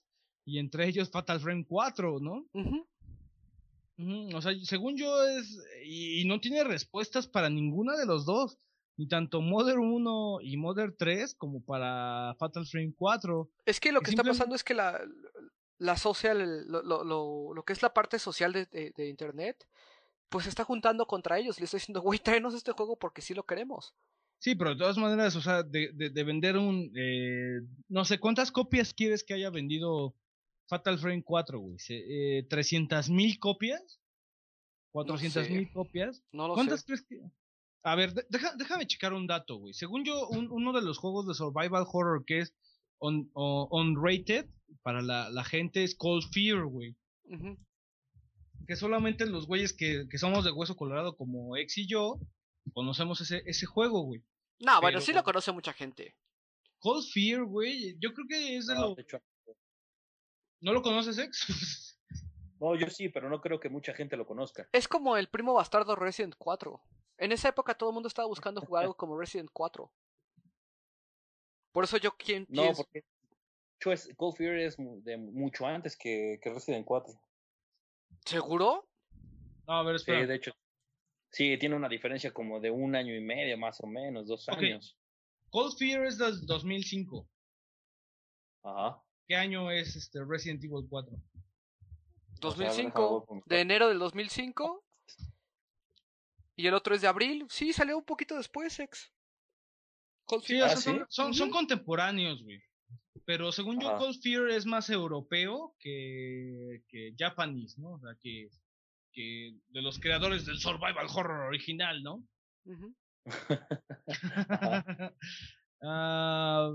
y 0.45 0.59
entre 0.59 0.87
ellos 0.87 1.11
Fatal 1.11 1.41
Frame 1.41 1.65
4, 1.67 2.21
¿no? 2.21 2.47
O 4.35 4.41
sea, 4.41 4.53
según 4.63 4.97
yo 4.97 5.25
es, 5.25 5.59
y, 5.85 6.25
no 6.27 6.41
tiene 6.41 6.63
respuestas 6.63 7.27
para 7.27 7.51
ninguna 7.51 7.97
de 7.97 8.07
los 8.07 8.25
dos, 8.25 8.57
ni 8.97 9.09
tanto 9.09 9.41
Mother 9.41 9.79
1 9.79 10.39
y 10.43 10.57
Mother 10.57 10.95
3 10.97 11.35
como 11.35 11.65
para 11.65 12.35
Fatal 12.39 12.67
Frame 12.67 12.95
4. 12.97 13.51
Es 13.67 13.81
que 13.81 13.91
lo 13.91 14.01
que 14.01 14.11
está 14.11 14.23
pasando 14.23 14.55
es 14.55 14.63
que 14.63 14.75
la, 14.75 15.01
la 15.79 15.97
social, 15.97 16.65
lo, 16.69 16.83
lo, 16.83 17.03
lo, 17.03 17.55
lo 17.55 17.63
que 17.65 17.73
es 17.73 17.83
la 17.83 17.93
parte 17.93 18.21
social 18.21 18.53
de, 18.53 18.67
de, 18.67 18.93
de 18.97 19.09
Internet, 19.09 19.67
pues 20.29 20.45
se 20.45 20.51
está 20.51 20.63
juntando 20.63 21.07
contra 21.07 21.39
ellos. 21.39 21.59
Le 21.59 21.65
estoy 21.65 21.79
diciendo, 21.79 22.01
güey, 22.01 22.21
tráenos 22.21 22.55
este 22.55 22.73
juego 22.73 22.97
porque 22.97 23.23
sí 23.23 23.35
lo 23.35 23.47
queremos. 23.47 23.95
Sí, 24.39 24.55
pero 24.55 24.71
de 24.71 24.77
todas 24.77 24.99
maneras, 24.99 25.35
o 25.35 25.41
sea, 25.41 25.65
de, 25.65 25.91
de, 25.93 26.11
de 26.11 26.25
vender 26.25 26.57
un, 26.57 26.93
eh, 26.95 27.61
no 27.89 28.05
sé, 28.05 28.21
¿cuántas 28.21 28.53
copias 28.53 28.95
quieres 28.95 29.25
que 29.25 29.35
haya 29.35 29.51
vendido 29.51 30.15
Fatal 30.69 30.99
Frame 30.99 31.23
4, 31.23 31.59
güey? 31.59 31.77
Eh, 31.89 32.47
¿300 32.49 33.11
mil 33.11 33.39
copias? 33.39 34.01
¿400 34.93 35.49
mil 35.51 35.67
sé. 35.67 35.73
copias? 35.73 36.23
No 36.33 36.49
lo 36.49 36.55
¿Cuántas 36.55 36.81
sé. 36.81 36.87
crees 36.87 37.03
que...? 37.09 37.21
A 37.85 37.95
ver, 37.95 38.13
de- 38.13 38.27
deja- 38.29 38.55
déjame 38.57 38.87
checar 38.87 39.13
un 39.13 39.27
dato, 39.27 39.57
güey. 39.57 39.73
Según 39.73 40.05
yo, 40.05 40.29
un- 40.29 40.51
uno 40.51 40.73
de 40.73 40.83
los 40.83 40.99
juegos 40.99 41.27
de 41.27 41.35
survival 41.35 41.87
horror 41.91 42.25
que 42.27 42.41
es 42.41 42.55
on, 42.99 43.31
para 44.83 45.01
la, 45.03 45.31
la 45.31 45.45
gente 45.45 45.85
es 45.85 45.95
Cold 45.95 46.25
Fear, 46.33 46.65
güey. 46.65 46.97
Que 48.67 48.77
solamente 48.77 49.25
los 49.27 49.47
güeyes 49.47 49.73
que, 49.73 50.07
que 50.11 50.19
somos 50.19 50.45
de 50.45 50.51
hueso 50.51 50.77
colorado 50.77 51.17
como 51.17 51.57
ex 51.57 51.79
y 51.79 51.87
yo 51.87 52.21
conocemos 52.75 53.21
ese, 53.21 53.43
ese 53.47 53.65
juego, 53.67 54.03
güey. 54.03 54.23
No, 54.61 54.81
bueno, 54.81 55.01
sí 55.01 55.13
lo 55.13 55.23
conoce 55.23 55.53
mucha 55.53 55.73
gente. 55.73 56.17
Cold 56.81 57.07
Fear, 57.13 57.45
güey, 57.45 57.97
yo 58.01 58.13
creo 58.13 58.27
que 58.29 58.57
es 58.57 58.67
de 58.67 58.75
No, 58.75 58.81
lo... 58.89 58.95
de 58.97 59.03
hecho, 59.03 59.21
¿No 60.61 60.73
lo 60.73 60.83
conoces, 60.83 61.19
ex? 61.19 61.99
no, 62.61 62.75
yo 62.77 62.89
sí, 62.91 63.09
pero 63.09 63.29
no 63.29 63.41
creo 63.41 63.61
que 63.61 63.69
mucha 63.69 63.95
gente 63.95 64.17
lo 64.17 64.27
conozca. 64.27 64.69
Es 64.73 64.89
como 64.89 65.17
el 65.17 65.29
primo 65.29 65.55
bastardo 65.55 65.95
Resident 65.97 66.35
4. 66.39 66.81
En 67.19 67.33
esa 67.33 67.49
época 67.49 67.75
todo 67.75 67.91
el 67.91 67.95
mundo 67.95 68.09
estaba 68.09 68.29
buscando 68.29 68.61
jugar 68.61 68.83
algo 68.85 68.97
como 68.97 69.19
Resident 69.19 69.51
4. 69.53 69.91
Por 71.73 71.85
eso 71.85 71.97
yo 71.99 72.17
quien 72.17 72.47
No, 72.49 72.63
pienso- 72.63 72.83
porque 72.85 73.05
es, 73.93 74.09
Cold 74.17 74.37
Fear 74.37 74.57
es 74.59 74.77
de 74.79 75.17
mucho 75.17 75.67
antes 75.67 75.97
que, 75.97 76.39
que 76.43 76.51
Resident 76.53 76.85
4. 76.85 77.13
¿Seguro? 78.25 78.89
No, 79.67 79.75
a 79.75 79.83
ver, 79.85 79.99
Sí, 79.99 80.03
espera. 80.11 80.27
de 80.27 80.35
hecho. 80.35 80.53
Sí, 81.31 81.57
tiene 81.59 81.77
una 81.77 81.89
diferencia 81.89 82.33
como 82.33 82.59
de 82.59 82.71
un 82.71 82.97
año 82.97 83.15
y 83.15 83.21
medio, 83.21 83.57
más 83.59 83.81
o 83.83 83.87
menos, 83.87 84.27
dos 84.27 84.49
Ok. 84.49 84.57
años. 84.59 84.97
Cold 85.51 85.77
Fear 85.79 86.07
es 86.07 86.19
del 86.19 86.45
2005. 86.47 87.29
Ajá. 88.65 89.03
¿Qué 89.29 89.37
año 89.37 89.71
es 89.71 89.95
este 89.95 90.25
Resident 90.25 90.65
Evil 90.65 90.87
4? 90.89 91.15
O 92.43 92.51
sea, 92.51 92.71
a 92.71 92.73
ver, 92.73 92.93
2005. 92.93 93.21
déjame 93.27 93.41
buscar. 93.41 93.49
De 93.57 93.61
enero 93.61 93.89
del 93.89 93.99
2005. 93.99 94.85
Y 96.57 96.67
el 96.67 96.75
otro 96.75 96.95
es 96.95 97.03
de 97.03 97.09
abril. 97.09 97.47
Sí, 97.51 97.75
salió 97.75 97.99
un 97.99 98.05
poquito 98.05 98.37
después, 98.37 98.81
ex. 98.81 99.13
Cold 100.25 100.43
Sí, 100.45 100.55
Fear. 100.55 100.71
Ah, 100.71 100.77
son, 100.77 100.97
¿sí? 100.97 101.03
son, 101.11 101.35
son 101.35 101.51
contemporáneos, 101.51 102.43
güey. 102.43 102.63
Pero 103.27 103.53
según 103.53 103.79
yo. 103.81 103.99
Cold 103.99 104.19
Fear 104.23 104.49
es 104.49 104.65
más 104.65 104.89
europeo 104.89 105.77
que, 105.79 106.83
que 106.89 107.15
Japanese, 107.19 107.79
¿no? 107.79 107.93
O 107.93 108.01
sea, 108.01 108.17
que, 108.21 108.49
que 109.13 109.55
de 109.69 109.83
los 109.83 109.99
creadores 109.99 110.47
del 110.47 110.59
survival 110.59 111.07
horror 111.15 111.49
original, 111.49 112.03
¿no? 112.03 112.25
Ah, 115.81 116.73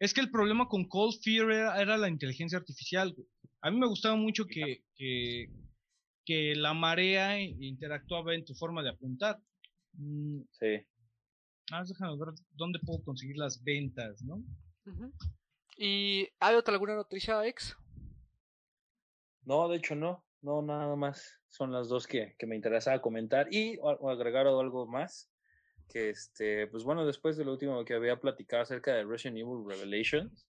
es 0.00 0.12
que 0.14 0.20
el 0.20 0.30
problema 0.30 0.66
con 0.66 0.88
Cold 0.88 1.20
Fear 1.22 1.50
era, 1.52 1.80
era 1.80 1.96
la 1.96 2.08
inteligencia 2.08 2.58
artificial. 2.58 3.12
güey. 3.14 3.28
A 3.62 3.70
mí 3.70 3.78
me 3.78 3.86
gustaba 3.86 4.16
mucho 4.16 4.46
que, 4.46 4.82
que, 4.96 5.48
que 6.24 6.54
la 6.56 6.74
marea 6.74 7.38
interactuaba 7.40 8.34
en 8.34 8.44
tu 8.44 8.54
forma 8.54 8.82
de 8.82 8.90
apuntar. 8.90 9.38
Mm, 9.92 10.40
Sí. 10.52 10.86
ah, 11.72 11.84
déjame 11.86 12.16
ver 12.16 12.34
dónde 12.52 12.78
puedo 12.80 13.02
conseguir 13.04 13.36
las 13.36 13.62
ventas, 13.62 14.22
¿no? 14.22 14.42
¿Y 15.76 16.28
hay 16.40 16.54
otra 16.56 16.74
alguna 16.74 16.94
noticia, 16.96 17.46
ex? 17.46 17.76
No, 19.44 19.68
de 19.68 19.76
hecho 19.76 19.94
no. 19.94 20.24
No, 20.42 20.62
nada 20.62 20.96
más. 20.96 21.38
Son 21.48 21.70
las 21.72 21.88
dos 21.88 22.06
que, 22.06 22.34
que 22.38 22.46
me 22.46 22.56
interesaba 22.56 23.00
comentar. 23.02 23.48
Y 23.52 23.76
o- 23.78 23.98
o 24.00 24.10
agregar 24.10 24.46
algo 24.46 24.86
más. 24.86 25.29
Que 25.90 26.10
este, 26.10 26.66
pues 26.68 26.84
bueno, 26.84 27.04
después 27.04 27.36
de 27.36 27.44
lo 27.44 27.52
último 27.52 27.84
que 27.84 27.94
había 27.94 28.20
platicado 28.20 28.62
acerca 28.62 28.94
de 28.94 29.04
Resident 29.04 29.38
Evil 29.38 29.64
Revelations, 29.66 30.48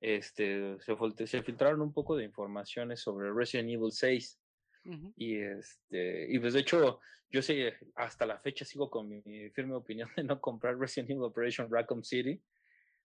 este, 0.00 0.78
se, 0.80 1.26
se 1.26 1.42
filtraron 1.42 1.82
un 1.82 1.92
poco 1.92 2.16
de 2.16 2.24
informaciones 2.24 3.00
sobre 3.00 3.32
Resident 3.32 3.70
Evil 3.70 3.92
6. 3.92 4.40
Ujú. 4.84 5.12
Y 5.16 5.36
este, 5.36 6.26
y 6.32 6.38
pues 6.38 6.54
de 6.54 6.60
hecho, 6.60 7.00
yo 7.30 7.42
sé, 7.42 7.74
hasta 7.94 8.24
la 8.24 8.38
fecha 8.38 8.64
sigo 8.64 8.88
con 8.88 9.08
mi 9.08 9.50
firme 9.50 9.74
opinión 9.74 10.08
de 10.16 10.24
no 10.24 10.40
comprar 10.40 10.78
Resident 10.78 11.10
Evil 11.10 11.24
Operation 11.24 11.68
Raccoon 11.70 12.04
City. 12.04 12.40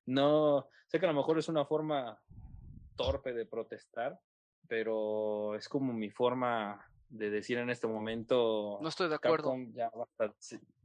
No, 0.05 0.69
sé 0.87 0.99
que 0.99 1.05
a 1.05 1.11
lo 1.11 1.17
mejor 1.17 1.37
es 1.39 1.49
una 1.49 1.65
forma 1.65 2.21
torpe 2.95 3.33
de 3.33 3.45
protestar, 3.45 4.19
pero 4.67 5.55
es 5.55 5.67
como 5.67 5.93
mi 5.93 6.09
forma 6.09 6.85
de 7.13 7.29
decir 7.29 7.59
en 7.59 7.69
este 7.69 7.87
momento. 7.87 8.79
No 8.81 8.89
estoy 8.89 9.07
de 9.07 9.15
acuerdo. 9.15 9.51
Capcom, 9.51 9.71
ya 9.73 9.89
basta, 9.89 10.33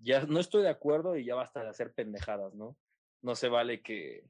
ya 0.00 0.22
no 0.26 0.40
estoy 0.40 0.62
de 0.62 0.68
acuerdo 0.68 1.16
y 1.16 1.24
ya 1.24 1.34
basta 1.34 1.62
de 1.62 1.70
hacer 1.70 1.92
pendejadas, 1.92 2.54
¿no? 2.54 2.76
No 3.22 3.34
se 3.34 3.48
vale 3.48 3.80
que, 3.80 4.24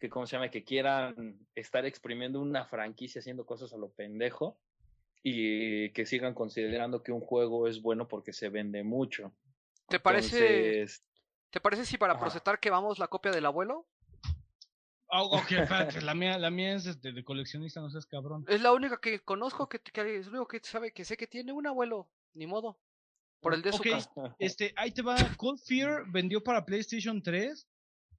que 0.00 0.10
¿cómo 0.10 0.26
se 0.26 0.36
llama? 0.36 0.50
Que 0.50 0.64
quieran 0.64 1.38
estar 1.54 1.86
exprimiendo 1.86 2.40
una 2.40 2.64
franquicia 2.66 3.20
haciendo 3.20 3.46
cosas 3.46 3.72
a 3.72 3.76
lo 3.76 3.90
pendejo 3.90 4.58
y 5.22 5.90
que 5.90 6.04
sigan 6.04 6.34
considerando 6.34 7.02
que 7.02 7.12
un 7.12 7.20
juego 7.20 7.68
es 7.68 7.80
bueno 7.80 8.08
porque 8.08 8.32
se 8.32 8.48
vende 8.48 8.82
mucho. 8.82 9.32
¿Te 9.88 10.00
parece, 10.00 10.78
Entonces, 10.78 11.04
¿te 11.50 11.60
parece 11.60 11.84
si 11.84 11.96
para 11.96 12.14
Ajá. 12.14 12.56
que 12.60 12.70
vamos 12.70 12.98
la 12.98 13.06
copia 13.06 13.30
del 13.30 13.46
abuelo? 13.46 13.86
Ah, 15.18 15.22
ok, 15.22 15.52
espérate, 15.52 16.00
la 16.02 16.14
mía, 16.14 16.36
la 16.38 16.50
mía 16.50 16.74
es 16.74 16.84
este, 16.86 17.12
de 17.12 17.24
coleccionista, 17.24 17.80
no 17.80 17.88
seas 17.90 18.04
cabrón. 18.06 18.44
Es 18.48 18.60
la 18.60 18.72
única 18.72 18.98
que 19.00 19.20
conozco 19.20 19.66
que, 19.68 19.78
que 19.80 20.18
es 20.18 20.26
lo 20.26 20.32
único 20.32 20.48
que 20.48 20.60
sabe 20.62 20.92
que 20.92 21.04
sé 21.06 21.16
que 21.16 21.26
tiene 21.26 21.52
un 21.52 21.66
abuelo. 21.66 22.10
Ni 22.34 22.46
modo. 22.46 22.78
Por 23.40 23.54
el 23.54 23.62
de 23.62 23.72
su 23.72 23.78
Ok, 23.78 23.88
casa. 23.90 24.36
Este, 24.38 24.74
ahí 24.76 24.90
te 24.90 25.00
va. 25.02 25.16
Cold 25.38 25.58
Fear 25.60 26.04
vendió 26.10 26.42
para 26.42 26.64
PlayStation 26.66 27.22
3 27.22 27.66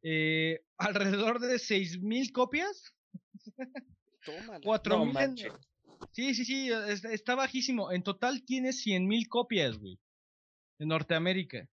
eh, 0.01 0.63
alrededor 0.77 1.39
de 1.39 1.55
6.000 1.57 2.31
copias. 2.31 2.93
Tómala. 4.25 4.59
4.000 4.61 4.89
No 4.89 5.03
en- 5.03 5.13
manches. 5.13 5.53
Sí, 6.13 6.33
sí, 6.33 6.45
sí, 6.45 6.69
es- 6.71 7.05
está 7.05 7.35
bajísimo. 7.35 7.91
En 7.91 8.01
total 8.03 8.43
tiene 8.43 8.69
100.000 8.69 9.27
copias, 9.27 9.77
güey. 9.77 9.99
En 10.79 10.87
Norteamérica. 10.89 11.67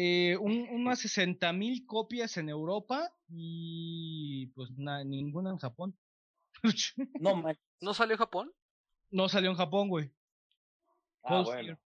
Eh, 0.00 0.36
un- 0.36 0.68
unas 0.70 1.00
60.000 1.00 1.84
copias 1.84 2.36
en 2.36 2.48
Europa 2.48 3.12
y 3.28 4.46
pues 4.54 4.70
na- 4.76 5.02
ninguna 5.02 5.50
en 5.50 5.56
Japón. 5.58 5.98
No. 7.20 7.42
¿No 7.80 7.94
salió 7.94 8.14
en 8.14 8.18
Japón? 8.18 8.52
no 9.10 9.28
salió 9.28 9.50
en 9.50 9.56
Japón, 9.56 9.88
güey. 9.88 10.12
Ah, 11.24 11.42
bueno. 11.44 11.80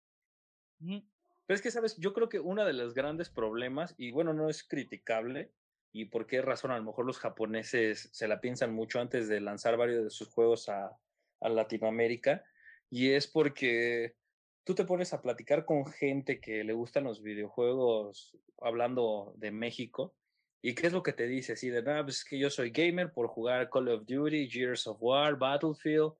Ujú. 0.80 1.02
Pero 1.46 1.54
es 1.54 1.62
que, 1.62 1.70
¿sabes? 1.70 1.96
Yo 1.96 2.12
creo 2.12 2.28
que 2.28 2.38
uno 2.38 2.66
de 2.66 2.74
los 2.74 2.92
grandes 2.92 3.30
problemas, 3.30 3.94
y 3.96 4.10
bueno, 4.10 4.34
no 4.34 4.50
es 4.50 4.62
criticable, 4.62 5.54
y 5.92 6.06
por 6.06 6.26
qué 6.26 6.42
razón 6.42 6.70
a 6.70 6.76
lo 6.78 6.84
mejor 6.84 7.06
los 7.06 7.18
japoneses 7.18 8.10
se 8.12 8.28
la 8.28 8.40
piensan 8.42 8.74
mucho 8.74 9.00
antes 9.00 9.28
de 9.28 9.40
lanzar 9.40 9.76
varios 9.78 10.04
de 10.04 10.10
sus 10.10 10.28
juegos 10.28 10.68
a, 10.68 10.98
a 11.40 11.48
Latinoamérica, 11.48 12.44
y 12.90 13.10
es 13.10 13.26
porque 13.26 14.16
tú 14.64 14.74
te 14.74 14.84
pones 14.84 15.12
a 15.12 15.22
platicar 15.22 15.64
con 15.64 15.86
gente 15.86 16.40
que 16.40 16.64
le 16.64 16.72
gustan 16.72 17.04
los 17.04 17.22
videojuegos, 17.22 18.36
hablando 18.60 19.34
de 19.36 19.50
México, 19.50 20.14
y 20.60 20.74
qué 20.74 20.86
es 20.86 20.92
lo 20.92 21.02
que 21.02 21.12
te 21.12 21.26
dice, 21.26 21.54
así 21.54 21.70
de, 21.70 21.82
nada, 21.82 22.04
pues 22.04 22.18
es 22.18 22.24
que 22.24 22.38
yo 22.38 22.48
soy 22.48 22.70
gamer 22.70 23.12
por 23.12 23.26
jugar 23.26 23.68
Call 23.68 23.88
of 23.88 24.06
Duty, 24.06 24.48
Gears 24.48 24.86
of 24.86 24.98
War, 25.00 25.36
Battlefield, 25.36 26.12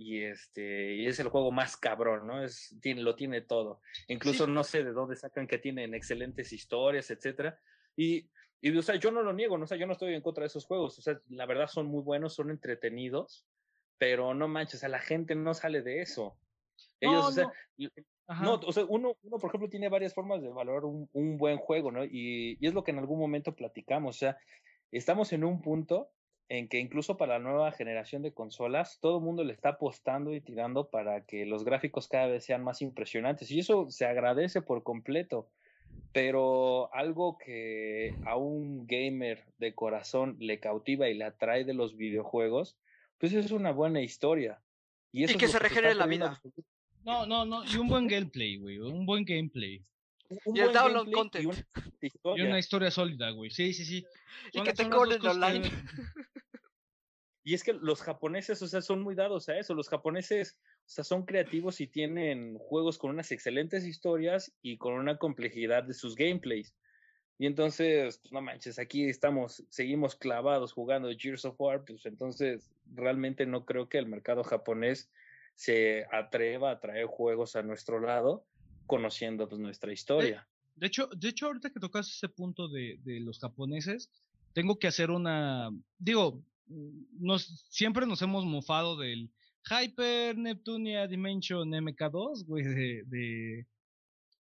y 0.00 0.22
este 0.22 0.94
y 0.94 1.06
es 1.06 1.20
el 1.20 1.28
juego 1.28 1.52
más 1.52 1.76
cabrón, 1.76 2.26
¿no? 2.26 2.42
Es, 2.42 2.74
tiene, 2.80 3.02
lo 3.02 3.14
tiene 3.14 3.42
todo. 3.42 3.82
Incluso 4.08 4.46
no 4.46 4.64
sé 4.64 4.82
de 4.82 4.92
dónde 4.92 5.14
sacan 5.14 5.46
que 5.46 5.58
tienen 5.58 5.92
excelentes 5.92 6.54
historias, 6.54 7.10
etcétera. 7.10 7.60
Y, 7.94 8.26
y, 8.62 8.74
o 8.74 8.80
sea, 8.80 8.96
yo 8.96 9.10
no 9.10 9.22
lo 9.22 9.34
niego, 9.34 9.58
¿no? 9.58 9.64
O 9.64 9.66
sea, 9.66 9.76
yo 9.76 9.86
no 9.86 9.92
estoy 9.92 10.14
en 10.14 10.22
contra 10.22 10.42
de 10.42 10.46
esos 10.46 10.64
juegos. 10.64 10.98
O 10.98 11.02
sea, 11.02 11.20
la 11.28 11.44
verdad 11.44 11.66
son 11.66 11.86
muy 11.86 12.02
buenos, 12.02 12.34
son 12.34 12.50
entretenidos, 12.50 13.46
pero 13.98 14.32
no 14.32 14.48
manches, 14.48 14.76
o 14.76 14.78
sea, 14.78 14.88
la 14.88 15.00
gente 15.00 15.34
no 15.34 15.52
sale 15.52 15.82
de 15.82 16.00
eso. 16.00 16.38
Ellos, 17.00 17.14
No, 17.14 17.26
o 17.28 17.32
sea, 17.32 17.50
no. 18.42 18.54
o 18.54 18.72
sea, 18.72 18.84
uno, 18.88 19.16
uno, 19.22 19.38
por 19.38 19.48
ejemplo, 19.50 19.68
tiene 19.68 19.88
varias 19.88 20.14
formas 20.14 20.42
de 20.42 20.50
valorar 20.50 20.84
un, 20.84 21.08
un 21.12 21.38
buen 21.38 21.58
juego, 21.58 21.90
¿no? 21.90 22.04
Y, 22.04 22.56
y 22.60 22.66
es 22.66 22.74
lo 22.74 22.84
que 22.84 22.90
en 22.90 22.98
algún 22.98 23.18
momento 23.18 23.54
platicamos. 23.54 24.16
O 24.16 24.18
sea, 24.18 24.38
estamos 24.92 25.32
en 25.32 25.44
un 25.44 25.62
punto 25.62 26.10
en 26.50 26.68
que 26.68 26.78
incluso 26.78 27.16
para 27.16 27.38
la 27.38 27.44
nueva 27.44 27.70
generación 27.70 28.22
de 28.22 28.34
consolas, 28.34 28.98
todo 29.00 29.18
el 29.18 29.24
mundo 29.24 29.44
le 29.44 29.52
está 29.52 29.70
apostando 29.70 30.34
y 30.34 30.40
tirando 30.40 30.90
para 30.90 31.24
que 31.24 31.46
los 31.46 31.64
gráficos 31.64 32.08
cada 32.08 32.26
vez 32.26 32.44
sean 32.44 32.64
más 32.64 32.82
impresionantes. 32.82 33.52
Y 33.52 33.60
eso 33.60 33.88
se 33.88 34.04
agradece 34.04 34.60
por 34.60 34.82
completo. 34.82 35.48
Pero 36.12 36.92
algo 36.92 37.38
que 37.38 38.16
a 38.26 38.36
un 38.36 38.84
gamer 38.88 39.44
de 39.58 39.76
corazón 39.76 40.36
le 40.40 40.58
cautiva 40.58 41.08
y 41.08 41.14
le 41.14 41.24
atrae 41.24 41.64
de 41.64 41.74
los 41.74 41.96
videojuegos, 41.96 42.76
pues 43.18 43.32
es 43.32 43.52
una 43.52 43.70
buena 43.70 44.00
historia. 44.00 44.60
Y, 45.12 45.24
eso 45.24 45.32
Y 45.32 45.36
es 45.36 45.40
que 45.40 45.46
se 45.46 45.56
está 45.56 45.60
regenere 45.60 45.94
la 45.94 46.06
vida. 46.06 46.40
No, 47.04 47.26
no, 47.26 47.44
no. 47.44 47.64
Y 47.64 47.76
un 47.76 47.88
buen 47.88 48.06
gameplay, 48.06 48.56
güey. 48.56 48.78
Un 48.78 49.06
buen 49.06 49.24
gameplay. 49.24 49.82
un 50.44 50.56
Y 50.56 50.60
el 50.60 50.72
download 50.72 51.10
content. 51.12 51.44
y 51.44 51.46
una 51.48 51.64
Y 52.02 52.06
historia. 52.06 52.44
una 52.44 52.58
historia 52.58 52.90
sólida, 52.90 53.30
güey. 53.30 53.50
Sí, 53.50 53.72
sí, 53.72 53.84
sí. 53.84 54.06
Y 54.52 54.62
que 54.62 54.72
te 54.72 54.88
cobren 54.88 55.20
que 55.20 55.28
online. 55.28 55.68
deben- 55.68 55.70
Y 57.42 57.54
es 57.54 57.64
que 57.64 57.72
los 57.72 58.02
japoneses, 58.02 58.60
o 58.60 58.68
sea, 58.68 58.82
son 58.82 59.02
muy 59.02 59.14
dados 59.14 59.48
a 59.48 59.58
eso. 59.58 59.74
Los 59.74 59.88
japoneses, 59.88 60.58
o 60.80 60.88
sea, 60.88 61.04
son 61.04 61.24
creativos 61.24 61.80
y 61.80 61.86
tienen 61.86 62.58
juegos 62.58 62.98
con 62.98 63.10
unas 63.10 63.32
excelentes 63.32 63.86
historias 63.86 64.52
y 64.60 64.76
con 64.76 64.92
una 64.92 65.16
complejidad 65.16 65.84
de 65.84 65.94
sus 65.94 66.14
gameplays. 66.16 66.74
Y 67.38 67.46
entonces, 67.46 68.18
pues, 68.18 68.30
no 68.32 68.42
manches, 68.42 68.78
aquí 68.78 69.04
estamos, 69.08 69.64
seguimos 69.70 70.14
clavados 70.16 70.74
jugando 70.74 71.08
Gears 71.16 71.46
of 71.46 71.58
War, 71.58 71.82
pues 71.86 72.04
entonces 72.04 72.70
realmente 72.94 73.46
no 73.46 73.64
creo 73.64 73.88
que 73.88 73.96
el 73.96 74.06
mercado 74.06 74.44
japonés 74.44 75.10
se 75.54 76.06
atreva 76.12 76.70
a 76.70 76.80
traer 76.80 77.06
juegos 77.06 77.56
a 77.56 77.62
nuestro 77.62 78.00
lado 78.00 78.46
conociendo 78.86 79.48
pues 79.48 79.60
nuestra 79.60 79.92
historia. 79.92 80.48
De 80.74 80.86
hecho, 80.86 81.08
de 81.08 81.28
hecho, 81.28 81.46
ahorita 81.46 81.70
que 81.70 81.80
tocas 81.80 82.08
ese 82.08 82.28
punto 82.28 82.68
de, 82.68 82.98
de 83.02 83.20
los 83.20 83.38
japoneses, 83.38 84.10
tengo 84.52 84.78
que 84.78 84.86
hacer 84.88 85.10
una. 85.10 85.70
Digo, 85.98 86.42
nos, 86.66 87.66
siempre 87.68 88.06
nos 88.06 88.22
hemos 88.22 88.44
mofado 88.44 88.96
del 88.96 89.30
Hyper 89.68 90.36
Neptunia 90.38 91.06
Dimension 91.06 91.70
MK2, 91.70 92.46
güey, 92.46 92.64
de. 92.64 93.02
de 93.06 93.66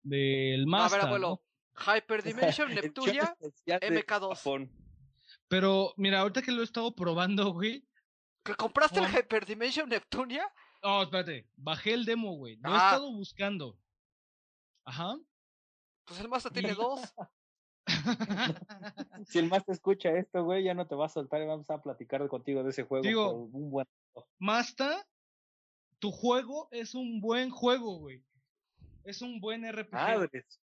del 0.04 0.64
A 0.64 0.68
Master. 0.68 1.00
ver, 1.00 1.08
abuelo. 1.08 1.42
Hyper 1.76 2.24
Dimension, 2.24 2.70
Neptunia. 2.76 3.36
especial 3.40 3.80
de 3.80 4.06
MK2. 4.06 4.36
Japón. 4.36 4.72
Pero 5.48 5.94
mira, 5.98 6.20
ahorita 6.22 6.42
que 6.42 6.52
lo 6.52 6.62
he 6.62 6.66
estado 6.66 6.96
probando, 6.96 7.52
güey. 7.54 7.86
¿Que 8.44 8.56
compraste 8.56 9.00
el 9.00 9.08
Hyper 9.08 9.46
Dimension 9.46 9.90
Neptunia? 9.90 10.48
No, 10.82 11.04
espérate, 11.04 11.48
bajé 11.58 11.94
el 11.94 12.06
demo, 12.06 12.36
güey. 12.36 12.56
Lo 12.58 12.70
he 12.70 12.74
Ah. 12.74 12.92
estado 12.94 13.12
buscando. 13.12 13.78
Ajá. 14.86 15.18
Pues 16.06 16.20
el 16.20 16.30
Master 16.30 16.52
tiene 16.54 16.74
dos. 16.74 17.02
Si 19.28 19.40
el 19.40 19.50
más 19.50 19.66
te 19.66 19.72
escucha 19.74 20.10
esto, 20.12 20.44
güey, 20.44 20.64
ya 20.64 20.74
no 20.74 20.88
te 20.88 20.96
va 20.96 21.08
a 21.08 21.10
soltar 21.10 21.42
y 21.42 21.48
vamos 21.48 21.70
a 21.70 21.82
platicar 21.82 22.28
contigo 22.28 22.64
de 22.64 22.70
ese 22.70 22.84
juego 22.84 23.04
Digo, 23.04 23.32
un 23.32 23.72
buen 23.72 23.88
Masta, 24.38 25.08
tu 26.00 26.12
juego 26.12 26.68
es 26.72 26.94
un 26.96 27.20
buen 27.20 27.50
juego, 27.50 27.98
güey. 27.98 28.24
Es 29.04 29.22
un 29.22 29.40
buen 29.40 29.64
RPG. 29.66 29.92
madres. 29.92 30.60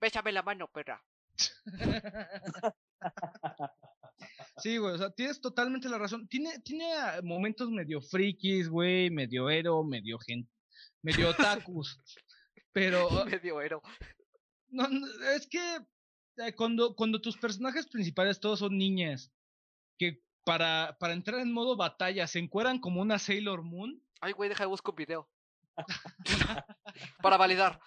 Bésame 0.00 0.32
la 0.32 0.42
mano, 0.42 0.68
perra. 0.68 1.04
Sí, 4.62 4.76
güey, 4.78 4.94
o 4.94 4.98
sea, 4.98 5.10
tienes 5.10 5.40
totalmente 5.40 5.88
la 5.88 5.98
razón. 5.98 6.28
Tiene, 6.28 6.58
tiene 6.60 6.92
ah, 6.94 7.20
momentos 7.22 7.70
medio 7.70 8.00
frikis, 8.00 8.68
güey, 8.68 9.10
medio 9.10 9.50
ero, 9.50 9.82
medio 9.84 10.18
gente, 10.18 10.50
medio 11.02 11.30
otakus. 11.30 11.98
pero 12.72 13.08
Medio 13.24 13.60
héroe. 13.60 13.82
no, 14.68 14.88
no, 14.88 15.06
es 15.34 15.46
que 15.46 15.78
eh, 16.36 16.54
cuando, 16.54 16.94
cuando 16.94 17.20
tus 17.20 17.36
personajes 17.36 17.88
principales 17.88 18.40
todos 18.40 18.60
son 18.60 18.78
niñas, 18.78 19.32
que 19.98 20.22
para, 20.44 20.96
para 21.00 21.12
entrar 21.12 21.40
en 21.40 21.52
modo 21.52 21.76
batalla 21.76 22.26
se 22.26 22.38
encueran 22.38 22.78
como 22.78 23.00
una 23.00 23.18
Sailor 23.18 23.62
Moon, 23.62 24.02
Ay, 24.20 24.32
güey, 24.32 24.50
deja 24.50 24.64
de 24.64 24.68
buscar 24.68 24.92
un 24.92 24.96
video. 24.96 25.28
Para 27.22 27.36
validar. 27.36 27.80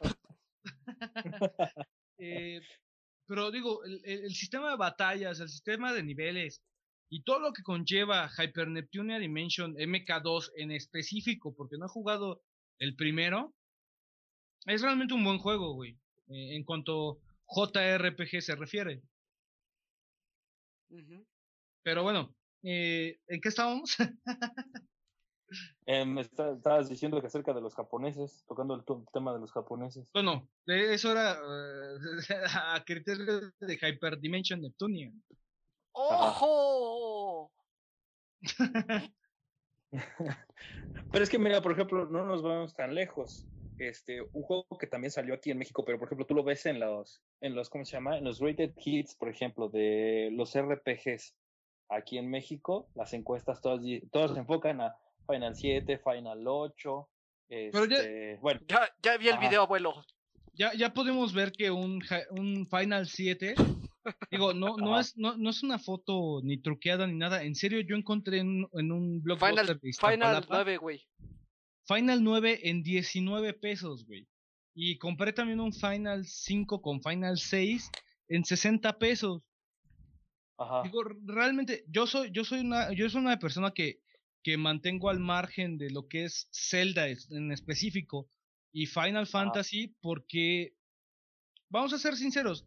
Eh, 2.19 2.61
pero 3.33 3.49
digo, 3.49 3.83
el, 3.83 4.31
sistema 4.35 4.69
de 4.69 4.77
batallas, 4.77 5.39
el 5.39 5.49
sistema 5.49 5.91
de 5.91 6.03
niveles 6.03 6.61
y 7.09 7.23
todo 7.23 7.39
lo 7.39 7.51
que 7.51 7.63
conlleva 7.63 8.29
Hyper 8.29 8.67
Neptunia 8.67 9.17
Dimension 9.17 9.73
MK2 9.73 10.51
en 10.57 10.69
específico, 10.69 11.55
porque 11.55 11.79
no 11.79 11.87
he 11.87 11.89
jugado 11.89 12.43
el 12.77 12.95
primero, 12.95 13.55
es 14.67 14.83
realmente 14.83 15.15
un 15.15 15.23
buen 15.23 15.39
juego, 15.39 15.73
güey, 15.73 15.93
eh, 16.27 16.55
en 16.55 16.63
cuanto 16.63 17.21
JRPG 17.47 18.39
se 18.39 18.55
refiere. 18.55 19.01
Pero 21.81 22.03
bueno, 22.03 22.35
eh, 22.61 23.17
¿en 23.25 23.41
qué 23.41 23.49
estábamos? 23.49 23.97
Eh, 25.85 26.05
me 26.05 26.21
está- 26.21 26.51
estabas 26.51 26.89
diciendo 26.89 27.19
que 27.21 27.27
acerca 27.27 27.53
de 27.53 27.61
los 27.61 27.75
japoneses, 27.75 28.43
tocando 28.47 28.75
el 28.75 28.83
tema 29.11 29.33
de 29.33 29.39
los 29.39 29.51
japoneses. 29.51 30.09
bueno, 30.13 30.49
eso 30.65 31.11
era 31.11 31.33
eh, 31.33 31.97
a 32.75 32.83
criterio 32.85 33.51
de 33.59 33.73
Hyper 33.81 34.19
Dimension 34.19 34.61
Neptunia. 34.61 35.11
¡Ojo! 35.93 37.51
pero 41.11 41.23
es 41.23 41.29
que 41.29 41.39
mira, 41.39 41.61
por 41.61 41.71
ejemplo, 41.73 42.05
no 42.05 42.25
nos 42.25 42.41
vamos 42.41 42.73
tan 42.73 42.93
lejos. 42.95 43.47
Este, 43.77 44.21
un 44.33 44.43
juego 44.43 44.65
que 44.79 44.87
también 44.87 45.11
salió 45.11 45.33
aquí 45.33 45.51
en 45.51 45.57
México, 45.57 45.83
pero 45.83 45.97
por 45.97 46.07
ejemplo, 46.07 46.25
tú 46.25 46.35
lo 46.35 46.43
ves 46.43 46.65
en 46.67 46.79
los, 46.79 47.21
en 47.41 47.55
los, 47.55 47.69
¿cómo 47.69 47.85
se 47.85 47.93
llama? 47.97 48.17
En 48.17 48.23
los 48.23 48.39
rated 48.39 48.71
hits, 48.77 49.15
por 49.15 49.29
ejemplo, 49.29 49.67
de 49.69 50.29
los 50.31 50.55
RPGs 50.55 51.35
aquí 51.89 52.17
en 52.17 52.29
México, 52.29 52.89
las 52.95 53.13
encuestas 53.13 53.61
todas, 53.61 53.81
todas 54.11 54.31
se 54.33 54.39
enfocan 54.39 54.81
a 54.81 54.95
Final 55.27 55.55
7, 55.55 55.99
Final 55.99 56.43
8. 56.45 57.09
Pero 57.47 57.85
ya, 57.85 57.97
este, 57.97 58.37
bueno. 58.41 58.61
Ya, 58.67 58.89
ya 59.01 59.17
vi 59.17 59.29
el 59.29 59.37
video, 59.37 59.63
abuelo. 59.63 60.03
Ya, 60.53 60.73
ya 60.73 60.93
podemos 60.93 61.33
ver 61.33 61.51
que 61.51 61.71
un, 61.71 62.03
un 62.31 62.67
Final 62.67 63.07
7 63.07 63.55
Digo, 64.31 64.53
no, 64.53 64.77
no 64.77 64.99
es, 64.99 65.17
no, 65.17 65.37
no 65.37 65.49
es 65.49 65.63
una 65.63 65.79
foto 65.79 66.41
ni 66.43 66.57
truqueada 66.57 67.07
ni 67.07 67.15
nada. 67.15 67.43
En 67.43 67.55
serio, 67.55 67.79
yo 67.81 67.95
encontré 67.95 68.39
en, 68.39 68.67
en 68.73 68.91
un 68.91 69.21
blog 69.21 69.39
Final, 69.39 69.79
Final 69.79 70.45
9, 70.49 70.77
güey. 70.77 71.01
Final 71.87 72.23
9 72.23 72.69
en 72.69 72.83
19 72.83 73.53
pesos, 73.53 74.05
güey. 74.05 74.27
Y 74.75 74.97
compré 74.97 75.33
también 75.33 75.59
un 75.59 75.73
Final 75.73 76.25
5 76.25 76.81
con 76.81 77.01
Final 77.01 77.37
6 77.37 77.91
en 78.29 78.43
60 78.43 78.97
pesos. 78.97 79.41
Ajá. 80.57 80.83
Digo, 80.83 81.03
realmente, 81.25 81.83
yo 81.87 82.07
soy, 82.07 82.31
yo 82.31 82.43
soy 82.43 82.59
una, 82.59 82.91
yo 82.93 83.09
soy 83.09 83.21
una 83.21 83.39
persona 83.39 83.71
que, 83.71 83.99
que 84.43 84.57
mantengo 84.57 85.09
al 85.09 85.19
margen 85.19 85.77
de 85.77 85.89
lo 85.89 86.07
que 86.07 86.25
es 86.25 86.49
Zelda 86.51 87.07
en 87.07 87.51
específico 87.51 88.29
y 88.73 88.87
Final 88.87 89.27
Fantasy 89.27 89.95
porque 90.01 90.75
vamos 91.69 91.93
a 91.93 91.97
ser 91.97 92.15
sinceros, 92.15 92.65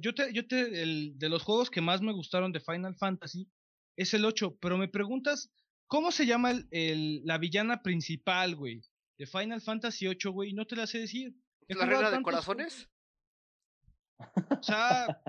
yo 0.00 0.14
te, 0.14 0.32
yo 0.32 0.46
te, 0.46 0.82
el, 0.82 1.18
de 1.18 1.28
los 1.28 1.42
juegos 1.42 1.70
que 1.70 1.80
más 1.80 2.02
me 2.02 2.12
gustaron 2.12 2.52
de 2.52 2.60
Final 2.60 2.94
Fantasy 2.96 3.48
es 3.96 4.14
el 4.14 4.24
8, 4.24 4.58
pero 4.60 4.78
me 4.78 4.88
preguntas, 4.88 5.50
¿cómo 5.86 6.12
se 6.12 6.26
llama 6.26 6.52
el, 6.70 7.22
la 7.24 7.38
villana 7.38 7.82
principal, 7.82 8.54
güey? 8.54 8.82
De 9.18 9.26
Final 9.26 9.60
Fantasy 9.60 10.06
8, 10.06 10.30
güey, 10.32 10.52
no 10.52 10.66
te 10.66 10.76
la 10.76 10.86
sé 10.86 10.98
decir. 10.98 11.34
¿La 11.68 11.86
reina 11.86 12.10
de 12.10 12.22
corazones? 12.22 12.88
O 14.50 14.62
sea, 14.62 15.20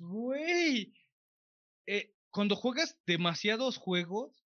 güey, 0.00 0.94
eh, 1.86 2.14
cuando 2.30 2.56
juegas 2.56 2.98
demasiados 3.06 3.76
juegos, 3.76 4.41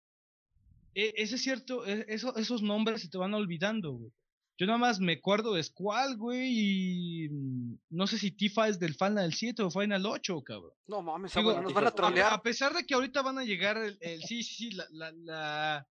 ese 0.96 1.36
es 1.36 1.42
cierto, 1.42 1.86
e, 1.86 2.06
eso, 2.08 2.36
esos 2.38 2.62
nombres 2.62 3.02
se 3.02 3.10
te 3.10 3.18
van 3.18 3.34
olvidando, 3.34 3.94
güey. 3.94 4.12
Yo 4.58 4.66
nada 4.68 4.78
más 4.78 5.02
me 5.02 5.14
acuerdo 5.14 5.54
de 5.54 5.64
Squall, 5.64 6.16
güey, 6.16 6.48
y 6.48 7.30
mm, 7.30 7.78
no 7.90 8.08
sé 8.08 8.18
si 8.18 8.32
Tifa 8.32 8.70
es 8.70 8.80
del 8.80 8.96
Final 8.96 9.34
7 9.34 9.64
o 9.64 9.70
Final 9.70 10.06
8, 10.06 10.42
cabrón. 10.44 10.72
No 10.88 11.02
mames, 11.02 11.36
nos 11.36 11.74
van 11.74 11.88
a 11.88 11.92
trolear. 11.92 12.32
A, 12.32 12.42
pesar 12.42 12.74
de 12.74 12.86
que 12.86 12.94
ahorita 12.94 13.22
van 13.22 13.38
a 13.38 13.44
llegar 13.44 13.78
el, 13.78 13.98
sí, 14.22 14.44
sí, 14.44 14.56
sí, 14.56 14.72
la, 14.72 14.86
la, 14.92 15.88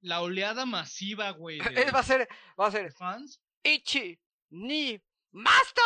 la, 0.00 0.22
oleada 0.22 0.64
masiva, 0.64 1.30
güey. 1.32 1.58
va 1.94 1.98
a 1.98 2.02
ser, 2.02 2.26
va 2.58 2.68
a 2.68 2.70
ser. 2.70 2.92
Fans. 2.94 3.42
Ichi, 3.62 4.18
ni, 4.50 4.98
Master. 5.32 5.82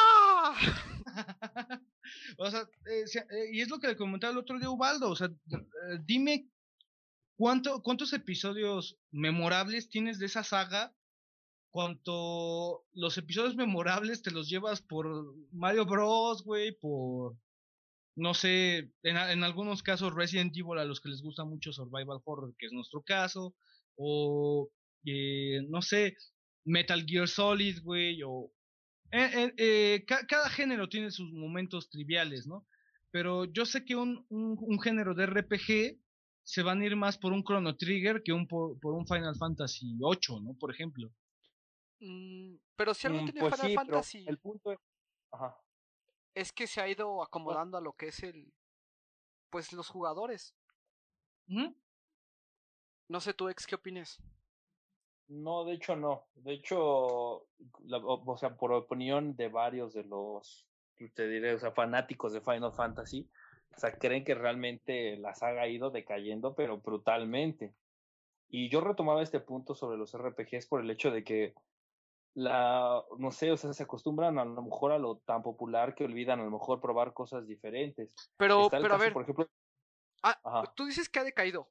o 2.39 2.51
sea, 2.51 2.61
eh, 2.87 3.05
eh, 3.14 3.51
y 3.53 3.61
es 3.62 3.68
lo 3.68 3.81
que 3.81 3.89
le 3.89 3.97
comentaba 3.97 4.33
el 4.33 4.39
otro 4.39 4.61
día 4.61 4.70
Ubaldo, 4.70 5.11
o 5.11 5.16
sea, 5.16 5.26
eh, 5.26 5.99
dime 6.05 6.49
cuánto, 7.41 7.82
cuántos 7.82 8.12
episodios 8.12 8.99
memorables 9.11 9.88
tienes 9.88 10.18
de 10.18 10.26
esa 10.26 10.45
saga 10.45 10.95
cuanto 11.70 12.84
los 12.93 13.16
episodios 13.16 13.57
memorables 13.57 14.20
te 14.20 14.30
los 14.30 14.51
llevas 14.51 14.82
por 14.82 15.07
Mario 15.51 15.86
Bros, 15.86 16.45
güey, 16.45 16.72
por 16.78 17.38
no 18.14 18.34
sé, 18.34 18.93
en, 19.03 19.43
algunos 19.43 19.82
casos 19.82 20.14
Resident 20.14 20.55
Evil 20.55 20.78
a 20.78 20.84
los 20.84 21.01
que 21.01 21.09
les 21.09 21.22
gusta 21.22 21.45
mucho 21.45 21.72
Survival 21.72 22.20
Horror, 22.22 22.55
que 22.59 22.66
es 22.66 22.72
nuestro 22.72 23.01
caso, 23.01 23.55
o 23.97 24.68
eh, 25.07 25.62
no 25.70 25.80
sé, 25.80 26.18
Metal 26.66 27.07
Gear 27.07 27.26
Solid, 27.26 27.80
güey, 27.82 28.22
o 28.22 28.53
eh, 29.12 29.51
eh, 29.57 30.05
cada 30.07 30.51
género 30.51 30.91
tiene 30.91 31.11
sus 31.11 31.32
momentos 31.32 31.88
triviales, 31.88 32.47
¿no? 32.47 32.66
Pero 33.11 33.47
yo 33.47 33.64
sé 33.64 33.86
que 33.86 33.97
un, 33.97 34.26
un, 34.28 34.78
género 34.82 35.14
de 35.14 35.24
RPG 35.24 35.99
se 36.51 36.64
van 36.64 36.80
a 36.80 36.84
ir 36.84 36.96
más 36.96 37.16
por 37.16 37.32
un 37.32 37.44
Chrono 37.44 37.76
Trigger 37.76 38.24
que 38.24 38.32
un 38.32 38.48
por, 38.48 38.76
por 38.80 38.94
un 38.94 39.07
Final 39.07 39.36
Fantasy 39.36 39.94
VIII, 39.94 40.40
¿no? 40.42 40.55
Por 40.55 40.72
ejemplo. 40.72 41.09
Mm, 42.01 42.57
pero 42.74 42.92
si 42.92 43.07
algo 43.07 43.22
mm, 43.22 43.24
tiene 43.26 43.40
pues 43.40 43.55
Final 43.55 43.74
Fantasy. 43.74 44.24
El 44.26 44.38
punto 44.38 44.72
es. 44.72 44.78
Ajá. 45.30 45.57
Es 46.34 46.51
que 46.51 46.66
se 46.66 46.80
ha 46.80 46.88
ido 46.88 47.18
pues 47.18 47.28
acomodando 47.28 47.78
a 47.78 47.80
lo 47.80 47.92
que 47.92 48.09
es 48.09 48.24
el. 48.24 48.53
Pues 49.48 49.72
los 49.72 49.88
jugadores. 49.88 50.57
No 51.46 53.20
sé 53.20 53.32
tú, 53.32 53.48
ex, 53.48 53.64
¿qué 53.64 53.76
opinas? 53.76 54.20
No, 55.28 55.64
de 55.64 55.74
hecho 55.74 55.94
no. 55.94 56.26
De 56.34 56.55
hecho, 56.55 57.46
la, 57.84 57.98
o, 57.98 58.36
sea, 58.36 58.57
por 58.57 58.72
opinión 58.72 59.36
de 59.36 59.48
varios 59.48 59.94
de 59.94 60.03
los, 60.03 60.66
te 61.14 61.28
diré, 61.28 61.55
o 61.55 61.61
sea, 61.61 61.70
fanáticos 61.70 62.32
de 62.32 62.40
Final 62.40 62.72
Fantasy, 62.72 63.30
o 63.76 63.80
sea, 63.80 63.92
creen 63.98 64.24
que 64.24 64.34
realmente 64.34 65.16
la 65.16 65.34
saga 65.34 65.62
ha 65.62 65.68
ido 65.68 65.90
decayendo, 65.90 66.54
pero 66.54 66.78
brutalmente. 66.78 67.74
Y 68.48 68.68
yo 68.68 68.80
retomaba 68.80 69.22
este 69.22 69.40
punto 69.40 69.74
sobre 69.74 69.96
los 69.96 70.16
RPGs 70.16 70.66
por 70.66 70.80
el 70.80 70.90
hecho 70.90 71.10
de 71.10 71.22
que 71.24 71.54
la, 72.34 73.02
no 73.18 73.30
sé, 73.30 73.50
o 73.50 73.56
sea, 73.56 73.72
se 73.72 73.82
acostumbran 73.82 74.38
a 74.38 74.44
lo 74.44 74.62
mejor 74.62 74.92
a 74.92 74.98
lo 74.98 75.18
tan 75.18 75.42
popular 75.42 75.94
que 75.94 76.04
olvidan 76.04 76.40
a 76.40 76.44
lo 76.44 76.50
mejor 76.50 76.80
probar 76.80 77.12
cosas 77.12 77.46
diferentes. 77.46 78.12
Pero, 78.36 78.68
pero 78.70 78.94
a 78.94 78.98
ver, 78.98 79.12
por 79.12 79.22
ejemplo, 79.22 79.48
ah, 80.22 80.72
tú 80.74 80.86
dices 80.86 81.08
que 81.08 81.20
ha 81.20 81.24
decaído. 81.24 81.68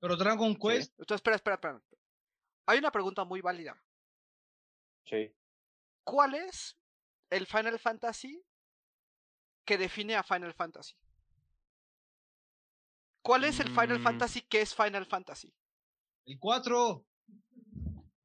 Pero 0.00 0.16
Dragon 0.16 0.54
Quest. 0.54 0.98
espera, 1.00 1.36
espera, 1.36 1.54
espera. 1.54 1.82
Hay 2.66 2.78
una 2.78 2.92
pregunta 2.92 3.24
muy 3.24 3.40
válida. 3.40 3.80
Sí. 5.06 5.32
¿Cuál 6.04 6.34
es 6.34 6.78
el 7.30 7.46
Final 7.46 7.78
Fantasy 7.78 8.42
que 9.68 9.76
define 9.76 10.16
a 10.16 10.22
Final 10.22 10.54
Fantasy? 10.54 10.94
¿Cuál 13.20 13.44
es 13.44 13.60
el 13.60 13.68
Final 13.68 13.98
mm. 13.98 14.02
Fantasy 14.02 14.40
que 14.40 14.62
es 14.62 14.74
Final 14.74 15.04
Fantasy? 15.04 15.54
El 16.24 16.38
4. 16.38 17.04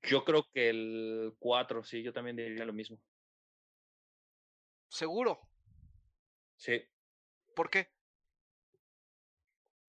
Yo 0.04 0.24
creo 0.24 0.48
que 0.54 0.70
el 0.70 1.36
4, 1.40 1.84
sí, 1.84 2.02
yo 2.02 2.14
también 2.14 2.38
diría 2.38 2.64
lo 2.64 2.72
mismo. 2.72 2.98
¿Seguro? 4.88 5.42
Sí. 6.56 6.82
¿Por 7.54 7.70
qué? 7.70 7.92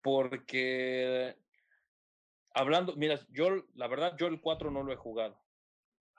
Porque 0.04 1.36
hablando, 2.54 2.96
mira, 2.96 3.20
yo 3.32 3.66
la 3.74 3.88
verdad 3.88 4.16
yo 4.20 4.28
el 4.28 4.40
4 4.40 4.70
no 4.70 4.84
lo 4.84 4.94
he 4.94 4.98
jugado. 4.98 5.42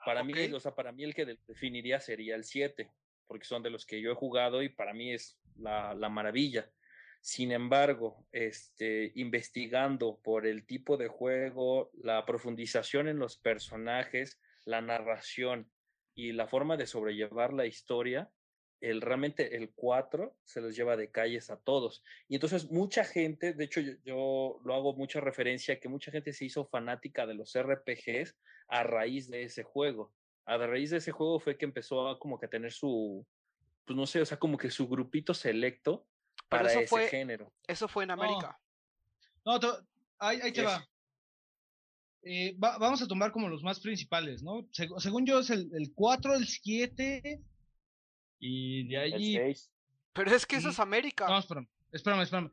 Para 0.05 0.25
mí, 0.25 0.33
o 0.51 0.59
sea, 0.59 0.75
para 0.75 0.91
mí 0.91 1.05
el 1.05 1.15
que 1.15 1.37
definiría 1.47 2.01
sería 2.01 2.35
el 2.35 2.43
7, 2.43 2.91
porque 3.31 3.45
son 3.45 3.63
de 3.63 3.69
los 3.69 3.85
que 3.85 4.01
yo 4.01 4.11
he 4.11 4.15
jugado 4.15 4.61
y 4.61 4.67
para 4.67 4.93
mí 4.93 5.13
es 5.13 5.39
la, 5.55 5.93
la 5.93 6.09
maravilla. 6.09 6.69
Sin 7.21 7.53
embargo, 7.53 8.27
este, 8.33 9.13
investigando 9.15 10.19
por 10.21 10.45
el 10.45 10.65
tipo 10.65 10.97
de 10.97 11.07
juego, 11.07 11.91
la 11.93 12.25
profundización 12.25 13.07
en 13.07 13.19
los 13.19 13.37
personajes, 13.37 14.37
la 14.65 14.81
narración 14.81 15.71
y 16.13 16.33
la 16.33 16.45
forma 16.45 16.75
de 16.75 16.87
sobrellevar 16.87 17.53
la 17.53 17.65
historia, 17.65 18.29
el, 18.81 18.99
realmente 18.99 19.55
el 19.55 19.71
4 19.73 20.35
se 20.43 20.59
los 20.59 20.75
lleva 20.75 20.97
de 20.97 21.09
calles 21.09 21.49
a 21.51 21.57
todos. 21.57 22.03
Y 22.27 22.35
entonces 22.35 22.69
mucha 22.69 23.05
gente, 23.05 23.53
de 23.53 23.63
hecho 23.63 23.79
yo, 23.79 23.93
yo, 24.03 24.59
lo 24.65 24.75
hago 24.75 24.93
mucha 24.93 25.21
referencia, 25.21 25.79
que 25.79 25.87
mucha 25.87 26.11
gente 26.11 26.33
se 26.33 26.43
hizo 26.43 26.65
fanática 26.65 27.25
de 27.25 27.35
los 27.35 27.57
RPGs 27.57 28.35
a 28.67 28.83
raíz 28.83 29.29
de 29.29 29.43
ese 29.43 29.63
juego. 29.63 30.11
A 30.51 30.57
raíz 30.57 30.89
de 30.89 30.97
ese 30.97 31.11
juego 31.11 31.39
fue 31.39 31.57
que 31.57 31.65
empezó 31.65 32.09
a 32.09 32.19
como 32.19 32.37
que 32.37 32.47
tener 32.47 32.73
su, 32.73 33.25
pues 33.85 33.95
no 33.95 34.05
sé, 34.05 34.21
o 34.21 34.25
sea, 34.25 34.37
como 34.37 34.57
que 34.57 34.69
su 34.69 34.87
grupito 34.87 35.33
selecto 35.33 36.05
para 36.49 36.69
eso 36.69 36.79
ese 36.79 36.87
fue, 36.87 37.07
género. 37.07 37.53
Eso 37.65 37.87
fue 37.87 38.03
en 38.03 38.11
América. 38.11 38.59
No, 39.45 39.59
ahí, 40.19 40.51
te 40.51 40.63
va. 40.63 40.85
Eh, 42.23 42.53
vamos 42.57 43.01
a 43.01 43.07
tomar 43.07 43.31
como 43.31 43.47
los 43.47 43.63
más 43.63 43.79
principales, 43.79 44.43
¿no? 44.43 44.67
según 44.71 45.25
yo 45.25 45.39
es 45.39 45.49
el, 45.49 45.71
el 45.73 45.93
4, 45.95 46.35
el 46.35 46.45
7 46.45 47.41
y 48.39 48.87
de 48.89 48.97
allí... 48.97 49.37
El 49.37 49.55
6. 49.55 49.71
Pero 50.13 50.35
es 50.35 50.45
que 50.45 50.57
eso 50.57 50.69
es 50.69 50.79
América. 50.79 51.27
No, 51.27 51.39
espérame, 51.39 51.67
espérame, 51.91 52.21
espérame. 52.23 52.51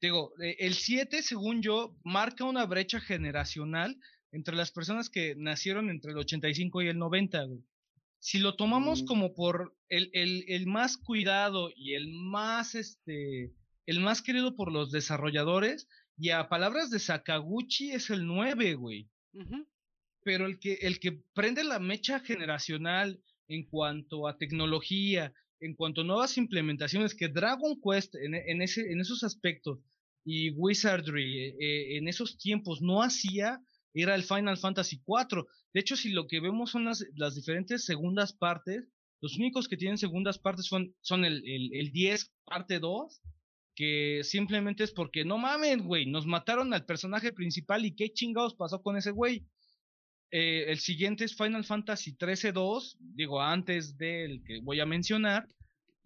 Digo, 0.00 0.32
eh, 0.42 0.56
el 0.58 0.74
7, 0.74 1.22
según 1.22 1.62
yo, 1.62 1.96
marca 2.02 2.44
una 2.44 2.66
brecha 2.66 3.00
generacional 3.00 3.96
entre 4.32 4.56
las 4.56 4.70
personas 4.70 5.10
que 5.10 5.34
nacieron 5.36 5.90
entre 5.90 6.12
el 6.12 6.18
85 6.18 6.82
y 6.82 6.88
el 6.88 6.98
90, 6.98 7.44
güey 7.44 7.62
si 8.20 8.38
lo 8.38 8.56
tomamos 8.56 9.02
mm. 9.02 9.06
como 9.06 9.34
por 9.34 9.76
el, 9.88 10.10
el, 10.12 10.44
el, 10.48 10.66
más 10.66 10.96
cuidado 10.96 11.70
y 11.74 11.94
el 11.94 12.08
más, 12.08 12.74
este, 12.74 13.52
el 13.86 14.00
más 14.00 14.22
querido 14.22 14.56
por 14.56 14.72
los 14.72 14.90
desarrolladores, 14.90 15.88
y 16.16 16.30
a 16.30 16.48
palabras 16.48 16.90
de 16.90 16.98
Sakaguchi 16.98 17.92
es 17.92 18.10
el 18.10 18.26
9, 18.26 18.74
güey. 18.74 19.08
Pero 20.24 20.46
el 20.46 20.58
que, 20.58 20.74
el 20.82 20.98
que 20.98 21.22
prende 21.32 21.62
la 21.62 21.78
mecha 21.78 22.18
generacional 22.18 23.20
en 23.46 23.64
cuanto 23.64 24.26
a 24.26 24.36
tecnología, 24.36 25.32
en 25.60 25.74
cuanto 25.74 26.00
a 26.00 26.04
nuevas 26.04 26.36
implementaciones, 26.36 27.14
que 27.14 27.28
Dragon 27.28 27.80
Quest 27.80 28.16
en, 28.16 28.34
en, 28.34 28.62
ese, 28.62 28.90
en 28.90 29.00
esos 29.00 29.22
aspectos 29.22 29.78
y 30.24 30.50
Wizardry 30.50 31.54
eh, 31.60 31.96
en 31.96 32.08
esos 32.08 32.36
tiempos 32.36 32.82
no 32.82 33.00
hacía 33.00 33.60
era 33.94 34.14
el 34.14 34.22
Final 34.22 34.58
Fantasy 34.58 35.02
IV. 35.06 35.46
De 35.72 35.80
hecho, 35.80 35.96
si 35.96 36.10
lo 36.10 36.26
que 36.26 36.40
vemos 36.40 36.70
son 36.70 36.84
las, 36.84 37.34
diferentes 37.34 37.84
segundas 37.84 38.32
partes, 38.32 38.88
los 39.20 39.36
únicos 39.36 39.68
que 39.68 39.76
tienen 39.76 39.98
segundas 39.98 40.38
partes 40.38 40.66
son, 40.66 40.94
son 41.00 41.24
el, 41.24 41.42
el, 41.44 41.70
el 41.74 41.92
10 41.92 42.32
parte 42.44 42.78
2, 42.78 43.20
que 43.74 44.20
simplemente 44.24 44.84
es 44.84 44.92
porque 44.92 45.24
no 45.24 45.38
mames, 45.38 45.78
güey, 45.82 46.06
nos 46.06 46.26
mataron 46.26 46.74
al 46.74 46.84
personaje 46.84 47.32
principal 47.32 47.84
y 47.84 47.94
qué 47.94 48.12
chingados 48.12 48.54
pasó 48.54 48.82
con 48.82 48.96
ese 48.96 49.12
güey. 49.12 49.46
Eh, 50.30 50.64
el 50.68 50.78
siguiente 50.78 51.24
es 51.24 51.36
Final 51.36 51.64
Fantasy 51.64 52.16
13-2, 52.16 52.96
digo, 52.98 53.40
antes 53.40 53.96
del 53.96 54.42
que 54.44 54.60
voy 54.60 54.80
a 54.80 54.86
mencionar. 54.86 55.48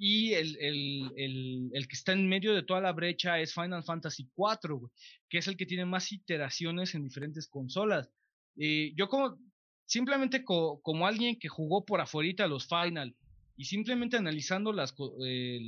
Y 0.04 0.32
el, 0.34 0.56
el, 0.58 1.70
el, 1.72 1.86
que 1.86 1.94
está 1.94 2.10
en 2.10 2.28
medio 2.28 2.54
de 2.54 2.64
toda 2.64 2.80
la 2.80 2.90
brecha 2.90 3.38
es 3.38 3.54
Final 3.54 3.84
Fantasy 3.84 4.28
4, 4.34 4.90
que 5.28 5.38
es 5.38 5.46
el 5.46 5.56
que 5.56 5.64
tiene 5.64 5.84
más 5.84 6.10
iteraciones 6.10 6.96
en 6.96 7.04
diferentes 7.04 7.46
consolas. 7.46 8.10
Eh, 8.56 8.92
yo 8.96 9.08
como, 9.08 9.38
simplemente 9.86 10.42
como 10.42 11.06
alguien 11.06 11.38
que 11.38 11.46
jugó 11.46 11.84
por 11.84 12.00
afuera 12.00 12.48
los 12.48 12.66
Final 12.66 13.14
y 13.56 13.66
simplemente 13.66 14.16
analizando 14.16 14.72
las, 14.72 14.92
eh, 15.24 15.60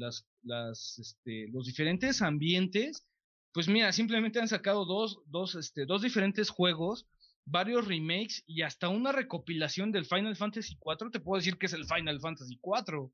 este, 0.99 1.47
los 1.53 1.66
diferentes 1.66 2.20
ambientes, 2.20 3.07
pues 3.53 3.68
mira, 3.68 3.93
simplemente 3.93 4.41
han 4.41 4.49
sacado 4.49 4.85
dos, 4.85 5.20
dos, 5.26 5.55
este, 5.55 5.87
dos 5.87 6.03
diferentes 6.03 6.51
juegos 6.51 7.07
varios 7.45 7.87
remakes 7.87 8.43
y 8.49 8.62
hasta 8.62 8.89
una 8.89 9.12
recopilación 9.12 9.93
del 9.93 10.07
Final 10.07 10.35
Fantasy 10.35 10.76
IV, 10.85 11.12
te 11.12 11.20
puedo 11.20 11.39
decir 11.39 11.57
que 11.57 11.66
es 11.66 11.72
el 11.72 11.85
Final 11.85 12.18
Fantasy 12.18 12.59
IV. 12.61 13.12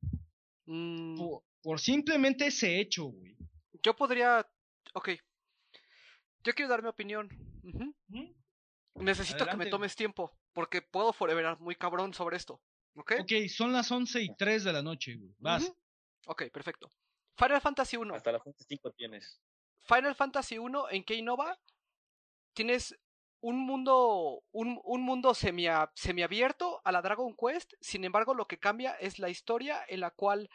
Mm. 0.67 1.19
Por, 1.63 1.81
simplemente 1.81 2.47
ese 2.47 2.81
hecho, 2.81 3.05
güey. 3.07 3.37
Yo 3.83 3.95
podría. 3.95 4.47
Ok. 4.95 5.11
Yo 6.43 6.55
quiero 6.55 6.71
dar 6.71 6.83
mi 6.83 6.89
opinión. 6.89 7.29
Necesito 8.95 9.47
que 9.47 9.57
me 9.57 9.67
tomes 9.67 9.95
tiempo, 9.95 10.33
porque 10.53 10.83
puedo 10.83 11.13
foreverar 11.13 11.61
muy 11.61 11.77
cabrón 11.77 12.15
sobre 12.15 12.37
esto. 12.37 12.61
¿Ok? 12.95 13.13
Ok, 13.21 13.33
son 13.49 13.73
las 13.73 13.91
11 13.91 14.23
y 14.23 14.35
3 14.37 14.65
de 14.65 14.73
la 14.73 14.83
noche, 14.83 15.17
güey. 15.17 15.35
Vas. 15.39 15.73
Ok, 16.27 16.45
perfecto. 16.53 16.91
Final 17.37 17.61
Fantasy 17.61 17.97
1. 17.97 18.15
Hasta 18.15 18.33
la 18.33 18.41
Fantasy 18.41 18.65
5 18.69 18.93
tienes. 18.93 19.41
Final 19.87 20.15
Fantasy 20.15 20.59
1, 20.59 20.91
¿en 20.91 21.05
qué 21.05 21.15
innova? 21.15 21.59
Tienes 22.53 22.99
un 23.41 23.59
mundo, 23.59 24.43
un, 24.53 24.81
un 24.85 25.03
mundo 25.03 25.35
semi, 25.35 25.67
semiabierto 25.95 26.81
a 26.85 26.93
la 26.93 27.03
Dragon 27.03 27.35
Quest, 27.37 27.75
sin 27.81 28.05
embargo 28.05 28.35
lo 28.35 28.47
que 28.47 28.59
cambia 28.59 28.93
es 28.95 29.19
la 29.19 29.29
historia 29.29 29.83
en 29.89 30.01
la 30.01 30.11
cual 30.11 30.51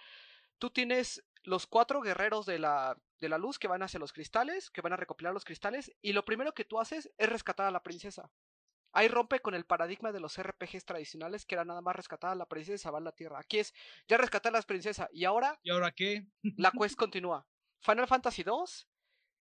tú 0.57 0.69
tienes 0.69 1.23
los 1.43 1.67
cuatro 1.67 2.01
guerreros 2.01 2.45
de 2.45 2.59
la, 2.59 2.97
de 3.19 3.29
la 3.29 3.37
luz 3.37 3.59
que 3.59 3.67
van 3.67 3.83
hacia 3.83 3.99
los 3.99 4.13
cristales, 4.13 4.69
que 4.69 4.81
van 4.81 4.93
a 4.93 4.97
recopilar 4.97 5.33
los 5.33 5.45
cristales, 5.45 5.91
y 6.01 6.13
lo 6.13 6.25
primero 6.25 6.53
que 6.53 6.65
tú 6.65 6.79
haces 6.79 7.11
es 7.17 7.29
rescatar 7.29 7.67
a 7.67 7.71
la 7.71 7.83
princesa. 7.83 8.31
Ahí 8.91 9.09
rompe 9.09 9.41
con 9.41 9.55
el 9.55 9.65
paradigma 9.65 10.13
de 10.13 10.21
los 10.21 10.41
RPGs 10.41 10.85
tradicionales, 10.85 11.45
que 11.45 11.55
era 11.55 11.65
nada 11.65 11.81
más 11.81 11.95
rescatar 11.95 12.31
a 12.31 12.35
la 12.35 12.45
princesa 12.45 12.75
y 12.75 12.77
salvar 12.77 13.01
la 13.01 13.11
tierra. 13.11 13.39
Aquí 13.39 13.59
es 13.59 13.73
ya 14.07 14.15
rescatar 14.17 14.55
a 14.55 14.59
la 14.59 14.61
princesa. 14.61 15.09
¿Y 15.11 15.25
ahora? 15.25 15.59
¿Y 15.63 15.69
ahora 15.69 15.91
qué? 15.91 16.27
la 16.41 16.71
quest 16.79 16.95
continúa. 16.95 17.45
Final 17.81 18.07
Fantasy 18.07 18.43
2 18.43 18.87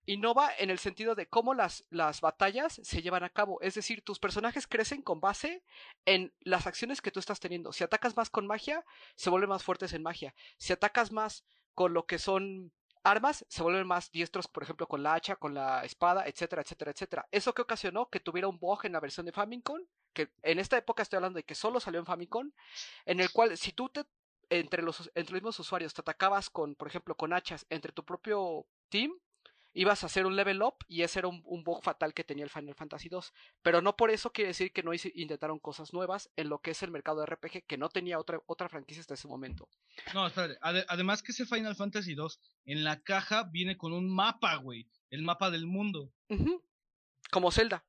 innova 0.10 0.50
en 0.58 0.70
el 0.70 0.80
sentido 0.80 1.14
de 1.14 1.28
cómo 1.28 1.54
las, 1.54 1.86
las 1.90 2.22
batallas 2.22 2.80
se 2.84 3.02
llevan 3.02 3.24
a 3.24 3.30
cabo. 3.30 3.62
Es 3.62 3.76
decir, 3.76 4.02
tus 4.02 4.20
personajes 4.20 4.68
crecen 4.68 5.02
con 5.02 5.20
base 5.20 5.64
en 6.06 6.34
las 6.42 6.66
acciones 6.66 7.02
que 7.02 7.12
tú 7.12 7.20
estás 7.20 7.40
teniendo. 7.40 7.72
Si 7.72 7.84
atacas 7.84 8.18
más 8.18 8.30
con 8.30 8.48
magia, 8.48 8.84
se 9.16 9.30
vuelven 9.30 9.50
más 9.50 9.64
fuertes 9.64 9.94
en 9.94 10.02
magia. 10.02 10.34
Si 10.58 10.74
atacas 10.74 11.12
más 11.12 11.46
con 11.76 11.94
lo 11.94 12.06
que 12.06 12.18
son 12.18 12.72
armas, 13.04 13.46
se 13.50 13.64
vuelven 13.64 13.88
más 13.88 14.12
diestros, 14.12 14.48
por 14.48 14.64
ejemplo, 14.64 14.88
con 14.88 15.04
la 15.04 15.14
hacha, 15.14 15.36
con 15.36 15.54
la 15.54 15.86
espada, 15.86 16.28
etcétera, 16.28 16.64
etcétera, 16.64 16.92
etcétera. 16.92 17.28
Eso 17.32 17.54
que 17.54 17.62
ocasionó 17.62 18.10
que 18.10 18.20
tuviera 18.20 18.48
un 18.48 18.60
bug 18.60 18.86
en 18.86 18.94
la 18.94 19.00
versión 19.00 19.26
de 19.26 19.32
Famicom, 19.32 19.80
que 20.14 20.32
en 20.42 20.60
esta 20.60 20.78
época 20.78 21.04
estoy 21.04 21.18
hablando 21.18 21.38
de 21.38 21.44
que 21.44 21.56
solo 21.56 21.80
salió 21.80 22.00
en 22.00 22.06
Famicom, 22.06 22.52
en 23.06 23.20
el 23.20 23.32
cual 23.32 23.58
si 23.58 23.72
tú 23.72 23.90
te 23.90 24.06
entre 24.50 24.82
los, 24.82 25.12
entre 25.14 25.34
los 25.34 25.42
mismos 25.42 25.60
usuarios 25.60 25.94
te 25.94 26.02
atacabas 26.02 26.50
con, 26.50 26.74
por 26.74 26.88
ejemplo, 26.88 27.16
con 27.16 27.34
hachas 27.34 27.68
entre 27.70 27.92
tu 27.92 28.04
propio 28.04 28.66
team, 28.90 29.14
ibas 29.80 30.04
a 30.04 30.08
hacer 30.08 30.26
un 30.26 30.36
level 30.36 30.62
up 30.62 30.76
y 30.90 31.04
ese 31.04 31.20
era 31.20 31.30
un, 31.30 31.64
bug 31.64 31.82
fatal 31.82 32.14
que 32.14 32.26
tenía 32.26 32.44
el 32.44 32.50
Final 32.50 32.76
Fantasy 32.76 33.08
2. 33.08 33.34
Pero 33.62 33.82
no 33.82 33.96
por 33.96 34.12
eso 34.12 34.34
quiere 34.34 34.50
decir 34.50 34.74
que 34.74 34.84
no 34.84 34.92
intentaron 34.94 35.58
cosas 35.58 35.94
nuevas 35.94 36.30
en 36.36 36.50
lo 36.50 36.60
que 36.60 36.72
es 36.72 36.84
el 36.84 36.92
mercado 36.92 37.22
de 37.22 37.28
RPG 37.28 37.66
que 37.66 37.78
no 37.78 37.88
tenía 37.88 38.20
otra, 38.20 38.42
otra 38.46 38.68
franquicia 38.68 39.00
hasta 39.00 39.14
ese 39.14 39.30
momento. 39.30 39.70
No, 40.14 40.28
espérate. 40.28 40.58
además 40.62 41.24
que 41.24 41.32
ese 41.32 41.46
Final 41.46 41.78
Fantasy 41.78 42.14
2 42.14 42.40
en 42.66 42.84
la 42.84 43.02
caja 43.02 43.44
viene 43.44 43.78
con 43.78 43.94
un 43.94 44.14
mapa, 44.14 44.56
güey. 44.58 44.86
El 45.10 45.24
mapa 45.24 45.50
del 45.50 45.66
mundo. 45.66 46.12
Como 47.32 47.50
Zelda. 47.50 47.86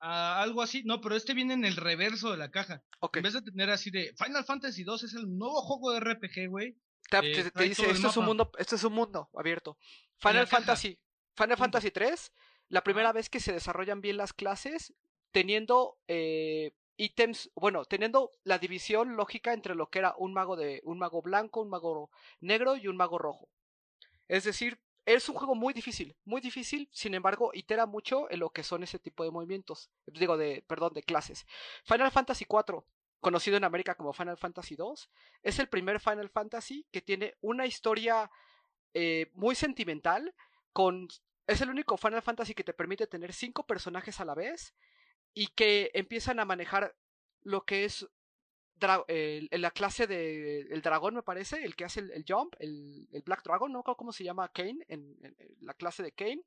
Ah, 0.00 0.42
algo 0.42 0.62
así, 0.62 0.82
no, 0.84 1.00
pero 1.00 1.14
este 1.14 1.34
viene 1.34 1.54
en 1.54 1.64
el 1.64 1.76
reverso 1.76 2.32
de 2.32 2.36
la 2.36 2.50
caja. 2.50 2.82
En 3.12 3.22
vez 3.22 3.32
de 3.32 3.42
tener 3.42 3.70
así 3.70 3.90
de 3.90 4.12
Final 4.16 4.44
Fantasy 4.44 4.82
2 4.82 5.04
es 5.04 5.14
el 5.14 5.36
nuevo 5.36 5.60
juego 5.62 5.92
de 5.92 6.00
RPG, 6.00 6.48
güey. 6.48 6.76
Te, 7.08 7.18
eh, 7.18 7.50
dice, 7.56 7.90
esto 7.90 8.08
es 8.08 8.16
un 8.16 8.24
mundo, 8.24 8.50
esto 8.58 8.76
es 8.76 8.84
un 8.84 8.92
mundo 8.92 9.30
abierto. 9.34 9.78
Final 10.18 10.46
Fantasy, 10.46 10.98
Final 11.34 11.56
Fantasy 11.56 11.90
3, 11.90 12.32
la 12.68 12.82
primera 12.82 13.12
vez 13.12 13.30
que 13.30 13.40
se 13.40 13.52
desarrollan 13.52 14.00
bien 14.00 14.16
las 14.16 14.32
clases, 14.32 14.92
teniendo 15.30 15.98
eh, 16.08 16.72
ítems, 16.96 17.50
bueno, 17.54 17.84
teniendo 17.84 18.32
la 18.44 18.58
división 18.58 19.16
lógica 19.16 19.52
entre 19.52 19.74
lo 19.74 19.88
que 19.88 20.00
era 20.00 20.14
un 20.18 20.34
mago 20.34 20.56
de, 20.56 20.82
un 20.84 20.98
mago 20.98 21.22
blanco, 21.22 21.62
un 21.62 21.70
mago 21.70 22.10
negro 22.40 22.76
y 22.76 22.88
un 22.88 22.96
mago 22.96 23.18
rojo. 23.18 23.48
Es 24.26 24.44
decir, 24.44 24.78
es 25.06 25.28
un 25.30 25.36
juego 25.36 25.54
muy 25.54 25.72
difícil, 25.72 26.14
muy 26.26 26.42
difícil, 26.42 26.88
sin 26.92 27.14
embargo, 27.14 27.50
itera 27.54 27.86
mucho 27.86 28.30
en 28.30 28.40
lo 28.40 28.50
que 28.50 28.62
son 28.62 28.82
ese 28.82 28.98
tipo 28.98 29.24
de 29.24 29.30
movimientos, 29.30 29.90
digo, 30.06 30.36
de, 30.36 30.62
perdón, 30.66 30.92
de 30.92 31.02
clases. 31.02 31.46
Final 31.84 32.10
Fantasy 32.10 32.44
4, 32.44 32.84
conocido 33.20 33.56
en 33.56 33.64
América 33.64 33.94
como 33.94 34.12
Final 34.12 34.38
Fantasy 34.38 34.76
2, 34.76 35.10
es 35.42 35.58
el 35.58 35.68
primer 35.68 36.00
Final 36.00 36.28
Fantasy 36.28 36.86
que 36.90 37.02
tiene 37.02 37.36
una 37.40 37.66
historia 37.66 38.30
eh, 38.94 39.30
muy 39.34 39.54
sentimental, 39.54 40.34
con, 40.72 41.08
es 41.46 41.60
el 41.60 41.70
único 41.70 41.96
Final 41.96 42.22
Fantasy 42.22 42.54
que 42.54 42.64
te 42.64 42.74
permite 42.74 43.06
tener 43.06 43.32
cinco 43.32 43.66
personajes 43.66 44.20
a 44.20 44.24
la 44.24 44.34
vez 44.34 44.74
y 45.34 45.48
que 45.48 45.90
empiezan 45.94 46.40
a 46.40 46.44
manejar 46.44 46.96
lo 47.42 47.64
que 47.64 47.84
es 47.84 48.08
la 48.80 49.70
clase 49.70 50.06
de 50.06 50.60
el 50.60 50.82
dragón 50.82 51.14
me 51.14 51.22
parece, 51.22 51.64
el 51.64 51.76
que 51.76 51.84
hace 51.84 52.00
el, 52.00 52.24
jump, 52.26 52.54
el, 52.58 53.08
Black 53.24 53.42
Dragon, 53.42 53.72
no 53.72 53.82
cómo 53.82 54.12
se 54.12 54.24
llama 54.24 54.48
Kane, 54.48 54.84
en, 54.88 55.16
la 55.60 55.74
clase 55.74 56.02
de 56.02 56.12
Kane, 56.12 56.42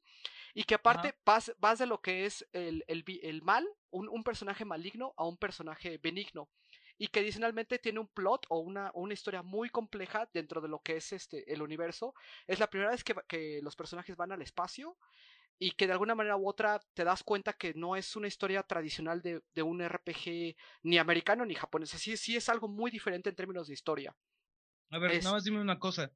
y 0.54 0.64
que 0.64 0.76
aparte 0.76 1.16
vas, 1.26 1.54
vas, 1.60 1.80
de 1.80 1.86
lo 1.86 2.02
que 2.02 2.26
es 2.26 2.48
el, 2.54 2.84
el 2.88 3.42
mal, 3.42 3.68
un, 3.90 4.10
un, 4.10 4.24
personaje 4.24 4.66
maligno 4.66 5.14
a 5.18 5.26
un 5.26 5.38
personaje 5.38 5.98
benigno 5.98 6.50
y 7.02 7.08
que 7.08 7.22
adicionalmente 7.22 7.80
tiene 7.80 8.00
un 8.00 8.08
plot 8.08 8.46
o 8.50 8.60
una, 8.60 8.92
una 8.94 9.16
historia 9.16 9.42
muy 9.42 9.72
compleja 9.72 10.30
dentro 10.36 10.62
de 10.62 10.68
lo 10.68 10.84
que 10.84 10.98
es 10.98 11.12
este 11.14 11.52
el 11.52 11.64
universo. 11.64 12.14
Es 12.46 12.60
la 12.60 12.70
primera 12.70 12.92
vez 12.92 13.04
que, 13.04 13.16
que 13.28 13.60
los 13.64 13.76
personajes 13.76 14.16
van 14.16 14.32
al 14.32 14.44
espacio 14.44 14.96
y 15.64 15.74
que 15.74 15.86
de 15.86 15.94
alguna 15.94 16.16
manera 16.16 16.36
u 16.38 16.50
otra 16.50 16.82
te 16.96 17.04
das 17.04 17.22
cuenta 17.22 17.54
que 17.54 17.76
no 17.76 17.96
es 17.96 18.16
una 18.16 18.28
historia 18.28 18.64
tradicional 18.64 19.22
de, 19.22 19.44
de 19.54 19.62
un 19.62 19.88
RPG 19.88 20.56
ni 20.82 20.98
americano 20.98 21.46
ni 21.46 21.54
japonés. 21.54 21.94
Así 21.94 22.18
sí 22.18 22.36
es 22.36 22.50
algo 22.50 22.68
muy 22.68 22.90
diferente 22.90 23.30
en 23.30 23.36
términos 23.36 23.68
de 23.68 23.76
historia. 23.76 24.16
A 24.90 24.98
ver, 24.98 25.24
nada 25.24 25.36
más 25.36 25.44
dime 25.44 25.62
una 25.62 25.78
cosa. 25.78 26.12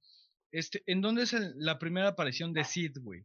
Este, 0.49 0.81
¿En 0.87 0.99
dónde 0.99 1.21
es 1.21 1.33
la 1.57 1.77
primera 1.77 2.07
aparición 2.07 2.53
de 2.53 2.63
Sid, 2.63 2.97
güey? 3.01 3.23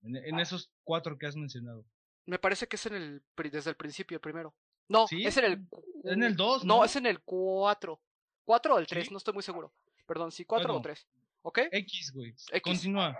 En, 0.00 0.16
en, 0.16 0.40
esos 0.40 0.72
cuatro 0.82 1.18
que 1.18 1.26
has 1.26 1.36
mencionado. 1.36 1.84
Me 2.24 2.38
parece 2.38 2.66
que 2.66 2.76
es 2.76 2.86
en 2.86 2.94
el 2.94 3.22
desde 3.52 3.68
el 3.68 3.76
principio, 3.76 4.18
primero. 4.18 4.54
No, 4.88 5.04
es 5.10 5.36
en 5.36 5.44
el. 5.44 5.66
En 6.04 6.22
el 6.22 6.36
2. 6.36 6.64
No, 6.64 6.82
es 6.86 6.96
en 6.96 7.04
el 7.04 7.20
4. 7.20 8.00
4 8.46 8.74
o 8.74 8.78
el 8.78 8.86
3, 8.86 9.10
no 9.10 9.18
estoy 9.18 9.34
muy 9.34 9.42
seguro. 9.42 9.74
Perdón, 10.06 10.32
sí, 10.32 10.46
4 10.46 10.74
o 10.74 10.80
3. 10.80 11.06
¿Ok? 11.42 11.58
X, 11.70 12.12
güey. 12.14 12.34
Continúa. 12.62 13.14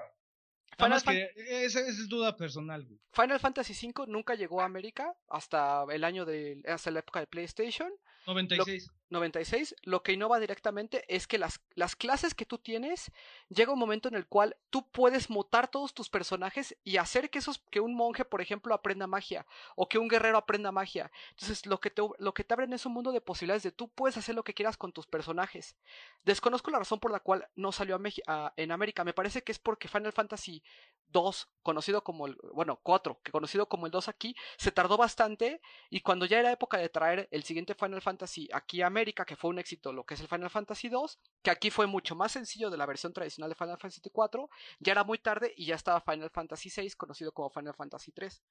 Final 0.81 1.03
que 1.03 1.31
esa, 1.65 1.81
es 1.81 2.09
duda 2.09 2.37
personal, 2.37 2.85
güey. 2.85 3.01
Final 3.13 3.41
Fantasy 3.41 3.75
V 3.89 4.07
nunca 4.07 4.35
llegó 4.35 4.61
a 4.61 4.65
América 4.65 5.13
hasta 5.29 5.85
el 5.91 6.05
año 6.05 6.25
de. 6.25 6.63
hasta 6.67 6.91
la 6.91 7.01
época 7.01 7.21
de 7.21 7.27
PlayStation. 7.27 7.91
96. 8.27 8.91
96, 9.11 9.75
lo 9.83 10.03
que 10.03 10.13
innova 10.13 10.39
directamente 10.39 11.05
es 11.09 11.27
que 11.27 11.39
las, 11.39 11.61
las 11.75 11.97
clases 11.97 12.35
que 12.35 12.47
tú 12.47 12.59
tienes, 12.59 13.11
llega 13.49 13.73
un 13.73 13.79
momento 13.79 14.09
en 14.09 14.15
el 14.15 14.27
cual 14.27 14.57
tú 14.71 14.89
puedes 14.89 15.31
mutar 15.31 15.69
todos 15.69 15.95
tus 15.95 16.09
personajes 16.09 16.77
y 16.85 16.97
hacer 16.97 17.29
que, 17.29 17.41
esos, 17.41 17.59
que 17.71 17.81
un 17.81 17.95
monje, 17.95 18.25
por 18.25 18.41
ejemplo, 18.41 18.73
aprenda 18.73 19.07
magia 19.07 19.47
o 19.75 19.89
que 19.89 19.99
un 19.99 20.09
guerrero 20.09 20.39
aprenda 20.39 20.73
magia. 20.73 21.11
Entonces, 21.31 21.67
lo 21.67 21.81
que, 21.81 21.91
te, 21.91 22.03
lo 22.19 22.35
que 22.35 22.45
te 22.45 22.55
abren 22.55 22.73
es 22.73 22.87
un 22.87 22.93
mundo 22.93 23.13
de 23.13 23.21
posibilidades 23.21 23.65
de 23.65 23.73
tú 23.73 23.89
puedes 23.89 24.17
hacer 24.17 24.35
lo 24.35 24.45
que 24.45 24.55
quieras 24.55 24.77
con 24.77 24.93
tus 24.93 25.07
personajes. 25.07 25.77
Desconozco 26.25 26.71
la 26.71 26.79
razón 26.79 27.01
por 27.01 27.11
la 27.11 27.21
cual 27.21 27.49
no 27.57 27.73
salió 27.73 28.01
a, 28.27 28.53
en 28.57 28.73
América. 28.73 29.05
Me 29.05 29.13
parece 29.13 29.43
que 29.43 29.53
es 29.53 29.59
porque 29.59 29.89
Final 29.89 30.13
Fantasy 30.13 30.63
2, 31.09 31.49
conocido 31.63 32.05
como 32.05 32.29
el, 32.29 32.37
bueno, 32.55 32.79
4, 32.83 33.21
que 33.25 33.33
conocido 33.33 33.69
como 33.69 33.87
el 33.87 33.93
2 33.93 34.09
aquí, 34.09 34.37
se 34.57 34.71
tardó 34.71 34.97
bastante 34.97 35.61
y 35.89 36.01
cuando 36.01 36.27
ya 36.27 36.39
era 36.39 36.53
época 36.53 36.79
de 36.79 36.89
traer 36.89 37.29
el 37.33 37.43
siguiente 37.43 37.75
Final 37.75 38.01
Fantasy 38.01 38.10
aquí 38.53 38.83
a 38.83 38.87
América, 38.87 39.25
que 39.25 39.37
fue 39.37 39.51
un 39.51 39.59
éxito 39.59 39.93
lo 39.93 40.05
que 40.05 40.15
es 40.15 40.21
el 40.21 40.29
Final 40.29 40.51
Fantasy 40.51 40.89
2, 40.89 41.19
que 41.43 41.51
aquí 41.51 41.71
fue 41.71 41.87
mucho 41.87 42.15
más 42.15 42.33
sencillo 42.33 42.71
de 42.71 42.77
la 42.77 42.87
versión 42.87 43.13
tradicional 43.13 43.51
de 43.51 43.55
Final 43.55 43.79
Fantasy 43.79 44.11
4, 44.11 44.51
ya 44.81 44.93
era 44.93 45.05
muy 45.05 45.19
tarde 45.19 45.53
y 45.57 45.67
ya 45.67 45.75
estaba 45.75 46.01
Final 46.01 46.31
Fantasy 46.31 46.71
6, 46.71 46.97
conocido 46.97 47.33
como 47.33 47.51
Final 47.51 47.75
Fantasy 47.75 48.13
3. 48.13 48.43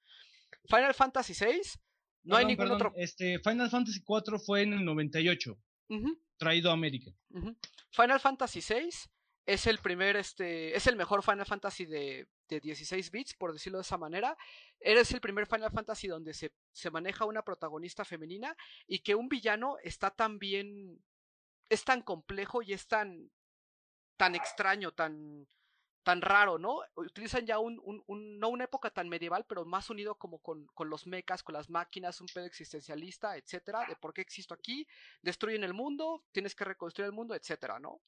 Final 0.66 0.94
Fantasy 0.94 1.34
6, 1.34 1.80
no 2.24 2.36
hay 2.36 2.46
ningún 2.46 2.72
otro... 2.72 2.94
Este, 2.96 3.40
Final 3.40 3.70
Fantasy 3.70 4.02
4 4.04 4.40
fue 4.40 4.64
en 4.64 4.74
el 4.74 4.86
98, 4.86 5.58
traído 6.38 6.70
a 6.70 6.74
América. 6.74 7.12
Final 7.92 8.20
Fantasy 8.20 8.62
6 8.62 9.10
es 9.50 9.66
el 9.66 9.80
primer, 9.80 10.16
este, 10.16 10.76
es 10.76 10.86
el 10.86 10.96
mejor 10.96 11.24
Final 11.24 11.46
Fantasy 11.46 11.88
de, 11.88 12.28
de 12.50 12.60
16 12.60 13.10
bits, 13.10 13.34
por 13.34 13.52
decirlo 13.52 13.80
de 13.80 13.82
esa 13.82 13.98
manera. 13.98 14.38
Eres 14.80 15.12
el 15.12 15.22
primer 15.22 15.48
Final 15.48 15.72
Fantasy 15.72 16.08
donde 16.08 16.36
se, 16.36 16.54
se 16.72 16.92
maneja 16.92 17.26
una 17.26 17.42
protagonista 17.42 18.06
femenina 18.06 18.56
y 18.86 19.00
que 19.00 19.16
un 19.16 19.28
villano 19.28 19.78
está 19.82 20.12
tan 20.12 20.38
bien, 20.38 21.04
es 21.68 21.84
tan 21.84 22.04
complejo 22.04 22.62
y 22.62 22.74
es 22.74 22.88
tan, 22.88 23.32
tan 24.18 24.36
extraño, 24.36 24.92
tan, 24.92 25.48
tan 26.04 26.22
raro, 26.22 26.60
¿no? 26.60 26.82
Utilizan 26.94 27.48
ya 27.48 27.58
un, 27.58 27.82
un, 27.84 28.40
no 28.40 28.50
una 28.50 28.66
época 28.66 28.92
tan 28.92 29.10
medieval, 29.10 29.48
pero 29.50 29.66
más 29.66 29.90
unido 29.90 30.14
como 30.14 30.38
con, 30.44 30.68
con, 30.76 30.92
los 30.92 31.08
mechas, 31.08 31.42
con 31.42 31.54
las 31.54 31.72
máquinas, 31.72 32.22
un 32.22 32.28
pedo 32.28 32.46
existencialista, 32.46 33.36
etcétera, 33.36 33.84
de 33.88 33.96
por 33.96 34.14
qué 34.14 34.22
existo 34.22 34.54
aquí, 34.54 34.88
destruyen 35.24 35.64
el 35.64 35.74
mundo, 35.74 36.24
tienes 36.32 36.54
que 36.54 36.66
reconstruir 36.66 37.08
el 37.08 37.14
mundo, 37.14 37.34
etcétera, 37.34 37.80
¿no? 37.80 38.00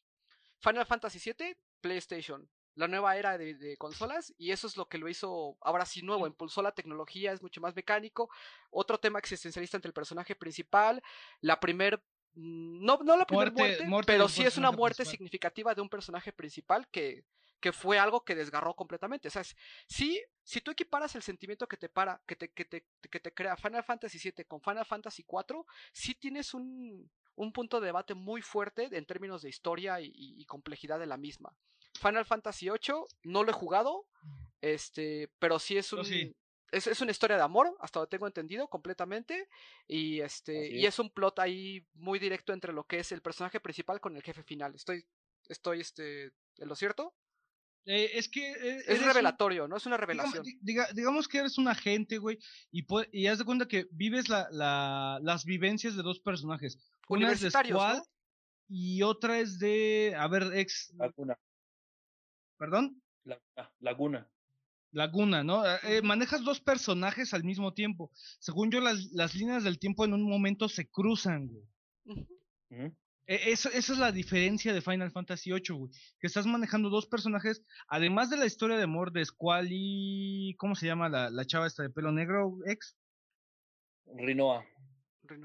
Final 0.62 0.86
Fantasy 0.86 1.20
VII, 1.20 1.58
PlayStation. 1.82 2.50
La 2.76 2.88
nueva 2.88 3.18
era 3.18 3.38
de, 3.38 3.76
consolas 3.78 4.34
y 4.38 4.52
eso 4.52 4.66
es 4.66 4.78
lo 4.78 4.88
que 4.88 4.98
lo 4.98 5.10
hizo 5.10 5.58
ahora 5.60 5.86
sí 5.86 6.02
nuevo, 6.02 6.26
impulsó 6.26 6.62
la 6.62 6.72
tecnología, 6.72 7.34
es 7.34 7.42
mucho 7.42 7.60
más 7.60 7.76
mecánico. 7.76 8.30
Otro 8.70 8.98
tema 8.98 9.20
existencialista 9.20 9.78
entre 9.78 9.90
el 9.90 9.94
personaje 9.94 10.36
principal, 10.36 11.04
la 11.42 11.60
primer 11.60 12.02
mm, 12.34 12.86
no, 12.86 13.00
no 13.04 13.18
la 13.18 13.26
primera 13.26 13.52
muerte, 13.52 14.08
pero 14.08 14.30
sí 14.30 14.44
es 14.44 14.58
una 14.58 14.72
muerte 14.72 15.04
significativa 15.04 15.76
de 15.76 15.82
un 15.82 15.90
personaje 15.90 16.32
principal 16.32 16.88
que, 16.88 17.26
que 17.60 17.74
fue 17.74 18.00
algo 18.00 18.24
que 18.24 18.36
desgarró 18.36 18.74
completamente. 18.74 19.28
O 19.28 19.32
sea, 19.32 19.44
sí, 19.88 20.22
si 20.44 20.62
tú 20.62 20.72
equiparas 20.72 21.14
el 21.16 21.24
sentimiento 21.24 21.68
que 21.68 21.78
te 21.78 21.90
para, 21.90 22.22
que 22.26 22.38
te, 22.38 22.52
que 22.54 22.64
te, 22.64 22.88
que 23.10 23.20
te 23.20 23.34
crea 23.34 23.58
Final 23.58 23.84
Fantasy 23.84 24.18
VII 24.18 24.46
con 24.46 24.62
Final 24.62 24.86
Fantasy 24.86 25.26
IV, 25.30 25.66
sí 25.92 26.16
tienes 26.16 26.54
un, 26.54 27.12
un 27.36 27.52
punto 27.52 27.80
de 27.80 27.88
debate 27.88 28.14
muy 28.14 28.42
fuerte 28.42 28.90
en 28.92 29.06
términos 29.06 29.42
de 29.42 29.50
historia 29.50 30.00
y, 30.02 30.46
complejidad 30.46 31.00
de 31.00 31.06
la 31.06 31.18
misma. 31.18 31.56
Final 32.00 32.26
Fantasy 32.26 32.70
VIII 32.70 33.06
no 33.24 33.44
lo 33.44 33.52
he 33.52 33.54
jugado, 33.54 34.06
este, 34.62 35.32
pero 35.40 35.60
sí 35.60 35.78
es 35.78 35.94
un, 35.94 36.06
Es, 36.72 36.88
es, 36.88 37.02
una 37.02 37.12
historia 37.12 37.38
de 37.38 37.44
amor, 37.44 37.76
hasta 37.80 38.00
lo 38.00 38.08
tengo 38.08 38.28
entendido 38.28 38.68
completamente. 38.68 39.50
Y 39.88 40.22
este. 40.22 40.72
Y 40.72 40.86
es 40.86 41.00
un 41.00 41.10
plot 41.10 41.40
ahí 41.40 41.86
muy 41.94 42.20
directo 42.20 42.54
entre 42.54 42.74
lo 42.74 42.86
que 42.86 43.00
es 43.00 43.12
el 43.12 43.22
personaje 43.22 43.60
principal 43.60 44.00
con 44.00 44.16
el 44.16 44.24
jefe 44.24 44.44
final. 44.44 44.74
Estoy. 44.76 45.06
Estoy 45.48 45.82
este. 45.82 46.32
¿En 46.58 46.68
lo 46.68 46.76
cierto? 46.76 47.14
Eh, 47.86 48.12
es 48.14 48.30
que. 48.30 48.52
Eh, 48.52 48.84
es 48.88 49.04
revelatorio, 49.04 49.68
¿no? 49.68 49.78
Es 49.78 49.86
una 49.86 49.98
revelación. 49.98 50.46
Digamos, 50.62 51.28
que 51.28 51.40
eres 51.40 51.58
un 51.58 51.68
agente, 51.68 52.18
güey, 52.18 52.38
y, 52.72 52.86
y 53.12 53.28
haz 53.28 53.40
de 53.40 53.46
cuenta 53.46 53.68
que 53.68 53.88
vives 53.92 54.30
la, 54.30 54.48
la, 54.52 55.20
las 55.22 55.46
vivencias 55.46 55.96
de 55.96 56.04
dos 56.04 56.20
personajes. 56.20 56.78
Una 57.08 57.32
es 57.32 57.42
de 57.42 57.52
Squad 57.52 58.04
y 58.70 59.02
otra 59.02 59.40
es 59.40 59.60
de. 59.60 60.16
A 60.18 60.28
ver, 60.28 60.52
ex. 60.54 60.94
Laguna. 60.96 61.38
¿Perdón? 62.58 63.02
Laguna. 63.80 64.30
Laguna, 64.92 65.44
¿no? 65.44 65.64
Eh, 65.84 66.02
manejas 66.02 66.44
dos 66.44 66.60
personajes 66.60 67.34
al 67.34 67.44
mismo 67.44 67.74
tiempo. 67.74 68.12
Según 68.40 68.72
yo, 68.72 68.82
las, 68.82 69.06
las 69.14 69.36
líneas 69.36 69.64
del 69.64 69.80
tiempo 69.80 70.06
en 70.06 70.14
un 70.14 70.24
momento 70.24 70.68
se 70.70 70.90
cruzan, 70.90 71.48
güey. 71.48 72.94
E, 73.32 73.52
esa 73.54 73.70
es 73.70 73.98
la 73.98 74.12
diferencia 74.12 74.74
de 74.74 74.82
Final 74.82 75.10
Fantasy 75.10 75.54
VIII, 75.54 75.78
güey. 75.78 75.92
Que 76.20 76.28
estás 76.28 76.46
manejando 76.46 76.90
dos 76.90 77.08
personajes, 77.08 77.64
además 77.88 78.30
de 78.30 78.36
la 78.36 78.46
historia 78.46 78.76
de 78.76 78.84
amor 78.84 79.14
de 79.14 79.24
Squall 79.24 79.70
y... 79.72 80.54
¿Cómo 80.58 80.76
se 80.76 80.86
llama 80.86 81.08
la, 81.08 81.30
la 81.30 81.46
chava 81.46 81.66
esta 81.66 81.82
de 81.82 81.90
pelo 81.92 82.12
negro, 82.12 82.58
ex? 82.66 82.98
Rinoa. 84.18 84.66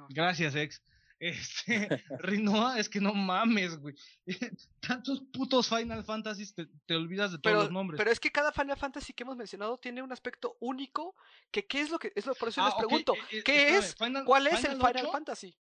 Gracias, 0.09 0.57
ex. 0.57 0.83
Este, 1.21 1.89
Rinoa, 2.19 2.81
es 2.81 2.89
que 2.89 3.01
no 3.01 3.15
mames, 3.15 3.79
güey. 3.79 3.95
Tantos 4.81 5.23
putos 5.33 5.69
Final 5.69 6.03
Fantasy 6.03 6.53
te, 6.53 6.67
te 6.87 6.97
olvidas 6.97 7.31
de 7.31 7.39
todos 7.39 7.57
los 7.57 7.71
nombres. 7.71 7.99
Pero 7.99 8.11
es 8.11 8.19
que 8.19 8.33
cada 8.33 8.51
Final 8.51 8.77
Fantasy 8.77 9.13
que 9.13 9.23
hemos 9.23 9.37
mencionado 9.37 9.79
tiene 9.79 10.03
un 10.03 10.11
aspecto 10.11 10.57
único. 10.59 11.15
Que 11.53 11.67
qué 11.67 11.83
es 11.83 11.91
lo 11.91 12.01
que 12.01 12.13
es 12.17 12.27
lo 12.27 12.35
por 12.35 12.49
eso 12.49 12.65
les 12.65 12.75
ah, 12.75 12.79
pregunto, 12.79 13.15
eh, 13.15 13.39
eh, 13.39 13.43
¿qué 13.45 13.77
es? 13.77 13.95
¿Cuál 14.25 14.49
es 14.49 14.65
el 14.65 14.73
Final 14.73 15.09
Fantasy? 15.13 15.57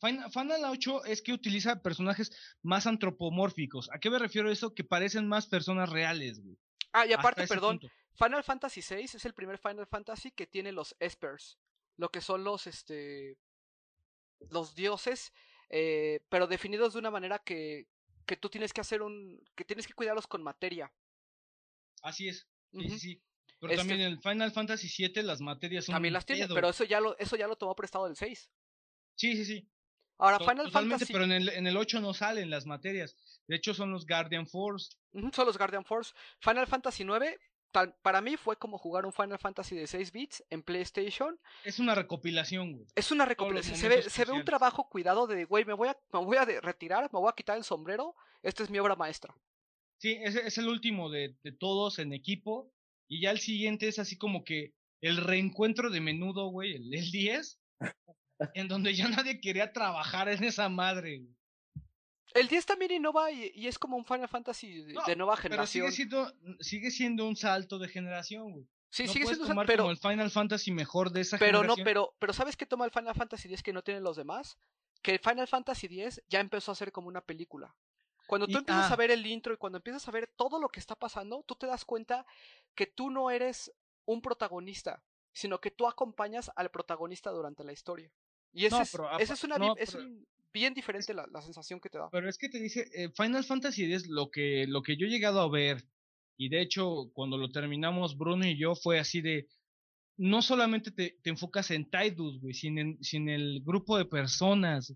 Final, 0.00 0.30
Final 0.30 0.64
8 0.64 1.04
es 1.06 1.22
que 1.22 1.32
utiliza 1.32 1.82
personajes 1.82 2.30
más 2.62 2.86
antropomórficos. 2.86 3.90
¿A 3.92 3.98
qué 3.98 4.10
me 4.10 4.18
refiero 4.18 4.50
eso? 4.50 4.74
Que 4.74 4.84
parecen 4.84 5.26
más 5.26 5.46
personas 5.46 5.90
reales, 5.90 6.40
güey. 6.42 6.58
Ah, 6.92 7.06
y 7.06 7.12
aparte, 7.12 7.46
perdón, 7.46 7.80
Final 8.14 8.42
Fantasy 8.44 8.80
VI 8.80 9.04
es 9.04 9.24
el 9.24 9.34
primer 9.34 9.58
Final 9.58 9.86
Fantasy 9.86 10.30
que 10.30 10.46
tiene 10.46 10.72
los 10.72 10.96
Espers, 10.98 11.58
lo 11.96 12.10
que 12.10 12.20
son 12.20 12.44
los, 12.44 12.66
este, 12.66 13.36
los 14.50 14.74
dioses, 14.74 15.32
eh, 15.68 16.20
pero 16.28 16.46
definidos 16.46 16.94
de 16.94 17.00
una 17.00 17.10
manera 17.10 17.38
que, 17.38 17.86
que 18.24 18.36
tú 18.36 18.48
tienes 18.48 18.72
que 18.72 18.80
hacer 18.80 19.02
un, 19.02 19.42
que 19.54 19.64
tienes 19.64 19.86
que 19.86 19.94
cuidarlos 19.94 20.26
con 20.26 20.42
materia. 20.42 20.92
Así 22.02 22.28
es, 22.28 22.46
sí, 22.72 22.88
sí, 22.88 22.98
sí. 22.98 23.22
Pero 23.58 23.74
también 23.76 24.00
este 24.00 24.06
en 24.06 24.12
el 24.12 24.22
Final 24.22 24.52
Fantasy 24.52 24.88
VII 24.88 25.22
las 25.22 25.40
materias 25.40 25.86
son 25.86 25.94
También 25.94 26.14
las 26.14 26.26
tiene, 26.26 26.46
pero 26.48 26.68
eso 26.68 26.84
ya 26.84 27.00
lo, 27.00 27.16
eso 27.18 27.36
ya 27.36 27.46
lo 27.46 27.56
tomó 27.56 27.74
prestado 27.74 28.06
del 28.06 28.16
6. 28.16 28.50
Sí, 29.14 29.36
sí, 29.36 29.44
sí. 29.44 29.68
Ahora, 30.18 30.38
Final 30.38 30.70
Fantasy. 30.70 31.12
Pero 31.12 31.24
en 31.24 31.32
el, 31.32 31.48
en 31.50 31.66
el 31.66 31.76
8 31.76 32.00
no 32.00 32.14
salen 32.14 32.50
las 32.50 32.66
materias. 32.66 33.16
De 33.46 33.56
hecho, 33.56 33.74
son 33.74 33.92
los 33.92 34.06
Guardian 34.06 34.46
Force. 34.46 34.96
son 35.32 35.46
los 35.46 35.58
Guardian 35.58 35.84
Force. 35.84 36.14
Final 36.40 36.66
Fantasy 36.66 37.04
9, 37.04 37.38
para 38.02 38.20
mí 38.20 38.36
fue 38.36 38.56
como 38.56 38.78
jugar 38.78 39.04
un 39.04 39.12
Final 39.12 39.38
Fantasy 39.38 39.76
de 39.76 39.86
6 39.86 40.12
bits 40.12 40.44
en 40.50 40.62
PlayStation. 40.62 41.38
Es 41.64 41.78
una 41.78 41.94
recopilación, 41.94 42.72
güey. 42.72 42.86
Es 42.94 43.10
una 43.10 43.26
recopilación. 43.26 43.76
Se 43.76 43.88
ve, 43.88 44.02
se 44.02 44.24
ve, 44.24 44.32
un 44.32 44.44
trabajo 44.44 44.88
cuidado 44.88 45.26
de, 45.26 45.44
güey, 45.44 45.64
me 45.64 45.74
voy 45.74 45.88
a, 45.88 45.96
me 46.12 46.20
voy 46.20 46.36
a 46.38 46.44
retirar, 46.44 47.10
me 47.12 47.18
voy 47.18 47.28
a 47.28 47.34
quitar 47.34 47.56
el 47.56 47.64
sombrero. 47.64 48.14
Esta 48.42 48.62
es 48.62 48.70
mi 48.70 48.78
obra 48.78 48.96
maestra. 48.96 49.34
Sí, 49.98 50.18
es, 50.22 50.36
es 50.36 50.58
el 50.58 50.68
último 50.68 51.10
de, 51.10 51.36
de 51.42 51.52
todos 51.52 51.98
en 51.98 52.12
equipo. 52.12 52.72
Y 53.08 53.20
ya 53.20 53.30
el 53.30 53.40
siguiente 53.40 53.88
es 53.88 53.98
así 53.98 54.16
como 54.16 54.44
que 54.44 54.72
el 55.00 55.18
reencuentro 55.18 55.90
de 55.90 56.00
menudo, 56.00 56.48
güey, 56.48 56.74
el, 56.74 56.92
el 56.94 57.10
10 57.10 57.60
en 58.54 58.68
donde 58.68 58.94
ya 58.94 59.08
nadie 59.08 59.40
quería 59.40 59.72
trabajar 59.72 60.28
en 60.28 60.44
esa 60.44 60.68
madre. 60.68 61.26
El 62.34 62.48
10 62.48 62.66
también 62.66 62.92
innova 62.92 63.30
y, 63.30 63.66
es 63.66 63.78
como 63.78 63.96
un 63.96 64.04
Final 64.04 64.28
Fantasy 64.28 64.82
de, 64.82 65.16
nueva 65.16 65.36
generación. 65.36 65.84
Pero 65.84 65.92
sigue 65.92 65.92
siendo, 65.92 66.34
sigue 66.60 66.90
siendo 66.90 67.26
un 67.26 67.36
salto 67.36 67.78
de 67.78 67.88
generación, 67.88 68.52
güey. 68.52 68.66
Sí, 68.90 69.08
sigue 69.08 69.26
siendo 69.26 69.44
un 69.44 69.48
salto, 69.48 69.66
pero 69.66 69.84
como 69.84 69.90
el 69.92 69.98
Final 69.98 70.30
Fantasy 70.30 70.70
mejor 70.70 71.10
de 71.10 71.22
esa 71.22 71.38
pero 71.38 71.60
generación. 71.60 71.78
no, 71.78 71.84
pero, 71.84 72.14
pero 72.18 72.32
¿sabes 72.32 72.56
qué 72.56 72.66
toma 72.66 72.84
el 72.84 72.90
Final 72.90 73.14
Fantasy 73.14 73.48
10 73.48 73.62
que 73.62 73.72
no 73.72 73.82
tienen 73.82 74.02
los 74.02 74.16
demás? 74.16 74.58
Que 75.02 75.12
el 75.12 75.18
Final 75.18 75.48
Fantasy 75.48 75.88
10 75.88 76.24
ya 76.28 76.40
empezó 76.40 76.72
a 76.72 76.74
ser 76.74 76.92
como 76.92 77.08
una 77.08 77.22
película. 77.22 77.74
Cuando 78.26 78.46
tú 78.48 78.58
empiezas 78.58 78.90
a 78.90 78.94
ah. 78.94 78.96
ver 78.96 79.10
el 79.10 79.24
intro 79.24 79.54
y 79.54 79.56
cuando 79.56 79.78
empiezas 79.78 80.06
a 80.08 80.10
ver 80.10 80.26
todo 80.36 80.58
lo 80.60 80.68
que 80.68 80.80
está 80.80 80.96
pasando, 80.96 81.44
tú 81.46 81.54
te 81.54 81.66
das 81.66 81.84
cuenta 81.84 82.26
que 82.74 82.86
tú 82.86 83.10
no 83.10 83.30
eres 83.30 83.72
un 84.04 84.20
protagonista, 84.20 85.02
sino 85.32 85.60
que 85.60 85.70
tú 85.70 85.86
acompañas 85.86 86.50
al 86.56 86.70
protagonista 86.70 87.30
durante 87.30 87.64
la 87.64 87.72
historia. 87.72 88.10
Y 88.56 88.64
ese, 88.64 88.80
es, 88.80 89.44
una, 89.44 89.74
es 89.76 89.98
bien 90.50 90.72
diferente 90.72 91.12
la, 91.12 91.26
la, 91.30 91.42
sensación 91.42 91.78
que 91.78 91.90
te 91.90 91.98
da. 91.98 92.08
Pero 92.10 92.26
es 92.26 92.38
que 92.38 92.48
te 92.48 92.58
dice, 92.58 92.88
eh, 92.94 93.10
Final 93.14 93.44
Fantasy 93.44 93.84
X, 93.84 94.06
lo 94.08 94.30
que, 94.30 94.64
lo 94.66 94.82
que 94.82 94.96
yo 94.96 95.06
he 95.06 95.10
llegado 95.10 95.40
a 95.40 95.50
ver, 95.50 95.84
y 96.38 96.48
de 96.48 96.62
hecho 96.62 97.10
cuando 97.12 97.36
lo 97.36 97.50
terminamos 97.50 98.16
Bruno 98.16 98.46
y 98.46 98.58
yo 98.58 98.74
fue 98.74 98.98
así 98.98 99.20
de, 99.20 99.46
no 100.16 100.40
solamente 100.40 100.90
te, 100.90 101.18
te 101.22 101.28
enfocas 101.28 101.70
en 101.70 101.90
Tidus, 101.90 102.40
güey, 102.40 102.54
sin, 102.54 102.78
en, 102.78 103.04
sin 103.04 103.28
el 103.28 103.60
grupo 103.62 103.98
de 103.98 104.06
personas. 104.06 104.94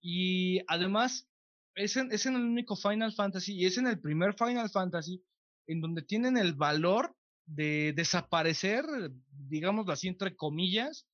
Y 0.00 0.60
además, 0.66 1.28
es 1.74 1.98
en, 1.98 2.10
es 2.10 2.24
en 2.24 2.36
el 2.36 2.42
único 2.42 2.74
Final 2.74 3.12
Fantasy, 3.12 3.52
y 3.52 3.66
es 3.66 3.76
en 3.76 3.86
el 3.86 4.00
primer 4.00 4.32
Final 4.32 4.70
Fantasy, 4.70 5.22
en 5.66 5.82
donde 5.82 6.00
tienen 6.00 6.38
el 6.38 6.54
valor 6.54 7.14
de 7.44 7.92
desaparecer, 7.94 8.86
digámoslo 9.28 9.92
así, 9.92 10.08
entre 10.08 10.34
comillas, 10.34 11.06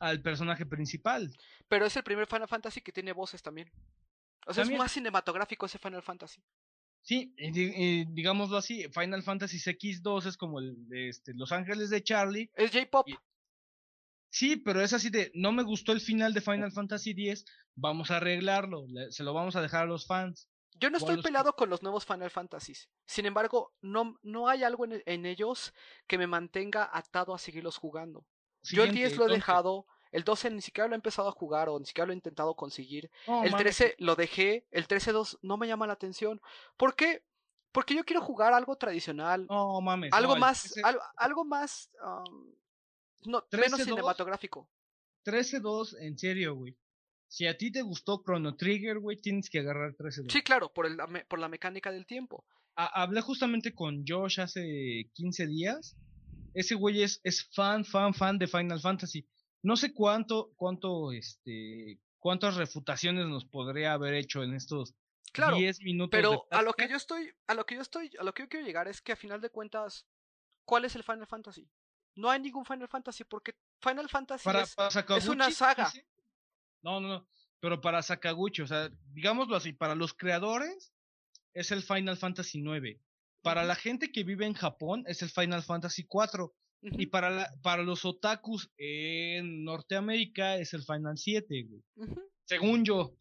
al 0.00 0.22
personaje 0.22 0.66
principal. 0.66 1.30
Pero 1.68 1.86
es 1.86 1.96
el 1.96 2.02
primer 2.02 2.26
Final 2.26 2.48
Fantasy 2.48 2.80
que 2.80 2.92
tiene 2.92 3.12
voces 3.12 3.42
también. 3.42 3.70
O 4.46 4.54
sea, 4.54 4.64
es 4.64 4.70
más 4.70 4.92
cinematográfico 4.92 5.66
ese 5.66 5.78
Final 5.78 6.02
Fantasy. 6.02 6.42
Sí, 7.02 7.34
digámoslo 8.10 8.56
así, 8.56 8.88
Final 8.90 9.22
Fantasy 9.22 9.58
X2 9.58 10.26
es 10.26 10.36
como 10.36 10.58
el 10.58 10.88
de 10.88 11.08
este, 11.08 11.32
Los 11.34 11.52
Ángeles 11.52 11.90
de 11.90 12.02
Charlie. 12.02 12.50
Es 12.54 12.72
J-Pop. 12.72 13.08
Sí, 14.30 14.56
pero 14.56 14.82
es 14.82 14.92
así 14.92 15.08
de, 15.08 15.30
no 15.34 15.52
me 15.52 15.62
gustó 15.62 15.92
el 15.92 16.00
final 16.00 16.34
de 16.34 16.42
Final 16.42 16.70
Fantasy 16.70 17.12
X, 17.12 17.46
vamos 17.74 18.10
a 18.10 18.18
arreglarlo, 18.18 18.86
se 19.08 19.22
lo 19.22 19.32
vamos 19.32 19.56
a 19.56 19.62
dejar 19.62 19.84
a 19.84 19.86
los 19.86 20.06
fans. 20.06 20.48
Yo 20.74 20.90
no 20.90 20.98
estoy 20.98 21.16
los 21.16 21.24
peleado 21.24 21.54
con 21.54 21.70
los 21.70 21.82
nuevos 21.82 22.04
Final 22.04 22.30
Fantasies. 22.30 22.88
Sin 23.04 23.26
embargo, 23.26 23.74
no, 23.80 24.18
no 24.22 24.48
hay 24.48 24.62
algo 24.62 24.84
en, 24.84 25.02
en 25.06 25.26
ellos 25.26 25.74
que 26.06 26.18
me 26.18 26.26
mantenga 26.26 26.88
atado 26.92 27.34
a 27.34 27.38
seguirlos 27.38 27.78
jugando. 27.78 28.24
Yo 28.70 28.82
el 28.84 28.90
Siguiente, 28.90 29.08
10 29.08 29.16
lo 29.18 29.24
he 29.24 29.28
12. 29.28 29.34
dejado, 29.36 29.86
el 30.12 30.24
12 30.24 30.50
ni 30.50 30.60
siquiera 30.62 30.88
lo 30.88 30.94
he 30.94 30.96
empezado 30.96 31.28
a 31.28 31.32
jugar 31.32 31.68
o 31.68 31.78
ni 31.78 31.86
siquiera 31.86 32.06
lo 32.06 32.12
he 32.12 32.16
intentado 32.16 32.54
conseguir. 32.54 33.10
No, 33.26 33.44
el 33.44 33.50
mames, 33.50 33.64
13 33.76 33.94
lo 33.98 34.16
dejé, 34.16 34.66
el 34.70 34.86
13-2 34.88 35.38
no 35.42 35.56
me 35.56 35.66
llama 35.66 35.86
la 35.86 35.92
atención. 35.94 36.40
¿Por 36.76 36.94
qué? 36.96 37.22
Porque 37.72 37.94
yo 37.94 38.04
quiero 38.04 38.22
jugar 38.22 38.54
algo 38.54 38.76
tradicional, 38.76 39.46
No 39.48 39.80
mames. 39.80 40.12
algo 40.12 40.34
no, 40.34 40.40
más, 40.40 40.62
13 40.62 40.80
algo, 40.84 41.00
algo 41.16 41.44
más, 41.44 41.90
um, 42.02 42.54
no, 43.26 43.44
menos 43.52 43.80
13-2. 43.80 43.84
cinematográfico. 43.84 44.68
13-2, 45.24 45.96
en 46.00 46.18
serio, 46.18 46.54
güey. 46.54 46.76
Si 47.30 47.46
a 47.46 47.58
ti 47.58 47.70
te 47.70 47.82
gustó 47.82 48.22
Chrono 48.24 48.56
Trigger, 48.56 48.98
güey, 49.00 49.18
tienes 49.18 49.50
que 49.50 49.58
agarrar 49.58 49.94
13-2. 49.94 50.32
Sí, 50.32 50.42
claro, 50.42 50.72
por, 50.72 50.86
el, 50.86 50.96
por 51.28 51.38
la 51.38 51.48
mecánica 51.48 51.92
del 51.92 52.06
tiempo. 52.06 52.46
Ha- 52.76 53.02
hablé 53.02 53.20
justamente 53.20 53.74
con 53.74 54.04
Josh 54.06 54.40
hace 54.40 55.10
15 55.12 55.46
días. 55.46 55.94
Ese 56.58 56.74
güey 56.74 57.02
es, 57.02 57.20
es 57.22 57.48
fan, 57.52 57.84
fan, 57.84 58.12
fan 58.12 58.36
de 58.36 58.48
Final 58.48 58.80
Fantasy. 58.80 59.24
No 59.62 59.76
sé 59.76 59.94
cuánto, 59.94 60.52
cuánto, 60.56 61.12
este, 61.12 62.00
cuántas 62.18 62.56
refutaciones 62.56 63.26
nos 63.26 63.44
podría 63.44 63.92
haber 63.92 64.14
hecho 64.14 64.42
en 64.42 64.54
estos 64.54 64.96
Claro, 65.32 65.56
10 65.56 65.82
minutos. 65.82 66.10
de 66.10 66.16
Pero 66.16 66.46
a 66.50 66.62
lo 66.62 66.72
que 66.72 66.88
yo 66.88 66.96
estoy, 66.96 67.32
a 67.46 67.54
lo 67.54 67.64
que 67.64 67.76
yo 67.76 67.82
estoy, 67.82 68.10
a 68.18 68.24
lo 68.24 68.34
que 68.34 68.42
yo 68.42 68.48
quiero 68.48 68.66
llegar 68.66 68.88
es 68.88 69.00
que 69.00 69.12
a 69.12 69.16
final 69.16 69.40
de 69.40 69.50
cuentas, 69.50 70.04
¿cuál 70.64 70.84
es 70.84 70.96
el 70.96 71.04
Final 71.04 71.28
Fantasy? 71.28 71.68
No 72.16 72.28
hay 72.28 72.40
ningún 72.40 72.64
Final 72.64 72.88
Fantasy 72.88 73.22
porque 73.22 73.54
Final 73.80 74.08
Fantasy 74.08 74.44
para, 74.44 74.62
es, 74.62 74.74
para 74.74 74.90
Sakaguchi, 74.90 75.28
una 75.28 75.50
saga. 75.52 75.92
No, 76.82 77.00
no, 77.00 77.08
no. 77.08 77.28
Pero 77.60 77.80
para 77.80 78.02
Sakaguchi, 78.02 78.62
o 78.62 78.66
sea, 78.66 78.90
digámoslo 79.12 79.54
así, 79.54 79.72
para 79.72 79.94
los 79.94 80.12
creadores 80.12 80.92
es 81.54 81.70
el 81.70 81.82
Final 81.82 82.16
Fantasy 82.16 82.60
9. 82.60 83.00
Para 83.42 83.64
la 83.64 83.74
gente 83.74 84.10
que 84.12 84.24
vive 84.24 84.46
en 84.46 84.54
Japón 84.54 85.04
es 85.06 85.22
el 85.22 85.30
Final 85.30 85.62
Fantasy 85.62 86.04
4. 86.04 86.54
Y 86.80 87.06
para, 87.06 87.30
la, 87.30 87.52
para 87.62 87.82
los 87.82 88.04
otakus 88.04 88.70
en 88.76 89.64
Norteamérica 89.64 90.56
es 90.56 90.74
el 90.74 90.82
Final 90.84 91.16
7, 91.18 91.64
güey. 91.68 91.82
Según 92.44 92.84
yo. 92.84 93.14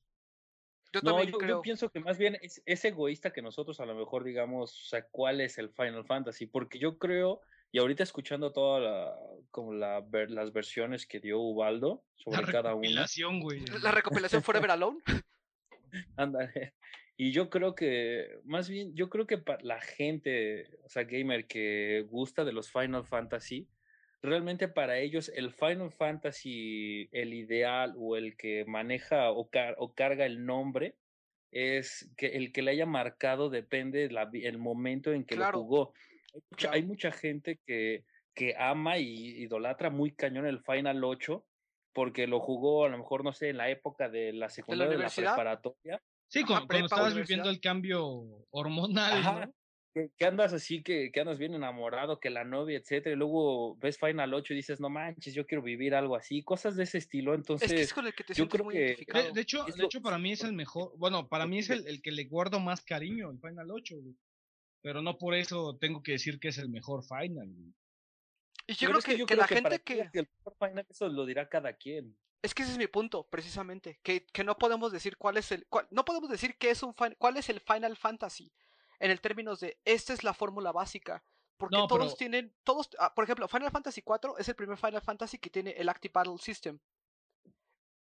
Yo 0.94 1.02
No, 1.02 1.12
también 1.16 1.32
yo, 1.32 1.40
yo 1.48 1.62
pienso 1.62 1.90
que 1.90 2.00
más 2.00 2.18
bien 2.18 2.38
es, 2.42 2.62
es 2.66 2.86
egoísta 2.86 3.34
que 3.34 3.42
nosotros 3.42 3.80
a 3.80 3.86
lo 3.86 3.96
mejor 3.96 4.24
digamos, 4.24 4.72
o 4.72 4.86
sea, 4.88 5.06
cuál 5.10 5.42
es 5.42 5.58
el 5.58 5.70
Final 5.72 6.06
Fantasy, 6.06 6.46
porque 6.46 6.80
yo 6.80 6.98
creo, 6.98 7.42
y 7.72 7.80
ahorita 7.80 8.04
escuchando 8.04 8.54
todas 8.54 8.84
la, 8.84 9.16
como 9.52 9.74
la, 9.74 10.00
ver- 10.02 10.32
las 10.32 10.54
versiones 10.54 11.06
que 11.06 11.20
dio 11.20 11.40
Ubaldo 11.40 12.04
La 12.28 12.38
sobre 12.38 12.52
cada 12.54 12.74
uno, 12.76 12.82
recopilación, 12.84 13.40
güey. 13.42 13.66
La 13.82 13.92
recopilación 13.92 14.44
Forever 14.44 14.72
Alone. 14.72 15.00
ándale, 16.16 16.74
y 17.18 17.32
yo 17.32 17.50
creo 17.50 17.76
que, 17.76 18.40
más 18.46 18.70
bien, 18.70 18.96
yo 18.96 19.10
creo 19.10 19.28
que 19.28 19.38
para 19.40 19.64
la 19.64 19.82
gente, 19.82 20.70
o 20.84 20.90
sea, 20.90 21.04
gamer 21.04 21.48
que 21.48 22.06
gusta 22.10 22.46
de 22.46 22.54
los 22.54 22.72
Final 22.72 23.06
Fantasy, 23.06 23.68
realmente 24.22 24.68
para 24.68 25.00
ellos 25.00 25.30
el 25.36 25.52
Final 25.52 25.92
Fantasy, 25.92 27.10
el 27.12 27.34
ideal 27.34 27.94
o 27.98 28.18
el 28.18 28.38
que 28.38 28.66
maneja 28.66 29.32
o, 29.32 29.50
car- 29.50 29.76
o 29.80 29.94
carga 29.96 30.26
el 30.26 30.46
nombre, 30.46 30.96
es 31.52 32.12
que 32.18 32.28
el 32.38 32.52
que 32.52 32.62
le 32.62 32.72
haya 32.72 32.86
marcado 32.86 33.50
depende 33.50 34.10
vi- 34.32 34.46
el 34.46 34.58
momento 34.58 35.14
en 35.14 35.24
que 35.26 35.36
Claro, 35.36 35.60
lo 35.60 35.64
jugó. 35.64 35.94
Hay 36.34 36.42
mucha, 36.52 36.72
hay 36.72 36.84
mucha 36.84 37.12
gente 37.12 37.60
que, 37.66 38.06
que 38.36 38.56
ama 38.58 38.98
y 39.00 39.42
idolatra 39.44 39.90
muy 39.90 40.12
cañón 40.12 40.46
el 40.46 40.60
Final 40.60 41.04
8 41.04 41.46
porque 41.94 42.28
lo 42.28 42.40
jugó 42.40 42.86
a 42.86 42.90
lo 42.90 42.98
mejor, 43.00 43.24
no 43.24 43.34
sé, 43.34 43.50
en 43.50 43.58
la 43.58 43.70
época 43.70 44.08
de 44.10 44.34
la 44.34 44.50
secundaria, 44.50 44.98
de 44.98 45.04
la 45.04 45.10
preparatoria. 45.10 46.02
Sí, 46.30 46.40
Ajá, 46.44 46.66
cuando, 46.68 46.86
estabas 46.86 47.16
viviendo 47.16 47.50
el 47.50 47.60
cambio 47.62 48.46
hormonal, 48.52 49.14
Ajá. 49.20 49.46
¿no? 49.46 49.54
Que, 50.16 50.26
andas 50.28 50.54
así, 50.54 50.84
que, 50.84 51.10
que 51.12 51.22
andas 51.22 51.40
bien 51.40 51.56
enamorado, 51.56 52.20
que 52.20 52.30
la 52.30 52.44
novia, 52.44 52.78
etcétera, 52.78 53.16
y 53.16 53.18
luego 53.18 53.76
ves 53.78 53.98
Final 53.98 54.32
8 54.32 54.54
y 54.54 54.58
dices, 54.58 54.80
no 54.80 54.90
manches, 54.90 55.34
yo 55.34 55.48
quiero 55.48 55.64
vivir 55.64 55.96
algo 55.96 56.16
así, 56.16 56.44
cosas 56.44 56.76
de 56.76 56.84
ese 56.84 57.00
estilo. 57.00 57.34
Es 57.34 57.38
que 57.48 57.54
es 57.56 57.62
Entonces, 57.64 57.94
con 57.94 58.06
el 58.06 58.14
que 58.14 58.24
te 58.24 58.34
yo 58.36 58.48
creo 58.48 58.66
muy 58.66 58.76
que- 58.76 59.06
de- 59.12 59.32
De, 59.32 59.42
hecho, 59.42 59.64
de 59.64 59.76
lo- 59.76 59.86
hecho, 59.86 60.00
para 60.02 60.20
mí 60.20 60.34
es 60.34 60.44
el 60.44 60.54
mejor. 60.54 60.92
Bueno, 60.98 61.28
para 61.28 61.48
mí 61.48 61.58
es 61.60 61.72
el, 61.72 61.88
el 61.88 62.02
que 62.04 62.12
le 62.12 62.26
guardo 62.26 62.60
más 62.60 62.84
cariño, 62.84 63.32
el 63.32 63.40
Final 63.40 63.72
8, 63.72 63.96
güey. 64.00 64.16
Pero 64.84 65.02
no 65.02 65.18
por 65.18 65.34
eso 65.34 65.76
tengo 65.82 66.04
que 66.04 66.12
decir 66.12 66.40
que 66.40 66.50
es 66.50 66.60
el 66.60 66.70
mejor 66.70 67.04
Final, 67.04 67.48
güey. 67.50 67.74
y 68.68 68.74
yo 68.74 68.90
pero 68.90 68.90
creo 68.90 69.00
es 69.00 69.06
que, 69.06 69.18
yo 69.18 69.26
que 69.26 69.34
creo 69.34 69.42
la 69.42 69.48
gente 69.48 69.80
que... 69.80 70.02
el 70.14 70.28
mejor 70.38 70.56
Final, 70.60 70.86
eso 70.88 71.08
lo 71.10 71.26
dirá 71.26 71.50
cada 71.50 71.74
quien. 71.74 72.16
Es 72.48 72.54
que 72.56 72.64
ese 72.64 72.72
es 72.72 72.78
mi 72.78 72.88
punto, 72.88 73.24
precisamente. 73.28 74.00
Que, 74.04 74.26
que 74.26 74.44
no 74.46 74.58
podemos 74.58 74.92
decir 74.94 75.18
cuál 75.18 75.36
es 75.38 75.52
el. 75.52 75.66
cuál- 75.68 75.88
no 75.92 76.06
podemos 76.06 76.30
decir 76.30 76.58
qué 76.58 76.70
es 76.72 76.82
un 76.82 76.94
cuál 77.18 77.36
es 77.38 77.50
el 77.50 77.60
Final 77.60 77.98
Fantasy. 77.98 78.52
En 79.00 79.12
el 79.12 79.20
términos 79.20 79.60
de 79.60 79.78
esta 79.86 80.14
es 80.14 80.24
la 80.24 80.34
fórmula 80.34 80.72
básica. 80.72 81.24
Porque 81.58 81.76
No, 81.76 81.88
todos 81.88 82.06
pero- 82.06 82.16
tienen. 82.18 82.54
Todos. 82.64 82.90
ah, 83.00 83.14
por 83.14 83.26
ejemplo, 83.26 83.48
Final 83.48 83.72
Fantasy 83.72 84.02
4 84.02 84.38
es 84.38 84.48
el 84.48 84.56
primer 84.56 84.78
Final 84.78 85.02
Fantasy 85.02 85.38
que 85.40 85.50
tiene 85.50 85.72
el 85.72 85.90
Active 85.90 86.12
Battle 86.14 86.38
System. 86.40 86.80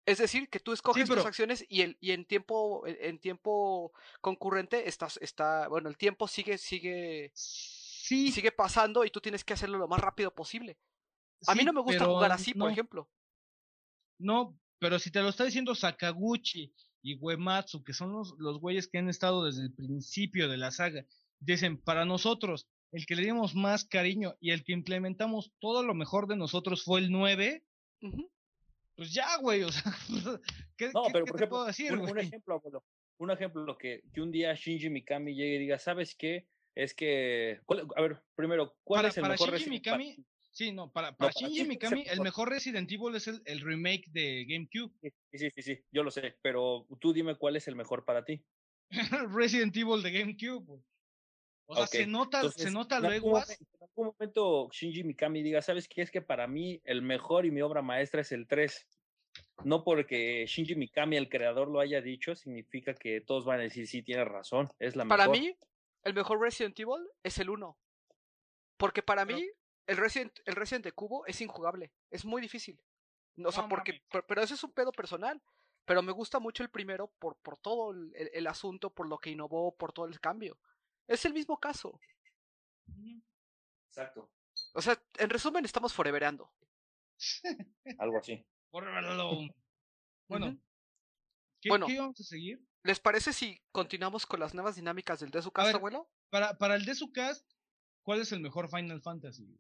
Es 0.07 0.19
decir, 0.19 0.51
que 0.51 0.61
tú 0.61 0.73
escoges 0.75 1.09
pero- 1.09 1.23
acciones 1.23 1.65
y, 1.69 1.81
el, 1.81 1.97
y 2.01 2.13
en 2.13 2.27
tiempo. 2.27 2.85
En, 2.87 3.19
tiempo 3.19 3.93
concurrente 4.21 4.87
estás, 4.89 5.17
está. 5.23 5.67
Bueno, 5.69 5.89
el 5.89 5.97
tiempo 5.97 6.29
sigue, 6.29 6.59
sigue. 6.59 7.31
Sí, 7.35 8.31
sigue 8.31 8.53
pasando 8.53 9.05
y 9.07 9.11
tú 9.11 9.21
tienes 9.23 9.43
que 9.45 9.55
hacerlo 9.55 9.79
lo 9.79 9.89
más 9.89 10.01
rápido 10.01 10.31
posible. 10.35 10.77
A 11.47 11.55
mí 11.55 11.61
sí, 11.61 11.65
no 11.67 11.73
me 11.73 11.81
gusta 11.81 12.05
jugar 12.05 12.33
así, 12.33 12.53
no, 12.55 12.65
por 12.67 12.73
ejemplo. 12.73 13.09
No, 14.19 14.59
pero 14.79 14.99
si 14.99 15.11
te 15.11 15.21
lo 15.21 15.29
está 15.29 15.45
diciendo 15.45 15.75
Sakaguchi 15.75 16.73
y 17.03 17.17
Uematsu, 17.19 17.83
que 17.85 17.93
son 17.93 18.13
los, 18.13 18.35
los 18.39 18.59
güeyes 18.61 18.89
que 18.89 18.99
han 18.99 19.09
estado 19.09 19.45
desde 19.45 19.63
el 19.63 19.73
principio 19.73 20.49
de 20.49 20.57
la 20.57 20.71
saga, 20.71 21.05
dicen, 21.41 21.79
para 21.79 22.05
nosotros, 22.05 22.67
el 22.93 23.07
que 23.07 23.17
le 23.17 23.23
dimos 23.23 23.55
más 23.55 23.85
cariño 23.85 24.37
y 24.41 24.51
el 24.53 24.65
que 24.65 24.73
implementamos 24.73 25.53
todo 25.59 25.83
lo 25.83 25.95
mejor 25.95 26.27
de 26.29 26.37
nosotros 26.37 26.85
fue 26.85 27.01
el 27.01 27.11
9, 27.11 27.65
Ujú. 28.03 28.31
pues 28.97 29.13
ya, 29.13 29.37
güey, 29.39 29.63
o 29.65 29.73
sea, 29.73 29.83
¿qué, 30.77 30.91
No, 30.95 31.05
qué- 31.05 31.11
pero 31.13 31.25
qué 31.25 31.31
por 31.33 31.39
te 31.39 31.45
ejemplo, 31.45 31.49
puedo 31.49 31.65
decir, 31.67 31.93
un, 31.93 32.19
ejemplo, 32.19 32.55
abuelo, 32.55 32.85
un 33.19 33.31
ejemplo 33.31 33.77
que, 33.77 34.03
que 34.13 34.21
un 34.21 34.31
día 34.31 34.55
Shinji 34.55 34.89
Mikami 34.91 35.35
llegue 35.35 35.57
y 35.57 35.59
diga, 35.59 35.79
¿sabes 35.79 36.15
qué? 36.15 36.47
Es 36.75 36.95
que, 36.95 37.61
¿cuál- 37.67 37.87
a 37.97 38.01
ver, 38.01 38.23
primero, 38.35 38.77
¿cuál 38.85 38.99
Para, 39.01 39.09
es 39.09 39.17
el 39.19 39.23
para 39.23 39.35
mejor 39.35 39.51
Shinji 39.59 39.71
Mikami, 39.71 40.17
sí, 40.55 40.73
no, 40.73 40.91
para, 40.91 41.09
para 41.17 41.31
para 41.31 41.33
Shinji 41.33 41.69
ti, 41.69 41.77
¿cuál 41.77 41.83
es 41.83 41.83
el 41.93 41.99
Mikami, 41.99 42.05
el 42.09 42.21
mejor? 42.23 42.49
Resident 42.49 42.91
Evil 42.91 43.15
es 43.17 43.27
el, 43.29 43.43
el 43.45 43.61
remake 43.61 44.05
de 44.11 44.47
GameCube. 44.49 44.93
Sí, 45.03 45.39
sí, 45.39 45.51
sí, 45.51 45.63
sí, 45.63 45.85
yo 45.93 46.03
lo 46.03 46.11
sé, 46.11 46.37
pero 46.41 46.87
tú 47.01 47.13
dime 47.13 47.35
cuál 47.37 47.57
es 47.57 47.69
el 47.69 47.77
mejor 47.77 48.05
para 48.07 48.25
ti. 48.25 48.43
Resident 49.35 49.77
Evil 49.77 50.03
de 50.03 50.11
GameCube. 50.13 50.81
O 51.67 51.77
sea, 51.77 51.87
se 51.87 52.07
nota, 52.07 52.39
Entonces, 52.39 52.63
se 52.63 52.71
nota 52.71 52.97
en 52.99 53.03
luego. 53.05 53.39
en 53.39 53.45
algún 53.81 54.07
momento 54.19 54.69
Shinji 54.71 55.03
Mikami 55.03 55.43
diga, 55.43 55.63
¿sabes 55.63 55.89
qué? 55.89 56.03
Es 56.03 56.11
que 56.11 56.21
para 56.21 56.47
mí 56.47 56.81
el 56.85 57.01
mejor 57.03 57.47
y 57.47 57.51
mi 57.51 57.63
obra 57.63 57.81
maestra 57.83 58.21
es 58.21 58.33
el 58.33 58.47
3. 58.47 58.87
No 59.65 59.83
porque 59.83 60.45
Shinji 60.47 60.75
Mikami, 60.77 61.17
el 61.17 61.29
creador, 61.31 61.69
lo 61.69 61.81
haya 61.81 62.01
dicho, 62.03 62.37
significa 62.37 62.95
que 62.95 63.21
todos 63.23 63.45
van 63.47 63.61
a 63.61 63.63
decir, 63.65 63.87
sí, 63.89 64.03
tienes 64.03 64.29
razón, 64.29 64.69
es 64.79 64.95
la 64.95 65.07
Para 65.07 65.27
mejor. 65.27 65.39
mí, 65.41 65.57
el 66.03 66.15
mejor 66.15 66.41
Resident 66.41 66.79
Evil 66.79 67.09
es 67.23 67.39
el 67.39 67.49
1. 67.51 67.79
Porque 68.77 69.03
para 69.03 69.25
Pero- 69.25 69.39
mí, 69.39 69.47
el 69.87 69.97
Resident, 69.97 70.33
el 70.47 70.55
Resident 70.55 70.85
de 70.85 70.93
Cubo 70.93 71.27
es 71.27 71.41
injugable. 71.41 71.93
Es 72.11 72.25
muy 72.25 72.41
difícil. 72.43 72.81
O 73.45 73.51
sea, 73.53 73.63
No 73.65 73.69
porque. 73.69 73.93
mames. 73.93 74.07
Pero, 74.11 74.27
pero 74.27 74.43
ese 74.43 74.55
es 74.55 74.65
un 74.65 74.73
pedo 74.73 74.93
personal. 74.93 75.43
Pero 75.87 76.01
me 76.03 76.13
gusta 76.13 76.39
mucho 76.39 76.63
el 76.63 76.71
primero 76.71 77.09
por, 77.19 77.37
por 77.37 77.59
todo 77.59 77.91
el, 77.91 78.11
el- 78.17 78.31
el 78.33 78.47
asunto, 78.47 78.89
por 78.91 79.07
lo 79.07 79.19
que 79.19 79.31
innovó, 79.31 79.77
por 79.77 79.93
todo 79.93 80.07
el 80.07 80.19
cambio. 80.21 80.59
Es 81.07 81.25
el 81.27 81.35
mismo 81.35 81.59
caso. 81.61 82.01
Exacto. 83.89 84.31
O 84.73 84.81
sea, 84.83 85.01
en 85.19 85.31
resumen, 85.31 85.65
estamos 85.65 85.93
foreverando. 85.93 86.51
Algo 87.99 88.19
así. 88.19 88.45
Bueno, 88.73 90.47
Ujú. 90.47 90.61
¿qué, 91.61 91.69
Bueno. 91.69 91.87
qué 91.87 91.99
vamos 92.01 92.21
a 92.21 92.25
seguir? 92.25 92.61
¿Les 92.83 92.99
parece 93.01 93.33
si 93.33 93.61
continuamos 93.71 94.27
con 94.27 94.41
las 94.41 94.55
nuevas 94.55 94.77
dinámicas 94.77 95.21
del 95.21 95.31
Desucast, 95.31 95.75
abuelo? 95.75 96.11
Para, 96.31 96.57
para 96.59 96.75
el 96.75 96.85
de 96.85 96.95
su 96.95 97.13
cast, 97.13 97.49
¿cuál 98.03 98.21
es 98.21 98.33
el 98.33 98.41
mejor 98.41 98.69
Final 98.69 99.01
Fantasy? 99.01 99.59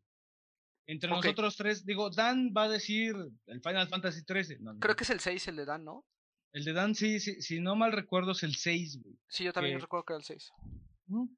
Entre 0.86 1.08
nosotros 1.08 1.56
tres, 1.56 1.84
digo, 1.86 2.10
Dan 2.10 2.52
va 2.56 2.64
a 2.64 2.68
decir 2.68 3.14
el 3.46 3.60
Final 3.62 3.88
Fantasy 3.88 4.22
13. 4.24 4.58
No, 4.60 4.74
no, 4.74 4.80
Creo 4.80 4.94
que 4.96 5.04
es 5.04 5.10
el 5.10 5.20
6 5.20 5.48
el 5.48 5.56
de 5.56 5.64
Dan, 5.64 5.84
¿no? 5.84 6.04
El 6.52 6.64
de 6.64 6.72
Dan, 6.72 6.94
sí, 6.94 7.20
sí, 7.20 7.40
si 7.40 7.60
no 7.60 7.74
mal 7.74 7.92
recuerdo, 7.92 8.32
es 8.32 8.42
el 8.42 8.54
6, 8.54 9.00
güey. 9.02 9.16
Sí, 9.28 9.44
yo 9.44 9.52
también 9.52 9.76
Que- 9.78 9.82
recuerdo 9.82 10.04
que 10.04 10.12
era 10.12 10.18
el 10.18 10.24
6. 10.24 10.52
Ujú. 11.08 11.30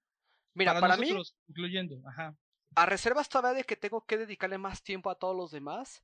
Mira, 0.55 0.79
para, 0.81 0.97
mí, 0.97 1.03
nosotros, 1.13 1.37
incluyendo, 1.49 2.03
ajá. 2.09 2.37
a 2.75 2.87
reservas 2.87 3.29
todavía 3.29 3.59
de 3.59 3.65
que 3.65 3.77
tengo 3.77 4.05
que 4.05 4.19
dedicarle 4.19 4.59
más 4.59 4.83
tiempo 4.83 5.11
a 5.11 5.15
todos 5.19 5.37
los 5.37 5.51
demás, 5.51 6.03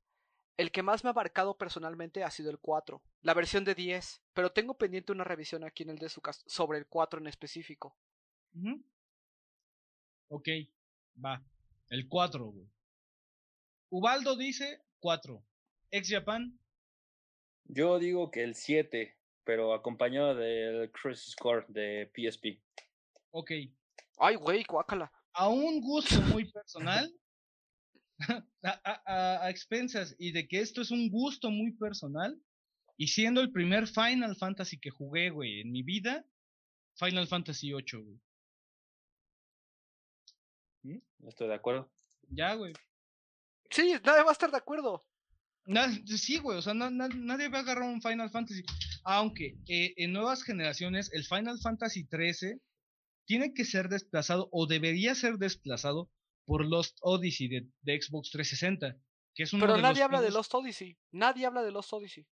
el 0.56 0.70
que 0.70 0.82
más 0.82 1.02
me 1.02 1.08
ha 1.08 1.12
abarcado 1.12 1.56
personalmente 1.56 2.22
ha 2.22 2.30
sido 2.30 2.50
el 2.50 2.58
4, 2.58 3.02
la 3.22 3.34
versión 3.34 3.64
de 3.64 3.74
10, 3.74 4.22
pero 4.34 4.52
tengo 4.52 4.76
pendiente 4.78 5.10
una 5.12 5.24
revisión 5.24 5.64
aquí 5.64 5.82
en 5.82 5.90
el 5.90 5.98
de 5.98 6.08
su 6.10 6.20
casa 6.20 6.42
sobre 6.46 6.78
el 6.78 6.86
4 6.86 7.18
en 7.20 7.26
específico. 7.26 7.96
Ok, 10.28 10.48
va. 11.22 11.42
El 11.88 12.08
4, 12.08 12.44
güey. 12.46 12.66
Ubaldo 13.92 14.36
dice 14.36 14.80
4. 15.00 15.44
Ex 15.90 16.08
Japan, 16.08 16.58
Yo 17.64 17.98
digo 17.98 18.30
que 18.30 18.42
el 18.42 18.54
7, 18.54 19.18
pero 19.44 19.74
acompañado 19.74 20.34
del 20.34 20.90
Cruise 20.90 21.32
Score 21.32 21.66
de 21.68 22.10
PSP. 22.14 22.58
Ok. 23.32 23.50
Ay, 24.16 24.36
güey, 24.36 24.64
guácala. 24.66 25.12
A 25.34 25.50
un 25.50 25.82
gusto 25.82 26.18
muy 26.22 26.50
personal, 26.50 27.12
a, 28.62 28.80
a, 28.82 29.44
a, 29.44 29.50
expensas 29.50 30.16
y 30.18 30.32
de 30.32 30.48
que 30.48 30.60
esto 30.60 30.80
es 30.80 30.90
un 30.90 31.10
gusto 31.10 31.50
muy 31.50 31.72
personal, 31.72 32.40
y 32.96 33.08
siendo 33.08 33.42
el 33.42 33.52
primer 33.52 33.86
Final 33.88 34.36
Fantasy 34.36 34.80
que 34.80 34.88
jugué, 34.88 35.28
güey, 35.28 35.60
en 35.60 35.70
mi 35.70 35.82
vida, 35.82 36.24
Final 36.96 37.26
Fantasy 37.26 37.74
VIII, 37.74 38.02
güey. 38.02 38.20
¿Mm? 40.82 41.28
Estoy 41.28 41.48
de 41.48 41.54
acuerdo. 41.54 41.92
Ya, 42.30 42.54
güey. 42.54 42.72
Sí, 43.72 43.94
nadie 44.04 44.22
va 44.22 44.30
a 44.30 44.32
estar 44.32 44.50
de 44.50 44.58
acuerdo. 44.58 45.04
sí, 46.16 46.38
güey, 46.38 46.58
o 46.58 46.62
sea, 46.62 46.74
nadie 46.74 47.48
va 47.48 47.58
a 47.58 47.60
agarrar 47.62 47.84
un 47.88 48.00
Final 48.02 48.30
Fantasy. 48.30 48.62
Aunque 49.04 49.56
eh, 49.66 49.94
en 49.96 50.12
nuevas 50.12 50.42
generaciones 50.44 51.10
el 51.12 51.24
Final 51.24 51.58
Fantasy 51.60 52.06
XIII 52.10 52.60
tiene 53.24 53.52
que 53.54 53.64
ser 53.64 53.88
desplazado 53.88 54.48
o 54.52 54.66
debería 54.66 55.14
ser 55.14 55.38
desplazado 55.38 56.10
por 56.44 56.64
Lost 56.66 56.98
Odyssey 57.00 57.48
de, 57.48 57.66
de 57.82 58.00
Xbox 58.00 58.30
360. 58.30 58.96
Que 59.34 59.44
es 59.44 59.52
uno 59.52 59.62
Pero 59.62 59.76
de 59.76 59.82
nadie 59.82 60.00
los 60.00 60.04
habla 60.04 60.20
de 60.20 60.30
Lost 60.30 60.54
Odyssey. 60.54 60.98
Nadie 61.12 61.46
habla 61.46 61.62
de 61.62 61.70
Lost 61.70 61.92
Odyssey. 61.92 62.26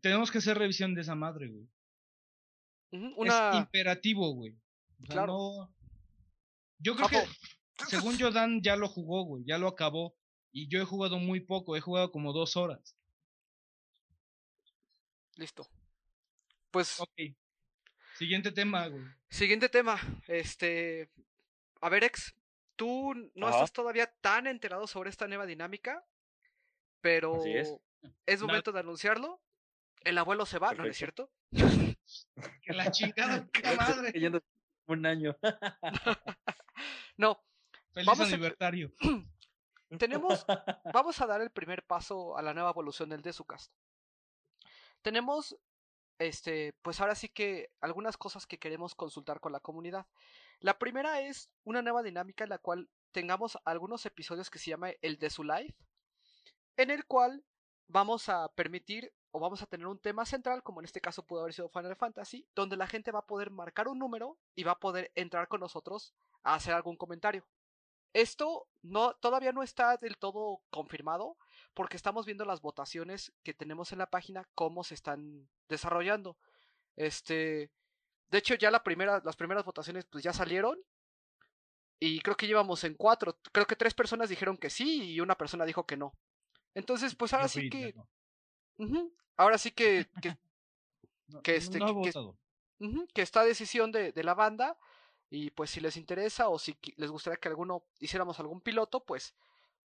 Tenemos 0.00 0.30
que 0.30 0.38
hacer 0.38 0.56
revisión 0.56 0.94
de 0.94 1.02
esa 1.02 1.14
madre, 1.14 1.48
güey. 1.48 1.68
Es 2.90 3.12
Una. 3.16 3.50
imperativo, 3.58 4.32
güey. 4.32 4.52
O 5.02 5.06
sea, 5.06 5.12
Claro. 5.14 5.32
no- 5.32 5.74
Yo 6.78 6.96
creo 6.96 7.08
que, 7.08 7.24
según 7.88 8.16
yo, 8.16 8.30
Dan 8.30 8.62
ya 8.62 8.76
lo 8.76 8.88
jugó, 8.88 9.24
güey. 9.24 9.44
Ya 9.44 9.58
lo 9.58 9.68
acabó. 9.68 10.16
Y 10.52 10.68
yo 10.68 10.80
he 10.80 10.84
jugado 10.84 11.18
muy 11.18 11.40
poco. 11.40 11.76
He 11.76 11.80
jugado 11.80 12.10
como 12.10 12.32
dos 12.32 12.56
horas. 12.56 12.94
Listo. 15.36 15.66
Pues, 16.70 17.00
Ok. 17.00 17.10
Siguiente 18.16 18.50
tema, 18.50 18.88
güey. 18.88 19.04
siguiente 19.30 19.68
tema. 19.68 19.98
Este. 20.26 21.08
A 21.80 21.88
ver, 21.88 22.04
ex. 22.04 22.34
Tú 22.74 23.14
no 23.34 23.46
Ajá. 23.46 23.56
estás 23.56 23.72
todavía 23.72 24.06
tan 24.20 24.46
enterado 24.46 24.86
sobre 24.86 25.10
esta 25.10 25.28
nueva 25.28 25.46
dinámica. 25.46 26.04
Pero. 27.00 27.36
Así 27.40 27.52
es. 27.52 27.74
Es 28.26 28.40
No. 28.40 28.46
momento 28.48 28.72
de 28.72 28.80
anunciarlo. 28.80 29.40
El 30.02 30.18
abuelo 30.18 30.46
se 30.46 30.58
va, 30.58 30.72
¿no 30.74 30.84
es 30.84 30.96
cierto? 30.96 31.30
Que 31.50 32.72
la 32.72 32.90
chingada 32.90 33.44
puta 33.52 33.74
madre. 33.76 34.12
Yendo 34.18 34.42
un 34.86 35.06
año. 35.06 35.36
No, 37.16 37.42
Feliz 37.92 38.06
Vamos 38.06 38.32
a-. 38.32 38.36
tenemos. 39.96 40.44
Vamos 40.92 41.20
a 41.20 41.26
dar 41.26 41.40
el 41.40 41.50
primer 41.50 41.84
paso 41.84 42.36
a 42.36 42.42
la 42.42 42.54
nueva 42.54 42.70
evolución 42.70 43.08
del 43.08 43.22
Desucast. 43.22 43.72
Tenemos. 45.02 45.56
Este, 46.18 46.74
pues 46.82 47.00
ahora 47.00 47.14
sí 47.14 47.28
que 47.28 47.70
algunas 47.80 48.16
cosas 48.16 48.44
que 48.44 48.58
queremos 48.58 48.96
consultar 48.96 49.38
con 49.38 49.52
la 49.52 49.60
comunidad. 49.60 50.06
La 50.58 50.76
primera 50.76 51.20
es 51.20 51.48
una 51.62 51.80
nueva 51.80 52.02
dinámica 52.02 52.42
en 52.42 52.50
la 52.50 52.58
cual 52.58 52.90
tengamos 53.12 53.56
algunos 53.64 54.04
episodios 54.04 54.50
que 54.50 54.58
se 54.58 54.70
llama 54.70 54.90
el 55.00 55.18
Desu 55.18 55.44
Live, 55.44 55.76
en 56.76 56.90
el 56.90 57.06
cual 57.06 57.44
vamos 57.86 58.28
a 58.28 58.48
permitir 58.48 59.12
o 59.30 59.40
vamos 59.40 59.62
a 59.62 59.66
tener 59.66 59.86
un 59.86 59.98
tema 59.98 60.24
central, 60.24 60.62
como 60.62 60.80
en 60.80 60.86
este 60.86 61.00
caso 61.00 61.24
pudo 61.24 61.42
haber 61.42 61.54
sido 61.54 61.68
Final 61.68 61.96
Fantasy, 61.96 62.46
donde 62.54 62.76
la 62.76 62.86
gente 62.86 63.12
va 63.12 63.20
a 63.20 63.26
poder 63.26 63.50
marcar 63.50 63.88
un 63.88 63.98
número 63.98 64.38
y 64.54 64.64
va 64.64 64.72
a 64.72 64.80
poder 64.80 65.12
entrar 65.14 65.48
con 65.48 65.60
nosotros 65.60 66.14
a 66.42 66.54
hacer 66.54 66.74
algún 66.74 66.96
comentario. 66.96 67.44
Esto 68.12 68.66
no, 68.82 69.14
todavía 69.14 69.52
no 69.52 69.62
está 69.62 69.96
del 69.96 70.16
todo 70.16 70.62
confirmado 70.70 71.36
porque 71.74 71.96
estamos 71.96 72.26
viendo 72.26 72.44
las 72.44 72.60
votaciones 72.60 73.32
que 73.42 73.54
tenemos 73.54 73.92
en 73.92 73.98
la 73.98 74.10
página, 74.10 74.48
cómo 74.54 74.82
se 74.84 74.94
están 74.94 75.48
desarrollando. 75.68 76.36
Este, 76.96 77.70
de 78.30 78.38
hecho 78.38 78.54
ya 78.54 78.70
la 78.70 78.82
primera, 78.82 79.20
las 79.24 79.36
primeras 79.36 79.64
votaciones 79.64 80.04
pues 80.06 80.24
ya 80.24 80.32
salieron 80.32 80.78
y 82.00 82.20
creo 82.20 82.36
que 82.36 82.46
llevamos 82.46 82.82
en 82.84 82.94
cuatro. 82.94 83.38
Creo 83.52 83.66
que 83.66 83.76
tres 83.76 83.94
personas 83.94 84.28
dijeron 84.28 84.56
que 84.56 84.70
sí 84.70 85.12
y 85.12 85.20
una 85.20 85.36
persona 85.36 85.64
dijo 85.64 85.86
que 85.86 85.96
no. 85.96 86.14
Entonces 86.74 87.14
pues 87.14 87.32
ahora 87.34 87.48
sí 87.48 87.68
que, 87.70 87.94
ahora 89.36 89.58
sí 89.58 89.70
que, 89.70 90.06
que 90.22 90.36
que 91.42 91.56
este- 91.56 91.78
no 91.78 92.02
que-. 92.02 92.12
Ujú, 92.80 93.08
que 93.12 93.22
está 93.22 93.40
a 93.40 93.44
decisión 93.44 93.90
de, 93.90 94.12
de 94.12 94.24
la 94.24 94.34
banda 94.34 94.78
y 95.30 95.50
pues 95.50 95.70
si 95.70 95.80
les 95.80 95.96
interesa 95.96 96.48
o 96.48 96.58
si 96.58 96.76
les 96.96 97.10
gustaría 97.10 97.36
que 97.38 97.48
alguno 97.48 97.84
hiciéramos 98.00 98.38
algún 98.40 98.60
piloto, 98.60 99.04
pues 99.04 99.34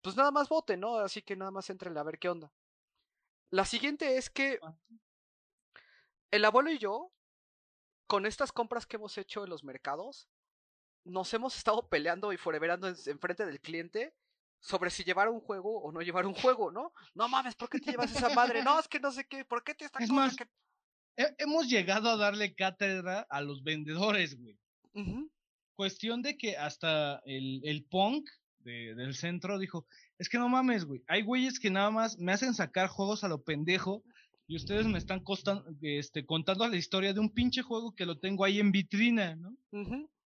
pues 0.01 0.15
nada 0.15 0.31
más 0.31 0.47
voten, 0.47 0.79
¿no? 0.79 0.95
Así 0.97 1.21
que 1.21 1.35
nada 1.35 1.51
más 1.51 1.69
entren 1.69 1.97
a 1.97 2.03
ver 2.03 2.19
qué 2.19 2.29
onda. 2.29 2.51
La 3.51 3.65
siguiente 3.65 4.17
es 4.17 4.29
que 4.29 4.59
Ah. 4.61 4.73
el 6.31 6.45
abuelo 6.45 6.71
y 6.71 6.77
yo, 6.77 7.11
con 8.07 8.25
estas 8.25 8.51
compras 8.51 8.85
que 8.85 8.95
hemos 8.97 9.17
hecho 9.17 9.43
en 9.43 9.49
los 9.49 9.63
mercados, 9.63 10.29
nos 11.03 11.33
hemos 11.33 11.57
estado 11.57 11.87
peleando 11.89 12.31
y 12.33 12.37
foreverando 12.37 12.87
en, 12.87 12.95
enfrente 13.07 13.45
del 13.45 13.59
cliente 13.59 14.15
sobre 14.61 14.89
si 14.89 15.03
llevar 15.03 15.29
un 15.29 15.39
juego 15.39 15.81
o 15.81 15.91
no 15.91 16.01
llevar 16.01 16.25
un 16.25 16.33
juego, 16.35 16.71
¿no? 16.71 16.93
No 17.13 17.27
mames, 17.29 17.55
¿por 17.55 17.69
qué 17.69 17.79
te 17.79 17.91
llevas 17.91 18.11
esa 18.15 18.29
madre? 18.29 18.61
No, 18.63 18.79
es 18.79 18.87
que 18.87 18.99
no 18.99 19.11
sé 19.11 19.25
qué, 19.25 19.45
¿por 19.45 19.63
qué 19.63 19.73
te 19.73 19.85
esta 19.85 19.99
Es 19.99 20.09
cosa 20.09 20.21
más, 20.21 20.35
que- 20.35 20.49
hemos 21.37 21.67
llegado 21.67 22.09
a 22.09 22.17
darle 22.17 22.53
cátedra 22.55 23.25
a 23.29 23.41
los 23.41 23.63
vendedores, 23.63 24.37
güey. 24.39 24.57
Cuestión 25.75 26.21
de 26.21 26.37
que 26.37 26.57
hasta 26.57 27.21
el, 27.25 27.61
el 27.63 27.85
punk 27.85 28.29
de- 28.59 28.93
del 28.95 29.15
centro 29.15 29.57
dijo, 29.57 29.85
es 30.17 30.27
que 30.29 30.37
no 30.37 30.49
mames, 30.49 30.83
güey. 30.85 31.03
Hay 31.07 31.21
güeyes 31.23 31.59
que 31.59 31.69
nada 31.69 31.89
más 31.91 32.17
me 32.17 32.33
hacen 32.33 32.53
sacar 32.53 32.87
juegos 32.89 33.23
a 33.23 33.29
lo 33.29 33.41
pendejo 33.43 34.03
y 34.47 34.55
ustedes 34.57 34.85
me 34.87 34.97
están 34.97 35.23
costan- 35.23 35.63
este, 35.81 36.25
contando 36.25 36.67
la 36.67 36.75
historia 36.75 37.13
de 37.13 37.19
un 37.21 37.33
pinche 37.33 37.61
juego 37.61 37.95
que 37.95 38.05
lo 38.05 38.17
tengo 38.19 38.43
ahí 38.43 38.59
en 38.59 38.71
vitrina, 38.71 39.35
¿no? 39.35 39.55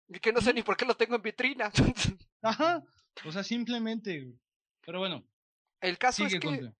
Y 0.10 0.20
que 0.20 0.34
no 0.34 0.42
sé 0.42 0.54
ni 0.54 0.64
por 0.64 0.76
qué 0.76 0.86
lo 0.86 0.96
tengo 0.96 1.16
en 1.16 1.22
vitrina. 1.22 1.72
Ajá. 2.42 2.84
O 3.26 3.32
sea, 3.32 3.44
simplemente, 3.44 4.22
güey. 4.24 4.40
Pero 4.86 5.00
bueno, 5.00 5.24
El 5.82 5.98
caso 5.98 6.24
sigue 6.26 6.38
es 6.38 6.42
que 6.42 6.48
contra. 6.48 6.74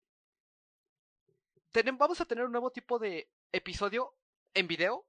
tenem- 1.74 1.98
vamos 1.98 2.20
a 2.22 2.26
tener 2.26 2.46
un 2.46 2.52
nuevo 2.52 2.72
tipo 2.72 3.00
de 3.00 3.30
episodio 3.52 4.14
en 4.54 4.68
video, 4.68 5.06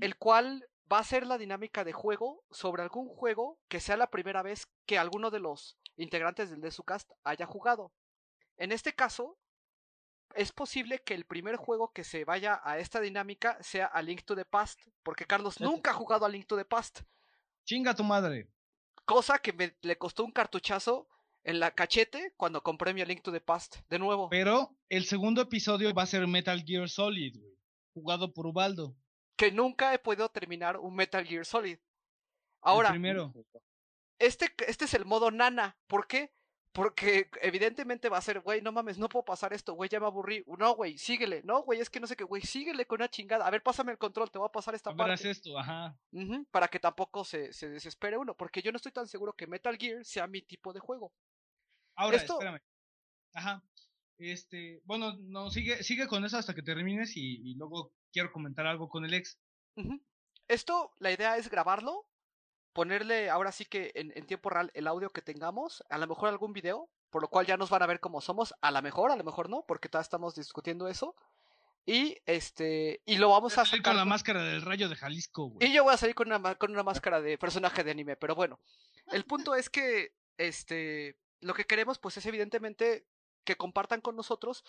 el 0.00 0.16
cual 0.16 0.64
va 0.92 0.98
a 0.98 1.04
ser 1.04 1.26
la 1.26 1.38
dinámica 1.38 1.84
de 1.84 1.92
juego 1.92 2.44
sobre 2.50 2.82
algún 2.82 3.08
juego 3.08 3.58
que 3.68 3.80
sea 3.80 3.96
la 3.96 4.10
primera 4.10 4.42
vez 4.42 4.68
que 4.86 4.98
alguno 4.98 5.30
de 5.30 5.40
los 5.40 5.78
integrantes 5.96 6.50
del 6.50 6.60
Desucast 6.60 7.10
haya 7.22 7.46
jugado. 7.46 7.92
En 8.56 8.72
este 8.72 8.94
caso, 8.94 9.38
es 10.34 10.52
posible 10.52 11.02
que 11.02 11.14
el 11.14 11.24
primer 11.24 11.56
juego 11.56 11.92
que 11.92 12.04
se 12.04 12.24
vaya 12.24 12.60
a 12.64 12.78
esta 12.78 13.00
dinámica 13.00 13.56
sea 13.62 13.86
A 13.86 14.02
Link 14.02 14.22
to 14.24 14.34
the 14.34 14.44
Past, 14.44 14.80
porque 15.02 15.26
Carlos 15.26 15.60
nunca 15.60 15.90
ha 15.90 15.94
jugado 15.94 16.26
a 16.26 16.28
Link 16.28 16.46
to 16.46 16.56
the 16.56 16.64
Past, 16.64 17.00
Chinga 17.64 17.94
tu 17.94 18.04
madre. 18.04 18.50
cosa 19.06 19.38
que 19.38 19.52
me, 19.52 19.76
le 19.80 19.96
costó 19.96 20.24
un 20.24 20.32
cartuchazo 20.32 21.08
en 21.44 21.60
la 21.60 21.70
cachete 21.70 22.34
cuando 22.36 22.62
compré 22.62 22.92
mi 22.92 23.00
A 23.00 23.06
Link 23.06 23.22
to 23.22 23.32
the 23.32 23.40
Past 23.40 23.76
de 23.88 23.98
nuevo. 23.98 24.28
Pero 24.28 24.76
el 24.88 25.04
segundo 25.04 25.42
episodio 25.42 25.92
va 25.94 26.02
a 26.02 26.06
ser 26.06 26.26
Metal 26.26 26.62
Gear 26.62 26.88
Solid, 26.88 27.38
güey. 27.38 27.54
Jugado 27.94 28.32
por 28.34 28.46
Ubaldo. 28.46 28.96
Que 29.36 29.50
nunca 29.52 29.92
he 29.94 29.98
podido 29.98 30.28
terminar 30.28 30.78
un 30.78 30.94
Metal 30.94 31.24
Gear 31.26 31.44
Solid. 31.44 31.74
El 31.76 31.80
Ahora, 32.62 32.90
primero. 32.90 33.32
este, 34.18 34.54
este 34.66 34.84
es 34.86 34.94
el 34.94 35.04
modo 35.04 35.30
nana. 35.30 35.76
¿Por 35.86 36.06
qué? 36.06 36.32
Porque 36.72 37.30
evidentemente 37.40 38.08
va 38.08 38.18
a 38.18 38.22
ser, 38.22 38.40
güey, 38.40 38.60
no 38.60 38.72
mames, 38.72 38.98
no 38.98 39.08
puedo 39.08 39.24
pasar 39.24 39.52
esto, 39.52 39.74
güey, 39.74 39.88
ya 39.88 40.00
me 40.00 40.06
aburrí. 40.06 40.42
No, 40.58 40.74
güey, 40.74 40.98
síguele. 40.98 41.40
No, 41.44 41.62
güey, 41.62 41.78
es 41.80 41.88
que 41.88 42.00
no 42.00 42.06
sé 42.08 42.16
qué, 42.16 42.24
güey, 42.24 42.42
síguele 42.42 42.84
con 42.84 42.96
una 43.00 43.08
chingada. 43.08 43.46
A 43.46 43.50
ver, 43.50 43.62
pásame 43.62 43.92
el 43.92 43.98
control, 43.98 44.30
te 44.30 44.38
voy 44.38 44.48
a 44.48 44.52
pasar 44.52 44.74
esta 44.74 44.90
A 44.90 44.94
ver, 44.94 45.02
haz 45.10 45.20
parte. 45.20 45.30
esto, 45.30 45.56
ajá. 45.56 45.96
Ujú, 46.10 46.44
para 46.50 46.66
que 46.66 46.80
tampoco 46.80 47.24
se, 47.24 47.52
se 47.52 47.68
desespere 47.68 48.16
uno. 48.18 48.34
Porque 48.34 48.60
yo 48.60 48.72
no 48.72 48.76
estoy 48.76 48.90
tan 48.90 49.06
seguro 49.06 49.34
que 49.34 49.46
Metal 49.46 49.76
Gear 49.78 50.04
sea 50.04 50.26
mi 50.26 50.42
tipo 50.42 50.72
de 50.72 50.80
juego. 50.80 51.12
Ahora, 51.96 52.16
Esto- 52.16 52.34
espérame. 52.34 52.60
Ajá. 53.34 53.62
Este, 54.18 54.80
bueno, 54.84 55.12
no, 55.20 55.50
sigue, 55.50 55.82
sigue 55.84 56.06
con 56.08 56.24
eso 56.24 56.38
hasta 56.38 56.54
que 56.54 56.62
termines 56.62 57.16
y, 57.16 57.50
y 57.50 57.54
luego 57.54 57.92
quiero 58.14 58.32
comentar 58.32 58.66
algo 58.66 58.88
con 58.88 59.04
el 59.04 59.12
ex. 59.12 59.38
Esto, 60.48 60.92
la 60.98 61.10
idea 61.10 61.36
es 61.36 61.50
grabarlo, 61.50 62.06
ponerle 62.72 63.28
ahora 63.28 63.52
sí 63.52 63.66
que 63.66 63.92
en, 63.96 64.12
en 64.16 64.26
tiempo 64.26 64.48
real 64.48 64.70
el 64.72 64.86
audio 64.86 65.10
que 65.10 65.20
tengamos, 65.20 65.84
a 65.90 65.98
lo 65.98 66.06
mejor 66.06 66.28
algún 66.28 66.52
video, 66.52 66.88
por 67.10 67.22
lo 67.22 67.28
cual 67.28 67.44
ya 67.44 67.56
nos 67.56 67.70
van 67.70 67.82
a 67.82 67.86
ver 67.86 68.00
cómo 68.00 68.20
somos, 68.20 68.54
a 68.60 68.70
lo 68.70 68.80
mejor, 68.82 69.10
a 69.10 69.16
lo 69.16 69.24
mejor 69.24 69.50
no, 69.50 69.64
porque 69.66 69.88
todavía 69.88 70.04
estamos 70.04 70.34
discutiendo 70.34 70.88
eso. 70.88 71.14
Y 71.86 72.16
este, 72.24 73.02
y 73.04 73.16
lo 73.16 73.28
vamos 73.28 73.58
a 73.58 73.64
sacar. 73.66 73.82
con 73.82 73.96
la 73.96 74.06
máscara 74.06 74.42
del 74.42 74.62
rayo 74.62 74.88
de 74.88 74.96
Jalisco, 74.96 75.50
güey. 75.50 75.68
Y 75.68 75.74
yo 75.74 75.84
voy 75.84 75.92
a 75.92 75.98
salir 75.98 76.14
con 76.14 76.32
una, 76.32 76.54
con 76.54 76.70
una 76.70 76.82
máscara 76.82 77.20
de 77.20 77.36
personaje 77.36 77.84
de 77.84 77.90
anime, 77.90 78.16
pero 78.16 78.34
bueno. 78.34 78.58
El 79.12 79.24
punto 79.24 79.54
es 79.54 79.68
que, 79.68 80.14
este, 80.38 81.18
lo 81.40 81.52
que 81.52 81.66
queremos, 81.66 81.98
pues, 81.98 82.16
es 82.16 82.24
evidentemente 82.24 83.06
que 83.44 83.56
compartan 83.56 84.00
con 84.00 84.16
nosotros, 84.16 84.64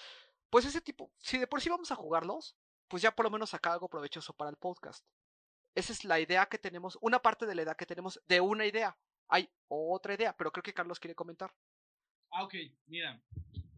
pues, 0.49 0.65
ese 0.65 0.81
tipo, 0.81 1.11
si 1.19 1.37
de 1.37 1.47
por 1.47 1.61
sí 1.61 1.69
vamos 1.69 1.91
a 1.91 1.95
jugarlos, 1.95 2.57
pues 2.87 3.01
ya 3.03 3.15
por 3.15 3.25
lo 3.25 3.31
menos 3.31 3.49
sacar 3.49 3.73
algo 3.73 3.89
provechoso 3.89 4.33
para 4.33 4.49
el 4.49 4.57
podcast. 4.57 5.05
Esa 5.75 5.91
es 5.93 6.05
la 6.05 6.19
idea 6.19 6.45
que 6.45 6.57
tenemos, 6.57 6.97
una 7.01 7.19
parte 7.19 7.45
de 7.45 7.55
la 7.55 7.63
idea 7.63 7.75
que 7.75 7.85
tenemos 7.85 8.21
de 8.27 8.39
una 8.41 8.65
idea. 8.65 8.97
Hay 9.27 9.49
otra 9.67 10.13
idea, 10.13 10.35
pero 10.37 10.51
creo 10.51 10.63
que 10.63 10.73
Carlos 10.73 10.99
quiere 10.99 11.15
comentar. 11.15 11.53
Ah, 12.31 12.43
ok, 12.43 12.53
mira. 12.87 13.21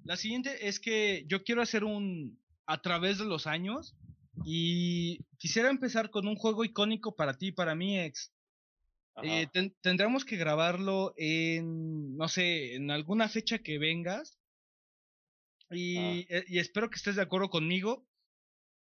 La 0.04 0.16
siguiente 0.18 0.68
es 0.68 0.80
que 0.80 1.24
yo 1.28 1.44
quiero 1.44 1.62
hacer 1.62 1.84
un, 1.84 2.40
a 2.66 2.82
través 2.82 3.18
de 3.18 3.26
los 3.26 3.48
años, 3.48 3.96
Y 4.44 5.24
quisiera 5.40 5.70
empezar 5.72 6.12
con 6.12 6.28
un 6.28 6.36
juego 6.36 6.64
icónico 6.64 7.16
para 7.16 7.34
ti 7.38 7.48
y 7.48 7.52
para 7.52 7.74
mí, 7.74 8.00
ex. 8.00 8.32
Eh, 9.24 9.48
ten- 9.52 9.76
tendremos 9.82 10.26
que 10.26 10.38
grabarlo 10.38 11.14
en, 11.18 12.16
no 12.16 12.28
sé, 12.28 12.76
en 12.76 12.92
alguna 12.92 13.30
fecha 13.30 13.58
que 13.58 13.80
vengas. 13.80 14.38
Y, 15.72 16.28
eh, 16.30 16.46
y 16.48 16.60
espero 16.60 16.90
que 16.90 16.98
estés 16.98 17.16
de 17.16 17.24
acuerdo 17.24 17.50
conmigo 17.50 18.06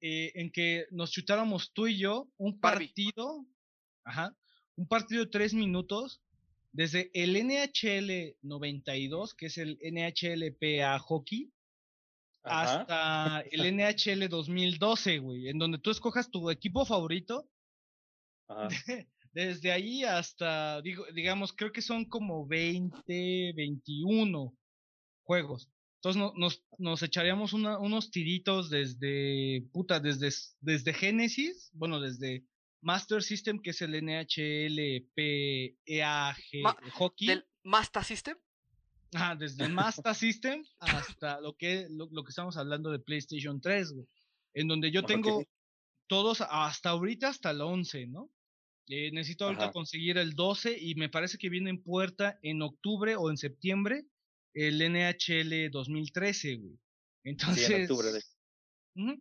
eh, 0.01 0.31
en 0.35 0.51
que 0.51 0.85
nos 0.91 1.11
chutáramos 1.11 1.73
tú 1.73 1.87
y 1.87 1.97
yo 1.97 2.29
un 2.37 2.59
partido, 2.59 3.45
ajá, 4.03 4.35
un 4.75 4.87
partido 4.87 5.25
de 5.25 5.31
tres 5.31 5.53
minutos 5.53 6.21
desde 6.71 7.09
el 7.13 7.33
NHL 7.33 8.37
92, 8.41 9.33
que 9.33 9.47
es 9.47 9.57
el 9.57 9.79
NHLPA 9.81 10.99
Hockey, 10.99 11.51
Ajá. 12.43 12.81
hasta 12.81 13.41
el 13.51 13.61
NHL 13.75 14.29
2012, 14.29 15.17
güey, 15.19 15.49
en 15.49 15.57
donde 15.57 15.79
tú 15.79 15.89
escojas 15.89 16.29
tu 16.29 16.49
equipo 16.51 16.85
favorito 16.85 17.49
Ajá. 18.47 18.67
desde 19.33 19.71
ahí 19.71 20.03
hasta, 20.03 20.81
digo, 20.81 21.05
digamos, 21.13 21.53
creo 21.53 21.71
que 21.71 21.81
son 21.81 22.05
como 22.05 22.45
20, 22.45 23.53
21 23.55 24.53
juegos. 25.23 25.69
Entonces 26.07 26.21
no- 26.21 26.33
nos, 26.39 26.63
nos 26.77 27.03
echaríamos 27.03 27.51
una- 27.51 27.77
unos 27.79 28.11
tiritos 28.11 28.69
desde, 28.69 29.67
puta, 29.73 29.99
desde, 29.99 30.29
desde 30.61 30.93
Genesis, 30.93 31.69
bueno, 31.73 31.99
desde 31.99 32.45
Master 32.81 33.21
System, 33.21 33.59
que 33.61 33.71
es 33.71 33.81
el 33.81 33.93
NHLPEAG 35.17 36.37
Ma- 36.63 36.77
Hockey. 36.93 37.27
¿Del 37.27 37.45
Master 37.63 38.03
System? 38.05 38.37
Ajá, 39.13 39.35
desde 39.35 39.65
el 39.65 39.73
Master 39.73 40.15
System 40.15 40.63
hasta 40.79 41.41
lo 41.41 41.57
que, 41.57 41.87
lo, 41.89 42.07
lo 42.11 42.23
que 42.23 42.29
estamos 42.29 42.55
hablando 42.55 42.89
de 42.91 42.99
PlayStation 42.99 43.59
3, 43.59 43.91
güey, 43.93 44.07
en 44.53 44.67
donde 44.69 44.91
yo 44.91 45.03
tengo 45.03 45.43
todos 46.07 46.39
hasta 46.41 46.89
ahorita 46.91 47.27
hasta 47.29 47.51
el 47.51 47.59
11, 47.61 48.07
¿no? 48.07 48.29
Eh, 48.87 49.11
necesito 49.11 49.43
ahorita 49.45 49.65
Ajá. 49.65 49.73
conseguir 49.73 50.17
el 50.17 50.33
12 50.35 50.77
y 50.79 50.95
me 50.95 51.09
parece 51.09 51.37
que 51.37 51.49
viene 51.49 51.69
en 51.69 51.83
puerta 51.83 52.39
en 52.41 52.61
octubre 52.61 53.17
o 53.17 53.29
en 53.29 53.35
septiembre 53.35 54.05
el 54.59 54.81
NHL 54.81 55.69
2013, 55.71 56.55
güey. 56.57 56.79
Entonces, 57.23 57.67
Sí, 57.67 57.73
en 57.73 57.81
octubre. 57.83 58.07
de-. 58.11 59.19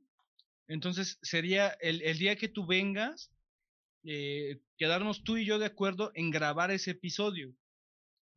Entonces 0.69 1.19
sería 1.23 1.69
el, 1.81 2.03
el 2.03 2.19
día 2.19 2.37
que 2.37 2.49
tú 2.49 2.67
vengas, 2.67 3.31
eh, 4.05 4.61
quedarnos 4.77 5.23
tú 5.23 5.37
y 5.37 5.45
yo 5.45 5.59
de 5.59 5.67
acuerdo 5.67 6.11
en 6.15 6.31
grabar 6.31 6.71
ese 6.71 6.93
episodio, 6.93 7.53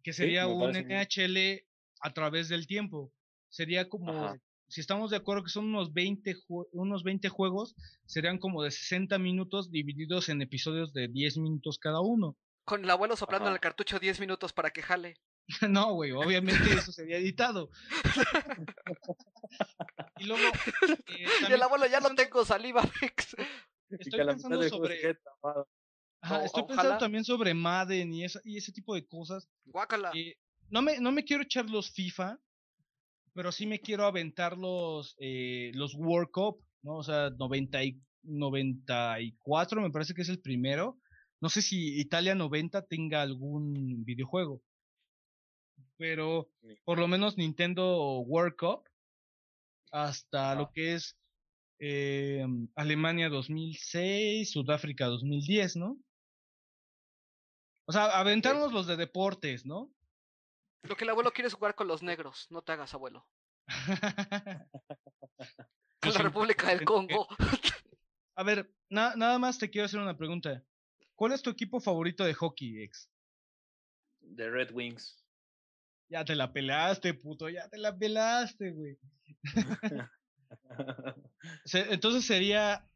que 0.04 0.14
sería 0.14 0.48
un 0.48 0.72
bien. 0.72 0.88
NHL 0.88 1.66
a 2.02 2.14
través 2.14 2.50
del 2.50 2.68
tiempo. 2.68 3.12
Sería 3.50 3.90
como, 3.90 4.12
Ajá. 4.26 4.42
si 4.68 4.82
estamos 4.82 5.10
de 5.10 5.18
acuerdo 5.18 5.44
que 5.44 5.50
son 5.50 5.66
unos 5.66 5.92
20, 5.94 6.36
jue- 6.48 6.68
unos 6.72 7.04
20 7.04 7.30
juegos, 7.30 7.76
serían 8.06 8.38
como 8.38 8.62
de 8.64 8.72
60 8.72 9.18
minutos 9.18 9.72
divididos 9.72 10.30
en 10.30 10.42
episodios 10.42 10.94
de 10.94 11.08
10 11.08 11.38
minutos 11.38 11.80
cada 11.80 12.00
uno. 12.02 12.38
Con 12.64 12.84
el 12.84 12.90
abuelo 12.92 13.16
soplando 13.16 13.48
en 13.48 13.54
el 13.54 13.60
cartucho 13.60 13.98
10 14.00 14.20
minutos 14.20 14.54
para 14.54 14.70
que 14.70 14.84
jale. 14.84 15.16
no, 15.70 15.94
güey, 15.94 16.12
obviamente 16.12 16.72
eso 16.72 16.92
sería 16.92 17.18
editado. 17.18 17.70
y 20.20 20.26
luego... 20.26 20.44
eh, 21.08 21.26
Y 21.50 21.54
el 21.54 21.62
abuelo 21.62 21.88
ya 21.88 22.00
no 22.00 22.14
tengo 22.16 22.46
saliva, 22.46 22.84
Estoy 23.90 24.26
pensando 24.26 24.62
se 24.62 24.70
sobre-. 24.70 25.18
Ajá, 26.22 26.46
estoy 26.46 26.64
ojalá. 26.64 26.68
pensando 26.68 26.98
también 27.00 27.24
sobre 27.24 27.54
Madden 27.54 28.14
y, 28.14 28.26
esa, 28.26 28.40
y 28.44 28.58
ese 28.58 28.72
tipo 28.72 28.94
de 28.94 29.08
cosas. 29.08 29.50
Guácala. 29.66 30.12
Eh, 30.14 30.36
no, 30.70 30.82
me, 30.82 31.00
no 31.00 31.12
me 31.12 31.24
quiero 31.24 31.44
echar 31.44 31.70
los 31.70 31.92
FIFA, 31.92 32.38
pero 33.34 33.52
sí 33.52 33.66
me 33.66 33.80
quiero 33.80 34.06
aventar 34.06 34.58
los, 34.58 35.16
eh, 35.20 35.72
los 35.74 35.96
World 35.96 36.30
Cup, 36.32 36.64
¿no? 36.84 36.98
O 36.98 37.04
sea, 37.04 37.32
90 37.32 37.84
y, 37.84 38.00
94 38.24 39.82
me 39.82 39.92
parece 39.92 40.14
que 40.14 40.22
es 40.22 40.30
el 40.30 40.40
primero. 40.40 41.00
No 41.42 41.50
sé 41.50 41.62
si 41.62 42.00
Italia 42.00 42.36
90 42.36 42.86
tenga 42.86 43.22
algún 43.22 44.04
videojuego. 44.04 44.62
Pero 46.00 46.50
por 46.86 46.98
lo 46.98 47.08
menos 47.10 47.38
Nintendo 47.38 48.20
World 48.22 48.56
Cup 48.56 48.88
hasta 49.92 50.56
lo 50.56 50.72
que 50.72 50.94
es 50.94 51.18
eh, 51.80 52.46
Alemania 52.76 53.28
2006, 53.28 54.50
Sudáfrica 54.50 55.08
2010, 55.08 55.76
¿no? 55.76 55.98
O 57.86 57.92
sea, 57.92 58.18
aventarnos 58.18 58.72
los 58.72 58.88
de 58.88 58.96
deportes, 58.96 59.66
¿no? 59.66 59.92
Lo 60.84 60.96
que 60.96 61.04
el 61.04 61.10
abuelo 61.10 61.32
quiere 61.32 61.50
es 61.50 61.54
jugar 61.54 61.76
con 61.76 61.90
los 61.90 62.02
negros. 62.02 62.48
No 62.50 62.62
te 62.62 62.72
hagas, 62.72 62.94
abuelo. 62.94 63.28
Con 66.02 66.12
Yo 66.14 66.18
la 66.18 66.24
República 66.24 66.70
del 66.70 66.86
Congo. 66.86 67.28
A 68.38 68.44
ver, 68.44 68.74
na- 68.90 69.16
nada 69.18 69.38
más 69.38 69.58
te 69.58 69.70
quiero 69.70 69.86
hacer 69.86 70.00
una 70.00 70.16
pregunta. 70.18 70.64
¿Cuál 71.16 71.34
es 71.34 71.42
tu 71.42 71.50
equipo 71.50 71.82
favorito 71.82 72.24
de 72.24 72.34
hockey, 72.34 72.84
ex? 72.84 73.12
De 74.22 74.50
Red 74.50 74.72
Wings. 74.72 75.19
Ya 76.10 76.26
te 76.26 76.36
la 76.36 76.52
pelaste, 76.52 77.14
puto, 77.14 77.50
ya 77.50 77.70
te 77.70 77.78
la 77.78 77.96
pelaste, 77.98 78.72
güey. 78.72 78.98
Entonces 81.74 82.26
sería, 82.26 82.88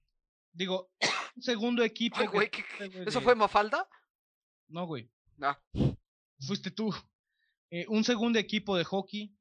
digo, 0.51 0.91
un 1.35 1.41
segundo 1.43 1.83
equipo. 1.83 2.17
Ay, 2.17 2.27
que 2.27 2.31
güey, 2.33 2.49
¿qué- 2.51 2.63
trate, 2.77 2.87
güey, 2.89 3.07
¿Eso 3.07 3.21
fue 3.21 3.35
Mafalda? 3.35 3.87
No, 4.67 4.85
güey, 4.85 5.09
Ah, 5.41 5.59
fuiste 6.39 6.71
tú. 6.71 6.93
Eh, 7.69 7.85
un 7.89 8.03
segundo 8.03 8.37
equipo 8.39 8.77
de 8.77 8.83
hockey. 8.83 9.35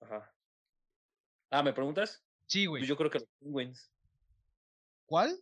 Ajá. 0.00 0.32
Ah, 1.50 1.62
¿me 1.62 1.72
preguntas? 1.72 2.22
Sí, 2.46 2.66
Pues 2.66 2.80
güey. 2.80 2.86
yo 2.86 2.96
creo 2.96 3.10
que 3.10 3.18
los 3.20 3.28
Penguins. 3.40 3.90
¿Cuál? 5.06 5.34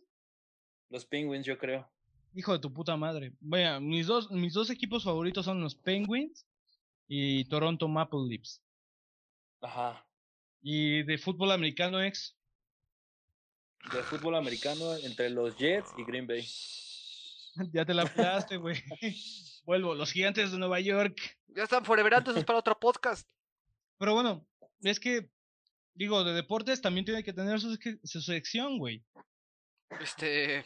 Los 0.89 1.05
Penguins, 1.05 1.45
yo 1.45 1.57
creo. 1.57 1.89
Hijo 2.33 2.53
de 2.53 2.59
tu 2.59 2.73
puta 2.73 2.95
madre. 2.97 3.33
Vaya, 3.39 3.79
mis 3.79 4.07
dos, 4.07 4.31
mis 4.31 4.53
dos 4.53 4.69
equipos 4.69 5.03
favoritos 5.03 5.45
son 5.45 5.61
los 5.61 5.75
Penguins 5.75 6.45
y 7.09 7.43
Toronto 7.45 7.87
Maple 7.87 8.27
Leafs. 8.29 8.61
Ajá. 9.61 10.05
Y 10.61 11.03
de 11.03 11.17
fútbol 11.17 11.51
americano, 11.51 12.01
ex. 12.01 12.37
De 13.91 14.03
fútbol 14.03 14.35
americano 14.35 14.95
entre 14.97 15.29
los 15.29 15.57
Jets 15.57 15.89
y 15.97 16.03
Green 16.05 16.27
Bay. 16.27 16.47
Ya 17.73 17.83
te 17.83 17.93
la 17.93 18.05
pelaste, 18.05 18.55
güey. 18.55 18.77
Vuelvo, 19.65 19.95
los 19.95 20.11
gigantes 20.13 20.51
de 20.51 20.57
Nueva 20.59 20.79
York. 20.79 21.17
ya 21.47 21.63
están 21.63 21.83
foreverando, 21.83 22.29
eso 22.31 22.39
es 22.39 22.45
para 22.45 22.59
otro 22.59 22.79
podcast. 22.79 23.27
Pero 23.97 24.13
bueno, 24.13 24.47
es 24.81 24.99
que, 24.99 25.29
digo, 25.93 26.23
de 26.23 26.33
deportes 26.33 26.79
también 26.79 27.05
tiene 27.05 27.23
que 27.23 27.33
tener 27.33 27.59
su, 27.59 27.77
su 28.03 28.21
sección, 28.21 28.77
güey. 28.77 29.03
Este. 29.99 30.63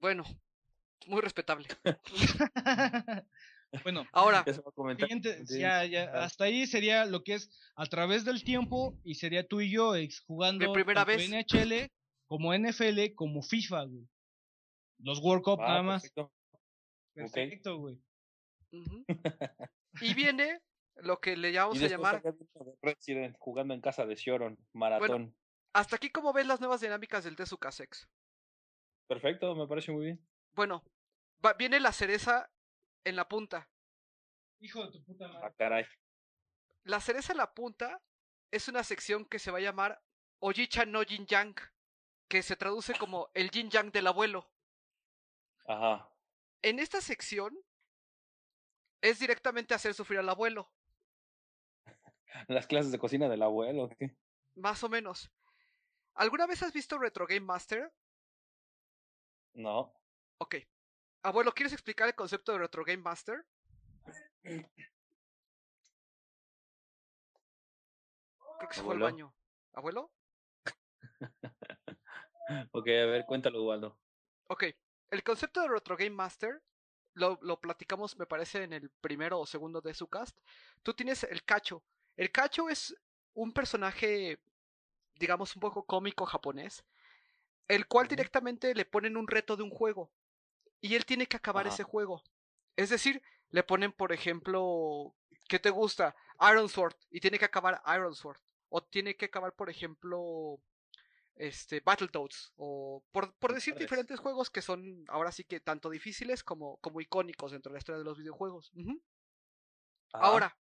Bueno, 0.00 0.24
muy 1.06 1.22
respetable. 1.22 1.68
bueno, 3.82 4.06
Ahora, 4.12 4.44
siguiente, 4.98 5.46
Sí. 5.46 5.60
ya, 5.60 5.84
ya, 5.84 6.04
hasta 6.22 6.44
ahí 6.44 6.66
sería 6.66 7.04
lo 7.04 7.22
que 7.22 7.34
es 7.34 7.50
a 7.76 7.86
través 7.86 8.24
del 8.24 8.42
tiempo 8.44 8.98
y 9.04 9.14
sería 9.16 9.46
tú 9.46 9.60
y 9.60 9.70
yo 9.70 9.94
ex, 9.94 10.20
jugando 10.20 10.72
primera 10.72 11.04
vez. 11.04 11.28
NHL 11.30 11.90
como 12.26 12.52
NFL 12.54 13.14
como 13.14 13.42
FIFA, 13.42 13.84
güey. 13.84 14.08
Los 15.00 15.20
World 15.20 15.44
Cup 15.44 15.60
Ah, 15.60 15.68
nada 15.68 15.82
más. 15.82 16.02
perfecto. 16.02 16.22
Ok. 16.22 16.32
Perfecto, 17.14 17.76
güey. 17.78 17.98
y 20.00 20.14
viene 20.14 20.60
lo 20.96 21.20
que 21.20 21.36
le 21.36 21.52
llamamos 21.52 21.80
Y 21.80 21.84
a 21.84 21.88
llamar. 21.88 22.22
Resident 22.82 23.36
jugando 23.38 23.74
en 23.74 23.80
casa 23.80 24.06
de 24.06 24.16
Sioron, 24.16 24.58
maratón. 24.72 25.34
Hasta 25.74 25.96
aquí, 25.96 26.10
¿cómo 26.10 26.32
ves 26.32 26.46
las 26.46 26.60
nuevas 26.60 26.80
dinámicas 26.80 27.24
del 27.24 27.36
Tezuka 27.36 27.70
Sex? 27.70 28.08
Perfecto, 29.06 29.54
me 29.54 29.66
parece 29.66 29.92
muy 29.92 30.04
bien. 30.06 30.26
Bueno, 30.54 30.82
va- 31.44 31.54
viene 31.54 31.78
la 31.80 31.92
cereza 31.92 32.50
en 33.04 33.16
la 33.16 33.28
punta. 33.28 33.68
Hijo 34.60 34.84
de 34.86 34.92
tu 34.92 35.04
puta 35.04 35.26
Ah, 35.26 35.32
madre. 35.32 35.54
caray. 35.56 35.84
La 36.84 37.00
cereza 37.00 37.32
en 37.32 37.38
la 37.38 37.54
punta 37.54 38.02
es 38.50 38.68
una 38.68 38.82
sección 38.84 39.24
que 39.26 39.38
se 39.38 39.50
va 39.50 39.58
a 39.58 39.62
llamar 39.62 40.02
Ojicha 40.40 40.84
no 40.86 41.02
Jin 41.02 41.26
Yang, 41.26 41.56
que 42.28 42.42
se 42.42 42.56
traduce 42.56 42.94
como 42.94 43.30
el 43.34 43.50
Jin 43.50 43.70
Yang 43.70 43.92
del 43.92 44.06
abuelo. 44.06 44.50
Ajá. 45.66 46.10
En 46.62 46.78
esta 46.78 47.00
sección 47.00 47.56
es 49.00 49.18
directamente 49.20 49.74
hacer 49.74 49.94
sufrir 49.94 50.18
al 50.20 50.28
abuelo, 50.28 50.72
Las 52.48 52.66
clases 52.66 52.90
de 52.92 52.98
cocina 52.98 53.28
del 53.28 53.42
abuelo. 53.42 53.88
¿qué? 53.98 54.16
más 54.56 54.82
o 54.82 54.88
menos. 54.88 55.30
¿Alguna 56.14 56.46
vez 56.46 56.62
has 56.64 56.72
visto 56.72 56.98
Retro 56.98 57.26
Game 57.26 57.40
Master? 57.46 57.92
No. 59.54 59.94
Ok. 60.38 60.56
Abuelo, 61.22 61.52
¿quieres 61.52 61.72
explicar 61.72 62.08
el 62.08 62.14
concepto 62.14 62.52
de 62.52 62.58
Retro 62.58 62.84
Game 62.84 63.02
Master? 63.02 63.44
Creo 64.42 64.68
que 68.68 68.74
se 68.74 68.82
fue 68.82 68.94
al 68.94 69.00
baño. 69.00 69.34
¿Abuelo? 69.74 70.10
Ok, 72.72 72.88
a 72.88 73.04
ver, 73.04 73.26
cuéntalo, 73.26 73.62
Ubaldo. 73.62 73.98
Ok. 74.46 74.64
El 75.10 75.22
concepto 75.22 75.60
de 75.60 75.68
Retro 75.68 75.98
Game 75.98 76.16
Master 76.16 76.62
lo, 77.12 77.38
lo 77.42 77.60
platicamos, 77.60 78.16
me 78.16 78.24
parece, 78.24 78.62
en 78.62 78.72
el 78.72 78.88
primero 78.88 79.38
o 79.38 79.44
segundo 79.44 79.82
de 79.82 79.92
su 79.92 80.06
cast. 80.06 80.38
Tú 80.82 80.94
tienes 80.94 81.24
el 81.24 81.44
cacho. 81.44 81.82
El 82.16 82.32
cacho 82.32 82.70
es 82.70 82.96
un 83.34 83.52
personaje 83.52 84.40
digamos, 85.18 85.54
un 85.56 85.60
poco 85.60 85.84
cómico 85.84 86.24
japonés, 86.26 86.84
el 87.66 87.86
cual 87.86 88.08
directamente 88.08 88.74
le 88.74 88.84
ponen 88.84 89.16
un 89.16 89.26
reto 89.26 89.56
de 89.56 89.62
un 89.62 89.70
juego 89.70 90.10
y 90.80 90.94
él 90.94 91.04
tiene 91.04 91.26
que 91.26 91.36
acabar 91.36 91.66
Ajá. 91.66 91.74
ese 91.74 91.84
juego. 91.84 92.22
Es 92.76 92.90
decir, 92.90 93.22
le 93.50 93.62
ponen, 93.62 93.92
por 93.92 94.12
ejemplo, 94.12 95.14
¿qué 95.48 95.58
te 95.58 95.70
gusta? 95.70 96.14
Iron 96.50 96.68
Sword 96.68 96.96
y 97.10 97.20
tiene 97.20 97.38
que 97.38 97.44
acabar 97.44 97.82
Iron 97.94 98.14
Sword. 98.14 98.38
O 98.68 98.82
tiene 98.82 99.16
que 99.16 99.26
acabar, 99.26 99.54
por 99.54 99.70
ejemplo, 99.70 100.60
este, 101.34 101.80
Battletoads. 101.80 102.52
O 102.56 103.02
por, 103.10 103.34
por 103.36 103.54
decir 103.54 103.74
diferentes 103.74 104.20
juegos 104.20 104.50
que 104.50 104.62
son 104.62 105.04
ahora 105.08 105.32
sí 105.32 105.44
que 105.44 105.60
tanto 105.60 105.88
difíciles 105.90 106.44
como, 106.44 106.76
como 106.78 107.00
icónicos 107.00 107.52
dentro 107.52 107.70
de 107.70 107.74
la 107.74 107.78
historia 107.78 107.98
de 107.98 108.04
los 108.04 108.18
videojuegos. 108.18 108.72
Ahora, 110.12 110.56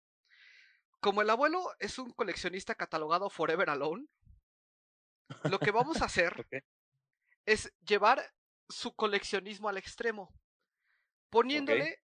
como 1.00 1.22
el 1.22 1.30
abuelo 1.30 1.70
es 1.80 2.00
un 2.00 2.12
coleccionista 2.12 2.76
catalogado 2.76 3.30
Forever 3.30 3.70
Alone, 3.70 4.08
lo 5.50 5.60
que 5.60 5.72
vamos 5.72 6.02
a 6.02 6.06
hacer 6.06 6.48
es 7.46 7.74
llevar 7.82 8.34
su 8.70 8.96
coleccionismo 8.96 9.70
al 9.70 9.78
extremo, 9.78 10.34
poniéndole 11.30 12.04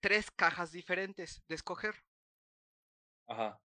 tres 0.00 0.30
cajas 0.30 0.72
diferentes 0.72 1.42
de 1.48 1.54
escoger. 1.54 2.04
Ajá. 3.26 3.60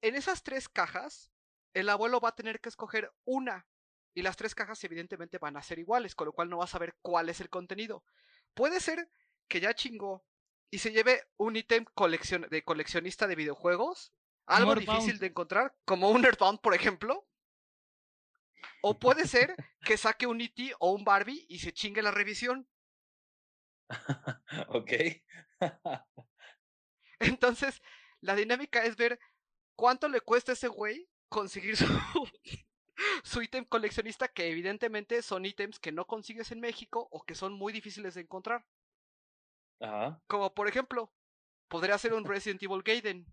En 0.00 0.14
esas 0.14 0.42
tres 0.42 0.68
cajas, 0.68 1.30
el 1.74 1.88
abuelo 1.88 2.20
va 2.20 2.30
a 2.30 2.34
tener 2.34 2.60
que 2.60 2.68
escoger 2.68 3.12
una, 3.24 3.68
y 4.14 4.22
las 4.22 4.36
tres 4.36 4.54
cajas 4.54 4.82
evidentemente 4.82 5.38
van 5.38 5.56
a 5.56 5.62
ser 5.62 5.78
iguales, 5.78 6.14
con 6.14 6.26
lo 6.26 6.32
cual 6.32 6.48
no 6.50 6.58
va 6.58 6.64
a 6.64 6.68
saber 6.68 6.96
cuál 7.02 7.28
es 7.28 7.40
el 7.40 7.50
contenido. 7.50 8.04
Puede 8.54 8.80
ser 8.80 9.10
que 9.48 9.60
ya 9.60 9.74
chingó 9.74 10.24
y 10.70 10.78
se 10.78 10.90
lleve 10.92 11.28
un 11.36 11.56
ítem 11.56 11.84
coleccion- 11.94 12.48
de 12.48 12.64
coleccionista 12.64 13.26
de 13.26 13.36
videojuegos, 13.36 14.12
algo 14.46 14.74
difícil 14.74 15.18
de 15.20 15.26
encontrar, 15.28 15.76
como 15.84 16.10
un 16.10 16.24
Earthbound, 16.24 16.60
por 16.60 16.74
ejemplo. 16.74 17.28
O 18.82 18.98
puede 18.98 19.26
ser 19.26 19.54
que 19.84 19.96
saque 19.96 20.26
un 20.26 20.40
E.T. 20.40 20.74
o 20.78 20.92
un 20.92 21.04
Barbie 21.04 21.46
y 21.48 21.58
se 21.58 21.72
chingue 21.72 22.02
la 22.02 22.10
revisión. 22.10 22.68
ok. 24.68 24.92
Entonces, 27.20 27.82
la 28.20 28.34
dinámica 28.34 28.84
es 28.84 28.96
ver 28.96 29.18
cuánto 29.76 30.08
le 30.08 30.20
cuesta 30.20 30.52
a 30.52 30.54
ese 30.54 30.68
güey 30.68 31.08
conseguir 31.28 31.76
su, 31.76 31.86
su 33.24 33.42
ítem 33.42 33.64
coleccionista, 33.64 34.28
que 34.28 34.50
evidentemente 34.50 35.22
son 35.22 35.44
ítems 35.44 35.78
que 35.78 35.92
no 35.92 36.06
consigues 36.06 36.50
en 36.50 36.60
México 36.60 37.08
o 37.10 37.22
que 37.22 37.34
son 37.34 37.52
muy 37.52 37.72
difíciles 37.72 38.14
de 38.14 38.22
encontrar. 38.22 38.66
Ajá. 39.80 40.22
Como 40.26 40.52
por 40.54 40.68
ejemplo, 40.68 41.12
podría 41.68 41.96
ser 41.98 42.12
un 42.14 42.24
Resident 42.24 42.62
Evil 42.62 42.82
Gaiden. 42.82 43.26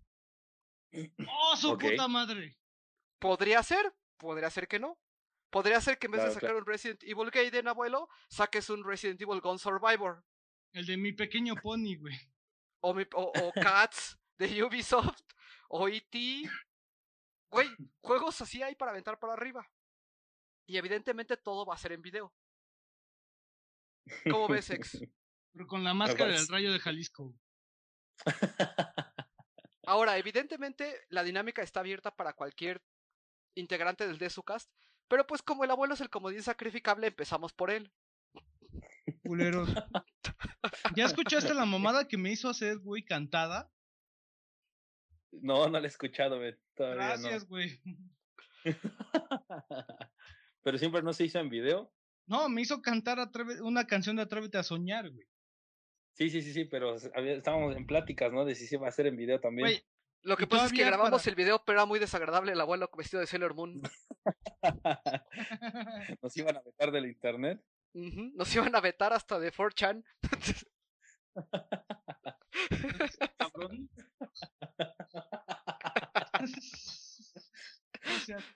¡Oh, 1.28 1.56
su 1.56 1.76
puta 1.76 2.08
madre! 2.08 2.58
Podría 3.18 3.62
ser, 3.62 3.94
podría 4.16 4.48
ser 4.50 4.68
que 4.68 4.78
no. 4.78 4.98
Podría 5.50 5.80
ser 5.80 5.98
que 5.98 6.06
en 6.06 6.12
vez 6.12 6.18
Claro, 6.20 6.28
de 6.30 6.34
sacar 6.34 6.48
claro. 6.50 6.58
un 6.60 6.66
Resident 6.66 7.02
Evil 7.04 7.30
Gaiden, 7.30 7.68
abuelo, 7.68 8.08
saques 8.28 8.68
un 8.70 8.84
Resident 8.84 9.20
Evil 9.20 9.40
Gone 9.40 9.58
Survivor. 9.58 10.22
El 10.72 10.84
de 10.86 10.96
mi 10.96 11.12
pequeño 11.12 11.54
pony, 11.62 11.96
güey. 11.98 12.16
O, 12.80 12.92
mi- 12.94 13.06
o- 13.14 13.32
o 13.42 13.52
Cats 13.52 14.18
de 14.38 14.62
Ubisoft. 14.62 15.22
O 15.70 15.88
E.T. 15.88 16.42
Güey, 17.50 17.68
juegos 18.00 18.40
así 18.40 18.62
hay 18.62 18.74
para 18.74 18.90
aventar 18.90 19.18
para 19.18 19.32
arriba. 19.34 19.66
Y 20.66 20.76
evidentemente 20.76 21.36
todo 21.38 21.64
va 21.64 21.74
a 21.74 21.78
ser 21.78 21.92
en 21.92 22.02
video. 22.02 22.34
¿Cómo 24.30 24.48
ves, 24.48 24.70
ex? 24.70 24.98
Pero 25.54 25.66
con 25.66 25.82
la 25.82 25.94
máscara 25.94 26.32
del 26.32 26.46
rayo 26.48 26.72
de 26.72 26.78
Jalisco. 26.78 27.34
Ahora, 29.86 30.18
evidentemente 30.18 31.06
la 31.08 31.22
dinámica 31.22 31.62
está 31.62 31.80
abierta 31.80 32.14
para 32.14 32.34
cualquier 32.34 32.82
integrante 33.54 34.06
del 34.06 34.18
Desucast. 34.18 34.70
Pero 35.08 35.26
pues 35.26 35.42
como 35.42 35.64
el 35.64 35.70
abuelo 35.70 35.94
es 35.94 36.00
el 36.00 36.10
comodín 36.10 36.42
sacrificable, 36.42 37.06
empezamos 37.06 37.52
por 37.52 37.70
él. 37.70 37.90
Culeros. 39.24 39.70
¿Ya 40.94 41.06
escuchaste 41.06 41.54
la 41.54 41.64
mamada 41.64 42.06
que 42.06 42.16
me 42.18 42.30
hizo 42.30 42.48
hacer, 42.50 42.78
güey, 42.78 43.04
cantada? 43.04 43.70
no, 45.30 45.68
no 45.68 45.78
lo 45.78 45.84
he 45.84 45.88
escuchado, 45.88 46.38
güey. 46.38 46.56
Todavía 46.74 46.96
Gracias, 47.06 47.46
güey. 47.48 47.80
no. 47.84 47.96
Pero 50.62 50.78
siempre 50.78 51.02
no 51.02 51.12
se 51.12 51.24
hizo 51.24 51.38
en 51.38 51.48
video. 51.48 51.92
No, 52.26 52.48
me 52.48 52.60
hizo 52.62 52.82
cantar 52.82 53.18
Atreve- 53.18 53.60
una 53.62 53.86
canción 53.86 54.16
de 54.16 54.22
Atrévete 54.22 54.58
a 54.58 54.62
soñar, 54.62 55.10
güey. 55.10 55.26
Sí, 56.12 56.28
sí, 56.30 56.42
sí, 56.42 56.52
sí, 56.52 56.64
pero 56.64 56.96
había- 57.14 57.34
estábamos 57.36 57.76
en 57.76 57.86
pláticas, 57.86 58.32
¿no? 58.32 58.44
De 58.44 58.54
si 58.56 58.66
se 58.66 58.74
iba 58.74 58.86
a 58.86 58.88
hacer 58.88 59.06
en 59.06 59.16
video 59.16 59.40
también. 59.40 59.68
Güey, 59.68 59.82
Lo 60.22 60.36
que 60.36 60.46
pasa 60.48 60.66
es 60.66 60.72
que 60.72 60.84
grabamos 60.84 61.22
para- 61.22 61.30
el 61.30 61.36
video, 61.36 61.62
pero 61.64 61.78
era 61.78 61.86
muy 61.86 61.98
desagradable 62.00 62.52
el 62.52 62.60
abuelo 62.60 62.90
vestido 62.96 63.20
de 63.20 63.26
Sailor 63.28 63.54
Moon. 63.54 63.80
Nos 66.22 66.36
iban 66.36 66.56
a 66.56 66.62
meter 66.62 66.90
del 66.90 67.06
internet. 67.06 67.62
Nos 67.94 68.54
iban 68.54 68.74
a 68.74 68.80
vetar 68.80 69.12
hasta 69.12 69.38
de 69.38 69.52
4chan. 69.52 70.04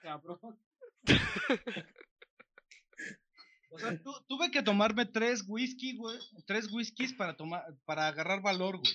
cabrón. 0.01 0.53
O 3.69 3.79
sea, 3.79 3.97
tu- 4.01 4.23
tuve 4.27 4.51
que 4.51 4.61
tomarme 4.61 5.05
tres 5.05 5.43
whisky, 5.47 5.95
güey, 5.97 6.19
tres 6.45 6.71
whiskies 6.71 7.13
para 7.13 7.35
tomar, 7.35 7.63
para 7.85 8.07
agarrar 8.07 8.41
valor, 8.41 8.77
güey. 8.77 8.93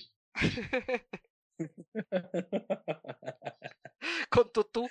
Con 4.31 4.53
tutú. 4.53 4.89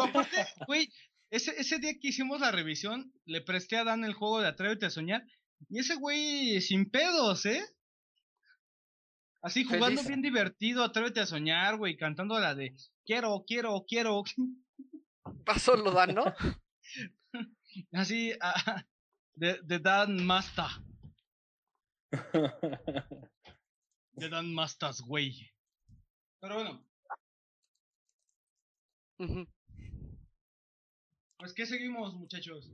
Pero 0.00 0.10
aparte, 0.10 0.46
güey, 0.66 0.88
ese, 1.30 1.52
ese 1.58 1.78
día 1.78 1.92
que 2.00 2.08
hicimos 2.08 2.40
la 2.40 2.50
revisión, 2.50 3.12
le 3.24 3.40
presté 3.40 3.76
a 3.76 3.84
Dan 3.84 4.04
el 4.04 4.14
juego 4.14 4.40
de 4.40 4.48
Atrévete 4.48 4.86
a 4.86 4.90
soñar, 4.90 5.24
y 5.68 5.78
ese 5.78 5.94
güey 5.96 6.60
sin 6.60 6.90
pedos, 6.90 7.46
¿eh? 7.46 7.62
Así 9.42 9.64
jugando 9.64 10.02
Feliz. 10.02 10.08
bien 10.08 10.22
divertido, 10.22 10.84
Atrévete 10.84 11.20
a 11.20 11.26
soñar, 11.26 11.76
güey, 11.76 11.96
cantando 11.96 12.38
la 12.38 12.54
de 12.54 12.74
quiero, 13.04 13.44
quiero, 13.46 13.84
quiero. 13.86 14.22
Pasó 15.44 15.76
lo 15.76 15.92
dan, 15.92 16.14
¿no? 16.14 16.24
Así, 17.92 18.32
ah, 18.40 18.84
de, 19.34 19.60
de 19.62 19.78
Dan 19.78 20.24
Masta. 20.24 20.82
De 24.12 24.28
Dan 24.28 24.52
Mastas, 24.52 25.00
güey. 25.00 25.50
Pero 26.40 26.54
bueno. 26.54 26.86
Pues 31.40 31.54
¿qué 31.54 31.66
seguimos, 31.66 32.14
muchachos? 32.14 32.70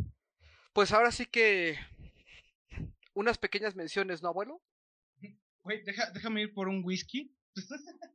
Pues 0.73 0.93
ahora 0.93 1.13
sí 1.13 1.25
que. 1.25 1.79
Unas 3.15 3.39
pequeñas 3.39 3.75
menciones, 3.77 4.23
¿no, 4.23 4.29
abuelo? 4.29 4.61
Güey, 5.63 5.83
deja, 5.83 6.11
déjame 6.11 6.43
ir 6.43 6.55
por 6.55 6.69
un 6.69 6.85
whisky. 6.85 7.35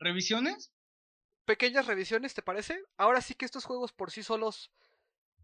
¿Revisiones? 0.00 0.72
Pequeñas 1.44 1.86
revisiones, 1.86 2.34
¿te 2.34 2.42
parece? 2.42 2.82
Ahora 2.96 3.20
sí 3.20 3.34
que 3.34 3.44
estos 3.44 3.64
juegos 3.64 3.92
por 3.92 4.10
sí 4.10 4.24
solos 4.24 4.72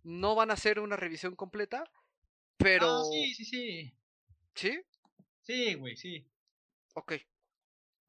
no 0.03 0.35
van 0.35 0.51
a 0.51 0.57
ser 0.57 0.81
una 0.81 0.97
revisión 0.97 1.37
completa, 1.37 1.85
pero. 2.57 2.89
Ah, 2.89 3.05
sí, 3.13 3.35
sí, 3.35 3.45
sí. 3.45 3.95
¿Sí? 4.55 4.81
Sí, 5.43 5.75
güey, 5.75 5.97
sí. 5.97 6.27
Ok. 6.95 7.13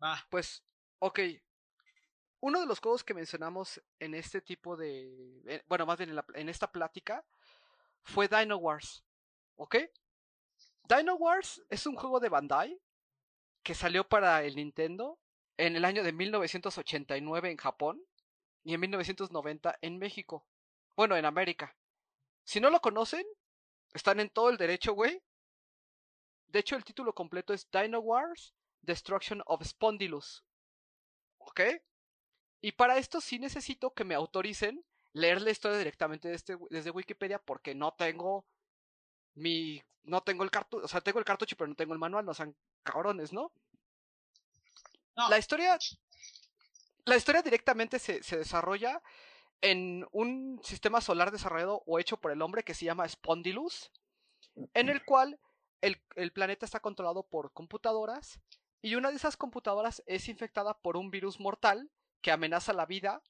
Va. 0.01 0.25
Pues, 0.29 0.63
ok. 0.99 1.19
Uno 2.41 2.59
de 2.59 2.65
los 2.65 2.79
juegos 2.79 3.03
que 3.03 3.13
mencionamos 3.13 3.81
en 3.99 4.15
este 4.15 4.41
tipo 4.41 4.75
de. 4.75 5.41
eh, 5.45 5.63
Bueno, 5.67 5.85
más 5.85 5.97
bien 5.97 6.09
en, 6.09 6.19
en 6.33 6.49
esta 6.49 6.71
plática. 6.71 7.23
Fue 8.03 8.27
Dino 8.27 8.57
Wars. 8.57 9.03
¿Ok? 9.55 9.75
Dino 10.89 11.15
Wars 11.15 11.61
es 11.69 11.85
un 11.85 11.95
juego 11.95 12.19
de 12.19 12.29
Bandai. 12.29 12.79
Que 13.63 13.75
salió 13.75 14.07
para 14.07 14.43
el 14.43 14.55
Nintendo. 14.55 15.19
En 15.57 15.75
el 15.75 15.85
año 15.85 16.03
de 16.03 16.11
1989 16.11 17.51
en 17.51 17.57
Japón. 17.57 18.01
Y 18.63 18.73
en 18.73 18.79
1990 18.81 19.77
en 19.81 19.99
México. 19.99 20.45
Bueno, 20.95 21.15
en 21.15 21.25
América. 21.25 21.75
Si 22.43 22.59
no 22.59 22.69
lo 22.71 22.81
conocen, 22.81 23.25
están 23.93 24.19
en 24.19 24.29
todo 24.29 24.49
el 24.49 24.57
derecho, 24.57 24.93
güey. 24.93 25.21
De 26.47 26.59
hecho, 26.59 26.75
el 26.75 26.83
título 26.83 27.13
completo 27.13 27.53
es 27.53 27.69
Dino 27.71 27.99
Wars 27.99 28.53
Destruction 28.81 29.41
of 29.45 29.63
Spondylus. 29.63 30.43
¿Ok? 31.37 31.61
Y 32.61 32.73
para 32.73 32.97
esto 32.97 33.19
sí 33.21 33.39
necesito 33.39 33.93
que 33.93 34.03
me 34.03 34.15
autoricen 34.15 34.85
leer 35.13 35.41
la 35.41 35.49
historia 35.51 35.77
directamente 35.77 36.29
de 36.29 36.35
este- 36.35 36.57
desde 36.69 36.91
Wikipedia 36.91 37.39
porque 37.39 37.75
no 37.75 37.93
tengo 37.93 38.45
mi... 39.35 39.81
No 40.03 40.21
tengo 40.21 40.43
el 40.43 40.49
cartucho, 40.49 40.83
o 40.83 40.87
sea, 40.87 41.01
tengo 41.01 41.19
el 41.19 41.25
cartucho 41.25 41.55
pero 41.55 41.67
no 41.67 41.75
tengo 41.75 41.93
el 41.93 41.99
manual, 41.99 42.25
no 42.25 42.33
sean 42.33 42.55
cabrones, 42.83 43.33
¿no? 43.33 43.51
No, 45.15 45.29
La 45.29 45.37
historia... 45.37 45.77
La 47.05 47.17
historia 47.17 47.41
directamente 47.41 47.97
se, 47.97 48.21
se 48.21 48.37
desarrolla 48.37 49.01
en 49.61 50.07
un 50.11 50.59
sistema 50.63 51.01
solar 51.01 51.31
desarrollado 51.31 51.81
o 51.85 51.99
hecho 51.99 52.17
por 52.17 52.31
el 52.31 52.41
hombre 52.41 52.63
que 52.63 52.75
se 52.75 52.85
llama 52.85 53.07
Spondylus, 53.07 53.91
en 54.73 54.89
el 54.89 55.03
cual 55.03 55.39
el, 55.81 55.99
el 56.15 56.31
planeta 56.31 56.65
está 56.65 56.79
controlado 56.79 57.23
por 57.23 57.53
computadoras 57.53 58.39
y 58.83 58.95
una 58.95 59.09
de 59.09 59.15
esas 59.15 59.35
computadoras 59.35 60.03
es 60.05 60.27
infectada 60.29 60.77
por 60.79 60.95
un 60.95 61.09
virus 61.09 61.39
mortal 61.39 61.89
que 62.21 62.31
amenaza 62.31 62.73
la 62.73 62.85
vida, 62.85 63.21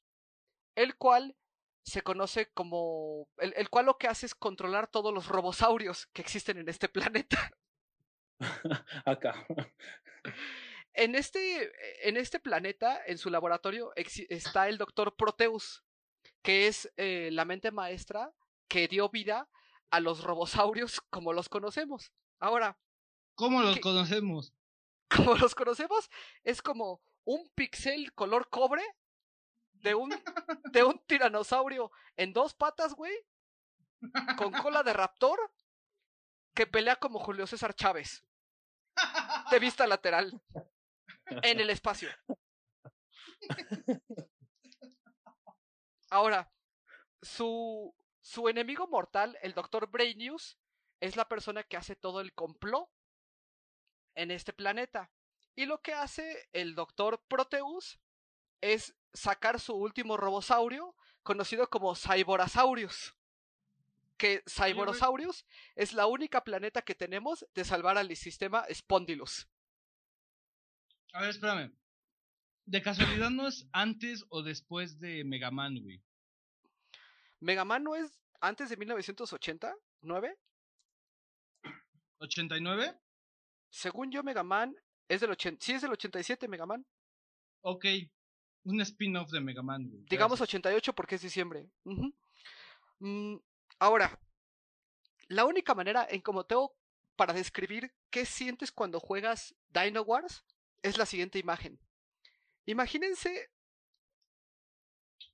el 0.75 0.95
cual 0.95 1.35
se 1.83 2.01
conoce 2.01 2.51
como... 2.51 3.27
El, 3.37 3.53
el 3.55 3.69
cual 3.69 3.87
lo 3.87 3.97
que 3.97 4.07
hace 4.07 4.25
es 4.25 4.35
controlar 4.35 4.87
todos 4.87 5.13
los 5.13 5.27
robosaurios 5.27 6.07
que 6.13 6.21
existen 6.21 6.57
en 6.57 6.69
este 6.69 6.89
planeta. 6.89 7.51
Acá. 9.05 9.45
En 10.93 11.15
este, 11.15 11.71
en 12.07 12.17
este 12.17 12.39
planeta, 12.39 13.01
en 13.05 13.17
su 13.17 13.29
laboratorio, 13.29 13.93
está 13.95 14.67
el 14.67 14.77
doctor 14.77 15.15
Proteus, 15.15 15.83
que 16.41 16.67
es 16.67 16.91
eh, 16.97 17.29
la 17.31 17.45
mente 17.45 17.71
maestra 17.71 18.33
que 18.67 18.87
dio 18.87 19.09
vida 19.09 19.49
a 19.89 19.99
los 19.99 20.23
robosaurios 20.23 21.01
como 21.09 21.33
los 21.33 21.49
conocemos. 21.49 22.11
Ahora, 22.39 22.77
¿Cómo 23.35 23.61
los 23.61 23.79
conocemos? 23.79 24.53
como 25.15 25.35
los 25.35 25.55
conocemos, 25.55 26.09
es 26.43 26.61
como 26.61 27.01
un 27.25 27.49
pixel 27.55 28.13
color 28.13 28.49
cobre 28.49 28.83
de 29.73 29.95
un, 29.95 30.09
de 30.71 30.83
un 30.83 30.99
tiranosaurio 31.05 31.91
en 32.15 32.33
dos 32.33 32.53
patas, 32.53 32.93
güey, 32.93 33.13
con 34.37 34.51
cola 34.51 34.83
de 34.83 34.93
raptor, 34.93 35.53
que 36.53 36.67
pelea 36.67 36.97
como 36.97 37.19
Julio 37.19 37.47
César 37.47 37.73
Chávez, 37.73 38.23
de 39.49 39.59
vista 39.59 39.87
lateral, 39.87 40.41
en 41.43 41.59
el 41.59 41.69
espacio. 41.69 42.09
Ahora, 46.09 46.51
su, 47.21 47.95
su 48.19 48.49
enemigo 48.49 48.87
mortal, 48.87 49.37
el 49.41 49.53
Dr. 49.53 49.87
Brainius, 49.87 50.57
es 50.99 51.15
la 51.15 51.27
persona 51.27 51.63
que 51.63 51.77
hace 51.77 51.95
todo 51.95 52.21
el 52.21 52.33
complot 52.33 52.89
en 54.15 54.31
este 54.31 54.53
planeta. 54.53 55.11
Y 55.55 55.65
lo 55.65 55.81
que 55.81 55.93
hace 55.93 56.49
el 56.53 56.75
Dr. 56.75 57.21
Proteus 57.27 57.99
es 58.61 58.95
sacar 59.13 59.59
su 59.59 59.75
último 59.75 60.17
robosaurio, 60.17 60.95
conocido 61.23 61.69
como 61.69 61.95
Cyborasaurus. 61.95 63.15
Que 64.17 64.43
Cyborasaurus 64.47 65.45
es 65.75 65.93
la 65.93 66.05
única 66.05 66.43
planeta 66.43 66.81
que 66.81 66.95
tenemos 66.95 67.45
de 67.53 67.65
salvar 67.65 67.97
al 67.97 68.15
sistema 68.15 68.65
Spondylus. 68.71 69.47
A 71.13 71.21
ver, 71.21 71.31
espérame. 71.31 71.75
¿De 72.65 72.81
casualidad 72.81 73.31
no 73.31 73.47
es 73.47 73.67
antes 73.73 74.23
o 74.29 74.43
después 74.43 74.99
de 74.99 75.23
Mega 75.25 75.51
Man, 75.51 75.81
güey? 75.81 76.01
Mega 77.39 77.65
Man 77.65 77.83
no 77.83 77.95
es 77.95 78.19
antes 78.39 78.69
de 78.69 78.77
1989. 78.77 80.37
¿89? 82.19 82.99
Según 83.69 84.11
yo, 84.11 84.23
Mega 84.23 84.43
Man 84.43 84.75
es 85.11 85.19
del 85.19 85.31
80. 85.31 85.63
Sí, 85.63 85.73
es 85.73 85.81
del 85.81 85.91
87, 85.91 86.47
Mega 86.47 86.65
Man. 86.65 86.85
Ok. 87.61 87.85
Un 88.63 88.79
spin-off 88.81 89.29
de 89.31 89.41
Mega 89.41 89.61
Man, 89.61 89.89
güey. 89.89 90.05
Digamos 90.09 90.39
Gracias. 90.39 90.55
88 90.55 90.93
porque 90.93 91.15
es 91.15 91.21
diciembre. 91.21 91.69
Mm, 92.99 93.35
ahora, 93.79 94.19
la 95.27 95.45
única 95.45 95.75
manera 95.75 96.07
en 96.09 96.21
como 96.21 96.45
tengo 96.45 96.73
para 97.17 97.33
describir 97.33 97.93
qué 98.09 98.25
sientes 98.25 98.71
cuando 98.71 98.99
juegas 98.99 99.53
Dino 99.69 100.01
Wars 100.03 100.45
es 100.81 100.97
la 100.97 101.05
siguiente 101.05 101.39
imagen. 101.39 101.77
Imagínense 102.65 103.49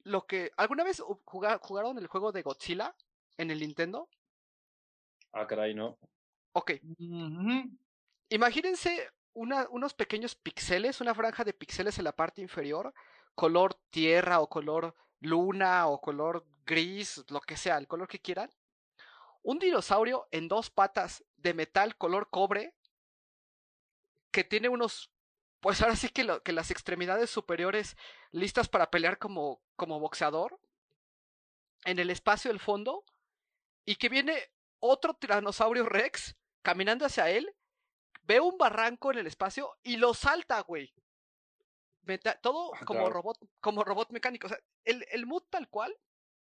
lo 0.03 0.25
que 0.25 0.51
alguna 0.57 0.83
vez 0.83 1.03
jugaron 1.25 1.97
el 1.99 2.07
juego 2.07 2.31
de 2.31 2.41
Godzilla 2.41 2.95
en 3.37 3.51
el 3.51 3.59
Nintendo. 3.59 4.09
Ah, 5.33 5.45
caray, 5.45 5.75
no. 5.75 5.99
Ok. 6.53 6.71
Imagínense 8.29 9.11
unos 9.38 9.93
pequeños 9.93 10.35
píxeles, 10.35 10.99
una 10.99 11.14
franja 11.14 11.43
de 11.43 11.53
píxeles 11.53 11.99
en 11.99 12.05
la 12.05 12.15
parte 12.15 12.41
inferior, 12.41 12.93
color 13.35 13.76
tierra 13.91 14.39
o 14.39 14.49
color 14.49 14.95
luna 15.19 15.88
o 15.88 16.01
color 16.01 16.43
gris, 16.65 17.23
lo 17.30 17.39
que 17.41 17.55
sea, 17.55 17.77
el 17.77 17.88
color 17.88 18.07
que 18.07 18.19
quieran. 18.19 18.49
Un 19.43 19.59
dinosaurio 19.59 20.27
en 20.31 20.47
dos 20.47 20.72
patas 20.72 21.23
de 21.38 21.53
metal 21.53 21.95
color 21.97 22.30
cobre 22.31 22.73
que 24.31 24.43
tiene 24.43 24.69
unos, 24.69 25.11
pues 25.59 25.81
ahora 25.81 25.95
sí 25.95 26.09
que, 26.09 26.41
que 26.43 26.51
las 26.51 26.72
extremidades 26.72 27.30
superiores 27.30 27.95
listas 28.31 28.68
para 28.68 28.89
pelear 28.89 29.19
como, 29.19 29.61
como 29.76 29.99
boxeador 29.99 30.59
en 31.85 31.99
el 31.99 32.09
espacio 32.09 32.49
del 32.49 32.59
fondo 32.59 33.03
y 33.85 33.95
que 33.95 34.09
viene 34.09 34.51
otro 34.80 35.14
tiranosaurio 35.14 35.85
rex 35.85 36.35
caminando 36.64 37.05
hacia 37.05 37.30
él 37.30 37.55
ve 38.27 38.39
un 38.39 38.57
barranco 38.57 39.11
en 39.11 39.19
el 39.19 39.27
espacio 39.27 39.77
y 39.83 39.97
lo 39.97 40.13
salta, 40.13 40.59
güey. 40.61 40.93
Meta- 42.03 42.39
todo 42.41 42.73
Ah, 42.75 42.85
como 42.85 42.99
claro. 43.01 43.13
robot, 43.13 43.39
como 43.59 43.83
robot 43.83 44.11
mecánico. 44.11 44.47
O 44.47 44.49
sea, 44.49 44.59
el, 44.85 45.05
el 45.11 45.25
mood 45.25 45.43
tal 45.49 45.67
cual 45.69 45.95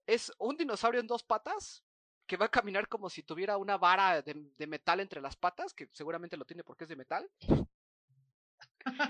es 0.06 0.32
un 0.38 0.56
dinosaurio 0.56 1.00
en 1.00 1.06
dos 1.06 1.22
patas 1.22 1.82
que 2.26 2.36
va 2.36 2.46
a 2.46 2.50
caminar 2.50 2.88
como 2.88 3.10
si 3.10 3.22
tuviera 3.22 3.56
una 3.58 3.76
vara 3.76 4.22
de, 4.22 4.34
de 4.56 4.66
metal 4.66 5.00
entre 5.00 5.20
las 5.20 5.36
patas, 5.36 5.74
que 5.74 5.88
seguramente 5.92 6.36
lo 6.36 6.44
tiene 6.44 6.64
porque 6.64 6.84
es 6.84 6.88
de 6.88 6.96
metal. 6.96 7.30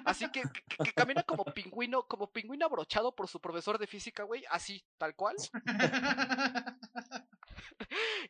Así 0.05 0.30
que, 0.30 0.43
que- 0.43 0.84
que 0.84 0.93
camina 0.93 1.22
como 1.22 1.44
pingüino, 1.44 2.06
como 2.06 2.30
pingüino 2.32 2.66
abrochado 2.66 3.14
por 3.14 3.28
su 3.28 3.40
profesor 3.40 3.78
de 3.78 3.86
física, 3.86 4.22
güey, 4.24 4.44
así, 4.51 4.84
tal 4.98 5.14
cual. 5.14 5.36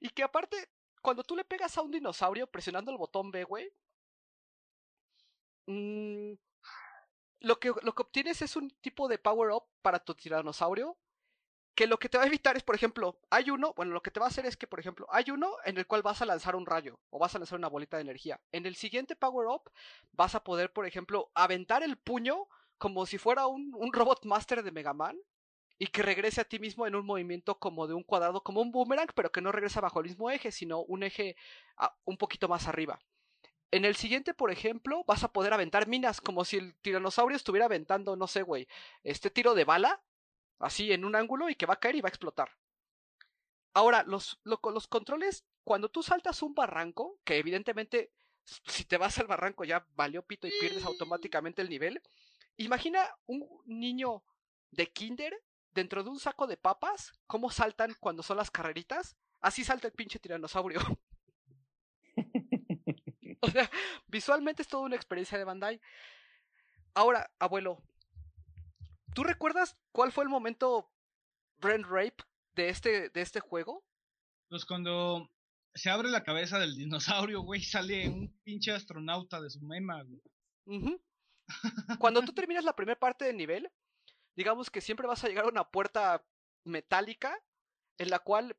Y 0.00 0.08
que 0.10 0.22
aparte, 0.22 0.68
cuando 1.00 1.22
tú 1.22 1.36
le 1.36 1.44
pegas 1.44 1.76
a 1.78 1.82
un 1.82 1.90
dinosaurio 1.90 2.46
presionando 2.46 2.90
el 2.90 2.98
botón 2.98 3.30
B, 3.30 3.44
güey, 3.44 3.72
mm, 5.66 6.32
lo, 7.40 7.58
que, 7.60 7.72
lo 7.82 7.94
que 7.94 8.02
obtienes 8.02 8.42
es 8.42 8.56
un 8.56 8.70
tipo 8.80 9.08
de 9.08 9.18
power 9.18 9.50
up 9.50 9.64
para 9.82 9.98
tu 9.98 10.14
tiranosaurio. 10.14 10.96
Que 11.74 11.86
lo 11.86 11.98
que 11.98 12.10
te 12.10 12.18
va 12.18 12.24
a 12.24 12.26
evitar 12.26 12.56
es, 12.56 12.62
por 12.62 12.74
ejemplo, 12.74 13.18
hay 13.30 13.48
uno, 13.50 13.72
bueno, 13.74 13.92
lo 13.92 14.02
que 14.02 14.10
te 14.10 14.20
va 14.20 14.26
a 14.26 14.28
hacer 14.28 14.44
es 14.44 14.58
que, 14.58 14.66
por 14.66 14.78
ejemplo, 14.78 15.06
hay 15.10 15.30
uno 15.30 15.56
en 15.64 15.78
el 15.78 15.86
cual 15.86 16.02
vas 16.02 16.20
a 16.20 16.26
lanzar 16.26 16.54
un 16.54 16.66
rayo 16.66 17.00
o 17.08 17.18
vas 17.18 17.34
a 17.34 17.38
lanzar 17.38 17.58
una 17.58 17.68
bolita 17.68 17.96
de 17.96 18.02
energía. 18.02 18.40
En 18.52 18.66
el 18.66 18.76
siguiente 18.76 19.16
power 19.16 19.48
up 19.48 19.70
vas 20.12 20.34
a 20.34 20.44
poder, 20.44 20.72
por 20.72 20.86
ejemplo, 20.86 21.30
aventar 21.34 21.82
el 21.82 21.96
puño 21.96 22.46
como 22.76 23.06
si 23.06 23.16
fuera 23.16 23.46
un, 23.46 23.72
un 23.74 23.92
robot 23.92 24.26
master 24.26 24.62
de 24.62 24.70
Mega 24.70 24.92
Man 24.92 25.18
y 25.78 25.86
que 25.88 26.02
regrese 26.02 26.40
a 26.40 26.44
ti 26.44 26.58
mismo 26.58 26.86
en 26.86 26.94
un 26.94 27.06
movimiento 27.06 27.58
como 27.58 27.86
de 27.86 27.94
un 27.94 28.02
cuadrado, 28.04 28.42
como 28.42 28.60
un 28.60 28.70
boomerang, 28.70 29.08
pero 29.14 29.32
que 29.32 29.40
no 29.40 29.50
regresa 29.50 29.80
bajo 29.80 30.00
el 30.00 30.06
mismo 30.06 30.30
eje, 30.30 30.52
sino 30.52 30.80
un 30.82 31.02
eje 31.02 31.36
ah, 31.76 31.96
un 32.04 32.18
poquito 32.18 32.48
más 32.48 32.68
arriba. 32.68 33.00
En 33.72 33.84
el 33.84 33.96
siguiente, 33.96 34.34
por 34.34 34.52
ejemplo, 34.52 35.02
vas 35.04 35.24
a 35.24 35.32
poder 35.32 35.52
aventar 35.52 35.88
minas, 35.88 36.20
como 36.20 36.44
si 36.44 36.58
el 36.58 36.76
tiranosaurio 36.76 37.36
estuviera 37.36 37.66
aventando, 37.66 38.14
no 38.14 38.28
sé, 38.28 38.42
güey, 38.42 38.68
este 39.02 39.30
tiro 39.30 39.54
de 39.54 39.64
bala, 39.64 40.00
así 40.60 40.92
en 40.92 41.04
un 41.04 41.16
ángulo 41.16 41.50
y 41.50 41.56
que 41.56 41.66
va 41.66 41.74
a 41.74 41.80
caer 41.80 41.96
y 41.96 42.00
va 42.02 42.08
a 42.08 42.10
explotar. 42.10 42.50
Ahora, 43.74 44.02
los, 44.06 44.38
lo- 44.44 44.60
los 44.72 44.86
controles, 44.86 45.44
cuando 45.64 45.88
tú 45.90 46.02
saltas 46.02 46.42
un 46.42 46.54
barranco, 46.54 47.18
que 47.24 47.38
evidentemente 47.38 48.12
si 48.66 48.84
te 48.84 48.96
vas 48.98 49.18
al 49.18 49.26
barranco 49.28 49.64
ya 49.64 49.86
valió 49.94 50.22
pito 50.22 50.46
y 50.46 50.52
pierdes 50.60 50.84
automáticamente 50.84 51.62
el 51.62 51.70
nivel, 51.70 52.02
imagina 52.56 53.08
un 53.26 53.48
niño 53.66 54.24
de 54.72 54.90
kinder 54.92 55.34
dentro 55.72 56.02
de 56.02 56.10
un 56.10 56.18
saco 56.20 56.46
de 56.46 56.56
papas, 56.56 57.12
cómo 57.26 57.50
saltan 57.50 57.94
cuando 58.00 58.22
son 58.22 58.36
las 58.36 58.50
carreritas, 58.50 59.16
así 59.40 59.64
salta 59.64 59.86
el 59.86 59.94
pinche 59.94 60.18
tiranosaurio. 60.18 60.80
o 63.46 63.50
sea, 63.50 63.68
visualmente 64.06 64.62
es 64.62 64.68
toda 64.68 64.84
una 64.84 64.96
experiencia 64.96 65.36
de 65.36 65.44
Bandai. 65.44 65.80
Ahora, 66.94 67.30
abuelo, 67.38 67.82
¿tú 69.14 69.24
recuerdas 69.24 69.76
cuál 69.90 70.12
fue 70.12 70.24
el 70.24 70.30
momento 70.30 70.90
brain 71.58 71.82
rape 71.84 72.24
de 72.54 72.68
este, 72.68 73.08
de 73.10 73.20
este 73.20 73.40
juego? 73.40 73.84
Pues 74.48 74.64
cuando 74.64 75.28
se 75.74 75.90
abre 75.90 76.08
la 76.10 76.22
cabeza 76.22 76.58
del 76.58 76.76
dinosaurio, 76.76 77.40
güey, 77.40 77.62
sale 77.62 78.08
un 78.08 78.38
pinche 78.44 78.72
astronauta 78.72 79.40
de 79.40 79.50
su 79.50 79.60
mema, 79.60 80.02
güey. 80.02 80.20
Cuando 81.98 82.22
tú 82.22 82.32
terminas 82.32 82.64
la 82.64 82.76
primera 82.76 82.98
parte 82.98 83.24
del 83.24 83.36
nivel, 83.36 83.70
digamos 84.36 84.70
que 84.70 84.80
siempre 84.80 85.06
vas 85.06 85.24
a 85.24 85.28
llegar 85.28 85.44
a 85.44 85.48
una 85.48 85.70
puerta 85.70 86.24
metálica 86.64 87.36
en 87.98 88.10
la 88.10 88.20
cual 88.20 88.56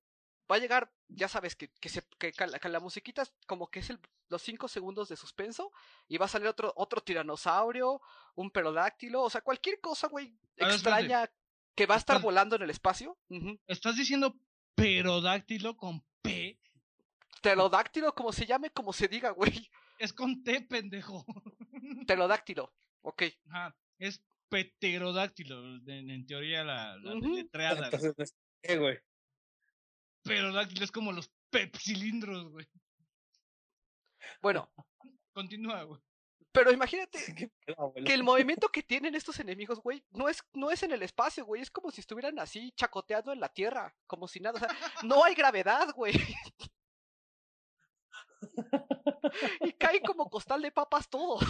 va 0.51 0.57
a 0.57 0.59
llegar, 0.59 0.91
ya 1.07 1.27
sabes, 1.27 1.55
que, 1.55 1.69
que, 1.79 1.89
se, 1.89 2.03
que, 2.17 2.33
la 2.69 2.79
musiquita 2.79 3.21
es 3.21 3.33
como 3.47 3.69
que 3.69 3.79
es 3.79 3.89
el, 3.89 3.99
los 4.29 4.41
5 4.41 4.67
segundos 4.67 5.09
de 5.09 5.15
suspenso 5.15 5.71
y 6.07 6.17
va 6.17 6.25
a 6.25 6.29
salir 6.29 6.47
otro, 6.47 6.73
otro 6.75 7.01
tiranosaurio, 7.01 8.01
un 8.35 8.51
perodáctilo, 8.51 9.21
o 9.21 9.29
sea, 9.29 9.41
cualquier 9.41 9.79
cosa, 9.79 10.07
güey, 10.07 10.27
A 10.59 10.65
ver, 10.65 10.75
espérate. 10.75 10.75
extraña 10.75 11.31
que 11.75 11.85
va 11.85 11.95
a 11.95 11.99
estar 11.99 12.21
volando 12.21 12.55
en 12.55 12.63
el 12.63 12.69
espacio. 12.69 13.17
Estás 13.67 13.95
diciendo 13.95 14.35
perodáctilo 14.75 15.75
con 15.75 16.03
P. 16.21 16.59
Pterodáctilo, 17.41 18.13
como 18.13 18.31
se 18.31 18.45
llame, 18.45 18.69
como 18.69 18.93
se 18.93 19.07
diga, 19.07 19.31
güey. 19.31 19.69
Es 19.97 20.13
con 20.13 20.43
T, 20.43 20.61
pendejo. 20.61 21.25
Pterodáctilo, 22.07 22.73
ok. 23.01 23.23
Ajá. 23.49 23.75
Es 23.97 24.23
pterodáctilo, 24.49 25.77
en, 25.87 26.11
en 26.11 26.25
teoría 26.27 26.63
la, 26.63 26.95
la 26.97 27.15
letreada. 27.15 27.85
Entonces, 27.85 28.35
¿qué, 28.61 28.77
güey? 28.77 28.99
Perodáctilo 30.23 30.85
es 30.85 30.91
como 30.91 31.11
los 31.11 31.31
pepsilindros, 31.49 32.49
güey. 32.49 32.67
Bueno, 34.41 34.71
Continúa, 35.33 35.83
güey. 35.83 35.99
Pero 36.51 36.71
imagínate 36.71 37.17
que 38.05 38.13
el 38.13 38.23
movimiento 38.23 38.69
que 38.69 38.83
tienen 38.83 39.15
estos 39.15 39.39
enemigos, 39.39 39.79
güey, 39.81 40.05
no 40.11 40.29
es, 40.29 40.43
no 40.53 40.69
es 40.69 40.83
en 40.83 40.91
el 40.91 41.01
espacio, 41.01 41.45
güey. 41.45 41.61
Es 41.61 41.71
como 41.71 41.91
si 41.91 42.01
estuvieran 42.01 42.39
así 42.39 42.71
chacoteando 42.73 43.33
en 43.33 43.39
la 43.39 43.49
tierra, 43.49 43.95
como 44.07 44.27
si 44.27 44.39
nada. 44.39 44.57
O 44.57 44.59
sea, 44.59 44.69
no 45.03 45.23
hay 45.23 45.33
gravedad, 45.35 45.93
güey. 45.93 46.13
Y 49.61 49.71
caen 49.73 50.03
como 50.03 50.29
costal 50.29 50.61
de 50.61 50.71
papas 50.71 51.09
todos. 51.09 51.41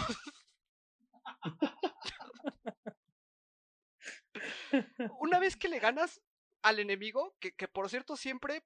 Una 5.18 5.40
vez 5.40 5.56
que 5.56 5.68
le 5.68 5.80
ganas 5.80 6.22
al 6.64 6.80
enemigo, 6.80 7.36
que, 7.38 7.52
que 7.54 7.68
por 7.68 7.88
cierto 7.88 8.16
siempre, 8.16 8.64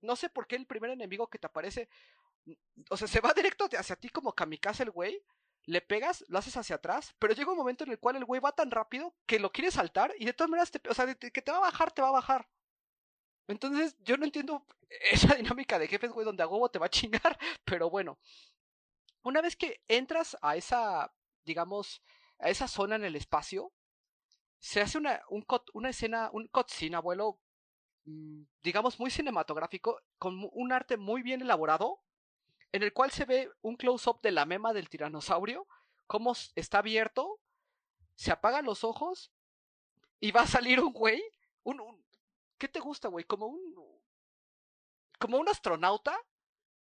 no 0.00 0.16
sé 0.16 0.30
por 0.30 0.46
qué 0.46 0.56
el 0.56 0.66
primer 0.66 0.90
enemigo 0.90 1.28
que 1.28 1.38
te 1.38 1.48
aparece, 1.48 1.88
o 2.88 2.96
sea, 2.96 3.08
se 3.08 3.20
va 3.20 3.32
directo 3.36 3.68
hacia 3.76 3.96
ti 3.96 4.08
como 4.08 4.32
kamikaze 4.32 4.84
el 4.84 4.90
güey, 4.90 5.22
le 5.66 5.80
pegas, 5.82 6.24
lo 6.28 6.38
haces 6.38 6.56
hacia 6.56 6.76
atrás, 6.76 7.14
pero 7.18 7.34
llega 7.34 7.50
un 7.50 7.58
momento 7.58 7.84
en 7.84 7.90
el 7.90 7.98
cual 7.98 8.16
el 8.16 8.24
güey 8.24 8.40
va 8.40 8.52
tan 8.52 8.70
rápido 8.70 9.14
que 9.26 9.38
lo 9.38 9.52
quiere 9.52 9.70
saltar 9.70 10.14
y 10.18 10.24
de 10.24 10.32
todas 10.32 10.50
maneras, 10.50 10.70
te, 10.70 10.80
o 10.88 10.94
sea, 10.94 11.14
que 11.14 11.42
te 11.42 11.50
va 11.50 11.58
a 11.58 11.60
bajar, 11.60 11.92
te 11.92 12.02
va 12.02 12.08
a 12.08 12.12
bajar. 12.12 12.48
Entonces, 13.50 13.96
yo 14.00 14.16
no 14.16 14.24
entiendo 14.24 14.64
esa 15.10 15.34
dinámica 15.34 15.78
de 15.78 15.88
jefes, 15.88 16.12
güey, 16.12 16.24
donde 16.24 16.42
a 16.42 16.46
huevo 16.46 16.70
te 16.70 16.78
va 16.78 16.86
a 16.86 16.90
chingar, 16.90 17.38
pero 17.64 17.90
bueno. 17.90 18.18
Una 19.22 19.42
vez 19.42 19.54
que 19.54 19.82
entras 19.88 20.36
a 20.40 20.56
esa, 20.56 21.12
digamos, 21.44 22.00
a 22.38 22.48
esa 22.48 22.68
zona 22.68 22.96
en 22.96 23.04
el 23.04 23.16
espacio, 23.16 23.72
se 24.60 24.80
hace 24.80 24.98
una, 24.98 25.20
un 25.28 25.42
cut- 25.42 25.70
una 25.74 25.88
escena, 25.90 26.30
un 26.32 26.46
cutscene, 26.48 26.96
abuelo, 26.96 27.38
mm, 28.04 28.42
digamos, 28.62 29.00
muy 29.00 29.10
cinematográfico, 29.10 30.00
con 30.18 30.48
un 30.52 30.72
arte 30.72 30.96
muy 30.96 31.22
bien 31.22 31.40
elaborado, 31.42 32.00
en 32.72 32.82
el 32.84 32.92
cual 32.92 33.10
se 33.10 33.24
ve 33.24 33.50
un 33.62 33.76
close-up 33.76 34.20
de 34.22 34.30
la 34.30 34.44
mema 34.46 34.72
del 34.72 34.88
tiranosaurio, 34.88 35.66
cómo 36.06 36.34
está 36.54 36.78
abierto, 36.78 37.40
se 38.14 38.30
apagan 38.30 38.64
los 38.66 38.84
ojos 38.84 39.32
y 40.20 40.30
va 40.30 40.42
a 40.42 40.46
salir 40.46 40.80
un 40.80 40.92
güey, 40.92 41.22
un, 41.64 41.80
un- 41.80 42.04
¿qué 42.58 42.68
te 42.68 42.80
gusta, 42.80 43.08
güey? 43.08 43.24
Como 43.24 43.46
un, 43.46 43.60
como 45.18 45.38
un 45.38 45.48
astronauta 45.48 46.16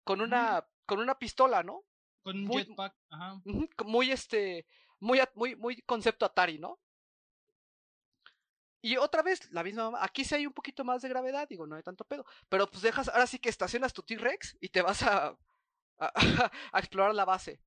con 0.04 0.20
una, 0.20 0.66
con 0.86 0.98
una 1.00 1.18
pistola, 1.18 1.62
¿no? 1.62 1.84
Con 2.22 2.36
un 2.38 2.44
Muy- 2.44 2.64
jetpack, 2.64 2.94
ajá. 3.10 3.40
Muy 3.84 4.10
este 4.10 4.66
muy 4.98 5.20
muy 5.34 5.54
muy 5.56 5.82
concepto 5.82 6.24
Atari, 6.24 6.58
¿no? 6.58 6.78
Y 8.82 8.96
otra 8.96 9.22
vez 9.22 9.50
la 9.52 9.62
misma 9.64 9.84
mamá, 9.84 10.04
aquí 10.04 10.24
sí 10.24 10.34
hay 10.34 10.46
un 10.46 10.52
poquito 10.52 10.84
más 10.84 11.02
de 11.02 11.08
gravedad, 11.08 11.48
digo, 11.48 11.66
no 11.66 11.76
hay 11.76 11.82
tanto 11.82 12.04
pedo, 12.04 12.24
pero 12.48 12.70
pues 12.70 12.82
dejas 12.82 13.08
ahora 13.08 13.26
sí 13.26 13.38
que 13.38 13.48
estacionas 13.48 13.92
tu 13.92 14.02
T-Rex 14.02 14.56
y 14.60 14.68
te 14.68 14.82
vas 14.82 15.02
a, 15.02 15.36
a, 15.98 16.78
explorar 16.78 17.14
la 17.14 17.24
base. 17.24 17.60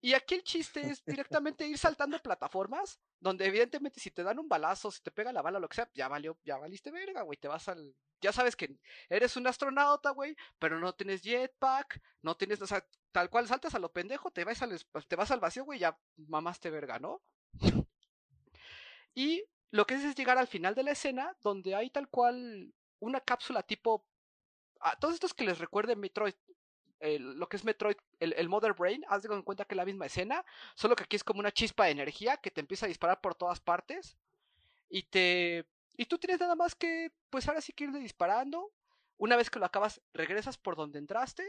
Y 0.00 0.14
aquí 0.14 0.34
el 0.34 0.42
chiste 0.42 0.80
es 0.80 1.04
directamente 1.04 1.66
ir 1.66 1.78
saltando 1.78 2.18
plataformas, 2.18 3.00
donde 3.20 3.46
evidentemente 3.46 4.00
si 4.00 4.10
te 4.10 4.24
dan 4.24 4.38
un 4.38 4.48
balazo, 4.48 4.90
si 4.90 5.00
te 5.00 5.12
pega 5.12 5.32
la 5.32 5.42
bala, 5.42 5.60
lo 5.60 5.68
que 5.68 5.76
sea, 5.76 5.90
ya 5.94 6.08
valió, 6.08 6.36
ya 6.44 6.56
valiste 6.56 6.90
verga, 6.90 7.22
güey, 7.22 7.38
te 7.38 7.48
vas 7.48 7.68
al... 7.68 7.94
Ya 8.20 8.32
sabes 8.32 8.56
que 8.56 8.76
eres 9.08 9.36
un 9.36 9.46
astronauta, 9.46 10.10
güey, 10.10 10.36
pero 10.58 10.78
no 10.80 10.92
tienes 10.92 11.22
jetpack, 11.22 12.00
no 12.22 12.36
tienes, 12.36 12.60
o 12.62 12.66
sea, 12.66 12.84
tal 13.12 13.30
cual 13.30 13.46
saltas 13.46 13.74
a 13.74 13.78
lo 13.78 13.92
pendejo, 13.92 14.30
te 14.30 14.44
vas 14.44 14.62
al, 14.62 14.76
te 15.06 15.16
vas 15.16 15.30
al 15.30 15.40
vacío, 15.40 15.64
güey, 15.64 15.78
ya 15.78 15.96
mamaste 16.16 16.70
verga, 16.70 16.98
¿no? 16.98 17.22
y 19.14 19.44
lo 19.72 19.86
que 19.86 19.94
es 19.94 20.04
es 20.04 20.14
llegar 20.14 20.38
al 20.38 20.46
final 20.46 20.74
de 20.76 20.84
la 20.84 20.92
escena, 20.92 21.36
donde 21.42 21.74
hay 21.74 21.90
tal 21.90 22.08
cual 22.08 22.72
una 23.00 23.20
cápsula 23.20 23.62
tipo... 23.64 24.06
A 24.80 24.96
todos 24.96 25.14
estos 25.14 25.34
que 25.34 25.44
les 25.44 25.58
recuerden 25.58 25.98
Metroid, 25.98 26.34
el- 27.00 27.34
lo 27.38 27.48
que 27.48 27.56
es 27.56 27.64
Metroid, 27.64 27.96
el, 28.20 28.32
el 28.34 28.48
Mother 28.48 28.74
Brain, 28.74 29.04
haz 29.08 29.22
de 29.22 29.42
cuenta 29.42 29.64
que 29.64 29.74
es 29.74 29.76
la 29.76 29.84
misma 29.84 30.06
escena, 30.06 30.44
solo 30.74 30.94
que 30.94 31.04
aquí 31.04 31.16
es 31.16 31.24
como 31.24 31.40
una 31.40 31.52
chispa 31.52 31.86
de 31.86 31.92
energía 31.92 32.36
que 32.36 32.50
te 32.50 32.60
empieza 32.60 32.86
a 32.86 32.88
disparar 32.88 33.20
por 33.20 33.34
todas 33.34 33.58
partes 33.60 34.16
y 34.88 35.02
te... 35.04 35.66
Y 35.96 36.06
tú 36.06 36.18
tienes 36.18 36.40
nada 36.40 36.54
más 36.54 36.74
que, 36.74 37.12
pues 37.30 37.48
ahora 37.48 37.60
sí 37.60 37.72
que 37.72 37.84
irle 37.84 37.98
disparando. 37.98 38.72
Una 39.18 39.36
vez 39.36 39.50
que 39.50 39.58
lo 39.58 39.66
acabas, 39.66 40.00
regresas 40.12 40.56
por 40.58 40.74
donde 40.74 40.98
entraste 40.98 41.44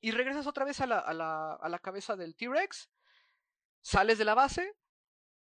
y 0.00 0.10
regresas 0.10 0.46
otra 0.46 0.64
vez 0.64 0.80
a 0.80 0.86
la, 0.86 0.98
a 0.98 1.14
la, 1.14 1.54
a 1.54 1.68
la 1.68 1.78
cabeza 1.78 2.16
del 2.16 2.34
T-Rex, 2.36 2.90
sales 3.82 4.18
de 4.18 4.24
la 4.24 4.34
base 4.34 4.74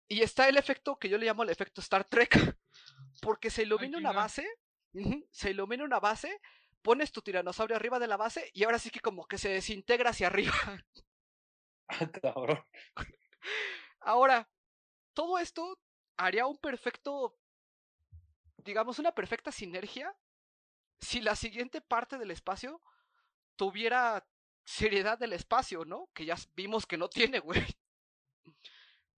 y 0.08 0.22
está 0.22 0.48
el 0.48 0.56
efecto 0.56 0.98
que 0.98 1.08
yo 1.08 1.18
le 1.18 1.26
llamo 1.26 1.42
el 1.42 1.50
efecto 1.50 1.80
Star 1.80 2.04
Trek, 2.04 2.30
porque 3.22 3.50
se 3.50 3.62
ilumina 3.62 3.98
una 3.98 4.12
base, 4.12 4.46
se 5.30 5.50
ilumina 5.50 5.84
una 5.84 6.00
base, 6.00 6.40
pones 6.82 7.12
tu 7.12 7.22
tiranosaurio 7.22 7.76
arriba 7.76 7.98
de 7.98 8.06
la 8.06 8.16
base 8.16 8.50
y 8.52 8.64
ahora 8.64 8.78
sí 8.78 8.90
que 8.90 9.00
como 9.00 9.26
que 9.26 9.38
se 9.38 9.48
desintegra 9.48 10.10
hacia 10.10 10.28
arriba. 10.28 10.54
Ah, 11.86 12.08
cabrón. 12.10 12.64
Ahora, 14.00 14.48
todo 15.12 15.38
esto 15.38 15.78
haría 16.16 16.46
un 16.46 16.56
perfecto, 16.56 17.36
digamos, 18.56 18.98
una 18.98 19.12
perfecta 19.12 19.52
sinergia 19.52 20.16
si 20.98 21.20
la 21.20 21.36
siguiente 21.36 21.82
parte 21.82 22.16
del 22.16 22.30
espacio 22.30 22.80
tuviera 23.56 24.26
seriedad 24.64 25.18
del 25.18 25.34
espacio, 25.34 25.84
¿no? 25.84 26.08
Que 26.14 26.24
ya 26.24 26.36
vimos 26.54 26.86
que 26.86 26.96
no 26.96 27.10
tiene, 27.10 27.38
güey. 27.38 27.62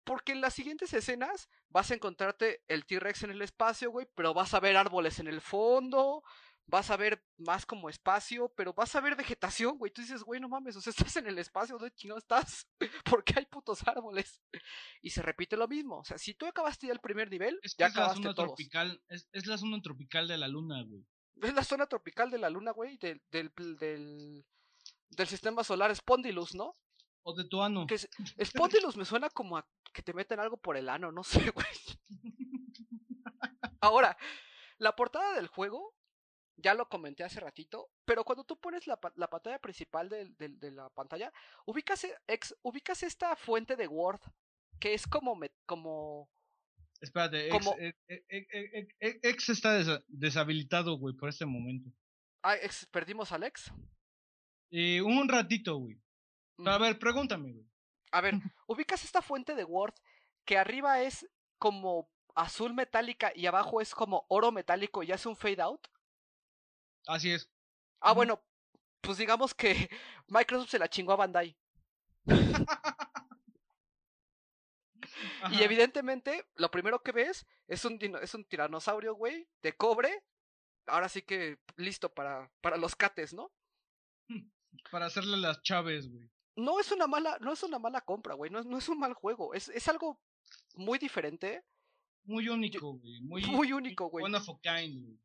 Porque 0.06 0.30
en 0.32 0.40
las 0.40 0.54
siguientes 0.54 0.94
escenas 0.94 1.50
vas 1.68 1.90
a 1.90 1.94
encontrarte 1.94 2.62
el 2.68 2.86
T-Rex 2.86 3.24
en 3.24 3.32
el 3.32 3.42
espacio, 3.42 3.90
güey, 3.90 4.06
pero 4.14 4.32
vas 4.32 4.54
a 4.54 4.60
ver 4.60 4.76
árboles 4.76 5.18
en 5.18 5.26
el 5.26 5.40
fondo, 5.40 6.22
vas 6.66 6.90
a 6.92 6.96
ver 6.96 7.24
más 7.38 7.66
como 7.66 7.90
espacio, 7.90 8.48
pero 8.56 8.72
vas 8.72 8.94
a 8.94 9.00
ver 9.00 9.16
vegetación, 9.16 9.76
güey. 9.78 9.90
Tú 9.92 10.02
dices, 10.02 10.22
güey, 10.22 10.40
no 10.40 10.48
mames, 10.48 10.76
o 10.76 10.80
sea, 10.80 10.92
estás 11.12 11.16
en 11.16 11.26
el 11.26 11.38
espacio, 11.38 11.76
¿dónde 11.76 11.92
chingados 11.96 12.22
estás? 12.22 12.68
¿Por 13.04 13.24
qué 13.24 13.34
hay 13.40 13.46
putos 13.46 13.86
árboles? 13.86 14.40
Y 15.02 15.10
se 15.10 15.22
repite 15.22 15.56
lo 15.56 15.66
mismo. 15.66 15.98
O 15.98 16.04
sea, 16.04 16.18
si 16.18 16.34
tú 16.34 16.46
acabaste 16.46 16.86
ya 16.86 16.92
el 16.92 17.00
primer 17.00 17.28
nivel, 17.28 17.58
Es 17.62 17.74
que 17.74 17.82
ya 17.82 17.88
es 17.88 17.94
la 17.96 18.14
zona 18.14 18.32
todos. 18.32 18.48
tropical, 18.50 19.02
es, 19.08 19.28
es 19.32 19.46
la 19.46 19.58
zona 19.58 19.82
tropical 19.82 20.28
de 20.28 20.38
la 20.38 20.46
luna, 20.48 20.82
güey. 20.84 21.04
Es 21.42 21.52
la 21.52 21.64
zona 21.64 21.86
tropical 21.86 22.30
de 22.30 22.38
la 22.38 22.48
luna, 22.48 22.70
güey, 22.70 22.96
del, 22.96 23.20
del, 23.32 23.52
del, 23.78 24.44
del 25.10 25.26
sistema 25.26 25.64
solar 25.64 25.94
Spondylus, 25.94 26.54
¿no? 26.54 26.74
O 27.28 27.34
de 27.34 27.44
tu 27.44 27.60
ano. 27.60 27.86
Que 27.88 27.96
es- 27.96 28.08
me 28.96 29.04
suena 29.04 29.28
como 29.30 29.56
a 29.58 29.66
que 29.92 30.00
te 30.02 30.14
meten 30.14 30.38
algo 30.38 30.56
por 30.58 30.76
el 30.76 30.88
ano, 30.88 31.10
no 31.10 31.24
sé, 31.24 31.40
güey. 31.54 31.66
Ahora, 33.80 34.16
la 34.78 34.94
portada 34.94 35.34
del 35.34 35.48
juego, 35.48 35.94
ya 36.56 36.74
lo 36.74 36.88
comenté 36.88 37.24
hace 37.24 37.40
ratito, 37.40 37.90
pero 38.04 38.24
cuando 38.24 38.44
tú 38.44 38.58
pones 38.60 38.86
la, 38.86 38.98
la 39.16 39.28
pantalla 39.28 39.58
principal 39.58 40.08
del- 40.08 40.36
de, 40.36 40.70
la 40.70 40.88
pantalla, 40.90 41.32
ubicas, 41.66 42.04
e- 42.04 42.16
ex- 42.28 42.54
ubicas 42.62 43.02
esta 43.02 43.34
fuente 43.36 43.74
de 43.76 43.88
Word, 43.88 44.20
que 44.78 44.94
es 44.94 45.06
como, 45.06 45.34
me- 45.34 45.50
como 45.66 46.30
Espérate, 47.00 47.46
ex, 47.46 47.52
como- 47.52 47.76
ex, 47.78 47.98
ex- 48.08 48.24
ex- 48.52 48.94
ex- 49.00 49.18
ex 49.24 49.48
está 49.48 50.02
deshabilitado, 50.06 50.96
güey, 50.96 51.14
por 51.14 51.28
este 51.28 51.44
momento. 51.44 51.90
ah, 52.42 52.54
ex- 52.56 52.86
perdimos 52.86 53.32
a 53.32 53.34
Alex. 53.34 53.72
Eh, 54.70 55.02
un 55.02 55.28
ratito, 55.28 55.76
güey. 55.78 56.00
Pero 56.56 56.70
a 56.72 56.78
ver, 56.78 56.98
pregúntame, 56.98 57.52
güey. 57.52 57.66
A 58.12 58.20
ver, 58.20 58.34
ubicas 58.66 59.04
esta 59.04 59.22
fuente 59.22 59.54
de 59.54 59.64
Word 59.64 59.94
que 60.44 60.58
arriba 60.58 61.00
es 61.02 61.28
como 61.58 62.08
azul 62.34 62.74
metálica 62.74 63.32
y 63.34 63.46
abajo 63.46 63.80
es 63.80 63.94
como 63.94 64.26
oro 64.28 64.52
metálico 64.52 65.02
y 65.02 65.12
hace 65.12 65.28
un 65.28 65.36
fade 65.36 65.62
out. 65.62 65.86
Así 67.06 67.30
es. 67.32 67.50
Ah, 68.00 68.12
bueno, 68.12 68.42
pues 69.00 69.18
digamos 69.18 69.54
que 69.54 69.88
Microsoft 70.28 70.70
se 70.70 70.78
la 70.78 70.88
chingó 70.88 71.12
a 71.12 71.16
Bandai. 71.16 71.56
Y 75.50 75.62
evidentemente, 75.62 76.46
lo 76.56 76.70
primero 76.70 77.02
que 77.02 77.12
ves 77.12 77.46
es 77.68 77.84
un, 77.84 77.98
dino- 77.98 78.18
es 78.18 78.34
un 78.34 78.44
tiranosaurio, 78.44 79.14
güey, 79.14 79.48
de 79.62 79.74
cobre. 79.76 80.24
Ahora 80.86 81.08
sí 81.08 81.22
que 81.22 81.58
listo 81.76 82.12
para, 82.12 82.50
para 82.60 82.76
los 82.76 82.96
cates, 82.96 83.32
¿no? 83.32 83.50
Para 84.90 85.06
hacerle 85.06 85.36
las 85.38 85.62
chaves, 85.62 86.10
güey. 86.10 86.28
No 86.56 86.80
es 86.80 86.90
una 86.90 87.06
mala, 87.06 87.38
no 87.40 87.52
es 87.52 87.62
una 87.62 87.78
mala 87.78 88.00
compra, 88.00 88.34
güey. 88.34 88.50
No, 88.50 88.58
es- 88.60 88.66
no 88.66 88.78
es 88.78 88.88
un 88.88 88.98
mal 88.98 89.14
juego. 89.14 89.54
Es, 89.54 89.68
es 89.68 89.86
algo 89.88 90.20
muy 90.74 90.98
diferente. 90.98 91.62
Muy 92.24 92.48
único, 92.48 92.94
güey. 92.94 93.20
Muy, 93.22 93.44
Muy 93.46 93.72
único, 93.72 94.08
güey. 94.08 94.24
One 94.24 94.36
of 94.36 94.48
a 94.48 94.52
kind, 94.62 95.04
güey. 95.04 95.18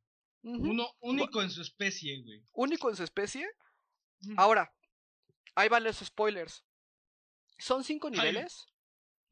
Ujú, 0.43 0.71
Uno 0.71 0.87
único 1.01 1.41
en 1.41 1.51
su 1.51 1.61
especie, 1.61 2.21
güey. 2.23 2.43
Único 2.53 2.89
en 2.89 2.95
su 2.95 3.03
especie. 3.03 3.47
Ahora, 4.37 4.73
ahí 5.55 5.69
van 5.69 5.83
los 5.83 5.97
spoilers. 5.97 6.63
Son 7.57 7.83
cinco 7.83 8.09
niveles. 8.09 8.67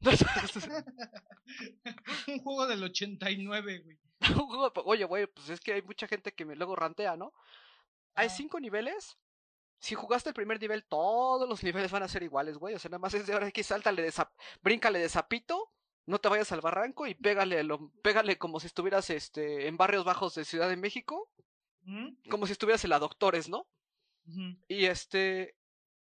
Un 2.28 2.38
juego 2.42 2.66
del 2.66 2.82
89, 2.84 3.78
güey. 3.80 3.98
Un 4.30 4.46
juego 4.46 4.70
de- 4.70 4.82
Oye, 4.84 5.04
güey, 5.04 5.26
pues 5.26 5.48
es 5.50 5.60
que 5.60 5.74
hay 5.74 5.82
mucha 5.82 6.06
gente 6.06 6.32
que 6.32 6.44
me 6.44 6.56
luego 6.56 6.76
rantea, 6.76 7.16
¿no? 7.16 7.32
Hay 8.14 8.30
cinco 8.30 8.60
niveles. 8.60 9.16
Si 9.80 9.94
jugaste 9.94 10.28
el 10.30 10.34
primer 10.34 10.60
nivel, 10.60 10.84
todos 10.84 11.48
los 11.48 11.62
niveles 11.64 11.90
van 11.90 12.02
a 12.04 12.08
ser 12.08 12.22
iguales, 12.22 12.58
güey. 12.58 12.74
O 12.74 12.78
sea, 12.78 12.88
nada 12.90 12.98
más 13.00 13.14
es 13.14 13.26
de 13.26 13.32
ahora 13.32 13.46
aquí, 13.46 13.62
sáltale 13.62 14.02
de 14.02 14.12
zap, 14.12 14.30
bríncale 14.62 14.98
de 15.00 15.08
zapito, 15.08 15.72
no 16.06 16.18
te 16.20 16.28
vayas 16.28 16.52
al 16.52 16.60
barranco 16.60 17.06
y 17.06 17.14
pégale, 17.14 17.62
lo- 17.64 17.90
pégale 18.02 18.38
como 18.38 18.60
si 18.60 18.66
estuvieras 18.68 19.10
este, 19.10 19.66
en 19.66 19.76
barrios 19.76 20.04
bajos 20.04 20.34
de 20.34 20.44
Ciudad 20.44 20.68
de 20.68 20.76
México, 20.76 21.30
como 22.28 22.46
si 22.46 22.52
estuvieras 22.52 22.84
en 22.84 22.90
la 22.90 22.98
Doctores, 22.98 23.48
¿no? 23.48 23.66
Y 24.68 24.84
este. 24.84 25.56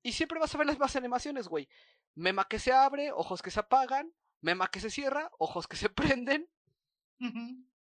Y 0.04 0.12
siempre 0.12 0.40
vas 0.40 0.54
a 0.54 0.58
ver 0.58 0.68
las 0.68 0.76
mismas 0.76 0.96
animaciones, 0.98 1.48
güey. 1.48 1.70
mema 2.16 2.46
que 2.48 2.60
se 2.60 2.74
abre, 2.74 3.12
ojos 3.14 3.42
que 3.42 3.50
se 3.50 3.62
apagan, 3.62 4.14
mema 4.42 4.68
que 4.70 4.82
se 4.82 4.90
cierra, 4.92 5.32
ojos 5.40 5.68
que 5.68 5.78
se 5.78 5.90
prenden. 6.20 6.50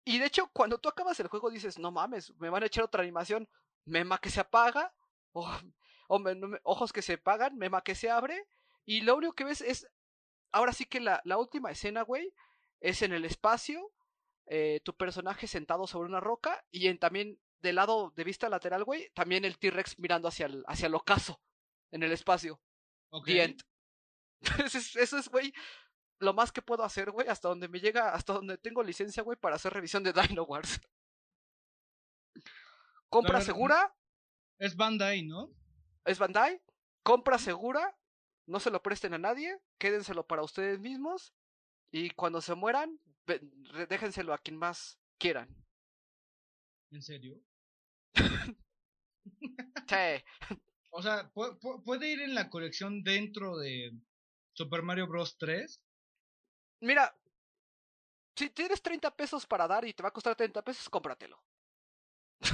Y 0.04 0.18
de 0.18 0.26
hecho, 0.26 0.48
cuando 0.52 0.78
tú 0.78 0.88
acabas 0.88 1.20
el 1.20 1.28
juego 1.28 1.50
dices, 1.50 1.78
no 1.78 1.90
mames, 1.90 2.32
me 2.38 2.48
van 2.48 2.62
a 2.62 2.66
echar 2.66 2.84
otra 2.84 3.02
animación, 3.02 3.46
mema 3.84 4.18
que 4.18 4.30
se 4.30 4.40
apaga, 4.40 4.94
o, 5.36 5.60
o 6.08 6.18
me- 6.18 6.34
no 6.34 6.48
me- 6.48 6.60
ojos 6.62 6.92
que 6.92 7.02
se 7.02 7.14
apagan, 7.14 7.56
mema 7.56 7.82
que 7.82 7.94
se 7.94 8.10
abre, 8.10 8.46
y 8.84 9.00
lo 9.02 9.16
único 9.16 9.34
que 9.34 9.44
ves 9.44 9.60
es, 9.60 9.86
ahora 10.52 10.72
sí 10.72 10.86
que 10.86 11.00
la, 11.00 11.20
la 11.24 11.36
última 11.38 11.70
escena, 11.70 12.02
güey, 12.02 12.32
es 12.80 13.02
en 13.02 13.12
el 13.12 13.24
espacio, 13.24 13.92
eh, 14.46 14.80
tu 14.84 14.94
personaje 14.96 15.46
sentado 15.46 15.86
sobre 15.86 16.08
una 16.08 16.20
roca, 16.20 16.64
y 16.70 16.86
en, 16.88 16.98
también 16.98 17.38
del 17.60 17.76
lado 17.76 18.12
de 18.14 18.24
vista 18.24 18.48
lateral, 18.48 18.84
güey, 18.84 19.10
también 19.14 19.44
el 19.44 19.58
T-Rex 19.58 19.98
mirando 19.98 20.28
hacia 20.28 20.46
el, 20.46 20.64
hacia 20.66 20.86
el 20.86 20.94
ocaso, 20.94 21.40
en 21.90 22.02
el 22.02 22.12
espacio. 22.12 22.60
Ok. 23.10 23.26
The 23.26 23.42
end. 23.42 23.62
eso 24.66 25.18
es, 25.18 25.28
güey, 25.28 25.52
lo 26.18 26.32
más 26.32 26.52
que 26.52 26.62
puedo 26.62 26.84
hacer, 26.84 27.10
güey, 27.10 27.28
hasta 27.28 27.48
donde 27.48 27.68
me 27.68 27.80
llega, 27.80 28.12
hasta 28.14 28.34
donde 28.34 28.56
tengo 28.58 28.82
licencia, 28.82 29.22
güey, 29.22 29.36
para 29.38 29.56
hacer 29.56 29.72
revisión 29.72 30.02
de 30.02 30.12
Dino 30.12 30.44
Wars. 30.44 30.80
Compra 33.08 33.40
segura, 33.40 33.94
Es 34.58 34.76
Bandai, 34.76 35.22
¿no? 35.24 35.50
es 36.04 36.18
Bandai. 36.18 36.60
Compra 37.02 37.38
segura, 37.38 37.96
no 38.46 38.58
se 38.60 38.70
lo 38.70 38.82
presten 38.82 39.14
a 39.14 39.18
nadie, 39.18 39.60
quédenselo 39.78 40.26
para 40.26 40.42
ustedes 40.42 40.80
mismos. 40.80 41.34
Y 41.92 42.10
cuando 42.10 42.40
se 42.40 42.54
mueran, 42.54 42.98
déjenselo 43.88 44.32
a 44.34 44.38
quien 44.38 44.56
más 44.56 44.98
quieran. 45.18 45.48
¿En 46.90 47.02
serio? 47.02 47.40
Sí. 49.88 50.24
O 50.90 51.02
sea, 51.02 51.30
pu- 51.32 51.58
pu- 51.60 51.82
puede 51.84 52.10
ir 52.10 52.20
en 52.20 52.34
la 52.34 52.48
colección 52.48 53.02
dentro 53.02 53.56
de 53.56 53.92
Super 54.52 54.82
Mario 54.82 55.06
Bros. 55.08 55.36
3. 55.36 55.80
Mira, 56.80 57.14
si 58.36 58.50
tienes 58.50 58.82
30 58.82 59.14
pesos 59.16 59.46
para 59.46 59.66
dar 59.68 59.84
y 59.84 59.92
te 59.94 60.02
va 60.02 60.08
a 60.10 60.12
costar 60.12 60.34
30 60.36 60.62
pesos, 60.62 60.88
cómpratelo. 60.88 61.42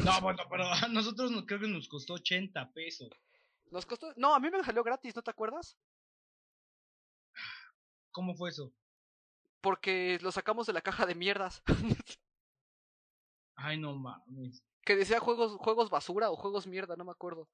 No, 0.05 0.21
bueno, 0.21 0.43
pero 0.51 0.65
a 0.67 0.89
nosotros 0.89 1.31
nos, 1.31 1.45
creo 1.47 1.61
que 1.61 1.69
nos 1.69 1.89
costó 1.89 2.15
80 2.15 2.73
pesos. 2.73 3.11
Nos 3.71 3.85
costó. 3.87 4.13
No, 4.17 4.35
a 4.35 4.41
mí 4.41 4.49
me 4.51 4.63
salió 4.65 4.83
gratis, 4.83 5.15
¿no 5.17 5.23
te 5.23 5.31
acuerdas? 5.31 5.77
¿Cómo 8.11 8.35
fue 8.35 8.51
eso? 8.51 8.73
Porque 9.61 10.19
lo 10.23 10.33
sacamos 10.33 10.67
de 10.67 10.73
la 10.73 10.81
caja 10.83 11.07
de 11.07 11.15
mierdas. 11.15 11.63
Ay, 13.55 13.79
no 13.79 13.95
mames. 13.95 14.63
que 14.85 14.97
decía 14.97 15.21
juegos, 15.21 15.57
juegos 15.59 15.89
basura 15.91 16.31
o 16.31 16.37
juegos 16.37 16.67
mierda, 16.67 16.97
no 16.97 17.05
me 17.05 17.13
acuerdo. 17.13 17.49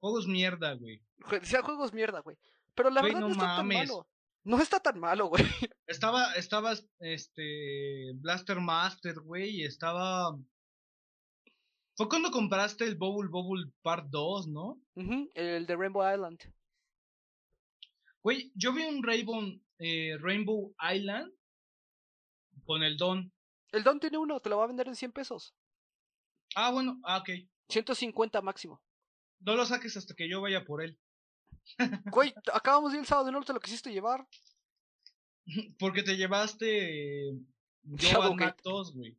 Juegos 0.00 0.26
mierda, 0.26 0.74
güey. 0.74 1.02
Decía 1.30 1.62
juegos 1.62 1.92
mierda, 1.92 2.20
güey. 2.20 2.36
Pero 2.74 2.90
la 2.90 3.00
Güey, 3.00 3.12
verdad 3.14 3.28
no, 3.28 3.34
no 3.34 3.34
está 3.34 3.46
tan 3.56 3.66
mames. 3.66 3.88
malo. 3.88 4.08
No 4.44 4.60
está 4.60 4.80
tan 4.80 4.98
malo, 4.98 5.26
güey. 5.26 5.44
Estaba, 5.86 6.32
estaba, 6.34 6.74
este, 7.00 8.12
Blaster 8.14 8.60
Master, 8.60 9.20
güey, 9.20 9.60
y 9.60 9.64
estaba... 9.64 10.36
Fue 11.98 12.08
cuando 12.08 12.30
compraste 12.30 12.84
el 12.84 12.94
Bubble 12.94 13.28
Bubble 13.28 13.72
Part 13.82 14.06
2, 14.10 14.46
¿no? 14.46 14.80
Ujú, 14.94 15.28
El 15.34 15.66
de 15.66 15.76
Rainbow 15.76 16.08
Island. 16.08 16.38
Güey, 18.22 18.52
yo 18.54 18.72
vi 18.72 18.84
un 18.84 19.02
Rainbow, 19.02 19.42
eh, 19.80 20.16
Rainbow 20.20 20.72
Island 20.94 21.34
con 22.64 22.84
el 22.84 22.96
Don. 22.96 23.32
El 23.72 23.82
Don 23.82 23.98
tiene 23.98 24.16
uno, 24.16 24.38
te 24.38 24.48
lo 24.48 24.58
va 24.58 24.64
a 24.64 24.66
vender 24.68 24.86
en 24.86 24.94
100 24.94 25.10
pesos. 25.10 25.56
Ah, 26.54 26.70
bueno, 26.70 27.00
ah, 27.02 27.18
ok. 27.18 27.30
150 27.68 28.42
máximo. 28.42 28.80
No 29.40 29.56
lo 29.56 29.66
saques 29.66 29.96
hasta 29.96 30.14
que 30.14 30.28
yo 30.28 30.40
vaya 30.40 30.64
por 30.64 30.84
él. 30.84 30.96
Güey, 32.14 32.32
acabamos 32.52 32.92
de 32.92 32.98
ir 32.98 33.00
el 33.00 33.06
sábado, 33.06 33.32
¿no 33.32 33.42
te 33.42 33.52
lo 33.52 33.58
quisiste 33.58 33.90
llevar? 33.90 34.24
Porque 35.80 36.04
te 36.04 36.16
llevaste 36.16 37.30
eh, 37.30 37.40
Shadowgate. 37.82 38.28
Joe 38.28 38.36
Mac 38.36 38.60
2, 38.62 38.94
güey. 38.94 39.16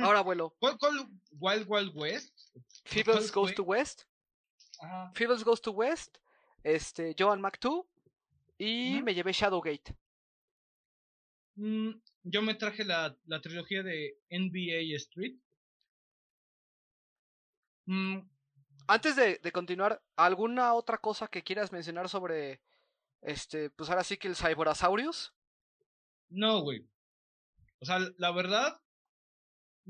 Ahora, 0.00 0.20
abuelo. 0.20 0.54
¿Cuál, 0.60 0.78
cuál? 0.78 1.08
Wild 1.32 1.66
Wild 1.68 1.92
West? 1.94 2.36
Feebles 2.84 3.30
¿Cuál 3.32 3.46
Goes 3.46 3.54
to 3.54 3.62
West. 3.62 4.02
Ajá. 4.80 5.10
Feebles 5.14 5.44
Goes 5.44 5.60
to 5.62 5.72
West. 5.72 6.18
Este, 6.62 7.14
Joan 7.18 7.40
Mac 7.40 7.58
2. 7.60 7.84
Y 8.58 9.00
me 9.02 9.14
llevé 9.14 9.32
Shadowgate. 9.32 9.96
Mm, 11.54 11.90
yo 12.24 12.42
me 12.42 12.54
traje 12.54 12.84
la, 12.84 13.16
la 13.26 13.40
trilogía 13.40 13.82
de 13.82 14.18
NBA 14.30 14.96
Street. 14.96 15.36
Mm, 17.86 18.18
Antes 18.86 19.16
de, 19.16 19.38
de 19.42 19.52
continuar, 19.52 20.02
¿alguna 20.16 20.74
otra 20.74 20.98
cosa 20.98 21.28
que 21.28 21.42
quieras 21.42 21.72
mencionar 21.72 22.08
sobre 22.08 22.60
este, 23.22 23.70
pues 23.70 23.90
ahora 23.90 24.04
sí 24.04 24.16
que 24.16 24.28
el 24.28 24.36
Cyborasaurus? 24.36 25.34
no, 26.30 26.60
güey. 26.60 26.86
O 27.80 27.84
sea, 27.86 27.98
la 28.18 28.32
verdad, 28.32 28.80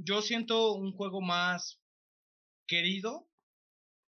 yo 0.00 0.22
siento 0.22 0.72
un 0.74 0.92
juego 0.92 1.20
más 1.20 1.80
querido 2.66 3.28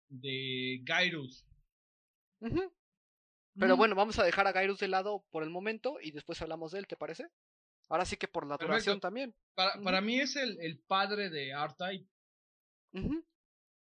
de 0.09 0.84
Gyrus. 0.85 1.45
Ujú. 2.39 2.72
Pero 3.59 3.76
Mm, 3.76 3.77
bueno, 3.80 3.95
vamos 3.95 4.19
a 4.19 4.23
dejar 4.23 4.47
a 4.47 4.53
Gyrus 4.53 4.80
de 4.80 4.88
lado 4.88 5.26
por 5.31 5.43
el 5.43 5.49
momento 5.49 5.97
y 6.01 6.11
después 6.11 6.41
hablamos 6.41 6.72
de 6.72 6.80
él, 6.80 6.88
¿te 6.88 6.95
parece? 6.95 7.27
Ahora 7.89 8.05
sí 8.05 8.18
que 8.18 8.27
por 8.27 8.43
la 8.45 8.57
Perfecto. 8.57 8.73
duración 8.73 8.99
también. 8.99 9.35
para, 9.55 9.81
para 9.81 10.01
mí 10.01 10.19
es 10.19 10.35
el, 10.35 10.59
el 10.61 10.77
padre 10.80 11.30
de 11.30 11.49
R-Type. 11.49 12.07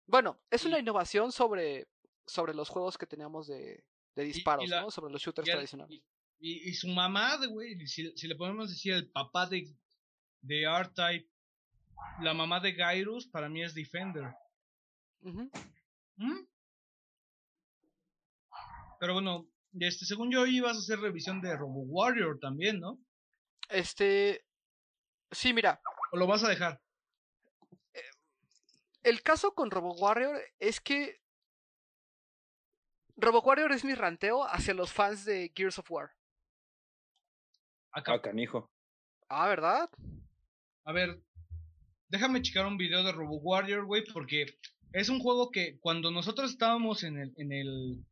Bueno, 0.06 0.40
es 0.50 0.66
una 0.66 0.78
Y- 0.78 0.82
innovación 0.82 1.32
sobre, 1.32 1.88
sobre 2.26 2.54
los 2.54 2.70
juegos 2.70 2.98
que 2.98 3.06
teníamos 3.08 3.48
de, 3.48 3.84
de 4.16 4.24
disparos, 4.24 4.68
la- 4.70 4.82
¿no? 4.82 4.92
Sobre 4.92 5.12
los 5.12 5.22
shooters 5.22 5.48
Y, 5.48 5.52
tradicionales. 5.52 5.92
y, 5.92 6.04
y- 6.40 6.70
y 6.70 6.74
su 6.74 6.88
mamá, 6.88 7.38
de 7.38 7.48
güey, 7.48 7.86
si, 7.88 8.16
si 8.16 8.28
le 8.28 8.36
podemos 8.36 8.70
decir 8.70 8.94
el 8.94 9.10
papá 9.10 9.48
de, 9.48 9.68
de 10.42 10.62
R-Type, 10.64 11.30
la 12.22 12.34
mamá 12.34 12.60
de 12.60 12.74
Gyrus, 12.74 13.28
para 13.28 13.50
mí 13.50 13.64
es 13.64 13.74
Defender. 13.74 14.34
¿Mm? 15.22 16.40
Pero 19.00 19.14
bueno, 19.14 19.48
este, 19.80 20.06
según 20.06 20.32
yo 20.32 20.46
ibas 20.46 20.76
a 20.76 20.80
hacer 20.80 21.00
revisión 21.00 21.42
de 21.42 21.56
Robo 21.56 21.82
Warrior 21.82 22.40
también, 22.40 22.80
¿no? 22.80 23.00
Este. 23.70 24.46
Sí, 25.32 25.54
mira, 25.54 25.82
¿O 26.12 26.18
lo 26.18 26.26
vas 26.26 26.44
a 26.44 26.50
dejar? 26.50 26.82
el 29.04 29.22
caso 29.22 29.54
con 29.54 29.72
Robo 29.72 29.94
Warrior 29.94 30.42
es 30.60 30.80
que. 30.82 31.22
Robo 33.16 33.42
Warrior 33.42 33.72
es 33.72 33.84
mi 33.84 33.96
ranteo 33.96 34.44
hacia 34.44 34.74
los 34.74 34.94
fans 34.94 35.26
de 35.26 35.52
Gears 35.56 35.80
of 35.80 35.90
War. 35.92 36.12
Acá. 37.92 38.14
Ah, 38.14 38.22
canijo. 38.22 38.72
Ah, 39.28 39.48
¿verdad? 39.48 39.90
A 40.86 40.92
ver, 40.94 41.22
déjame 42.10 42.42
checar 42.42 42.66
un 42.66 42.78
video 42.78 43.04
de 43.04 43.12
Robo 43.12 43.38
Warrior, 43.38 43.86
güey, 43.86 44.04
porque 44.14 44.46
es 44.94 45.10
un 45.10 45.20
juego 45.20 45.52
que 45.52 45.80
cuando 45.80 46.12
nosotros 46.12 46.52
estábamos 46.52 47.04
en 47.04 47.18
el, 47.18 47.34
en 47.38 47.52
el, 47.52 48.06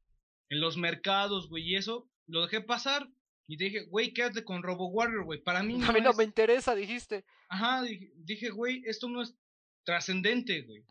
en 0.49 0.59
los 0.61 0.77
mercados, 0.77 1.49
güey, 1.49 1.63
y 1.63 1.75
eso, 1.75 2.09
lo 2.27 2.41
dejé 2.41 2.61
pasar 2.61 3.07
y 3.47 3.57
te 3.57 3.65
dije, 3.65 3.85
güey, 3.85 4.13
quédate 4.13 4.43
con 4.43 4.63
Robo 4.63 4.87
Warrior, 4.87 5.23
güey. 5.23 5.41
Para 5.43 5.61
mí 5.63 5.77
no 5.77 5.89
A 5.89 5.93
mí 5.93 6.01
no 6.01 6.11
es- 6.11 6.17
me 6.17 6.23
interesa, 6.23 6.75
dijiste. 6.75 7.25
Ajá, 7.49 7.81
dije- 7.83 8.49
güey, 8.49 8.81
esto 8.85 9.07
no 9.07 9.21
es 9.21 9.35
trascendente, 9.83 10.61
güey. 10.63 10.83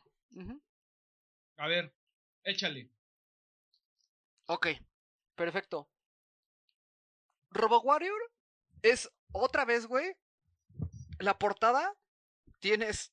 A 1.56 1.68
ver, 1.68 1.94
échale. 2.44 2.90
Ok, 4.46 4.66
perfecto. 5.36 5.88
Robo 7.50 7.80
Warrior 7.82 8.20
es 8.82 9.10
otra 9.32 9.64
vez, 9.64 9.86
güey. 9.86 10.16
La 11.20 11.38
portada 11.38 11.94
tienes, 12.68 13.12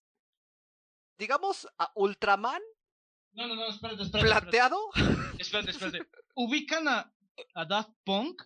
digamos, 1.18 1.68
a 1.78 1.92
Ultraman 1.96 2.62
No, 3.34 3.48
no, 3.48 3.56
no, 3.56 3.68
espérate, 3.68 4.04
espérate. 4.04 4.30
plateado. 4.30 4.80
Espérate, 5.38 5.72
espérate. 5.72 6.00
Ubican 6.36 6.88
a, 6.88 7.14
a 7.56 7.66
Daft 7.66 7.92
Punk, 8.06 8.42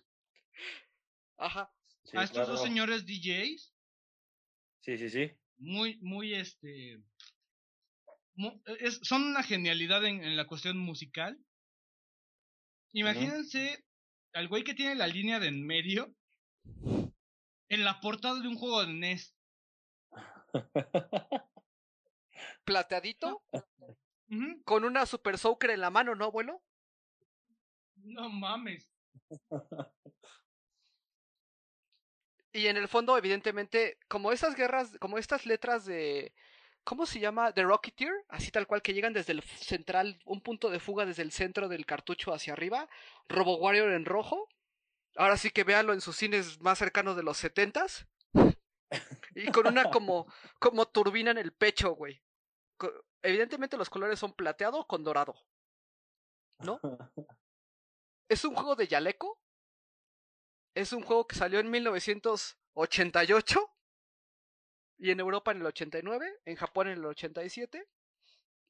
Ajá. 1.38 1.72
Sí, 2.02 2.16
a 2.16 2.24
estos 2.24 2.48
dos 2.48 2.60
señores 2.62 3.04
DJs, 3.06 3.72
Sí, 4.80 4.98
sí, 4.98 5.08
sí. 5.10 5.30
muy, 5.58 5.98
muy, 6.02 6.34
este, 6.34 7.00
es- 8.80 8.98
son 9.02 9.22
una 9.22 9.42
genialidad 9.44 10.04
en, 10.04 10.24
en 10.24 10.36
la 10.36 10.46
cuestión 10.48 10.76
musical. 10.78 11.38
Imagínense 12.92 13.84
al 14.32 14.48
güey 14.48 14.64
que 14.64 14.74
tiene 14.74 14.96
la 14.96 15.06
línea 15.06 15.38
de 15.38 15.48
en 15.48 15.64
medio 15.66 16.12
en 17.68 17.84
la 17.84 18.00
portada 18.00 18.40
de 18.40 18.48
un 18.48 18.56
juego 18.56 18.84
de 18.84 18.92
NES. 18.92 19.35
Plateadito 22.64 23.42
con 24.64 24.84
una 24.84 25.06
Super 25.06 25.38
Soaker 25.38 25.70
en 25.70 25.80
la 25.80 25.90
mano, 25.90 26.14
¿no, 26.14 26.24
abuelo? 26.26 26.62
No 27.96 28.28
mames. 28.28 28.90
Y 32.56 32.68
en 32.68 32.78
el 32.78 32.88
fondo, 32.88 33.18
evidentemente, 33.18 33.98
como 34.08 34.32
esas 34.32 34.56
guerras, 34.56 34.96
como 34.98 35.18
estas 35.18 35.44
letras 35.44 35.84
de. 35.84 36.32
¿Cómo 36.84 37.04
se 37.04 37.20
llama? 37.20 37.52
De 37.52 37.62
Rocketeer, 37.62 38.14
así 38.28 38.50
tal 38.50 38.66
cual 38.66 38.80
que 38.80 38.94
llegan 38.94 39.12
desde 39.12 39.34
el 39.34 39.42
central, 39.42 40.18
un 40.24 40.40
punto 40.40 40.70
de 40.70 40.80
fuga 40.80 41.04
desde 41.04 41.20
el 41.22 41.32
centro 41.32 41.68
del 41.68 41.84
cartucho 41.84 42.32
hacia 42.32 42.54
arriba. 42.54 42.88
Robo 43.28 43.58
Warrior 43.58 43.92
en 43.92 44.06
rojo. 44.06 44.48
Ahora 45.16 45.36
sí 45.36 45.50
que 45.50 45.64
véanlo 45.64 45.92
en 45.92 46.00
sus 46.00 46.16
cines 46.16 46.58
más 46.62 46.78
cercanos 46.78 47.14
de 47.14 47.24
los 47.24 47.36
setentas. 47.36 48.06
Y 49.36 49.52
con 49.52 49.66
una 49.66 49.90
como, 49.90 50.26
como 50.58 50.86
turbina 50.86 51.30
en 51.30 51.36
el 51.36 51.52
pecho, 51.52 51.94
güey. 51.94 52.22
Evidentemente 53.20 53.76
los 53.76 53.90
colores 53.90 54.18
son 54.18 54.32
plateado 54.32 54.86
con 54.86 55.04
dorado. 55.04 55.34
¿No? 56.60 56.80
Es 58.28 58.44
un 58.44 58.56
juego 58.56 58.74
de 58.74 58.88
Yaleco. 58.88 59.38
Es 60.74 60.92
un 60.92 61.02
juego 61.02 61.28
que 61.28 61.36
salió 61.36 61.60
en 61.60 61.70
1988. 61.70 63.70
Y 64.98 65.12
en 65.12 65.20
Europa 65.20 65.52
en 65.52 65.58
el 65.58 65.66
89. 65.66 66.40
En 66.44 66.56
Japón 66.56 66.88
en 66.88 66.94
el 66.94 67.04
87. 67.04 67.88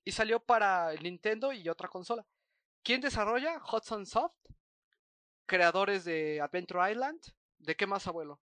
Y 0.05 0.13
salió 0.13 0.41
para 0.41 0.93
el 0.93 1.03
Nintendo 1.03 1.55
y 1.55 1.71
otra 1.71 1.89
consola. 1.89 2.27
¿Quién 2.83 3.01
desarrolla? 3.01 3.63
Hudson 3.73 4.05
Soft. 4.05 4.37
Creadores 5.47 6.05
de 6.05 6.43
Adventure 6.43 6.91
Island. 6.91 7.23
¿De 7.57 7.77
qué 7.77 7.87
más, 7.87 8.07
abuelo? 8.07 8.43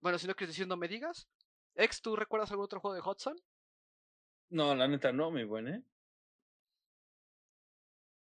Bueno, 0.00 0.18
si 0.18 0.26
no 0.26 0.34
quieres 0.34 0.54
decir, 0.54 0.66
no 0.66 0.76
me 0.76 0.88
digas. 0.88 1.28
Ex, 1.74 2.00
¿tú 2.00 2.16
recuerdas 2.16 2.50
algún 2.50 2.64
otro 2.64 2.80
juego 2.80 2.94
de 2.94 3.02
Hudson? 3.02 3.36
No, 4.50 4.74
la 4.74 4.88
neta 4.88 5.12
no, 5.12 5.30
mi 5.30 5.44
buen, 5.44 5.68
¿eh? 5.68 5.84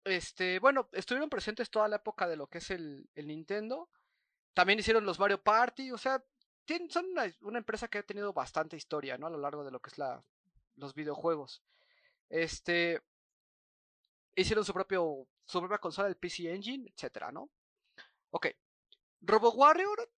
Este, 0.04 0.60
bueno, 0.60 0.88
estuvieron 0.92 1.30
presentes 1.30 1.70
toda 1.70 1.88
la 1.88 1.98
época 1.98 2.28
de 2.28 2.36
lo 2.36 2.48
que 2.48 2.60
es 2.60 2.70
el, 2.72 3.10
el 3.16 3.28
Nintendo. 3.28 3.90
También 4.54 4.80
hicieron 4.80 5.06
los 5.06 5.20
Mario 5.20 5.42
Party, 5.42 5.92
o 5.92 5.98
sea, 5.98 6.24
tienen, 6.64 6.90
son 6.90 7.06
una, 7.08 7.26
una, 7.42 7.58
empresa 7.60 7.88
que 7.88 8.00
ha 8.00 8.04
tenido 8.04 8.32
bastante 8.32 8.78
historia, 8.78 9.18
¿no? 9.18 9.28
A 9.28 9.32
lo 9.32 9.40
largo 9.40 9.64
de 9.64 9.72
lo 9.72 9.80
que 9.80 9.90
es 9.90 9.98
la, 9.98 10.24
los 10.76 10.94
videojuegos. 10.94 11.64
Este, 12.30 13.02
hicieron 14.36 14.66
su 14.66 14.74
propio, 14.74 15.28
su 15.46 15.60
propia 15.60 15.80
consola, 15.80 16.08
el 16.08 16.18
PC 16.18 16.54
Engine, 16.54 16.90
etcétera, 16.94 17.32
¿no? 17.32 17.50
Ok. 18.32 18.48
Robo 19.22 19.52
Warrior 19.52 20.10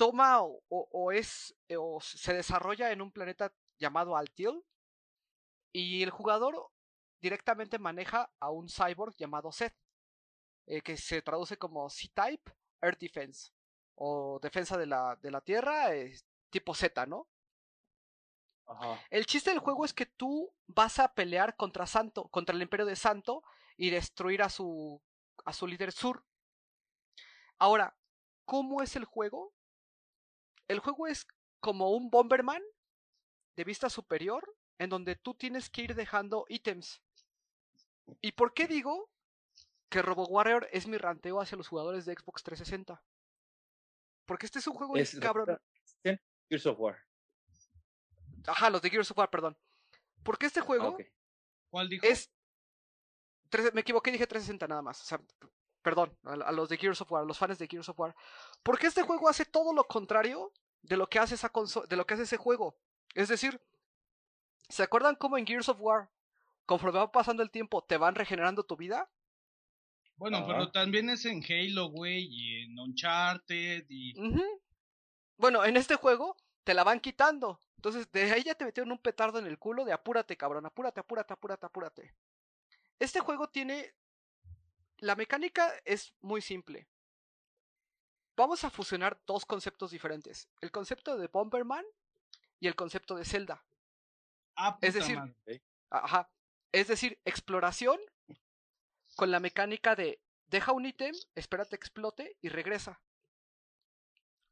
toma 0.00 0.42
o, 0.42 0.62
o, 0.70 1.12
es 1.12 1.54
o 1.76 2.00
se 2.00 2.32
desarrolla 2.32 2.90
en 2.90 3.02
un 3.02 3.12
planeta 3.12 3.52
llamado 3.78 4.16
Altil 4.16 4.64
y 5.72 6.02
el 6.02 6.08
jugador 6.08 6.70
directamente 7.20 7.78
maneja 7.78 8.32
a 8.40 8.48
un 8.48 8.70
cyborg 8.70 9.14
llamado 9.16 9.52
Seth, 9.52 9.76
eh, 10.66 10.80
que 10.80 10.96
se 10.96 11.20
traduce 11.20 11.58
como 11.58 11.90
C-Type 11.90 12.50
Earth 12.80 12.98
Defense 12.98 13.52
o 13.94 14.40
defensa 14.40 14.78
de 14.78 14.86
la, 14.86 15.16
de 15.16 15.30
la 15.30 15.42
Tierra, 15.42 15.94
eh, 15.94 16.18
tipo 16.48 16.74
Z, 16.74 17.04
¿no? 17.04 17.28
Ajá. 18.68 18.98
El 19.10 19.26
chiste 19.26 19.50
del 19.50 19.58
juego 19.58 19.84
es 19.84 19.92
que 19.92 20.06
tú 20.06 20.50
vas 20.66 20.98
a 20.98 21.12
pelear 21.12 21.56
contra 21.56 21.86
Santo, 21.86 22.26
contra 22.28 22.56
el 22.56 22.62
Imperio 22.62 22.86
de 22.86 22.96
Santo 22.96 23.42
y 23.76 23.90
destruir 23.90 24.40
a 24.40 24.48
su 24.48 25.02
a 25.44 25.52
su 25.52 25.66
líder 25.66 25.92
Sur. 25.92 26.24
Ahora, 27.58 27.94
¿cómo 28.46 28.80
es 28.80 28.96
el 28.96 29.04
juego? 29.04 29.52
El 30.70 30.78
juego 30.78 31.08
es 31.08 31.26
como 31.58 31.90
un 31.90 32.10
Bomberman 32.10 32.62
de 33.56 33.64
vista 33.64 33.90
superior, 33.90 34.56
en 34.78 34.88
donde 34.88 35.16
tú 35.16 35.34
tienes 35.34 35.68
que 35.68 35.82
ir 35.82 35.96
dejando 35.96 36.46
ítems. 36.48 37.02
¿Y 38.20 38.30
por 38.32 38.54
qué 38.54 38.68
digo 38.68 39.10
que 39.88 40.00
Robo 40.00 40.28
Warrior 40.28 40.68
es 40.70 40.86
mi 40.86 40.96
ranteo 40.96 41.40
hacia 41.40 41.58
los 41.58 41.66
jugadores 41.66 42.04
de 42.06 42.14
Xbox 42.14 42.44
360? 42.44 43.02
Porque 44.26 44.46
este 44.46 44.60
es 44.60 44.66
un 44.68 44.74
juego 44.74 44.96
Es 44.96 45.18
cabrón. 45.18 45.58
Gears 46.48 46.66
of 46.66 46.78
War. 46.78 47.04
Ajá, 48.46 48.70
los 48.70 48.80
de 48.80 48.90
Gears 48.90 49.10
of 49.10 49.18
War, 49.18 49.28
perdón. 49.28 49.58
Porque 50.22 50.46
este 50.46 50.60
juego 50.60 50.84
Ah, 50.84 50.90
ok. 50.90 51.02
¿Cuál 51.70 51.88
dijo? 51.88 52.06
es. 52.06 52.30
Me 53.74 53.80
equivoqué, 53.80 54.12
dije 54.12 54.28
360 54.28 54.68
nada 54.68 54.82
más. 54.82 55.02
O 55.02 55.04
sea, 55.04 55.20
perdón, 55.82 56.16
a, 56.24 56.32
a 56.32 56.52
los 56.52 56.68
de 56.68 56.76
Gears 56.76 57.00
of 57.00 57.10
War, 57.12 57.22
a 57.22 57.26
los 57.26 57.38
fans 57.38 57.58
de 57.58 57.66
Gears 57.66 57.88
of 57.88 57.98
War. 57.98 58.14
Porque 58.62 58.86
este 58.86 59.02
juego 59.02 59.28
hace 59.28 59.44
todo 59.44 59.72
lo 59.72 59.84
contrario 59.84 60.52
de 60.82 60.96
lo 60.96 61.08
que 61.08 61.18
hace 61.18 61.34
esa 61.34 61.50
de 61.88 61.96
lo 61.96 62.06
que 62.06 62.14
hace 62.14 62.24
ese 62.24 62.36
juego. 62.36 62.76
Es 63.14 63.28
decir, 63.28 63.60
¿se 64.68 64.82
acuerdan 64.82 65.16
cómo 65.16 65.36
en 65.36 65.46
Gears 65.46 65.68
of 65.68 65.80
War, 65.80 66.10
conforme 66.66 66.98
va 66.98 67.12
pasando 67.12 67.42
el 67.42 67.50
tiempo, 67.50 67.82
te 67.82 67.96
van 67.96 68.14
regenerando 68.14 68.64
tu 68.64 68.76
vida? 68.76 69.10
Bueno, 70.16 70.44
pero 70.46 70.70
también 70.70 71.08
es 71.08 71.24
en 71.24 71.42
Halo, 71.42 71.88
güey, 71.88 72.28
y 72.30 72.64
en 72.64 72.78
Uncharted, 72.78 73.86
y... 73.88 74.18
Ujú. 74.20 74.44
Bueno, 75.38 75.64
en 75.64 75.78
este 75.78 75.96
juego 75.96 76.36
te 76.62 76.74
la 76.74 76.84
van 76.84 77.00
quitando. 77.00 77.58
Entonces, 77.76 78.12
de 78.12 78.30
ahí 78.30 78.42
ya 78.42 78.54
te 78.54 78.66
metieron 78.66 78.92
un 78.92 78.98
petardo 78.98 79.38
en 79.38 79.46
el 79.46 79.58
culo 79.58 79.86
de 79.86 79.94
apúrate, 79.94 80.36
cabrón, 80.36 80.66
apúrate, 80.66 81.00
apúrate, 81.00 81.32
apúrate, 81.32 81.64
apúrate. 81.64 82.14
Este 82.98 83.20
juego 83.20 83.48
tiene. 83.48 83.94
La 85.00 85.16
mecánica 85.16 85.72
es 85.84 86.14
muy 86.20 86.40
simple. 86.42 86.86
Vamos 88.36 88.64
a 88.64 88.70
fusionar 88.70 89.20
dos 89.26 89.44
conceptos 89.44 89.90
diferentes: 89.90 90.48
el 90.60 90.70
concepto 90.70 91.16
de 91.16 91.28
Bomberman 91.28 91.84
y 92.58 92.68
el 92.68 92.74
concepto 92.74 93.16
de 93.16 93.24
Zelda. 93.24 93.64
Ah, 94.56 94.78
Es 94.80 94.94
decir, 94.94 95.16
madre. 95.16 95.62
Ajá. 95.90 96.30
Es 96.72 96.88
decir, 96.88 97.18
exploración 97.24 97.98
con 99.16 99.30
la 99.30 99.40
mecánica 99.40 99.96
de 99.96 100.20
deja 100.46 100.72
un 100.72 100.86
ítem, 100.86 101.14
espérate 101.34 101.78
que 101.78 101.86
explote 101.86 102.36
y 102.40 102.48
regresa. 102.48 103.00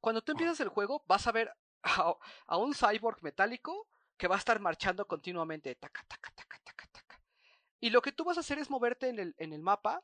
Cuando 0.00 0.22
tú 0.22 0.32
empiezas 0.32 0.60
el 0.60 0.68
juego, 0.68 1.02
vas 1.06 1.26
a 1.26 1.32
ver 1.32 1.52
a, 1.82 2.14
a 2.46 2.56
un 2.56 2.74
cyborg 2.74 3.22
metálico 3.22 3.88
que 4.16 4.28
va 4.28 4.36
a 4.36 4.38
estar 4.38 4.60
marchando 4.60 5.06
continuamente. 5.06 5.74
Taca, 5.74 6.02
taca, 6.08 6.30
taca, 6.32 6.58
taca, 6.64 6.86
taca. 6.88 7.20
Y 7.80 7.90
lo 7.90 8.02
que 8.02 8.12
tú 8.12 8.24
vas 8.24 8.36
a 8.36 8.40
hacer 8.40 8.58
es 8.58 8.70
moverte 8.70 9.08
en 9.08 9.18
el, 9.18 9.34
en 9.38 9.52
el 9.52 9.62
mapa, 9.62 10.02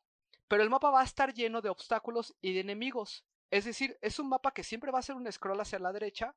pero 0.49 0.63
el 0.63 0.71
mapa 0.71 0.91
va 0.91 1.01
a 1.01 1.05
estar 1.05 1.35
lleno 1.35 1.61
de 1.61 1.71
obstáculos 1.71 2.35
y 2.41 2.55
de 2.55 2.61
enemigos. 2.61 3.25
Es 3.51 3.65
decir, 3.65 3.99
es 4.01 4.19
un 4.19 4.29
mapa 4.29 4.53
que 4.53 4.65
siempre 4.65 4.91
va 4.91 4.99
a 4.99 5.03
ser 5.03 5.17
un 5.17 5.31
scroll 5.31 5.61
hacia 5.61 5.79
la 5.79 5.93
derecha, 5.93 6.35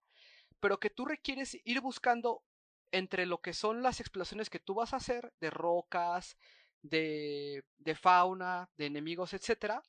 pero 0.59 0.79
que 0.79 0.89
tú 0.89 1.05
requieres 1.05 1.57
ir 1.63 1.81
buscando 1.81 2.43
entre 2.91 3.25
lo 3.25 3.41
que 3.41 3.53
son 3.53 3.83
las 3.83 3.99
explosiones 3.99 4.49
que 4.49 4.59
tú 4.59 4.75
vas 4.75 4.93
a 4.93 4.97
hacer 4.97 5.33
de 5.39 5.49
rocas, 5.49 6.37
de, 6.81 7.63
de 7.77 7.95
fauna, 7.95 8.69
de 8.77 8.85
enemigos, 8.85 9.33
etcétera, 9.33 9.83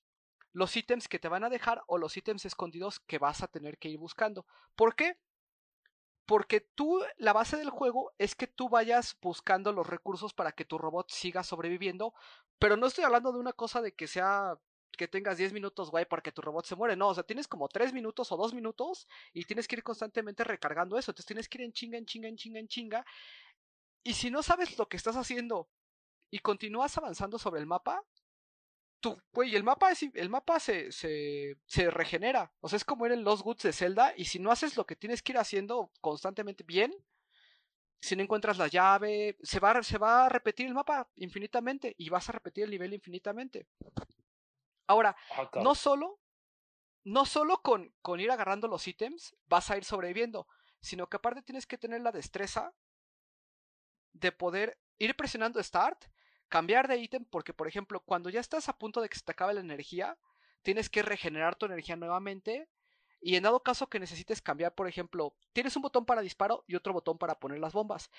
los 0.53 0.77
ítems 0.77 1.09
que 1.09 1.19
te 1.19 1.29
van 1.29 1.45
a 1.45 1.51
dejar 1.51 1.83
o 1.87 1.99
los 1.99 2.17
ítems 2.17 2.45
escondidos 2.45 3.01
que 3.01 3.19
vas 3.19 3.43
a 3.43 3.49
tener 3.49 3.79
que 3.79 3.89
ir 3.89 3.99
buscando. 3.99 4.47
¿Por 4.75 4.97
qué? 4.97 5.17
Porque 6.29 6.61
tú, 6.61 7.01
la 7.17 7.33
base 7.33 7.57
del 7.57 7.71
juego 7.71 8.13
es 8.19 8.35
que 8.35 8.47
tú 8.47 8.69
vayas 8.69 9.17
buscando 9.23 9.73
los 9.73 9.87
recursos 9.87 10.35
para 10.35 10.53
que 10.53 10.67
tu 10.67 10.77
robot 10.77 11.11
siga 11.11 11.43
sobreviviendo, 11.43 12.13
pero 12.59 12.77
no 12.77 12.87
estoy 12.87 13.05
hablando 13.05 13.33
de 13.33 13.39
una 13.39 13.55
cosa 13.55 13.81
de 13.81 13.95
que 13.95 14.07
sea 14.07 14.59
que 14.99 15.09
tengas 15.09 15.39
10 15.39 15.55
minutos, 15.55 15.91
güey, 15.91 16.05
porque 16.05 16.31
tu 16.31 16.43
robot 16.43 16.67
se 16.67 16.77
muere. 16.77 16.97
No, 16.97 17.09
o 17.09 17.15
sea, 17.15 17.23
tienes 17.23 17.49
como 17.49 17.67
3 17.67 17.95
minutos 17.95 18.31
o 18.31 18.37
2 18.37 18.53
minutos 18.53 19.09
y 19.33 19.45
tienes 19.45 19.67
que 19.67 19.77
ir 19.77 19.83
constantemente 19.83 20.45
recargando 20.45 20.99
eso. 20.99 21.13
Entonces 21.13 21.25
tienes 21.25 21.49
que 21.49 21.57
ir 21.57 21.65
en 21.65 21.73
chinga, 21.73 21.97
en 21.97 22.05
chinga, 22.05 22.29
en 22.29 22.37
chinga, 22.37 22.61
en 22.61 22.69
chinga. 22.69 23.07
Y 24.03 24.13
si 24.13 24.31
no 24.31 24.43
sabes 24.43 24.77
lo 24.77 24.87
que 24.87 24.99
estás 24.99 25.17
haciendo 25.17 25.71
y 26.31 26.41
continúas 26.41 26.99
avanzando 26.99 27.39
sobre 27.39 27.63
el 27.63 27.67
mapa, 27.67 28.05
tú, 29.01 29.21
güey, 29.33 29.55
el 29.55 29.65
mapa, 29.65 29.91
es, 29.91 30.03
el 30.15 30.29
mapa 30.29 30.61
se, 30.61 30.93
se, 30.93 31.57
se 31.67 31.91
regenera. 31.91 32.53
O 32.61 32.69
sea, 32.69 32.77
es 32.77 32.85
como 32.85 33.07
ir 33.07 33.13
en 33.13 33.25
los 33.25 33.43
goods 33.43 33.63
de 33.63 33.73
Zelda. 33.73 34.13
Y 34.17 34.25
si 34.27 34.39
no 34.39 34.51
haces 34.51 34.77
lo 34.77 34.87
que 34.87 34.97
tienes 34.97 35.23
que 35.23 35.33
ir 35.33 35.39
haciendo 35.39 35.91
constantemente 36.01 36.65
bien, 36.65 36.95
si 38.01 38.15
no 38.15 38.23
encuentras 38.23 38.59
la 38.59 38.69
llave, 38.69 39.37
se 39.43 39.61
va, 39.61 39.83
se 39.83 39.99
va 39.99 40.27
a 40.27 40.29
repetir 40.29 40.67
el 40.67 40.75
mapa 40.75 41.09
infinitamente 41.17 41.95
y 41.99 42.09
vas 42.09 42.29
a 42.29 42.33
repetir 42.33 42.65
el 42.65 42.71
nivel 42.71 42.95
infinitamente. 42.95 43.67
Ahora, 44.87 45.17
Ah, 45.31 45.51
no 45.63 45.75
solo, 45.75 46.21
no 47.05 47.27
solo 47.27 47.61
con, 47.61 47.93
con 48.01 48.21
ir 48.21 48.31
agarrando 48.31 48.69
los 48.69 48.87
ítems 48.87 49.37
vas 49.47 49.71
a 49.71 49.77
ir 49.77 49.85
sobreviviendo, 49.85 50.47
sino 50.81 51.09
que 51.09 51.17
aparte 51.17 51.43
tienes 51.43 51.67
que 51.67 51.79
tener 51.79 52.01
la 52.01 52.13
destreza 52.13 52.73
de 54.13 54.33
poder 54.33 54.79
ir 54.99 55.17
presionando 55.17 55.63
Start, 55.63 56.07
cambiar 56.49 56.89
de 56.89 56.99
ítem, 56.99 57.25
porque 57.25 57.53
por 57.55 57.69
ejemplo, 57.69 58.01
cuando 58.01 58.31
ya 58.31 58.41
estás 58.41 58.69
a 58.69 58.79
punto 58.79 59.01
de 59.01 59.09
que 59.09 59.19
se 59.19 59.25
te 59.25 59.33
acabe 59.33 59.55
la 59.55 59.61
energía, 59.61 60.19
tienes 60.63 60.89
que 60.91 61.03
regenerar 61.03 61.57
tu 61.57 61.67
energía 61.67 61.97
nuevamente. 61.97 62.69
Y 63.21 63.35
en 63.35 63.43
dado 63.43 63.63
caso 63.63 63.89
que 63.89 63.99
necesites 63.99 64.41
cambiar, 64.41 64.75
por 64.75 64.87
ejemplo, 64.87 65.35
tienes 65.53 65.75
un 65.75 65.83
botón 65.83 66.05
para 66.07 66.23
disparo 66.23 66.65
y 66.69 66.77
otro 66.77 66.93
botón 66.93 67.19
para 67.19 67.41
poner 67.41 67.59
las 67.59 67.73
bombas. 67.73 68.11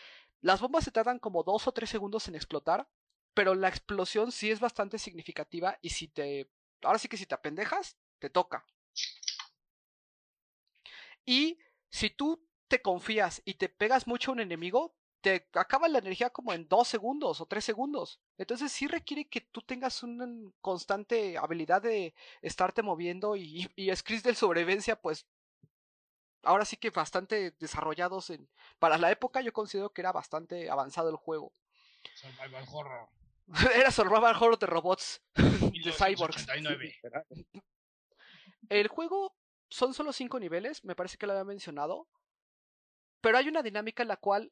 Las 0.42 0.60
bombas 0.60 0.84
se 0.84 0.92
tardan 0.92 1.20
como 1.20 1.44
dos 1.44 1.68
o 1.68 1.72
tres 1.72 1.90
segundos 1.90 2.28
en 2.28 2.36
explotar, 2.36 2.90
pero 3.34 3.56
la 3.56 3.70
explosión 3.70 4.32
sí 4.34 4.52
es 4.52 4.60
bastante 4.60 4.98
significativa 5.00 5.78
y 5.82 5.92
si 5.92 6.10
te 6.10 6.50
ahora 6.84 7.00
sí 7.00 7.08
que 7.08 7.18
si 7.18 7.26
te 7.26 7.36
apendejas, 7.36 7.98
te 8.20 8.30
toca. 8.30 8.66
Y 11.26 11.60
si 11.90 12.10
tú 12.10 12.46
te 12.68 12.82
confías 12.82 13.42
y 13.46 13.56
te 13.56 13.70
pegas 13.70 14.08
mucho 14.08 14.32
a 14.32 14.34
un 14.34 14.40
enemigo, 14.40 14.96
te 15.22 15.48
acaba 15.54 15.88
la 15.88 16.00
energía 16.00 16.30
como 16.30 16.54
en 16.54 16.68
dos 16.68 16.88
segundos 16.88 17.42
o 17.42 17.46
tres 17.46 17.66
segundos. 17.66 18.20
Entonces 18.38 18.72
sí 18.72 18.88
requiere 18.88 19.26
que 19.28 19.42
tú 19.42 19.62
tengas 19.62 20.04
una 20.04 20.28
constante 20.62 21.38
habilidad 21.38 21.82
de 21.82 22.14
estarte 22.42 22.82
moviendo 22.82 23.36
y, 23.36 23.70
y 23.76 23.96
scripts 23.96 24.24
de 24.24 24.36
sobrevivencia, 24.36 25.00
pues 25.02 25.26
ahora 26.44 26.66
sí 26.66 26.78
que 26.78 26.90
bastante 26.90 27.52
desarrollados 27.60 28.30
en... 28.30 28.50
Para 28.80 28.98
la 28.98 29.12
época 29.12 29.42
yo 29.42 29.54
considero 29.54 29.92
que 29.92 30.02
era 30.02 30.12
bastante 30.12 30.70
avanzado 30.70 31.10
el 31.10 31.18
juego. 31.18 31.52
Survival 32.16 32.66
horror. 32.72 33.10
Era 33.76 33.92
Survival 33.92 34.36
Horror 34.36 34.60
de 34.60 34.68
robots. 34.68 35.22
de 35.36 35.92
cyborgs. 35.92 36.48
1989. 36.48 37.00
El 38.70 38.88
juego 38.88 39.36
son 39.70 39.94
solo 39.94 40.14
cinco 40.14 40.40
niveles, 40.40 40.84
me 40.84 40.96
parece 40.96 41.18
que 41.18 41.26
lo 41.26 41.34
había 41.34 41.44
mencionado. 41.44 42.08
Pero 43.22 43.38
hay 43.38 43.48
una 43.48 43.64
dinámica 43.64 44.04
en 44.04 44.10
la 44.10 44.18
cual. 44.18 44.52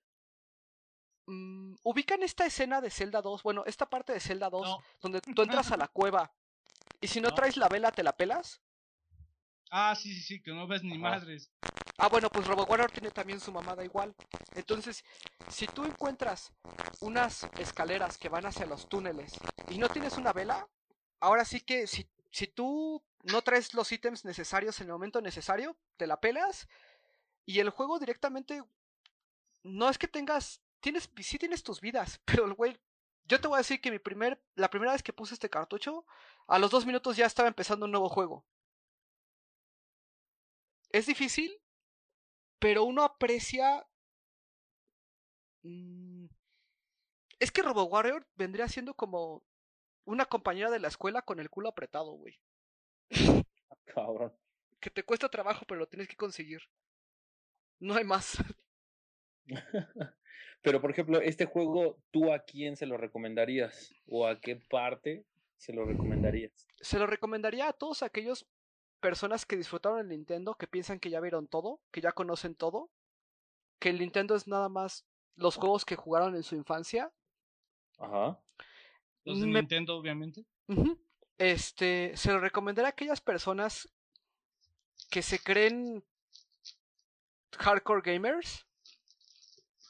Mm, 1.28 1.76
ubican 1.84 2.24
esta 2.24 2.46
escena 2.46 2.82
de 2.82 2.90
Zelda 2.90 3.22
2, 3.22 3.44
bueno, 3.44 3.64
esta 3.66 3.90
parte 3.90 4.14
de 4.14 4.20
Zelda 4.20 4.50
2, 4.50 4.68
No. 4.68 4.84
donde 5.02 5.22
tú 5.22 5.42
entras 5.44 5.72
a 5.72 5.78
la 5.78 5.88
cueva 5.88 6.34
y 7.02 7.08
si 7.08 7.22
no 7.22 7.30
No. 7.30 7.36
traes 7.36 7.58
la 7.58 7.70
vela, 7.70 7.92
te 7.92 8.04
la 8.04 8.14
pelas. 8.14 8.62
Ah, 9.70 9.94
sí, 9.96 10.14
sí, 10.14 10.22
sí, 10.22 10.42
que 10.42 10.52
no 10.54 10.66
ves 10.68 10.84
ni 10.84 10.98
Ajá. 10.98 11.02
madres. 11.02 11.52
Ah, 12.00 12.08
bueno, 12.10 12.30
pues 12.30 12.48
Robo 12.48 12.64
Warrior 12.64 12.92
tiene 12.92 13.12
también 13.12 13.40
su 13.40 13.52
mamada 13.52 13.84
igual. 13.84 14.16
Entonces, 14.56 15.04
si 15.50 15.68
tú 15.68 15.84
encuentras 15.84 16.52
unas 17.02 17.48
escaleras 17.58 18.18
que 18.18 18.30
van 18.30 18.46
hacia 18.46 18.66
los 18.66 18.88
túneles 18.88 19.34
y 19.70 19.78
no 19.78 19.90
tienes 19.90 20.18
una 20.18 20.32
vela, 20.32 20.70
ahora 21.20 21.44
sí 21.44 21.60
que 21.60 21.88
si, 21.88 22.08
si 22.32 22.48
tú 22.48 23.04
no 23.24 23.42
traes 23.42 23.74
los 23.74 23.92
ítems 23.92 24.26
necesarios 24.26 24.80
en 24.80 24.88
el 24.88 24.94
momento 24.94 25.22
necesario, 25.22 25.76
te 25.98 26.08
la 26.08 26.20
pelas 26.22 26.68
y 27.46 27.60
el 27.60 27.72
juego 27.72 28.00
directamente 28.00 28.64
no 29.64 29.90
es 29.90 29.98
que 29.98 30.08
tengas 30.08 30.62
tienes 30.88 31.10
sí 31.22 31.38
tienes 31.38 31.64
tus 31.64 31.82
vidas, 31.82 32.22
pero 32.26 32.46
el 32.46 32.54
güey 32.54 32.78
yo 33.26 33.42
te 33.42 33.48
voy 33.48 33.56
a 33.56 33.60
decir 33.60 33.82
que 33.82 33.92
mi 33.92 34.00
primer 34.00 34.42
la 34.56 34.70
primera 34.70 34.94
vez 34.94 35.04
que 35.04 35.14
puse 35.14 35.34
este 35.34 35.50
cartucho, 35.50 36.06
a 36.48 36.60
los 36.60 36.72
dos 36.72 36.86
minutos 36.86 37.18
ya 37.18 37.26
estaba 37.26 37.50
empezando 37.50 37.86
un 37.86 37.92
nuevo 37.92 38.10
juego. 38.10 38.46
Es 40.92 41.06
difícil, 41.06 41.52
pero 42.60 42.84
uno 42.86 43.04
aprecia. 43.04 43.86
mm, 45.64 46.26
Es 47.40 47.52
que 47.52 47.62
Robo 47.62 47.84
Warrior 47.84 48.26
vendría 48.36 48.68
siendo 48.68 48.94
como 48.94 49.44
una 50.06 50.26
compañera 50.26 50.72
de 50.72 50.80
la 50.80 50.88
escuela 50.88 51.22
con 51.22 51.40
el 51.40 51.50
culo 51.50 51.70
apretado, 51.70 52.14
güey. 52.14 52.40
Cabrón. 53.94 54.34
Que 54.80 54.90
te 54.90 55.04
cuesta 55.04 55.30
trabajo, 55.30 55.66
pero 55.68 55.80
lo 55.80 55.88
tienes 55.88 56.08
que 56.08 56.16
conseguir. 56.16 56.62
No 57.80 57.96
hay 57.96 58.04
más. 58.06 58.38
Pero, 60.62 60.82
por 60.82 60.92
ejemplo, 60.92 61.22
este 61.22 61.46
juego, 61.46 61.98
¿tú 62.12 62.32
a 62.34 62.40
quién 62.40 62.76
se 62.76 62.86
lo 62.86 62.98
recomendarías? 62.98 63.94
¿O 64.08 64.28
a 64.28 64.40
qué 64.40 64.56
parte 64.70 65.26
se 65.58 65.72
lo 65.74 65.86
recomendarías? 65.86 66.68
Se 66.82 67.00
lo 67.00 67.08
recomendaría 67.08 67.68
a 67.70 67.74
todos 67.74 68.04
aquellos 68.04 68.48
personas 69.00 69.46
que 69.46 69.56
disfrutaron 69.56 70.00
el 70.00 70.10
Nintendo, 70.10 70.56
que 70.56 70.68
piensan 70.68 71.00
que 71.00 71.10
ya 71.10 71.20
vieron 71.20 71.48
todo, 71.48 71.80
que 71.92 72.02
ya 72.02 72.12
conocen 72.12 72.56
todo, 72.56 72.90
que 73.80 73.90
el 73.90 74.00
Nintendo 74.00 74.36
es 74.36 74.48
nada 74.48 74.68
más 74.70 75.06
los 75.36 75.56
juegos 75.56 75.86
que 75.86 75.96
jugaron 75.96 76.36
en 76.36 76.44
su 76.44 76.56
infancia. 76.56 77.12
Ajá. 78.00 78.40
Los 79.24 79.40
de 79.40 79.48
Me- 79.48 79.60
Nintendo, 79.60 79.96
obviamente. 79.96 80.44
Este, 81.38 82.12
se 82.18 82.32
lo 82.32 82.40
recomendaría 82.40 82.88
a 82.88 82.92
aquellas 82.92 83.22
personas 83.22 83.88
que 85.12 85.22
se 85.22 85.38
creen 85.40 86.04
hardcore 87.60 88.02
gamers. 88.04 88.67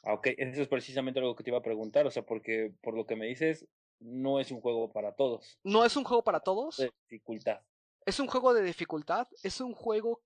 Ah, 0.04 0.14
ok, 0.14 0.28
eso 0.36 0.62
es 0.62 0.68
precisamente 0.68 1.20
algo 1.20 1.34
que 1.34 1.44
te 1.44 1.50
iba 1.50 1.58
a 1.58 1.62
preguntar, 1.62 2.06
o 2.06 2.10
sea, 2.10 2.24
porque 2.24 2.72
por 2.82 2.94
lo 2.94 3.06
que 3.06 3.16
me 3.16 3.26
dices, 3.26 3.66
no 4.00 4.40
es 4.40 4.50
un 4.50 4.60
juego 4.60 4.92
para 4.92 5.12
todos. 5.12 5.58
No 5.64 5.84
es 5.84 5.96
un 5.96 6.04
juego 6.04 6.22
para 6.22 6.40
todos, 6.40 6.76
De 6.76 6.92
dificultad. 7.08 7.60
es 8.06 8.20
un 8.20 8.26
juego 8.26 8.54
de 8.54 8.62
dificultad, 8.62 9.26
es 9.42 9.60
un 9.60 9.74
juego 9.74 10.22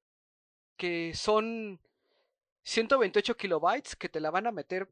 que 0.77 1.13
son 1.15 1.81
128 2.65 3.37
kilobytes 3.37 3.97
que 3.97 4.09
te 4.09 4.21
la 4.21 4.31
van 4.31 4.47
a 4.47 4.53
meter 4.53 4.89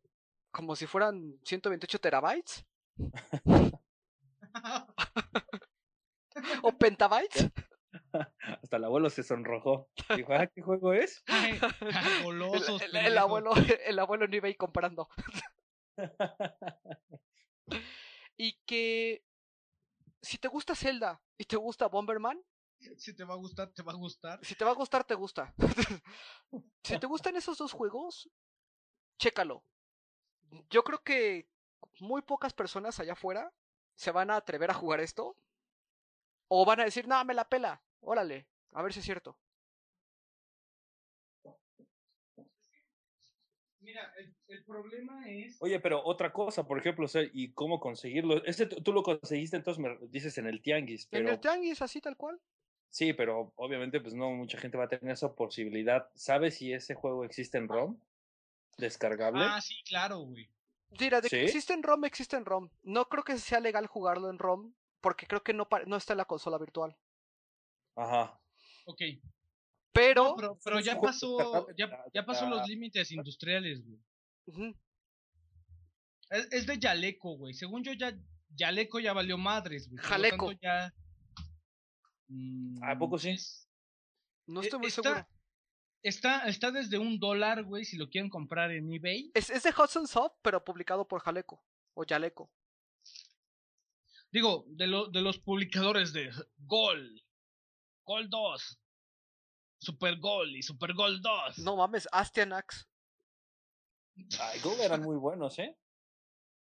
como 0.51 0.74
si 0.74 0.86
fueran 0.86 1.39
128 1.44 2.01
terabytes 2.01 2.65
o 6.62 6.73
pentabytes. 6.73 7.51
Hasta 8.62 8.77
el 8.77 8.85
abuelo 8.85 9.11
se 9.11 9.23
sonrojó. 9.23 9.89
Dijo, 10.16 10.32
ah, 10.32 10.47
¿qué 10.47 10.62
juego 10.62 10.93
es? 10.93 11.23
Ay, 11.27 11.59
ay, 11.95 12.23
golosos, 12.23 12.82
El, 12.82 12.97
el- 12.97 13.07
el 13.07 13.19
abuelo, 13.19 13.53
el 13.85 13.99
abuelo 13.99 14.24
en 14.24 14.35
eBay 14.35 14.55
comprando. 14.55 15.09
Y 18.37 18.55
que 18.66 19.24
si 20.23 20.39
te 20.39 20.49
gusta 20.49 20.74
Zelda 20.74 21.20
y 21.37 21.45
te 21.45 21.57
gusta 21.57 21.89
Bomberman, 21.89 22.43
Si 22.97 23.15
te 23.15 23.24
va 23.24 23.35
a 23.35 23.37
gustar, 23.37 23.73
te 23.73 23.82
va 23.82 23.93
a 23.93 23.97
gustar. 23.97 24.39
si 24.43 24.55
te 24.55 24.65
va 24.65 24.70
a 24.70 24.74
gustar, 24.74 25.05
te 25.05 25.15
gusta. 25.15 25.55
si 26.82 26.99
te 26.99 27.07
gustan 27.07 27.37
esos 27.37 27.59
dos 27.59 27.73
juegos, 27.73 28.31
chécalo. 29.19 29.62
Yo 30.70 30.82
creo 30.82 31.03
que 31.03 31.49
muy 32.01 32.23
pocas 32.23 32.53
personas 32.55 32.99
allá 32.99 33.12
afuera 33.12 33.53
se 33.95 34.11
van 34.11 34.31
a 34.31 34.37
atrever 34.37 34.70
a 34.70 34.74
jugar 34.74 35.01
esto. 35.01 35.37
O 36.49 36.65
van 36.65 36.81
a 36.81 36.85
decir, 36.85 37.07
no, 37.07 37.23
me 37.24 37.35
la 37.35 37.45
pela. 37.49 37.81
Órale, 38.01 38.47
a 38.72 38.82
ver 38.82 38.93
si 38.93 39.01
es 39.01 39.05
cierto. 39.06 39.39
Mira, 43.81 44.12
el, 44.18 44.35
el 44.48 44.64
problema 44.64 45.27
es. 45.28 45.56
Oye, 45.62 45.81
pero 45.81 46.05
otra 46.05 46.32
cosa, 46.32 46.66
por 46.66 46.78
ejemplo, 46.78 47.06
o 47.06 47.09
sea, 47.09 47.22
¿y 47.32 47.52
cómo 47.52 47.81
conseguirlo? 47.81 48.44
Este 48.44 48.66
tú 48.66 48.82
tú 48.82 48.93
lo 48.93 49.02
conseguiste, 49.02 49.56
entonces 49.56 49.82
me 49.82 49.98
dices 50.09 50.36
en 50.39 50.47
el 50.47 50.60
tianguis, 50.60 51.09
En 51.10 51.28
el 51.28 51.40
tianguis, 51.40 51.81
así 51.81 52.01
tal 52.01 52.16
cual. 52.16 52.40
sí, 52.90 53.12
pero 53.14 53.52
obviamente 53.56 54.01
pues 54.01 54.14
no 54.14 54.31
mucha 54.32 54.59
gente 54.59 54.77
va 54.77 54.85
a 54.85 54.89
tener 54.89 55.12
esa 55.12 55.35
posibilidad. 55.35 56.10
¿Sabes 56.14 56.56
si 56.56 56.72
ese 56.72 56.94
juego 56.94 57.24
existe 57.24 57.56
en 57.59 57.68
ROM? 57.68 57.97
¿Descargable? 58.77 59.43
Ah, 59.44 59.60
sí, 59.60 59.74
claro, 59.85 60.18
güey. 60.20 60.48
Mira, 60.98 61.20
de 61.20 61.28
que 61.31 61.44
existe 61.44 61.72
en 61.72 61.82
ROM, 61.82 62.05
existe 62.05 62.36
en 62.36 62.44
ROM. 62.44 62.68
No 62.82 63.09
creo 63.09 63.22
que 63.24 63.39
sea 63.39 63.60
legal 63.60 63.86
jugarlo 63.86 64.28
en 64.31 64.39
ROM, 64.39 64.74
porque 65.01 65.27
creo 65.27 65.43
que 65.43 65.55
no, 65.55 65.68
no 65.86 65.97
está 65.97 66.12
en 66.14 66.18
la 66.18 66.24
consola 66.27 66.59
virtual. 66.59 66.97
Ajá. 68.01 68.40
Ok. 68.86 69.02
Pero, 69.93 70.36
No, 70.40 70.59
pero, 70.64 70.81
ya 70.81 71.01
pasó, 71.01 71.66
ya, 71.78 72.05
ya 72.14 72.24
pasó 72.24 72.48
los 72.48 72.66
límites 72.68 73.10
industriales, 73.12 73.82
güey. 73.85 74.74
Es, 76.31 76.48
es 76.52 76.66
de 76.66 76.78
Yaleco, 76.78 77.36
güey. 77.36 77.55
Según 77.55 77.82
yo, 77.82 77.93
ya 77.93 78.16
Yaleco 78.55 79.01
ya 79.01 79.12
valió 79.12 79.36
madres, 79.36 79.89
güey. 79.89 79.97
por 79.97 80.05
lo 80.05 80.09
Jaleco. 80.10 80.47
tanto, 80.48 80.60
ya. 80.62 80.94
mm, 82.28 82.82
¿A 82.85 82.98
poco 82.98 83.18
sí? 83.18 83.36
no 84.47 84.60
estoy 84.62 84.78
muy 84.78 84.89
está- 84.89 85.02
seguro. 85.02 85.27
Está, 86.02 86.48
está 86.48 86.70
desde 86.70 86.97
un 86.97 87.18
dólar, 87.18 87.62
güey, 87.64 87.85
si 87.85 87.98
lo 87.98 88.09
quieren 88.09 88.31
comprar 88.31 88.70
en 88.70 88.90
eBay. 88.90 89.31
Es, 89.35 89.51
es 89.51 89.62
de 89.64 89.70
Hudson 89.77 90.06
Soft, 90.06 90.32
pero 90.40 90.64
publicado 90.64 91.06
por 91.06 91.20
Jaleco. 91.20 91.62
O 91.93 92.05
Jaleco. 92.09 92.51
Digo, 94.32 94.64
de, 94.68 94.86
lo, 94.86 95.09
de 95.09 95.20
los 95.20 95.39
publicadores 95.39 96.12
de 96.14 96.31
Gol, 96.59 97.20
Gol 98.05 98.28
2, 98.28 98.78
Super 99.81 100.18
Gol 100.18 100.56
y 100.56 100.62
Super 100.62 100.94
Gol 100.94 101.20
2. 101.22 101.59
No 101.60 101.77
mames, 101.77 102.09
Astianax. 102.12 102.89
Ay, 104.39 104.60
Go 104.60 104.72
eran 104.82 105.02
muy 105.02 105.16
buenos, 105.16 105.59
¿eh? 105.59 105.77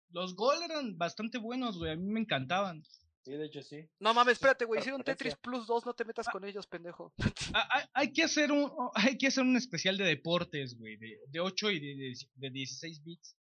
Los 0.09 0.35
Gol 0.35 0.61
eran 0.63 0.97
bastante 0.97 1.37
buenos, 1.37 1.77
güey. 1.77 1.91
A 1.91 1.95
mí 1.95 2.03
me 2.11 2.19
encantaban. 2.21 2.83
Sí, 3.23 3.31
de 3.31 3.45
hecho 3.45 3.61
sí. 3.63 3.89
No 3.99 4.13
mames, 4.13 4.33
espérate, 4.33 4.65
güey. 4.65 4.79
Hicieron. 4.79 5.03
Tetris 5.03 5.35
Plus 5.35 5.65
2, 5.67 5.85
no 5.85 5.93
te 5.93 6.05
metas 6.05 6.27
con 6.29 6.45
ellos, 6.45 6.67
pendejo. 6.67 7.13
Ah, 7.53 7.67
Hay, 7.71 7.83
hay 7.93 8.13
que 8.13 8.23
hacer 8.23 8.51
un 8.51 8.71
hay 8.93 9.17
que 9.17 9.27
hacer 9.27 9.43
un 9.43 9.55
especial 9.55 9.97
de 9.97 10.05
deportes, 10.05 10.77
güey, 10.77 10.95
de, 10.97 11.19
de 11.27 11.39
8 11.39 11.71
y 11.71 11.79
de, 11.79 11.95
de, 11.95 12.13
de 12.35 12.49
16 12.51 13.03
bits. 13.03 13.35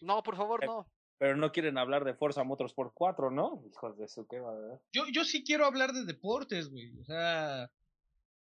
No, 0.00 0.22
por 0.22 0.36
favor, 0.36 0.62
Eh, 0.62 0.66
no. 0.66 0.88
Pero 1.18 1.36
no 1.36 1.50
quieren 1.50 1.78
hablar 1.78 2.04
de 2.04 2.14
Forza 2.14 2.44
Motorsport 2.44 2.92
4, 2.94 3.30
¿no? 3.30 3.62
Hijos 3.70 3.98
de 3.98 4.06
su 4.08 4.26
qué 4.28 4.38
va 4.38 4.52
a. 4.52 4.80
Yo, 4.92 5.04
yo 5.12 5.24
sí 5.24 5.42
quiero 5.44 5.66
hablar 5.66 5.92
de 5.92 6.04
deportes, 6.04 6.68
güey. 6.70 6.96
O 7.00 7.04
sea, 7.04 7.70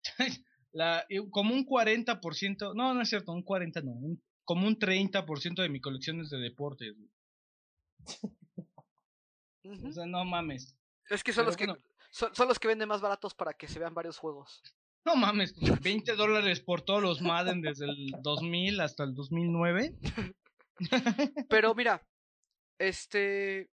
la, 0.72 1.06
eh, 1.08 1.20
como 1.30 1.54
un 1.54 1.64
40%, 1.66 2.74
no, 2.74 2.94
no 2.94 3.00
es 3.00 3.08
cierto, 3.08 3.32
un 3.32 3.42
40 3.42 3.80
no, 3.82 3.92
un- 3.92 4.22
como 4.44 4.66
un 4.66 4.76
30% 4.78 5.62
de 5.62 5.68
mi 5.68 5.80
colección 5.80 6.20
es 6.20 6.30
de 6.30 6.38
deportes, 6.38 6.94
güey. 6.96 7.10
O 9.88 9.92
sea, 9.92 10.04
no 10.06 10.24
mames. 10.24 10.76
Es 11.08 11.22
que 11.24 11.32
son 11.32 11.42
pero 11.42 11.48
los 11.48 11.56
que 11.56 11.66
bueno. 11.66 11.80
son, 12.10 12.34
son 12.34 12.48
los 12.48 12.58
que 12.58 12.68
venden 12.68 12.88
más 12.88 13.00
baratos 13.00 13.34
para 13.34 13.54
que 13.54 13.68
se 13.68 13.78
vean 13.78 13.94
varios 13.94 14.18
juegos. 14.18 14.60
No 15.06 15.16
mames, 15.16 15.54
20 15.82 16.16
dólares 16.16 16.60
por 16.60 16.82
todos 16.82 17.02
los 17.02 17.20
Madden 17.20 17.60
desde 17.60 17.84
el 17.86 18.06
2000 18.22 18.80
hasta 18.80 19.04
el 19.04 19.14
2009. 19.14 19.94
Pero 21.48 21.74
mira, 21.74 22.02
este. 22.78 23.70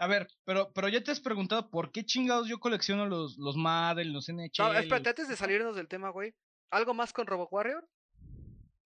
A 0.00 0.06
ver, 0.06 0.28
pero, 0.44 0.72
pero 0.72 0.88
ya 0.88 1.02
te 1.02 1.10
has 1.10 1.20
preguntado 1.20 1.70
por 1.70 1.92
qué 1.92 2.04
chingados 2.04 2.48
yo 2.48 2.58
colecciono 2.58 3.06
los, 3.06 3.36
los 3.36 3.56
Madden, 3.56 4.12
los 4.12 4.28
NHL. 4.28 4.50
No, 4.58 4.72
espérate, 4.72 5.10
antes 5.10 5.28
de 5.28 5.36
salirnos 5.36 5.76
del 5.76 5.88
tema, 5.88 6.08
güey. 6.08 6.34
¿Algo 6.70 6.94
más 6.94 7.12
con 7.12 7.26
Robo 7.26 7.48
Warrior? 7.50 7.86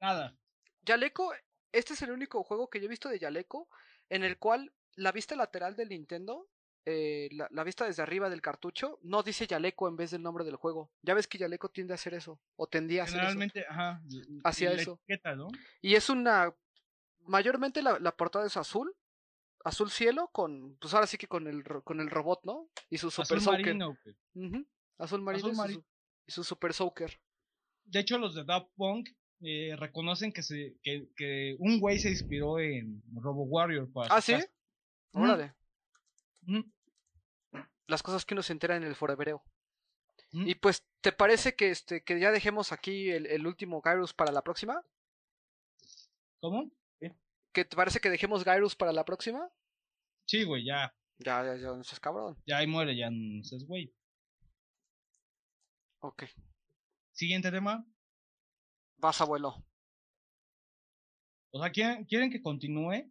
Nada. 0.01 0.37
Yaleco, 0.83 1.33
este 1.73 1.95
es 1.95 2.03
el 2.03 2.11
único 2.11 2.43
juego 2.43 2.69
que 2.69 2.81
yo 2.81 2.87
he 2.87 2.89
visto 2.89 3.09
de 3.09 3.19
Yaleco 3.19 3.69
en 4.11 4.25
el 4.25 4.39
cual 4.39 4.73
la 4.97 5.13
vista 5.13 5.37
lateral 5.37 5.77
del 5.77 5.91
Nintendo, 5.91 6.49
eh, 6.85 7.29
la, 7.33 7.49
la 7.51 7.65
vista 7.65 7.85
desde 7.85 8.03
arriba 8.03 8.29
del 8.29 8.41
cartucho, 8.43 8.99
no 9.03 9.23
dice 9.23 9.47
Yaleco 9.47 9.89
en 9.89 9.97
vez 9.97 10.11
del 10.11 10.23
nombre 10.23 10.45
del 10.45 10.57
juego. 10.57 10.91
Ya 11.03 11.15
ves 11.15 11.29
que 11.29 11.39
Yaleco 11.39 11.69
tiende 11.69 11.95
a 11.95 11.97
hacer 11.97 12.15
eso, 12.15 12.41
o 12.57 12.67
tendía 12.67 13.03
a 13.03 13.05
hacer 13.05 13.19
eso. 13.19 13.29
Generalmente, 13.29 13.65
ajá. 13.69 14.03
Hacía 14.45 14.71
la 14.71 14.81
eso. 14.81 15.01
etiqueta, 15.05 15.37
¿no? 15.37 15.49
Y 15.81 15.95
es 15.95 16.11
una. 16.11 16.53
Mayormente 17.29 17.83
la, 17.83 17.99
la 17.99 18.17
portada 18.17 18.47
es 18.47 18.57
azul, 18.57 18.95
azul 19.65 19.91
cielo 19.91 20.29
con, 20.33 20.77
pues 20.81 20.95
ahora 20.95 21.07
sí 21.07 21.17
que 21.19 21.29
con 21.29 21.47
el, 21.47 21.63
con 21.85 22.01
el 22.01 22.11
robot, 22.11 22.41
¿no? 22.45 22.69
Y 22.91 22.99
su 22.99 23.11
super 23.11 23.37
Azul 23.39 23.41
soaker. 23.41 23.77
marino, 23.77 23.99
Azul 24.99 25.21
marino 25.23 25.49
Azul 25.49 25.53
y, 25.53 25.55
su, 25.55 25.61
mari- 25.63 25.85
y 26.27 26.33
su 26.33 26.45
super 26.45 26.73
soaker. 26.73 27.21
De 27.85 28.01
hecho, 28.01 28.19
los 28.19 28.35
de 28.35 28.45
Daft 28.45 28.71
Punk 28.77 29.11
eh, 29.41 29.77
reconocen 29.77 30.33
que, 30.33 30.43
se, 30.43 30.77
que, 30.83 31.09
que 31.17 31.55
un 31.59 31.79
güey 31.81 31.99
se 31.99 32.11
inspiró 32.11 32.59
en 32.59 33.03
Robo 33.15 33.45
Warrior. 33.45 33.91
Para 33.93 34.15
Ah, 34.15 34.21
¿sí? 34.21 34.33
casa. 34.33 34.49
Órale. 35.13 35.55
Las 37.87 38.03
cosas 38.03 38.25
que 38.25 38.35
uno 38.35 38.43
se 38.43 38.53
entera 38.53 38.77
en 38.77 38.83
el 38.85 38.95
forevereo. 38.95 39.43
Y 40.33 40.55
pues, 40.57 40.85
¿te 41.01 41.11
parece 41.13 41.55
que 41.57 41.71
este 41.71 42.03
que 42.05 42.21
ya 42.21 42.31
dejemos 42.31 42.73
aquí 42.73 43.11
el, 43.11 43.25
el 43.27 43.47
último 43.47 43.81
Gyrus 43.81 44.13
para 44.13 44.31
la 44.33 44.43
próxima? 44.43 44.83
¿Cómo? 46.41 46.71
¿Que 47.59 47.65
te 47.65 47.75
parece 47.75 47.99
que 47.99 48.09
dejemos 48.09 48.45
Gyrus 48.45 48.77
para 48.77 48.93
la 48.93 49.05
próxima? 49.05 49.51
Sí, 50.29 50.45
güey, 50.45 50.65
ya. 50.65 50.95
Ya, 51.19 51.43
ya, 51.45 51.57
ya, 51.57 51.69
no 51.73 51.83
seas 51.83 51.99
cabrón. 51.99 52.41
Ya 52.47 52.59
ahí 52.59 52.69
muere, 52.69 52.97
ya 52.97 53.11
no 53.11 53.43
seas 53.43 53.65
güey. 53.65 53.93
Ok. 55.99 56.23
Siguiente 57.11 57.51
tema. 57.51 57.85
Vas, 58.99 59.21
abuelo. 59.21 59.57
O 61.51 61.61
sea, 61.61 61.73
¿quieren, 61.73 62.05
¿quieren 62.05 62.31
que 62.31 62.41
continúe? 62.41 63.11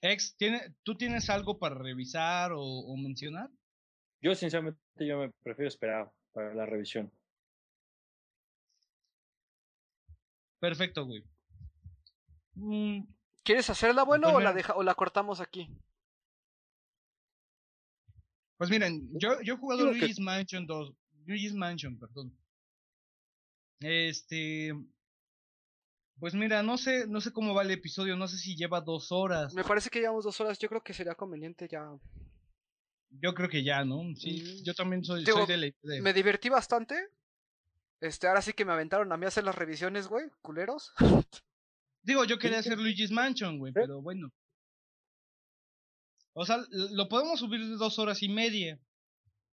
Ex, 0.00 0.36
¿tiene, 0.36 0.76
¿tú 0.84 0.96
tienes 0.96 1.28
algo 1.30 1.58
para 1.58 1.74
revisar 1.74 2.52
o, 2.52 2.62
o 2.62 2.96
mencionar? 2.96 3.50
Yo 4.20 4.36
sinceramente 4.36 4.78
yo 5.00 5.18
me 5.18 5.30
prefiero 5.42 5.66
esperar 5.66 6.12
para 6.32 6.54
la 6.54 6.64
revisión. 6.64 7.12
Perfecto, 10.60 11.06
güey. 11.06 11.31
Mm, 12.54 13.04
¿Quieres 13.44 13.68
hacerla, 13.70 14.02
abuelo, 14.02 14.24
Pues 14.28 14.36
o 14.36 14.40
la 14.40 14.52
deja, 14.52 14.74
o 14.74 14.82
la 14.82 14.94
cortamos 14.94 15.40
aquí? 15.40 15.68
pues 18.56 18.70
miren, 18.70 19.08
yo, 19.18 19.40
yo 19.42 19.54
he 19.54 19.56
jugado 19.56 19.86
que- 19.92 19.98
Luigi's 19.98 20.20
Mansion 20.20 20.66
2. 20.66 20.94
Luigi's 21.26 21.54
Mansion, 21.54 21.98
perdón. 21.98 22.32
Este. 23.80 24.72
Pues 26.20 26.34
mira, 26.34 26.62
no 26.62 26.78
sé, 26.78 27.08
no 27.08 27.20
sé 27.20 27.32
cómo 27.32 27.52
va 27.54 27.62
el 27.62 27.72
episodio, 27.72 28.16
no 28.16 28.28
sé 28.28 28.38
si 28.38 28.54
lleva 28.54 28.80
dos 28.80 29.10
horas. 29.10 29.52
Me 29.54 29.64
parece 29.64 29.90
que 29.90 29.98
llevamos 29.98 30.22
dos 30.24 30.40
horas. 30.40 30.56
Yo 30.60 30.68
creo 30.68 30.80
que 30.82 30.94
sería 30.94 31.16
conveniente 31.16 31.66
ya. 31.68 31.90
Yo 33.10 33.34
creo 33.34 33.48
que 33.48 33.64
ya, 33.64 33.84
¿no? 33.84 34.02
Sí, 34.14 34.40
Mm. 34.60 34.64
yo 34.64 34.74
también 34.74 35.04
soy, 35.04 35.24
Digo, 35.24 35.38
soy 35.38 35.46
de 35.48 35.56
la 35.56 35.66
de- 35.82 36.00
Me 36.00 36.12
divertí 36.12 36.48
bastante. 36.48 37.08
Este, 38.00 38.28
ahora 38.28 38.42
sí 38.42 38.52
que 38.52 38.64
me 38.64 38.72
aventaron 38.72 39.10
a 39.12 39.16
mí 39.16 39.24
a 39.24 39.28
hacer 39.28 39.42
las 39.44 39.54
revisiones, 39.56 40.06
güey, 40.06 40.30
culeros. 40.42 40.92
Digo, 42.02 42.24
yo 42.24 42.38
quería 42.38 42.58
hacer 42.58 42.78
Luigi's 42.78 43.10
Mansion, 43.10 43.58
güey, 43.58 43.70
¿Eh? 43.70 43.74
pero 43.74 44.02
bueno. 44.02 44.32
O 46.34 46.44
sea, 46.44 46.58
lo 46.70 47.08
podemos 47.08 47.40
subir 47.40 47.60
de 47.60 47.76
dos 47.76 47.98
horas 47.98 48.22
y 48.22 48.28
media. 48.28 48.80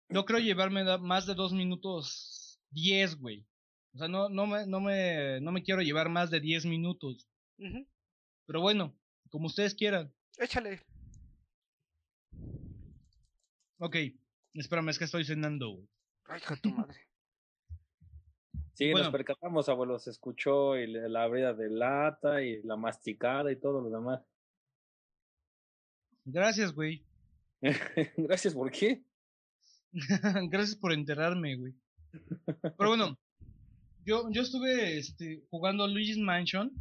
No 0.10 0.26
creo 0.26 0.40
llevarme 0.40 0.98
más 1.00 1.26
de 1.26 1.34
dos 1.34 1.52
minutos 1.52 2.60
diez, 2.70 3.16
güey. 3.16 3.46
O 3.94 3.98
sea, 3.98 4.08
no, 4.08 4.30
no, 4.30 4.46
me, 4.46 4.66
no, 4.68 4.80
me, 4.80 5.42
no 5.42 5.52
me 5.52 5.64
quiero 5.64 5.82
llevar 5.82 6.10
más 6.10 6.30
de 6.30 6.40
diez 6.40 6.66
minutos. 6.66 7.28
Pero 8.46 8.62
bueno, 8.62 8.96
como 9.30 9.48
ustedes 9.48 9.74
quieran. 9.74 10.14
Échale. 10.38 10.82
Ok, 13.80 13.96
espérame, 14.54 14.90
es 14.90 15.00
que 15.00 15.06
estoy 15.06 15.26
cenando, 15.26 15.70
güey. 15.70 15.90
Ay, 16.26 16.42
tu 16.62 16.70
madre. 16.70 17.07
Sí, 18.78 18.92
Bueno. 18.92 19.06
nos 19.06 19.12
percatamos, 19.12 19.68
abuelo, 19.70 19.98
se 19.98 20.12
escuchó 20.12 20.78
y 20.78 20.86
la 20.86 21.24
abrida 21.24 21.52
de 21.52 21.68
lata 21.68 22.44
y 22.44 22.62
la 22.62 22.76
masticada 22.76 23.52
y 23.52 23.56
todo 23.56 23.82
lo 23.82 23.90
demás. 23.90 24.22
Gracias, 26.26 26.74
güey. 26.74 27.04
Gracias, 28.18 28.54
¿por 28.54 28.70
qué? 28.70 29.04
Gracias 30.52 30.76
por 30.76 30.94
enterarme, 30.94 31.56
güey. 31.56 31.74
Pero 32.46 32.90
bueno, 32.90 33.18
yo, 34.06 34.30
yo 34.30 34.44
estuve 34.44 35.00
este, 35.00 35.44
jugando 35.50 35.88
Luigi's 35.88 36.20
Mansion, 36.20 36.72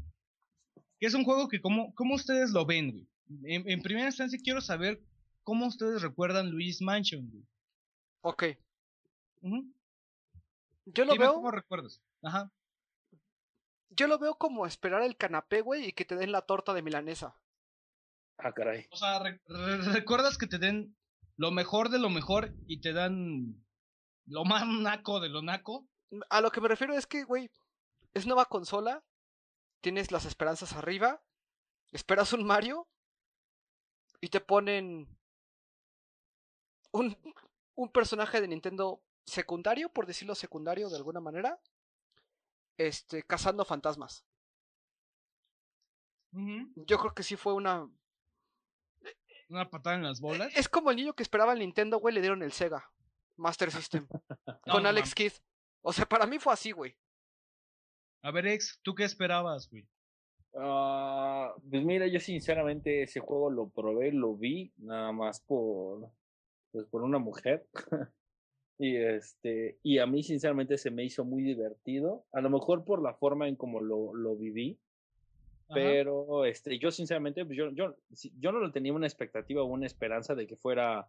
que 1.01 1.07
es 1.07 1.15
un 1.15 1.25
juego 1.25 1.49
que, 1.49 1.63
¿cómo, 1.63 1.95
cómo 1.95 2.17
ustedes 2.17 2.51
lo 2.51 2.67
ven, 2.67 2.91
güey? 2.91 3.09
En, 3.45 3.71
en 3.71 3.81
primera 3.81 4.09
instancia 4.09 4.39
quiero 4.45 4.61
saber 4.61 5.01
cómo 5.45 5.67
ustedes 5.67 6.03
recuerdan 6.03 6.51
Luigi's 6.51 6.83
Mansion, 6.83 7.31
güey. 7.31 7.45
Ok. 8.21 8.45
Ujú. 9.41 9.73
Yo 10.87 11.05
lo 11.05 11.13
Dime 11.13 11.25
veo. 11.27 11.35
¿Cómo 11.35 11.51
recuerdas? 11.51 12.01
Ajá. 12.23 12.51
Yo 13.91 14.07
lo 14.09 14.19
veo 14.19 14.37
como 14.37 14.67
esperar 14.67 15.03
el 15.03 15.17
canapé, 15.17 15.61
güey, 15.61 15.87
y 15.87 15.93
que 15.93 16.05
te 16.05 16.17
den 16.17 16.33
la 16.33 16.43
torta 16.43 16.75
de 16.75 16.83
milanesa. 16.83 17.39
Ah, 18.39 18.53
caray. 18.53 18.87
O 18.91 18.97
sea, 18.97 19.19
re- 19.21 19.41
re- 19.47 19.79
recuerdas 19.93 20.37
que 20.39 20.47
te 20.47 20.59
den 20.59 20.97
lo 21.37 21.51
mejor 21.51 21.89
de 21.89 21.99
lo 21.99 22.11
mejor 22.11 22.53
y 22.67 22.81
te 22.81 22.93
dan 22.93 23.65
lo 24.27 24.45
más 24.45 24.67
naco 24.67 25.21
de 25.21 25.29
lo 25.29 25.43
naco. 25.43 25.89
A 26.31 26.41
lo 26.41 26.51
que 26.51 26.61
me 26.61 26.69
refiero 26.69 26.95
es 26.95 27.07
que, 27.07 27.25
güey, 27.25 27.51
es 28.15 28.27
nueva 28.27 28.45
consola. 28.47 29.05
Tienes 29.81 30.11
las 30.13 30.25
esperanzas 30.25 30.73
arriba. 30.75 31.23
Esperas 31.93 32.33
un 32.33 32.45
Mario. 32.45 32.89
Y 34.21 34.29
te 34.29 34.41
ponen. 34.41 35.09
Un, 36.93 37.17
un 37.75 37.91
personaje 37.93 38.41
de 38.41 38.49
Nintendo 38.49 39.03
secundario, 39.27 39.89
por 39.91 40.07
decirlo 40.07 40.35
secundario 40.35 40.89
de 40.89 40.97
alguna 40.97 41.21
manera. 41.21 41.61
Este, 42.79 43.23
cazando 43.23 43.65
fantasmas. 43.65 44.25
Yo 46.33 46.99
creo 46.99 47.15
que 47.15 47.23
sí 47.23 47.37
fue 47.37 47.55
una. 47.55 47.89
Una 49.49 49.71
patada 49.71 49.97
en 49.97 50.03
las 50.03 50.21
bolas. 50.21 50.55
Es 50.55 50.69
como 50.69 50.91
el 50.91 50.97
niño 50.97 51.15
que 51.15 51.23
esperaba 51.23 51.53
el 51.53 51.61
Nintendo, 51.61 51.99
güey, 51.99 52.15
le 52.15 52.21
dieron 52.21 52.43
el 52.43 52.53
Sega 52.53 52.91
Master 53.37 53.71
System. 53.71 54.07
Con 54.71 54.83
no 54.83 54.89
Alex. 54.89 55.15
Kidd. 55.15 55.33
O 55.83 55.93
sea, 55.93 56.05
para 56.05 56.27
mí 56.27 56.39
fue 56.39 56.53
así, 56.53 56.73
güey. 56.73 56.97
A 58.23 58.31
ver, 58.33 58.47
ex, 58.49 58.81
¿tú 58.83 58.95
qué 58.95 59.05
esperabas, 59.05 59.71
güey? 59.71 59.87
Ah, 60.59 61.55
pues 61.71 61.85
mira, 61.85 62.07
yo 62.07 62.19
sinceramente 62.19 63.03
ese 63.03 63.21
juego 63.21 63.51
lo 63.51 63.69
probé, 63.69 64.11
lo 64.11 64.35
vi, 64.35 64.73
nada 64.79 65.13
más 65.13 65.41
por, 65.41 66.11
pues 66.73 66.87
por 66.87 67.03
una 67.03 67.19
mujer. 67.19 67.69
y 68.79 68.97
este, 68.97 69.79
y 69.83 69.99
a 69.99 70.07
mí 70.07 70.23
sinceramente 70.23 70.79
se 70.79 70.91
me 70.91 71.05
hizo 71.05 71.25
muy 71.25 71.43
divertido, 71.43 72.25
a 72.33 72.41
lo 72.41 72.51
mejor 72.51 72.85
por 72.85 73.03
la 73.03 73.15
forma 73.15 73.49
en 73.49 73.57
como 73.57 73.81
lo, 73.81 74.15
lo 74.15 74.37
viví, 74.37 74.79
Ajá. 75.69 75.75
pero 75.75 76.45
este, 76.45 76.79
yo 76.79 76.91
sinceramente, 76.91 77.45
pues 77.45 77.57
yo, 77.57 77.71
yo, 77.73 77.97
yo 78.39 78.53
no 78.53 78.73
tenía 78.73 78.93
una 78.93 79.07
expectativa 79.07 79.63
o 79.63 79.67
una 79.67 79.87
esperanza 79.87 80.35
de 80.35 80.47
que 80.47 80.57
fuera 80.57 81.09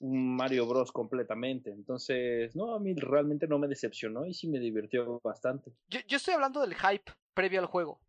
un 0.00 0.36
Mario 0.36 0.66
Bros 0.66 0.92
completamente. 0.92 1.70
Entonces, 1.70 2.54
no, 2.54 2.74
a 2.74 2.80
mí 2.80 2.94
realmente 2.94 3.46
no 3.46 3.58
me 3.58 3.68
decepcionó 3.68 4.26
y 4.26 4.34
sí 4.34 4.48
me 4.48 4.58
divirtió 4.58 5.20
bastante. 5.22 5.72
Yo, 5.88 6.00
yo 6.06 6.16
estoy 6.16 6.34
hablando 6.34 6.60
del 6.60 6.74
hype 6.74 7.12
previo 7.32 7.60
al 7.60 7.66
juego. 7.66 8.00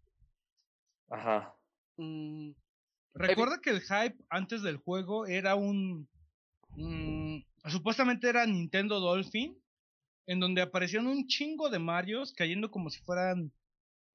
Ajá. 1.10 1.56
Mm, 1.98 2.52
Recuerda 3.14 3.62
que 3.62 3.70
el 3.70 3.82
hype 3.82 4.18
antes 4.30 4.62
del 4.62 4.78
juego 4.78 5.26
era 5.26 5.56
un. 5.56 6.08
mm, 6.76 7.38
supuestamente 7.70 8.30
era 8.30 8.46
Nintendo 8.46 9.00
Dolphin, 9.00 9.58
en 10.28 10.40
donde 10.40 10.62
aparecían 10.62 11.08
un 11.08 11.28
chingo 11.28 11.70
de 11.70 11.80
Marios 11.80 12.34
cayendo 12.34 12.70
como 12.72 12.90
si 12.90 13.00
fueran 13.02 13.52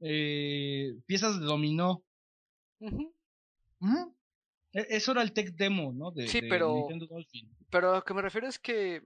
eh, 0.00 0.94
piezas 1.06 1.38
de 1.38 1.44
dominó. 1.46 2.02
E- 4.72 4.86
Eso 4.96 5.12
era 5.12 5.22
el 5.22 5.32
tech 5.32 5.54
demo, 5.56 5.92
¿no? 5.92 6.10
De, 6.10 6.28
Sí, 6.28 6.40
de 6.40 6.48
pero- 6.48 6.74
Nintendo 6.76 7.06
Dolphin. 7.06 7.48
Pero 7.70 7.94
lo 7.94 8.04
que 8.04 8.14
me 8.14 8.22
refiero 8.22 8.46
es 8.48 8.58
que. 8.58 9.02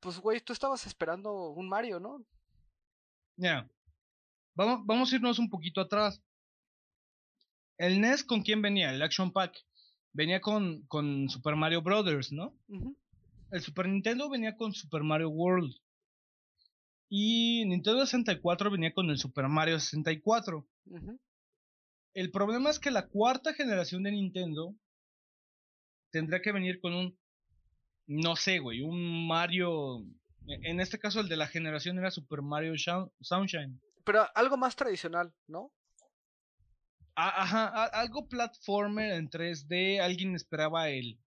Pues, 0.00 0.18
güey, 0.18 0.40
tú 0.40 0.52
estabas 0.52 0.84
esperando 0.86 1.50
un 1.50 1.68
Mario, 1.68 2.00
¿no? 2.00 2.24
Ya. 3.36 3.68
Vamos, 4.54 4.84
vamos 4.84 5.12
a 5.12 5.16
irnos 5.16 5.38
un 5.38 5.48
poquito 5.48 5.80
atrás. 5.80 6.20
El 7.78 8.00
NES 8.00 8.24
con 8.24 8.42
quién 8.42 8.62
venía? 8.62 8.90
El 8.92 9.02
Action 9.02 9.30
Pack. 9.32 9.54
Venía 10.12 10.40
con, 10.40 10.82
con 10.86 11.28
Super 11.28 11.54
Mario 11.56 11.82
Brothers, 11.82 12.32
¿no? 12.32 12.56
Ujú. 12.68 12.96
El 13.50 13.60
Super 13.62 13.88
Nintendo 13.88 14.28
venía 14.28 14.56
con 14.56 14.72
Super 14.72 15.02
Mario 15.02 15.30
World. 15.30 15.72
Y 17.08 17.64
Nintendo 17.66 18.04
64 18.04 18.70
venía 18.70 18.92
con 18.92 19.08
el 19.10 19.18
Super 19.18 19.48
Mario 19.48 19.78
64. 19.78 20.66
Ujú. 20.86 21.20
El 22.14 22.30
problema 22.30 22.70
es 22.70 22.78
que 22.80 22.90
la 22.90 23.06
cuarta 23.06 23.54
generación 23.54 24.02
de 24.02 24.10
Nintendo 24.12 24.74
tendrá 26.10 26.40
que 26.40 26.50
venir 26.52 26.80
con 26.80 26.94
un, 26.94 27.18
no 28.06 28.36
sé, 28.36 28.58
güey, 28.58 28.80
un 28.80 29.26
Mario. 29.28 30.04
En 30.48 30.80
este 30.80 30.98
caso, 30.98 31.20
el 31.20 31.28
de 31.28 31.36
la 31.36 31.46
generación 31.46 31.98
era 31.98 32.10
Super 32.10 32.40
Mario 32.42 32.74
Sunshine. 33.20 33.80
Pero 34.04 34.26
algo 34.34 34.56
más 34.56 34.74
tradicional, 34.76 35.32
¿no? 35.46 35.72
A- 37.16 37.42
Ajá, 37.42 37.66
a- 37.68 38.00
algo 38.00 38.28
platformer 38.28 39.12
en 39.12 39.28
3D. 39.28 40.00
Alguien 40.00 40.34
esperaba 40.34 40.88
el, 40.90 41.18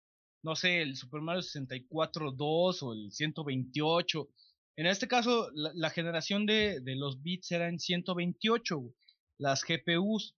no 0.44 0.56
sé, 0.56 0.82
el 0.82 0.95
Super 0.95 1.22
Mario 1.22 1.41
64 1.41 2.32
2 2.32 2.84
o 2.84 2.94
el 2.94 3.11
128. 3.11 4.30
En 4.78 4.86
este 4.86 5.07
caso, 5.07 5.49
la, 5.53 5.72
la 5.76 5.90
generación 5.90 6.45
de, 6.45 6.80
de 6.82 6.95
los 6.95 7.22
bits 7.22 7.52
era 7.52 7.68
en 7.68 7.80
128, 7.80 8.78
güey, 8.78 8.94
las 9.38 9.64
GPUs. 9.64 10.36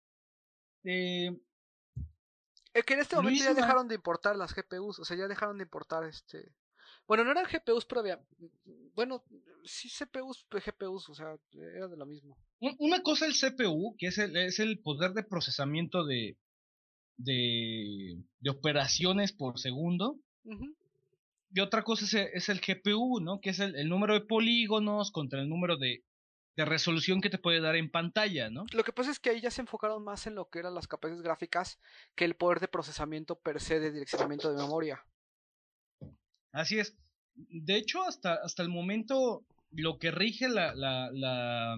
Eh, 0.84 1.32
Es 2.73 2.84
que 2.86 2.94
en 2.95 3.02
este 3.02 3.15
momento 3.15 3.44
ya 3.44 3.53
dejaron 3.53 3.88
de 3.88 3.95
importar 3.95 4.36
las 4.36 4.53
GPUs, 4.56 4.99
o 4.99 5.06
sea, 5.06 5.18
ya 5.18 5.28
dejaron 5.28 5.57
de 5.57 5.64
importar 5.64 6.03
este... 6.06 6.53
Bueno, 7.07 7.23
no 7.23 7.32
eran 7.32 7.45
GPUs, 7.45 7.86
pero 7.86 8.02
había... 8.02 8.19
Bueno, 8.95 9.23
sí 9.65 9.90
CPUs, 9.90 10.45
pues, 10.49 10.64
GPUs, 10.65 11.10
o 11.10 11.15
sea, 11.15 11.36
era 11.76 11.88
de 11.88 11.98
lo 11.98 12.06
mismo. 12.06 12.38
Un- 12.60 12.76
Una 12.80 13.03
cosa 13.03 13.26
el 13.26 13.34
CPU, 13.34 13.95
que 13.98 14.07
es 14.07 14.18
el, 14.18 14.36
es 14.38 14.60
el 14.60 14.80
poder 14.80 15.11
de 15.14 15.23
procesamiento 15.23 16.06
de, 16.06 16.38
de, 17.23 18.18
de 18.39 18.49
operaciones 18.49 19.34
por 19.34 19.60
segundo. 19.60 20.18
Y 21.53 21.60
otra 21.60 21.84
cosa 21.84 22.06
es 22.06 22.14
el, 22.14 22.30
es 22.34 22.49
el 22.49 22.61
GPU, 22.61 23.19
¿no? 23.19 23.41
Que 23.41 23.49
es 23.49 23.60
el, 23.60 23.76
el 23.76 23.89
número 23.89 24.14
de 24.14 24.22
polígonos 24.22 25.11
contra 25.11 25.41
el 25.41 25.49
número 25.49 25.77
de, 25.77 26.03
de 26.56 26.65
resolución 26.65 27.22
que 27.22 27.30
te 27.30 27.38
puede 27.38 27.60
dar 27.60 27.76
en 27.76 27.91
pantalla, 27.91 28.49
¿no? 28.49 28.65
Lo 28.72 28.84
que 28.84 28.93
pasa 28.93 29.11
es 29.11 29.19
que 29.19 29.31
ahí 29.31 29.41
ya 29.41 29.52
se 29.52 29.61
enfocaron 29.61 30.03
más 30.03 30.27
en 30.27 30.35
lo 30.35 30.49
que 30.49 30.60
eran 30.60 30.76
las 30.76 30.88
capacidades 30.88 31.23
gráficas 31.23 31.80
que 32.15 32.26
el 32.26 32.35
poder 32.35 32.60
de 32.60 32.68
procesamiento 32.68 33.39
per 33.39 33.60
se 33.60 33.80
de 33.80 33.91
direccionamiento 33.91 34.52
de 34.52 34.61
memoria. 34.61 35.03
Así 36.53 36.80
es. 36.80 36.98
De 37.35 37.77
hecho, 37.77 38.03
hasta, 38.03 38.35
hasta 38.35 38.64
el 38.64 38.69
momento, 38.69 39.45
lo 39.72 39.98
que 39.98 40.11
rige 40.11 40.49
la, 40.49 40.76
la, 40.76 41.10
la, 41.11 41.77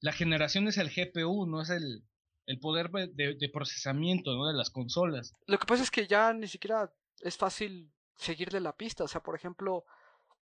la 0.00 0.12
generación 0.12 0.68
es 0.68 0.78
el 0.78 0.90
GPU, 0.90 1.46
no 1.46 1.60
es 1.60 1.70
el, 1.70 2.02
el 2.48 2.58
poder 2.58 2.90
de, 2.90 3.34
de 3.34 3.48
procesamiento 3.50 4.34
¿no? 4.34 4.46
de 4.48 4.54
las 4.54 4.70
consolas. 4.70 5.34
Lo 5.46 5.58
que 5.58 5.66
pasa 5.66 5.82
es 5.82 5.90
que 5.90 6.06
ya 6.06 6.32
ni 6.32 6.48
siquiera 6.48 6.90
es 7.20 7.36
fácil 7.36 7.92
seguirle 8.16 8.58
la 8.58 8.74
pista. 8.74 9.04
O 9.04 9.08
sea, 9.08 9.22
por 9.22 9.34
ejemplo, 9.34 9.84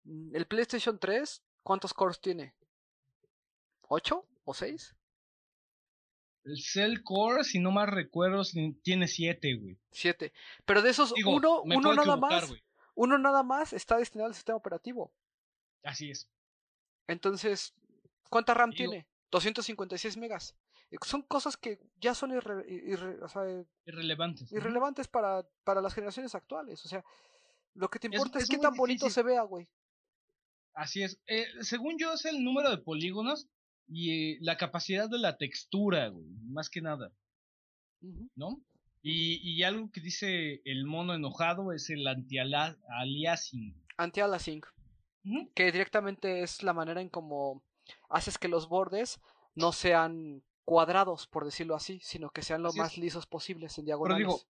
mm, 0.04 0.36
el 0.36 0.46
PlayStation 0.46 1.00
3, 1.00 1.42
¿cuántos 1.64 1.92
cores 1.92 2.20
tiene? 2.20 2.54
¿Ocho 3.88 4.24
o 4.44 4.54
seis? 4.54 4.94
El 6.44 6.62
Cell 6.62 7.02
Core, 7.02 7.42
si 7.42 7.58
no 7.58 7.72
mal 7.72 7.88
recuerdo, 7.88 8.42
tiene 8.82 9.08
7, 9.08 9.54
güey. 9.56 9.76
Siete. 9.90 10.32
Pero 10.64 10.82
de 10.82 10.90
esos, 10.90 11.12
Digo, 11.12 11.32
uno, 11.34 11.62
uno 11.62 11.92
nada 11.92 12.16
más, 12.16 12.54
uno 12.94 13.18
nada 13.18 13.42
más 13.42 13.72
está 13.72 13.96
destinado 13.96 14.28
al 14.28 14.34
sistema 14.34 14.56
operativo. 14.56 15.12
Así 15.82 16.08
es. 16.08 16.28
Entonces, 17.08 17.74
¿cuánta 18.30 18.54
RAM 18.54 18.70
Digo- 18.70 18.92
tiene? 18.92 19.08
256 19.32 20.16
megas. 20.18 20.54
Eh, 20.90 20.96
Son 21.04 21.22
cosas 21.22 21.56
que 21.56 21.78
ya 22.00 22.14
son 22.14 22.30
irre- 22.32 22.64
irre- 22.68 23.22
o 23.22 23.28
sea, 23.28 23.48
eh, 23.48 23.64
Irrelevantes. 23.86 24.50
¿no? 24.52 24.58
irrelevantes 24.58 25.08
para, 25.08 25.44
para 25.64 25.80
las 25.80 25.94
generaciones 25.94 26.34
actuales. 26.34 26.84
O 26.84 26.88
sea, 26.88 27.04
lo 27.74 27.88
que 27.88 27.98
te 27.98 28.06
importa 28.06 28.38
es, 28.38 28.44
es 28.44 28.50
qué 28.50 28.58
tan 28.58 28.74
bonito 28.74 29.06
difícil. 29.06 29.22
se 29.22 29.22
vea, 29.28 29.42
güey. 29.42 29.68
Así 30.74 31.02
es. 31.02 31.18
Eh, 31.26 31.46
según 31.62 31.98
yo, 31.98 32.12
es 32.12 32.24
el 32.26 32.44
número 32.44 32.70
de 32.70 32.78
polígonos 32.78 33.48
y 33.88 34.32
eh, 34.34 34.38
la 34.40 34.56
capacidad 34.56 35.08
de 35.08 35.18
la 35.18 35.36
textura, 35.36 36.08
güey. 36.08 36.26
Más 36.50 36.68
que 36.70 36.82
nada. 36.82 37.10
¿no? 38.34 38.60
Y, 39.02 39.38
y 39.42 39.62
algo 39.62 39.90
que 39.90 40.00
dice 40.00 40.60
el 40.64 40.84
mono 40.84 41.14
enojado 41.14 41.72
es 41.72 41.90
el 41.90 42.06
anti-aliasing. 42.06 43.74
Anti-aliasing, 43.96 44.62
que 45.54 45.72
directamente 45.72 46.42
es 46.42 46.62
la 46.62 46.72
manera 46.72 47.00
en 47.00 47.08
cómo 47.08 47.62
haces 48.10 48.38
que 48.38 48.48
los 48.48 48.68
bordes 48.68 49.18
no 49.54 49.72
sean 49.72 50.42
cuadrados, 50.66 51.26
por 51.26 51.46
decirlo 51.46 51.74
así, 51.74 51.98
sino 52.02 52.28
que 52.28 52.42
sean 52.42 52.62
lo 52.62 52.68
Así 52.68 52.78
es. 52.78 52.82
más 52.82 52.98
lisos 52.98 53.24
posibles 53.24 53.78
en 53.78 53.84
Pero 53.84 53.86
diagonales. 53.86 54.18
digo, 54.18 54.40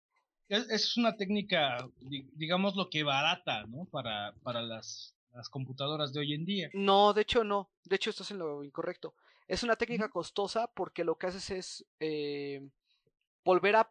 es, 0.48 0.68
es 0.70 0.96
una 0.96 1.16
técnica, 1.16 1.88
di- 2.00 2.26
digamos 2.34 2.74
lo 2.74 2.90
que 2.90 3.04
barata, 3.04 3.64
¿no? 3.66 3.84
Para, 3.84 4.32
para 4.42 4.62
las, 4.62 5.14
las 5.32 5.48
computadoras 5.48 6.12
de 6.12 6.20
hoy 6.20 6.32
en 6.34 6.44
día. 6.44 6.70
No, 6.72 7.12
de 7.12 7.22
hecho 7.22 7.44
no. 7.44 7.68
De 7.84 7.94
hecho 7.96 8.10
estás 8.10 8.30
en 8.32 8.38
lo 8.38 8.64
incorrecto. 8.64 9.14
Es 9.46 9.62
una 9.62 9.76
técnica 9.76 10.08
costosa 10.08 10.66
porque 10.66 11.04
lo 11.04 11.16
que 11.16 11.26
haces 11.28 11.50
es 11.50 11.84
eh, 12.00 12.66
volver 13.44 13.76
a 13.76 13.90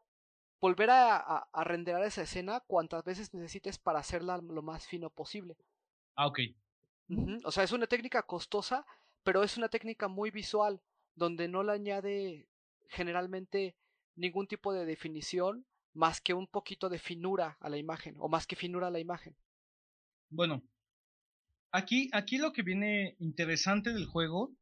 volver 0.60 0.90
a, 0.90 1.16
a, 1.18 1.48
a 1.54 1.64
renderar 1.64 2.04
esa 2.04 2.24
escena 2.24 2.60
cuantas 2.62 3.04
veces 3.04 3.34
necesites 3.36 3.78
para 3.78 4.00
hacerla 4.00 4.38
lo 4.40 4.62
más 4.64 4.88
fino 4.88 5.10
posible. 5.12 5.56
Ah, 6.16 6.26
ok. 6.28 6.40
O 7.44 7.52
sea, 7.52 7.64
es 7.64 7.72
una 7.72 7.86
técnica 7.86 8.24
costosa, 8.24 8.84
pero 9.24 9.44
es 9.44 9.58
una 9.58 9.70
técnica 9.70 10.08
muy 10.08 10.32
visual, 10.32 10.82
donde 11.16 11.48
no 11.48 11.64
le 11.64 11.74
añade 11.74 12.48
generalmente 12.90 13.76
ningún 14.16 14.48
tipo 14.48 14.74
de 14.74 14.86
definición 14.86 15.66
más 15.94 16.22
que 16.22 16.34
un 16.34 16.48
poquito 16.48 16.90
de 16.90 17.00
finura 17.00 17.58
a 17.60 17.70
la 17.70 17.78
imagen, 17.78 18.16
o 18.20 18.28
más 18.28 18.46
que 18.46 18.56
finura 18.56 18.88
a 18.88 18.92
la 18.92 19.00
imagen. 19.00 19.36
Bueno, 20.30 20.62
aquí, 21.72 22.10
aquí 22.12 22.38
lo 22.38 22.52
que 22.52 22.64
viene 22.64 23.16
interesante 23.20 23.94
del 23.94 24.06
juego 24.06 24.54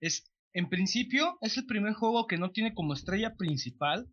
es, 0.00 0.32
en 0.52 0.68
principio, 0.68 1.38
es 1.40 1.56
el 1.56 1.66
primer 1.66 1.94
juego 1.94 2.26
que 2.26 2.38
no 2.38 2.52
tiene 2.52 2.74
como 2.74 2.94
estrella 2.94 3.36
principal 3.36 4.08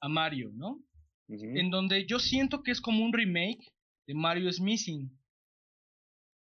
a 0.00 0.08
Mario, 0.08 0.50
¿no? 0.54 0.82
En 1.28 1.70
donde 1.70 2.06
yo 2.06 2.18
siento 2.18 2.62
que 2.62 2.72
es 2.72 2.80
como 2.80 3.04
un 3.04 3.12
remake 3.12 3.72
de 4.06 4.14
Mario 4.14 4.48
is 4.48 4.60
Missing. 4.60 5.16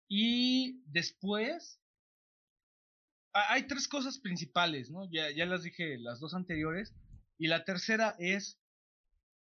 Y 0.09 0.83
después, 0.85 1.81
hay 3.49 3.67
tres 3.67 3.89
cosas 3.89 4.19
principales, 4.19 4.91
¿no? 4.91 5.11
Ya, 5.11 5.31
ya 5.31 5.47
las 5.47 5.63
dije 5.63 5.99
las 5.99 6.21
dos 6.21 6.35
anteriores. 6.35 6.95
Y 7.39 7.49
la 7.49 7.65
tercera 7.65 8.15
es, 8.19 8.59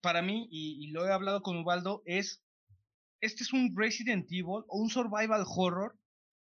para 0.02 0.22
mí, 0.22 0.48
y, 0.50 0.84
y 0.84 0.90
lo 0.90 1.06
he 1.06 1.12
hablado 1.12 1.42
con 1.42 1.56
Ubaldo, 1.56 2.02
es, 2.04 2.42
este 3.20 3.42
es 3.42 3.52
un 3.52 3.74
Resident 3.76 4.26
Evil 4.30 4.64
o 4.68 4.78
un 4.78 4.90
survival 4.90 5.44
horror 5.46 5.98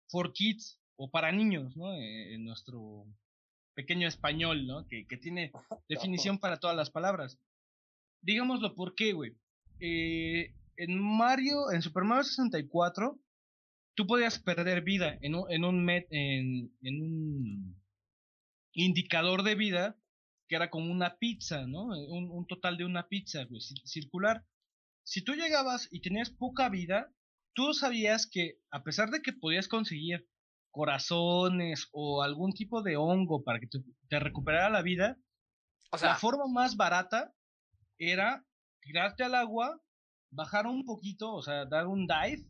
for 0.09 0.33
kids 0.33 0.79
o 0.97 1.11
para 1.11 1.33
niños, 1.33 1.77
¿no? 1.77 1.95
Eh, 1.95 2.35
en 2.35 2.45
nuestro 2.45 3.07
pequeño 3.75 4.07
español, 4.07 4.67
¿no? 4.67 4.87
Que, 4.87 5.07
que 5.07 5.17
tiene 5.17 5.53
definición 5.89 6.39
para 6.39 6.59
todas 6.59 6.77
las 6.77 6.91
palabras. 6.91 7.39
Digámoslo 8.21 8.75
por 8.75 8.95
qué, 8.95 9.13
güey. 9.13 9.37
Eh, 9.81 10.55
en 10.77 11.01
Mario, 11.01 11.73
en 11.73 11.83
Super 11.83 12.05
Mario 12.05 12.25
64, 12.25 13.19
tú 13.95 14.07
podías 14.07 14.39
perder 14.39 14.83
vida 14.83 15.19
en 15.21 15.35
un, 15.35 15.51
en 15.51 15.65
un, 15.65 15.85
met- 15.87 16.07
en, 16.11 16.77
en 16.83 17.03
un 17.03 17.83
indicador 18.75 19.43
de 19.43 19.55
vida 19.55 19.97
que 20.49 20.57
era 20.57 20.71
como 20.71 20.91
una 20.93 21.17
pizza, 21.19 21.67
¿no? 21.67 21.87
Un, 21.87 22.31
un 22.31 22.47
total 22.47 22.77
de 22.77 22.85
una 22.85 23.09
pizza, 23.09 23.45
güey, 23.45 23.61
circular. 23.85 24.45
Si 25.05 25.23
tú 25.23 25.35
llegabas 25.35 25.89
y 25.91 26.01
tenías 26.01 26.31
poca 26.31 26.69
vida, 26.69 27.13
tú 27.55 27.73
sabías 27.75 28.27
que 28.27 28.59
a 28.71 28.83
pesar 28.83 29.11
de 29.11 29.21
que 29.23 29.33
podías 29.33 29.69
conseguir 29.69 30.27
corazones 30.71 31.89
o 31.93 32.23
algún 32.23 32.53
tipo 32.53 32.83
de 32.83 32.97
hongo 32.97 33.43
para 33.45 33.61
que 33.61 33.67
te, 33.67 33.79
te 34.09 34.19
recuperara 34.19 34.71
la 34.71 34.83
vida, 34.83 35.19
O 35.91 35.99
la 35.99 36.15
forma 36.17 36.47
más 36.49 36.77
barata 36.77 37.35
era 37.99 38.45
tirarte 38.81 39.23
al 39.25 39.35
agua, 39.35 39.81
bajar 40.31 40.67
un 40.67 40.85
poquito, 40.85 41.33
o 41.35 41.43
sea, 41.43 41.67
dar 41.67 41.87
un 41.87 42.07
dive, 42.07 42.45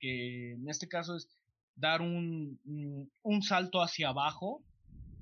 que 0.00 0.52
en 0.52 0.68
este 0.68 0.88
caso 0.88 1.16
es 1.16 1.28
dar 1.76 2.00
un, 2.02 2.58
un, 2.64 3.10
un 3.22 3.42
salto 3.42 3.80
hacia 3.82 4.08
abajo 4.08 4.64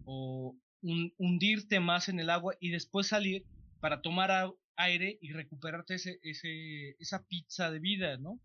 o 0.05 0.56
un- 0.82 1.12
hundirte 1.18 1.80
más 1.80 2.09
en 2.09 2.20
el 2.20 2.30
agua 2.30 2.55
y 2.60 2.70
después 2.70 3.09
salir 3.09 3.44
para 3.80 4.00
tomar 4.00 4.30
aire 4.76 5.18
y 5.20 5.32
recuperarte 5.32 5.94
ese, 5.96 6.18
ese, 6.22 6.90
esa 6.98 7.26
pizza 7.26 7.70
de 7.70 7.78
vida, 7.80 8.16
¿no? 8.16 8.40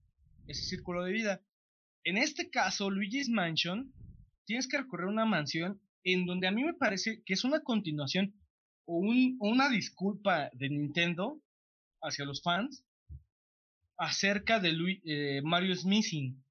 Ese 0.47 0.63
círculo 0.63 1.03
de 1.03 1.13
vida. 1.13 1.41
En 2.03 2.17
este 2.17 2.49
caso, 2.49 2.89
Luigi's 2.89 3.29
Mansion, 3.29 3.93
tienes 4.45 4.67
que 4.67 4.77
recorrer 4.77 5.07
una 5.07 5.25
mansión 5.25 5.79
en 6.03 6.25
donde 6.25 6.47
a 6.47 6.51
mí 6.51 6.63
me 6.63 6.73
parece 6.73 7.23
que 7.25 7.33
es 7.33 7.43
una 7.45 7.61
continuación 7.61 8.33
o 8.85 8.97
un- 8.97 9.37
una 9.39 9.69
disculpa 9.69 10.49
de 10.53 10.69
Nintendo 10.69 11.41
hacia 12.01 12.25
los 12.25 12.41
fans 12.41 12.83
acerca 13.97 14.59
de 14.59 14.73
Lui- 14.73 15.01
eh, 15.05 15.41
Mario's 15.43 15.85
Missing. 15.85 16.43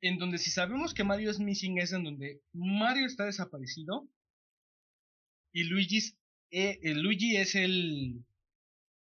En 0.00 0.18
donde 0.18 0.38
si 0.38 0.50
sabemos 0.50 0.94
que 0.94 1.04
Mario 1.04 1.30
es 1.30 1.40
Missing 1.40 1.78
es 1.78 1.92
en 1.92 2.04
donde 2.04 2.40
Mario 2.52 3.06
está 3.06 3.24
desaparecido 3.24 4.08
y 5.52 5.62
eh, 6.50 6.78
eh, 6.82 6.94
Luigi 6.94 7.36
es 7.36 7.54
el, 7.54 8.22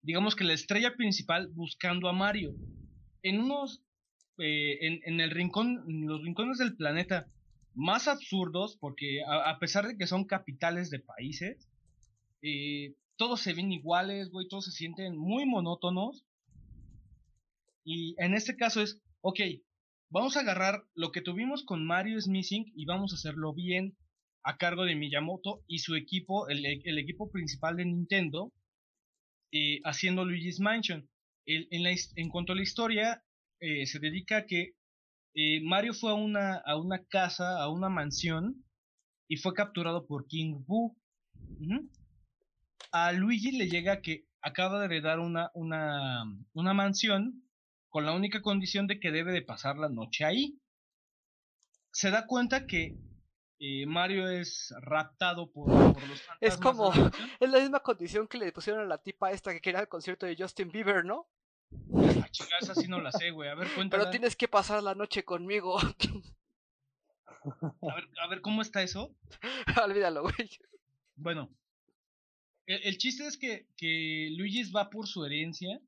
digamos 0.03 0.37
que 0.37 0.45
la 0.45 0.53
estrella 0.53 0.95
principal 0.97 1.51
buscando 1.53 2.09
a 2.09 2.13
Mario. 2.13 2.55
En 3.23 3.41
unos, 3.41 3.83
eh, 4.39 4.79
en, 4.87 5.01
en 5.05 5.21
el 5.21 5.31
rincón, 5.31 5.85
en 5.89 6.07
los 6.07 6.23
rincones 6.23 6.59
del 6.59 6.77
planeta 6.77 7.27
más 7.75 8.07
absurdos, 8.07 8.77
porque 8.81 9.23
a, 9.27 9.59
pesar 9.59 9.89
de 9.89 9.97
que 9.99 10.07
son 10.07 10.27
capitales 10.27 10.91
de 10.91 11.01
países, 11.01 11.69
todos 13.17 13.41
se 13.41 13.53
ven 13.53 13.73
iguales, 13.73 14.31
todos 14.49 14.67
se 14.67 14.71
sienten 14.71 15.17
muy 15.17 15.47
monótonos. 15.47 16.25
Y 17.85 18.15
en 18.19 18.35
este 18.35 18.57
caso 18.57 18.81
es, 18.81 19.01
ok, 19.21 19.41
vamos 20.11 20.37
a 20.37 20.41
agarrar 20.41 20.85
lo 20.95 21.13
que 21.13 21.21
tuvimos 21.21 21.65
con 21.65 21.87
Mario 21.87 22.19
is 22.19 22.29
Missing 22.29 22.73
y 22.75 22.87
vamos 22.87 23.13
a 23.13 23.17
hacerlo 23.17 23.53
bien 23.53 23.97
a 24.43 24.57
cargo 24.57 24.85
de 24.85 24.95
Miyamoto 24.95 25.63
y 25.67 25.79
su 25.79 25.95
equipo, 25.95 26.49
el, 26.49 26.65
el 26.67 26.99
equipo 26.99 27.31
principal 27.31 27.77
de 27.77 27.87
Nintendo, 27.87 28.53
eh, 29.53 29.81
haciendo 29.85 30.25
Luigi's 30.25 30.61
Mansion. 30.61 31.09
En, 31.47 31.83
la 31.83 31.91
en 32.17 32.29
cuanto 32.29 32.53
a 32.53 32.57
la 32.57 32.63
historia, 32.63 33.23
eh, 33.61 33.87
se 33.87 33.99
dedica 33.99 34.39
a 34.39 34.47
que 34.47 34.73
eh, 35.35 35.61
Mario 35.63 35.95
fue 35.95 36.11
a 36.11 36.15
una, 36.15 36.57
a 36.57 36.77
una 36.77 37.05
casa, 37.05 37.63
a 37.63 37.71
una 37.71 37.89
mansión, 37.89 38.65
y 39.29 39.37
fue 39.37 39.55
capturado 39.55 40.07
por 40.07 40.27
King 40.27 40.65
Boo. 40.67 40.97
A 42.93 43.13
Luigi 43.13 43.53
le 43.53 43.69
llega 43.69 44.01
que 44.01 44.25
acaba 44.43 44.81
de 44.81 44.87
heredar 44.87 45.21
una, 45.21 45.51
una, 45.55 46.25
una 46.53 46.75
mansión 46.75 47.44
con 47.95 48.05
la 48.05 48.13
única 48.13 48.43
condición 48.43 48.89
de 48.89 48.99
que 48.99 49.13
debe 49.13 49.31
de 49.31 49.43
pasar 49.43 49.77
la 49.77 49.89
noche 49.89 50.25
ahí. 50.25 50.59
Se 51.93 52.11
da 52.11 52.27
cuenta 52.27 52.67
que 52.67 52.97
eh, 53.61 53.87
Mario 53.87 54.29
es 54.29 54.75
raptado 54.81 55.53
por, 55.53 55.69
por 55.69 56.09
los 56.09 56.21
fantasmas. 56.21 56.41
Es 56.41 56.57
como, 56.57 56.93
la 56.93 57.13
es 57.41 57.51
la 57.51 57.61
misma 57.61 57.79
condición 57.79 58.27
que 58.27 58.39
le 58.39 58.51
pusieron 58.51 58.83
a 58.83 58.85
la 58.85 58.99
tipa 58.99 59.31
esta 59.31 59.53
que 59.53 59.61
quería 59.61 59.79
el 59.79 59.87
concierto 59.87 60.27
de 60.27 60.35
Justin 60.37 60.73
Bieber, 60.73 61.05
¿no? 61.05 61.29
Ah, 61.95 62.27
chinga, 62.33 62.59
esa 62.61 62.75
sí 62.75 62.89
no 62.89 63.01
la 63.01 63.13
sé, 63.13 63.31
güey. 63.31 63.49
A 63.49 63.55
ver, 63.55 63.69
cuéntala. 63.77 64.03
Pero 64.03 64.11
tienes 64.11 64.35
que 64.35 64.49
pasar 64.49 64.83
la 64.83 64.97
noche 64.97 65.25
conmigo. 65.25 65.79
A 65.79 65.95
ver, 67.95 68.09
a 68.21 68.27
ver, 68.27 68.41
¿cómo 68.41 68.61
está 68.63 68.83
eso? 68.83 69.15
Olvídalo, 69.85 70.23
güey. 70.23 70.51
Bueno, 71.15 71.49
el, 72.67 72.83
el 72.83 72.99
chiste 72.99 73.25
es 73.25 73.39
que, 73.39 73.69
que 73.77 74.31
Luigi 74.37 74.69
va 74.73 74.91
por 74.91 75.07
su 75.07 75.25
herencia 75.25 75.79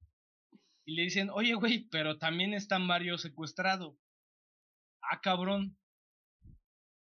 y 0.86 0.94
le 0.94 1.02
dicen, 1.02 1.30
oye, 1.30 1.54
güey, 1.54 1.88
pero 1.90 2.16
también 2.16 2.54
está 2.54 2.78
Mario 2.78 3.18
secuestrado. 3.18 3.98
Ah, 5.02 5.20
cabrón. 5.20 5.76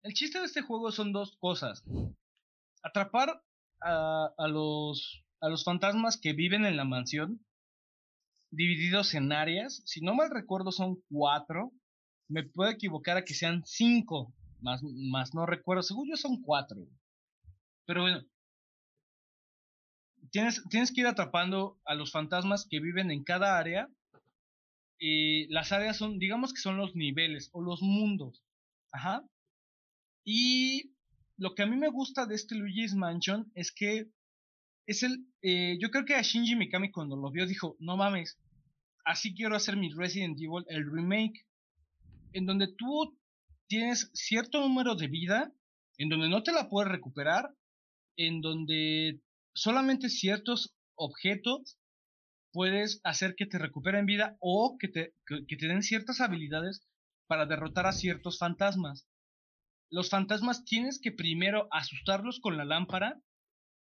El 0.01 0.13
chiste 0.13 0.39
de 0.39 0.45
este 0.45 0.63
juego 0.63 0.91
son 0.91 1.13
dos 1.13 1.37
cosas. 1.37 1.83
Atrapar 2.83 3.43
a, 3.81 4.33
a 4.37 4.47
los, 4.47 5.23
a 5.39 5.49
los 5.49 5.63
fantasmas 5.63 6.19
que 6.19 6.33
viven 6.33 6.65
en 6.65 6.77
la 6.77 6.83
mansión, 6.83 7.45
divididos 8.51 9.13
en 9.13 9.31
áreas. 9.31 9.83
Si 9.85 10.01
no 10.01 10.15
mal 10.15 10.31
recuerdo, 10.31 10.71
son 10.71 11.03
cuatro. 11.09 11.71
Me 12.27 12.43
puedo 12.43 12.71
equivocar 12.71 13.17
a 13.17 13.23
que 13.23 13.35
sean 13.35 13.63
cinco, 13.65 14.33
más, 14.61 14.81
más 14.83 15.35
no 15.35 15.45
recuerdo. 15.45 15.83
Según 15.83 16.09
yo, 16.09 16.17
son 16.17 16.41
cuatro. 16.41 16.87
Pero 17.85 18.01
bueno, 18.01 18.23
tienes, 20.31 20.63
tienes 20.69 20.91
que 20.91 21.01
ir 21.01 21.07
atrapando 21.07 21.79
a 21.85 21.95
los 21.95 22.11
fantasmas 22.11 22.67
que 22.69 22.79
viven 22.79 23.11
en 23.11 23.23
cada 23.23 23.57
área. 23.57 23.89
Y 24.97 25.47
las 25.47 25.71
áreas 25.71 25.97
son, 25.97 26.19
digamos 26.19 26.53
que 26.53 26.61
son 26.61 26.77
los 26.77 26.95
niveles 26.95 27.49
o 27.51 27.61
los 27.61 27.81
mundos. 27.81 28.43
Ajá. 28.91 29.23
Y 30.23 30.93
lo 31.37 31.53
que 31.53 31.63
a 31.63 31.65
mí 31.65 31.75
me 31.75 31.89
gusta 31.89 32.25
de 32.25 32.35
este 32.35 32.55
Luigi's 32.55 32.95
Mansion 32.95 33.51
es 33.55 33.71
que 33.71 34.09
es 34.87 35.03
el. 35.03 35.27
eh, 35.41 35.77
yo 35.79 35.89
creo 35.89 36.05
que 36.05 36.15
a 36.15 36.21
Shinji 36.21 36.55
Mikami 36.55 36.91
cuando 36.91 37.15
lo 37.15 37.31
vio 37.31 37.45
dijo: 37.45 37.75
No 37.79 37.97
mames, 37.97 38.39
así 39.03 39.35
quiero 39.35 39.55
hacer 39.55 39.75
mi 39.75 39.89
Resident 39.93 40.37
Evil, 40.39 40.65
el 40.67 40.89
remake. 40.89 41.45
En 42.33 42.45
donde 42.45 42.67
tú 42.73 43.17
tienes 43.67 44.11
cierto 44.13 44.61
número 44.61 44.95
de 44.95 45.07
vida, 45.07 45.53
en 45.97 46.09
donde 46.09 46.29
no 46.29 46.43
te 46.43 46.51
la 46.51 46.69
puedes 46.69 46.91
recuperar, 46.91 47.53
en 48.17 48.41
donde 48.41 49.21
solamente 49.55 50.09
ciertos 50.09 50.75
objetos 50.95 51.79
puedes 52.51 53.01
hacer 53.03 53.35
que 53.35 53.45
te 53.45 53.57
recuperen 53.57 54.05
vida 54.05 54.37
o 54.39 54.77
que 54.79 54.87
te, 54.87 55.13
den 55.27 55.83
ciertas 55.83 56.21
habilidades 56.21 56.87
para 57.27 57.45
derrotar 57.45 57.87
a 57.87 57.91
ciertos 57.91 58.37
fantasmas. 58.37 59.07
Los 59.89 60.09
fantasmas 60.09 60.63
tienes 60.65 60.99
que 61.01 61.11
primero 61.11 61.67
asustarlos 61.71 62.39
con 62.39 62.57
la 62.57 62.65
lámpara 62.65 63.21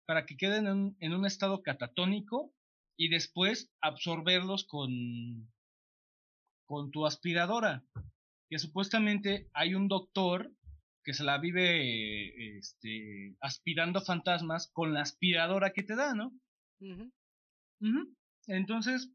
para 0.06 0.26
que 0.26 0.36
queden 0.36 0.66
en 0.66 0.96
en 1.00 1.14
un 1.14 1.24
estado 1.24 1.62
catatónico 1.62 2.52
y 2.96 3.08
después 3.08 3.72
absorberlos 3.80 4.64
con, 4.64 5.50
con 6.66 6.90
tu 6.90 7.06
aspiradora. 7.06 7.84
Que 8.48 8.58
supuestamente 8.58 9.48
hay 9.52 9.74
un 9.74 9.88
doctor 9.88 10.52
que 11.02 11.14
se 11.14 11.24
la 11.24 11.38
vive 11.38 12.58
este, 12.58 13.36
aspirando 13.40 14.00
fantasmas 14.00 14.70
con 14.72 14.92
la 14.92 15.02
aspiradora 15.02 15.72
que 15.72 15.82
te 15.82 15.96
da, 15.96 16.14
¿no? 16.14 16.32
Entonces, 18.46 19.10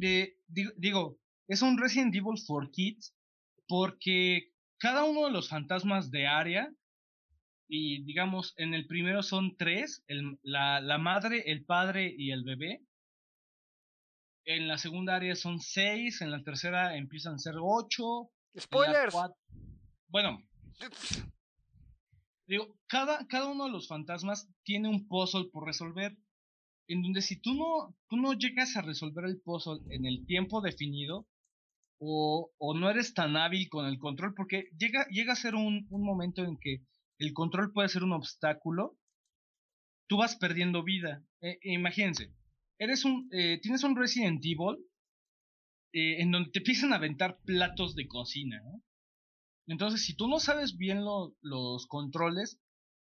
eh, 0.00 0.36
digo, 0.48 0.72
digo, 0.76 1.18
es 1.46 1.62
un 1.62 1.78
Resident 1.78 2.14
Evil 2.14 2.38
for 2.46 2.70
Kids 2.70 3.14
porque 3.66 4.52
cada 4.78 5.04
uno 5.04 5.26
de 5.26 5.32
los 5.32 5.48
fantasmas 5.48 6.10
de 6.10 6.26
área, 6.26 6.72
y 7.68 8.02
digamos, 8.04 8.54
en 8.56 8.74
el 8.74 8.86
primero 8.86 9.22
son 9.22 9.56
tres, 9.56 10.02
el- 10.06 10.38
la, 10.42 10.80
la 10.80 10.98
madre, 10.98 11.50
el 11.50 11.64
padre 11.64 12.14
y 12.16 12.30
el 12.30 12.44
bebé. 12.44 12.82
En 14.46 14.66
la 14.66 14.78
segunda 14.78 15.16
área 15.16 15.36
son 15.36 15.60
seis, 15.60 16.22
en 16.22 16.30
la 16.30 16.42
tercera 16.42 16.96
empiezan 16.96 17.34
a 17.34 17.38
ser 17.38 17.54
ocho. 17.60 18.30
Spoilers. 18.56 19.12
Bueno, 20.08 20.42
Cada, 22.86 23.50
uno 23.50 23.66
de 23.66 23.70
los 23.70 23.88
fantasmas 23.88 24.48
tiene 24.64 24.88
un 24.88 25.06
puzzle 25.06 25.48
por 25.52 25.66
resolver. 25.66 26.16
En 26.88 27.02
donde 27.02 27.20
si 27.20 27.38
tú 27.40 27.52
no, 27.54 28.32
llegas 28.32 28.76
a 28.76 28.82
resolver 28.82 29.26
el 29.26 29.40
puzzle 29.42 29.80
en 29.90 30.06
el 30.06 30.24
tiempo 30.24 30.62
definido, 30.62 31.28
o, 32.00 32.50
no 32.74 32.88
eres 32.88 33.12
tan 33.12 33.36
hábil 33.36 33.68
con 33.68 33.86
el 33.86 33.98
control, 33.98 34.34
porque 34.34 34.70
llega, 34.78 35.32
a 35.32 35.36
ser 35.36 35.54
un, 35.54 35.86
momento 35.90 36.44
en 36.44 36.56
que 36.58 36.84
el 37.18 37.34
control 37.34 37.72
puede 37.72 37.88
ser 37.88 38.04
un 38.04 38.12
obstáculo, 38.12 38.96
tú 40.08 40.16
vas 40.16 40.36
perdiendo 40.36 40.82
vida. 40.82 41.22
Eh, 41.42 41.58
imagínense, 41.64 42.32
eres 42.78 43.04
un, 43.04 43.28
eh, 43.32 43.58
tienes 43.60 43.82
un 43.82 43.96
Resident 43.96 44.42
Evil 44.42 44.78
eh, 45.92 46.22
en 46.22 46.30
donde 46.30 46.50
te 46.50 46.60
empiezan 46.60 46.92
a 46.92 46.96
aventar 46.96 47.38
platos 47.44 47.94
de 47.94 48.06
cocina. 48.06 48.62
Entonces, 49.68 50.04
si 50.04 50.16
tú 50.16 50.28
no 50.28 50.40
sabes 50.40 50.76
bien 50.76 51.04
lo- 51.04 51.34
los 51.42 51.86
controles, 51.86 52.58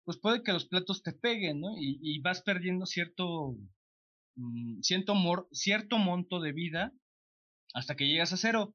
pues 0.04 0.18
puede 0.18 0.42
que 0.42 0.52
los 0.52 0.66
platos 0.66 1.02
te 1.02 1.12
peguen, 1.12 1.60
¿no? 1.60 1.74
Y, 1.78 2.20
vas 2.20 2.42
perdiendo 2.42 2.86
cierto, 2.86 3.56
mm, 4.36 4.80
cierto, 4.82 5.98
monto 5.98 6.40
de 6.40 6.52
vida 6.52 6.92
hasta 7.74 7.96
que 7.96 8.06
llegas 8.08 8.32
a 8.32 8.36
cero. 8.36 8.74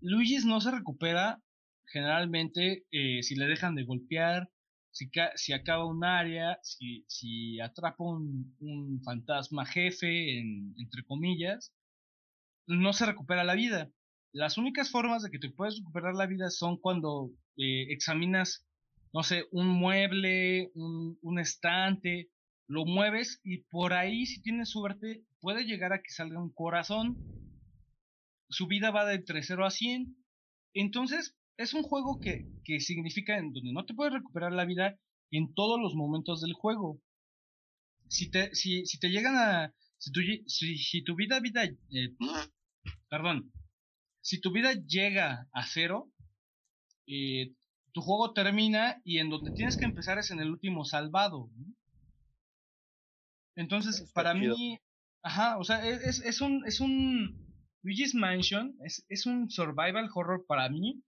Luigi's 0.00 0.44
no 0.44 0.60
se 0.60 0.70
recupera 0.70 1.40
generalmente 1.86 2.86
eh, 2.90 3.22
si 3.22 3.34
le 3.36 3.46
dejan 3.46 3.74
de 3.74 3.84
golpear, 3.84 4.50
si, 4.90 5.10
ca- 5.10 5.32
si 5.36 5.52
acaba 5.52 5.86
un 5.86 6.04
área, 6.04 6.58
si, 6.62 7.04
si 7.08 7.60
atrapa 7.60 8.04
un, 8.04 8.56
un 8.60 9.02
fantasma 9.04 9.64
jefe, 9.66 10.38
en- 10.40 10.74
entre 10.78 11.04
comillas, 11.04 11.72
no 12.66 12.92
se 12.92 13.06
recupera 13.06 13.44
la 13.44 13.54
vida. 13.54 13.90
Las 14.32 14.56
únicas 14.56 14.90
formas 14.90 15.22
de 15.22 15.30
que 15.30 15.38
te 15.38 15.50
puedes 15.50 15.78
recuperar 15.78 16.14
la 16.14 16.26
vida 16.26 16.50
son 16.50 16.78
cuando 16.78 17.30
eh, 17.58 17.92
examinas, 17.92 18.66
no 19.12 19.22
sé, 19.22 19.44
un 19.52 19.68
mueble, 19.68 20.70
un, 20.74 21.18
un 21.20 21.38
estante, 21.38 22.30
lo 22.66 22.86
mueves 22.86 23.40
y 23.44 23.58
por 23.64 23.92
ahí, 23.92 24.24
si 24.24 24.40
tienes 24.40 24.70
suerte, 24.70 25.22
puede 25.40 25.66
llegar 25.66 25.92
a 25.92 26.00
que 26.00 26.10
salga 26.10 26.42
un 26.42 26.52
corazón. 26.52 27.18
Su 28.48 28.66
vida 28.66 28.90
va 28.90 29.04
de 29.04 29.16
entre 29.16 29.42
0 29.42 29.66
a 29.66 29.70
100. 29.70 30.16
Entonces, 30.74 31.36
es 31.58 31.74
un 31.74 31.82
juego 31.82 32.18
que, 32.18 32.46
que 32.64 32.80
significa 32.80 33.36
en 33.36 33.52
donde 33.52 33.72
no 33.72 33.84
te 33.84 33.92
puedes 33.92 34.14
recuperar 34.14 34.52
la 34.52 34.64
vida 34.64 34.98
en 35.30 35.52
todos 35.52 35.78
los 35.78 35.94
momentos 35.94 36.40
del 36.40 36.54
juego. 36.54 36.98
Si 38.08 38.30
te, 38.30 38.54
si, 38.54 38.86
si 38.86 38.98
te 38.98 39.10
llegan 39.10 39.36
a... 39.36 39.74
Si 39.98 40.10
tu, 40.10 40.20
si, 40.46 40.78
si 40.78 41.04
tu 41.04 41.14
vida, 41.14 41.40
vida... 41.40 41.64
eh, 41.64 42.16
perdón. 43.10 43.52
Si 44.22 44.40
tu 44.40 44.52
vida 44.52 44.72
llega 44.86 45.48
a 45.52 45.66
cero, 45.66 46.10
eh, 47.06 47.54
tu 47.92 48.00
juego 48.00 48.32
termina 48.32 49.00
y 49.04 49.18
en 49.18 49.28
donde 49.30 49.50
tienes 49.52 49.76
que 49.76 49.84
empezar 49.84 50.18
es 50.18 50.30
en 50.30 50.40
el 50.40 50.50
último 50.50 50.84
salvado. 50.84 51.50
Entonces, 53.56 54.00
Está 54.00 54.14
para 54.14 54.32
chido. 54.32 54.56
mí, 54.56 54.78
ajá, 55.22 55.58
o 55.58 55.64
sea, 55.64 55.86
es, 55.86 56.20
es 56.20 56.40
un, 56.40 56.64
es 56.66 56.80
un 56.80 57.36
Luigi's 57.82 58.14
Mansion, 58.14 58.76
es, 58.84 59.04
es 59.08 59.26
un 59.26 59.50
survival 59.50 60.08
horror 60.14 60.46
para 60.46 60.68
mí, 60.68 61.02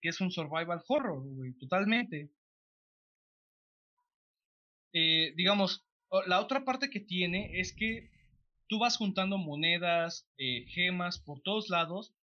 que 0.00 0.08
es 0.10 0.20
un 0.20 0.30
survival 0.30 0.82
horror, 0.88 1.22
güey, 1.34 1.52
totalmente. 1.58 2.30
Eh, 4.94 5.34
digamos, 5.36 5.84
la 6.26 6.40
otra 6.40 6.64
parte 6.64 6.88
que 6.88 7.00
tiene 7.00 7.60
es 7.60 7.74
que 7.74 8.10
tú 8.68 8.78
vas 8.78 8.96
juntando 8.96 9.36
monedas, 9.38 10.26
eh, 10.38 10.64
gemas 10.68 11.18
por 11.18 11.42
todos 11.42 11.68
lados. 11.68 12.14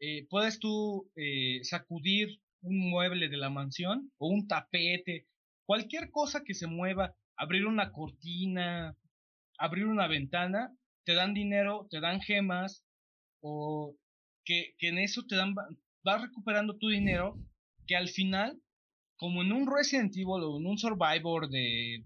Eh, 0.00 0.26
puedes 0.28 0.58
tú 0.58 1.10
eh, 1.16 1.60
sacudir 1.64 2.40
un 2.62 2.90
mueble 2.90 3.28
de 3.28 3.36
la 3.36 3.50
mansión 3.50 4.12
o 4.18 4.28
un 4.28 4.48
tapete, 4.48 5.26
cualquier 5.66 6.10
cosa 6.10 6.42
que 6.44 6.54
se 6.54 6.66
mueva, 6.66 7.14
abrir 7.36 7.66
una 7.66 7.92
cortina, 7.92 8.96
abrir 9.58 9.86
una 9.86 10.06
ventana, 10.08 10.74
te 11.04 11.14
dan 11.14 11.34
dinero, 11.34 11.86
te 11.90 12.00
dan 12.00 12.20
gemas, 12.20 12.84
o 13.40 13.96
que, 14.44 14.74
que 14.78 14.88
en 14.88 14.98
eso 14.98 15.24
te 15.26 15.36
dan, 15.36 15.54
va- 15.54 15.68
vas 16.04 16.22
recuperando 16.22 16.76
tu 16.78 16.88
dinero, 16.88 17.38
que 17.86 17.96
al 17.96 18.08
final, 18.08 18.60
como 19.16 19.42
en 19.42 19.52
un 19.52 19.66
Resident 19.72 20.14
Evil 20.16 20.42
o 20.44 20.58
en 20.58 20.66
un 20.66 20.78
Survivor 20.78 21.48
de, 21.48 22.04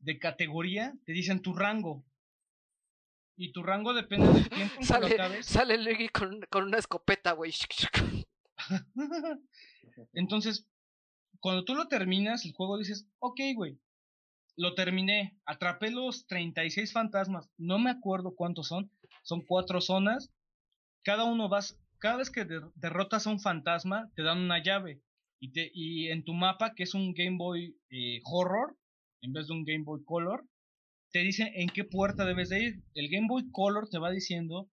de 0.00 0.18
categoría, 0.18 0.94
te 1.04 1.12
dicen 1.12 1.42
tu 1.42 1.54
rango. 1.54 2.04
Y 3.36 3.52
tu 3.52 3.62
rango 3.62 3.92
depende 3.92 4.26
del 4.32 4.48
tiempo 4.48 4.74
en 4.74 4.80
que 4.80 4.86
Sale, 4.86 5.42
sale 5.42 5.78
Luigi 5.78 6.08
con, 6.08 6.40
con 6.50 6.64
una 6.64 6.78
escopeta, 6.78 7.32
güey. 7.32 7.52
Entonces, 10.14 10.66
cuando 11.40 11.64
tú 11.64 11.74
lo 11.74 11.88
terminas, 11.88 12.44
el 12.44 12.52
juego 12.52 12.78
dices, 12.78 13.06
ok, 13.18 13.40
güey, 13.54 13.78
lo 14.56 14.74
terminé, 14.74 15.38
atrapé 15.44 15.90
los 15.90 16.26
36 16.26 16.92
fantasmas, 16.92 17.50
no 17.58 17.78
me 17.78 17.90
acuerdo 17.90 18.34
cuántos 18.34 18.68
son, 18.68 18.90
son 19.22 19.42
cuatro 19.42 19.80
zonas, 19.80 20.32
cada 21.02 21.24
uno 21.24 21.48
vas, 21.48 21.78
cada 21.98 22.16
vez 22.16 22.30
que 22.30 22.46
derrotas 22.74 23.26
a 23.26 23.30
un 23.30 23.40
fantasma 23.40 24.10
te 24.14 24.22
dan 24.22 24.38
una 24.38 24.62
llave 24.62 25.02
y, 25.38 25.52
te, 25.52 25.70
y 25.74 26.08
en 26.08 26.24
tu 26.24 26.32
mapa 26.32 26.74
que 26.74 26.84
es 26.84 26.94
un 26.94 27.12
Game 27.12 27.36
Boy 27.36 27.76
eh, 27.90 28.20
Horror 28.24 28.76
en 29.20 29.32
vez 29.32 29.46
de 29.46 29.52
un 29.52 29.64
Game 29.64 29.84
Boy 29.84 30.02
Color 30.04 30.44
te 31.16 31.22
dice 31.22 31.50
en 31.54 31.70
qué 31.70 31.82
puerta 31.82 32.26
debes 32.26 32.50
de 32.50 32.62
ir. 32.62 32.82
El 32.94 33.08
Game 33.08 33.26
Boy 33.26 33.50
Color 33.50 33.88
te 33.88 33.98
va 33.98 34.10
diciendo 34.10 34.70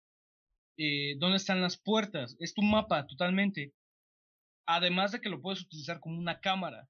eh, 0.77 1.15
dónde 1.21 1.37
están 1.37 1.61
las 1.61 1.77
puertas, 1.77 2.37
es 2.41 2.53
tu 2.53 2.63
mapa 2.63 3.07
totalmente. 3.07 3.73
Además 4.67 5.13
de 5.13 5.21
que 5.21 5.29
lo 5.29 5.41
puedes 5.41 5.63
utilizar 5.63 6.01
como 6.01 6.19
una 6.19 6.41
cámara. 6.41 6.89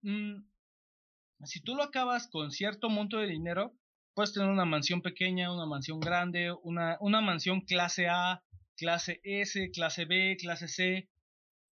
Mm, 0.00 0.36
si 1.44 1.60
tú 1.60 1.74
lo 1.74 1.82
acabas 1.82 2.28
con 2.28 2.50
cierto 2.50 2.88
monto 2.88 3.18
de 3.18 3.26
dinero, 3.26 3.74
puedes 4.14 4.32
tener 4.32 4.48
una 4.48 4.64
mansión 4.64 5.02
pequeña, 5.02 5.52
una 5.52 5.66
mansión 5.66 6.00
grande, 6.00 6.50
una, 6.62 6.96
una 7.00 7.20
mansión 7.20 7.60
clase 7.60 8.08
A, 8.08 8.42
clase 8.74 9.20
S, 9.22 9.70
clase 9.70 10.06
B, 10.06 10.34
clase 10.40 10.68
C, 10.68 11.10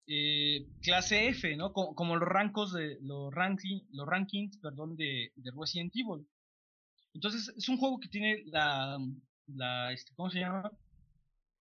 eh, 0.06 0.66
clase 0.80 1.28
F, 1.28 1.54
¿no? 1.58 1.74
Como, 1.74 2.16
los 2.16 2.26
rankos 2.26 2.72
de 2.72 2.96
los, 3.02 3.34
los 3.34 4.08
rankings, 4.08 4.56
perdón, 4.62 4.96
de, 4.96 5.30
de, 5.36 5.50
Resident 5.54 5.92
Evil. 5.94 6.26
Entonces 7.14 7.52
es 7.56 7.68
un 7.68 7.76
juego 7.76 7.98
que 8.00 8.08
tiene 8.08 8.42
la, 8.46 8.98
la 9.46 9.92
este, 9.92 10.12
¿cómo 10.14 10.30
se 10.30 10.40
llama? 10.40 10.70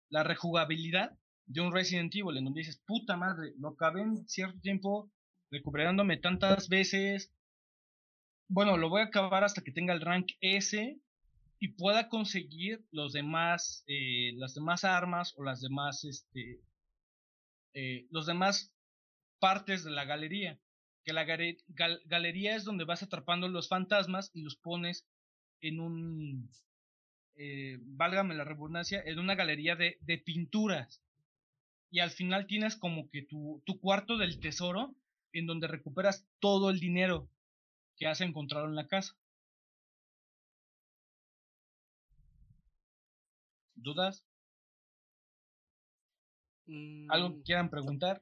La 0.09 0.23
rejugabilidad 0.23 1.17
de 1.45 1.61
un 1.61 1.73
Resident 1.73 2.13
Evil, 2.15 2.37
en 2.37 2.45
donde 2.45 2.61
dices, 2.61 2.81
puta 2.85 3.17
madre, 3.17 3.53
lo 3.57 3.69
acabé 3.69 4.01
en 4.01 4.27
cierto 4.27 4.59
tiempo, 4.61 5.11
recuperándome 5.51 6.17
tantas 6.17 6.69
veces, 6.69 7.33
bueno, 8.47 8.77
lo 8.77 8.89
voy 8.89 9.01
a 9.01 9.05
acabar 9.05 9.43
hasta 9.43 9.61
que 9.61 9.71
tenga 9.71 9.93
el 9.93 10.01
rank 10.01 10.31
S 10.39 10.99
y 11.59 11.67
pueda 11.69 12.09
conseguir 12.09 12.85
los 12.91 13.13
demás, 13.13 13.83
eh, 13.87 14.33
las 14.35 14.53
demás 14.53 14.83
armas 14.83 15.33
o 15.37 15.43
las 15.43 15.61
demás, 15.61 16.03
este, 16.03 16.61
eh, 17.73 18.07
los 18.09 18.25
demás 18.25 18.73
partes 19.39 19.83
de 19.83 19.91
la 19.91 20.05
galería. 20.05 20.59
Que 21.05 21.13
la 21.13 21.25
galería 21.25 22.55
es 22.55 22.63
donde 22.63 22.85
vas 22.85 23.03
atrapando 23.03 23.49
los 23.49 23.67
fantasmas 23.67 24.31
y 24.33 24.41
los 24.41 24.55
pones 24.55 25.05
en 25.63 25.79
un, 25.79 26.49
eh, 27.35 27.77
válgame 27.81 28.35
la 28.35 28.43
redundancia, 28.43 29.01
en 29.05 29.17
una 29.17 29.33
galería 29.33 29.75
de, 29.75 29.97
de, 30.01 30.17
pinturas. 30.17 31.01
Y 31.89 31.99
al 31.99 32.11
final 32.11 32.47
tienes 32.47 32.75
como 32.75 33.09
que 33.09 33.23
tu, 33.23 33.63
tu 33.65 33.79
cuarto 33.79 34.17
del 34.17 34.39
tesoro 34.39 34.93
en 35.31 35.47
donde 35.47 35.67
recuperas 35.67 36.27
todo 36.39 36.69
el 36.69 36.79
dinero 36.79 37.29
que 37.95 38.07
has 38.07 38.19
encontrado 38.21 38.65
en 38.65 38.75
la 38.75 38.87
casa. 38.87 39.15
¿Dudas? 43.75 44.25
¿Algo 47.09 47.29
que 47.31 47.39
mm, 47.39 47.43
quieran 47.43 47.69
preguntar? 47.69 48.21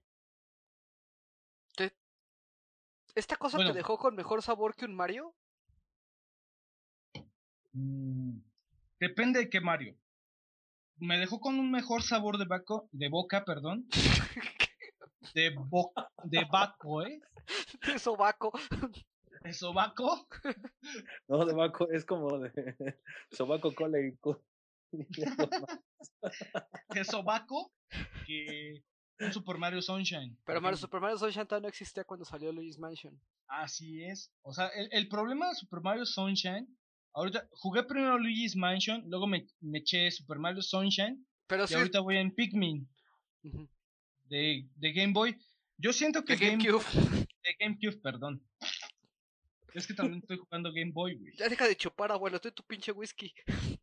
¿Esta 3.13 3.35
cosa 3.35 3.57
te 3.57 3.73
dejó 3.73 3.97
con 3.97 4.15
mejor 4.15 4.41
sabor 4.41 4.76
que 4.76 4.85
un 4.85 4.95
Mario? 4.95 5.35
Mm, 7.73 8.39
depende 8.99 9.39
de 9.39 9.49
qué 9.49 9.61
Mario. 9.61 9.95
Me 10.98 11.18
dejó 11.18 11.39
con 11.39 11.60
un 11.60 11.72
mejor 11.72 12.03
sabor 12.03 12.38
de, 12.38 12.45
baco, 12.45 12.88
de 12.91 13.10
boca, 13.10 13.43
perdón. 13.45 13.88
de, 15.34 15.49
bo, 15.49 15.93
de 16.23 16.45
baco, 16.52 17.06
¿eh? 17.06 17.19
De 17.85 17.99
sobaco. 17.99 18.52
¿De 19.43 19.53
sobaco? 19.53 20.27
No, 21.27 21.45
de 21.45 21.53
baco 21.53 21.89
es 21.91 22.06
como 22.06 22.39
de 22.39 22.52
sobaco 23.31 23.73
cola 23.73 23.99
y 23.99 24.11
de 26.89 27.06
sobaco 27.06 27.72
que 28.26 28.84
un 29.19 29.31
Super 29.31 29.57
Mario 29.57 29.81
Sunshine. 29.81 30.38
Pero 30.45 30.61
Mario, 30.61 30.77
Super 30.77 30.99
Mario 30.99 31.18
Sunshine 31.18 31.45
todavía 31.45 31.64
no 31.64 31.69
existía 31.69 32.03
cuando 32.03 32.26
salió 32.26 32.52
Luigi's 32.52 32.77
Mansion. 32.80 33.19
Así 33.48 34.03
es. 34.03 34.31
O 34.41 34.53
sea, 34.53 34.68
el, 34.68 34.89
el, 34.91 35.07
problema 35.07 35.49
de 35.49 35.56
Super 35.56 35.81
Mario 35.81 36.06
Sunshine, 36.06 36.68
ahorita 37.13 37.47
jugué 37.51 37.83
primero 37.83 38.17
Luigi's 38.17 38.55
Mansion, 38.55 39.03
luego 39.07 39.27
me, 39.27 39.47
me 39.59 39.79
eché 39.79 40.09
Super 40.11 40.39
Mario 40.39 40.61
Sunshine, 40.61 41.25
pero 41.47 41.65
y 41.69 41.73
ahorita 41.73 41.99
voy 41.99 42.17
en 42.17 42.33
Pikmin 42.33 42.88
de, 44.29 44.67
de 44.75 44.93
Game 44.93 45.13
Boy. 45.13 45.38
Yo 45.77 45.91
siento 45.93 46.23
que 46.23 46.35
de 46.35 46.47
GameCube. 46.47 46.83
de 47.43 47.55
GameCube, 47.59 48.01
perdón. 48.01 48.41
Es 49.73 49.88
que 49.88 49.93
también 49.93 50.19
estoy 50.19 50.38
jugando 50.38 50.71
Game 50.73 50.91
Boy, 50.91 51.15
güey. 51.15 51.33
Ya 51.38 51.49
deja 51.49 51.67
de 51.67 51.75
chupar, 51.75 52.11
abuelo, 52.11 52.38
estoy 52.38 52.51
tu 52.51 52.63
pinche 52.63 52.91
whisky. 52.91 53.33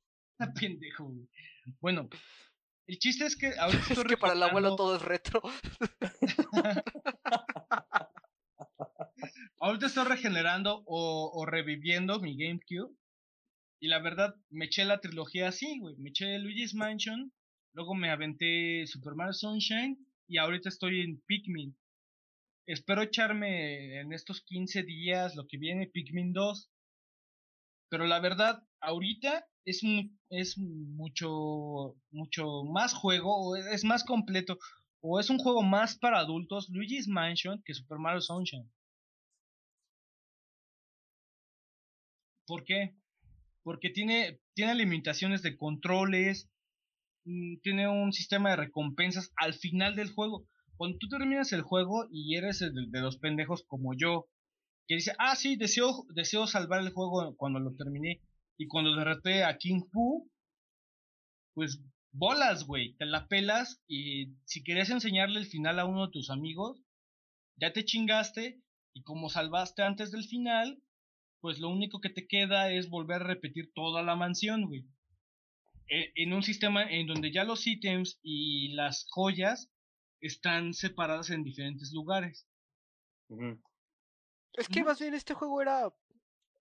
Pendejo, 0.61 1.05
güey. 1.05 1.29
Bueno, 1.81 2.09
el 2.87 2.99
chiste 2.99 3.27
es 3.27 3.37
que 3.37 3.53
ahorita 3.59 3.93
es 3.93 4.05
que 4.05 4.17
para 4.17 4.35
el 4.35 4.43
abuelo 4.43 4.77
todo 4.77 4.97
es 4.97 5.03
retro. 5.03 5.43
ahorita 9.61 9.87
estoy 9.87 10.05
regenerando 10.05 10.83
o, 10.87 11.31
o, 11.35 11.47
reviviendo 11.47 12.21
mi 12.21 12.37
GameCube. 12.37 12.95
Y 13.81 13.89
la 13.89 14.01
verdad, 14.01 14.35
me 14.51 14.67
eché 14.67 14.85
la 14.85 15.01
trilogía 15.01 15.49
así, 15.49 15.79
güey. 15.79 15.97
Me 15.99 16.11
eché 16.11 16.39
Luigi's 16.39 16.75
Mansion. 16.75 17.33
Luego 17.75 17.95
me 17.95 18.11
aventé 18.11 18.87
Super 18.87 19.15
Mario 19.15 19.35
Sunshine. 19.35 19.99
Y 20.27 20.39
ahorita 20.39 20.69
estoy 20.69 21.01
en 21.01 21.21
Pikmin 21.27 21.77
espero 22.69 23.03
echarme 23.03 23.99
en 24.01 24.13
estos 24.13 24.43
15 24.43 24.83
días 24.83 25.35
lo 25.35 25.47
que 25.47 25.57
viene 25.59 25.87
Pikmin 25.87 26.33
2. 26.33 26.71
Pero 27.89 28.07
la 28.07 28.21
verdad, 28.21 28.63
ahorita 28.81 29.47
es, 29.65 29.81
es 30.29 30.59
mucho, 30.59 31.97
mucho 32.11 32.65
más 32.65 32.93
juego, 32.93 33.57
es 33.57 33.85
más 33.85 34.05
completo, 34.05 34.59
o 35.01 35.19
es 35.19 35.31
un 35.31 35.39
juego 35.39 35.63
más 35.63 35.97
para 35.99 36.19
adultos, 36.19 36.69
Luigi's 36.69 37.09
Mansion, 37.09 37.63
que 37.65 37.73
Super 37.75 37.99
Mario 37.99 38.21
Sunshine. 38.21 38.71
¿Por 42.47 42.65
qué? 42.65 42.95
Porque 43.69 43.91
tiene, 43.91 44.41
tiene 44.55 44.75
limitaciones 44.75 45.43
de 45.43 45.59
controles, 45.59 46.49
mm, 47.27 47.59
tiene 47.63 47.87
un 47.87 48.15
sistema 48.15 48.49
de 48.49 48.57
recompensas 48.57 49.31
al 49.37 49.53
final 49.53 49.95
del 49.95 50.11
juego. 50.11 50.49
Cuando 50.79 50.97
tú 50.97 51.07
terminas 51.09 51.53
el 51.53 51.61
juego 51.61 52.09
y 52.11 52.35
eres 52.37 52.61
de, 52.61 53.01
los 53.03 53.19
pendejos 53.19 53.65
como 53.65 53.95
yo, 53.95 54.27
que 54.87 54.95
dice, 54.95 55.13
ah, 55.19 55.37
sí, 55.37 55.57
deseo, 55.57 56.07
deseo 56.15 56.47
salvar 56.47 56.81
el 56.81 56.95
juego 56.95 57.37
cuando 57.37 57.61
lo 57.61 57.77
terminé, 57.77 58.23
y 58.57 58.69
cuando 58.69 58.97
derroté 58.97 59.45
a 59.45 59.59
King 59.59 59.83
Fu, 59.93 60.31
pues 61.53 61.79
bolas, 62.11 62.65
güey, 62.65 62.95
te 62.95 63.05
la 63.05 63.29
pelas, 63.29 63.83
y 63.87 64.33
si 64.47 64.65
querías 64.65 64.89
enseñarle 64.89 65.41
el 65.41 65.47
final 65.47 65.79
a 65.79 65.85
uno 65.85 66.07
de 66.07 66.13
tus 66.13 66.31
amigos, 66.31 66.81
ya 67.61 67.75
te 67.75 67.85
chingaste, 67.85 68.63
y 68.95 69.03
como 69.03 69.29
salvaste 69.29 69.83
antes 69.83 70.11
del 70.11 70.25
final, 70.25 70.83
pues 71.41 71.59
lo 71.59 71.69
único 71.69 72.01
que 72.01 72.11
te 72.11 72.27
queda 72.27 72.71
es 72.73 72.89
volver 72.89 73.23
a 73.23 73.27
repetir 73.27 73.73
toda 73.75 74.03
la 74.03 74.17
mansión, 74.17 74.67
güey. 74.67 74.85
E, 75.89 76.13
en 76.17 76.33
un 76.33 76.43
sistema 76.43 76.83
en 76.83 77.07
donde 77.07 77.33
ya 77.33 77.45
los 77.45 77.67
ítems 77.67 78.19
y 78.23 78.75
las 78.75 79.07
joyas 79.11 79.71
están 80.21 80.75
separadas 80.75 81.31
en 81.31 81.45
diferentes 81.45 81.93
lugares. 81.93 82.47
Es 84.55 84.69
que 84.69 84.83
más 84.83 85.01
bien 85.01 85.15
este 85.15 85.35
juego 85.35 85.63
era 85.63 85.93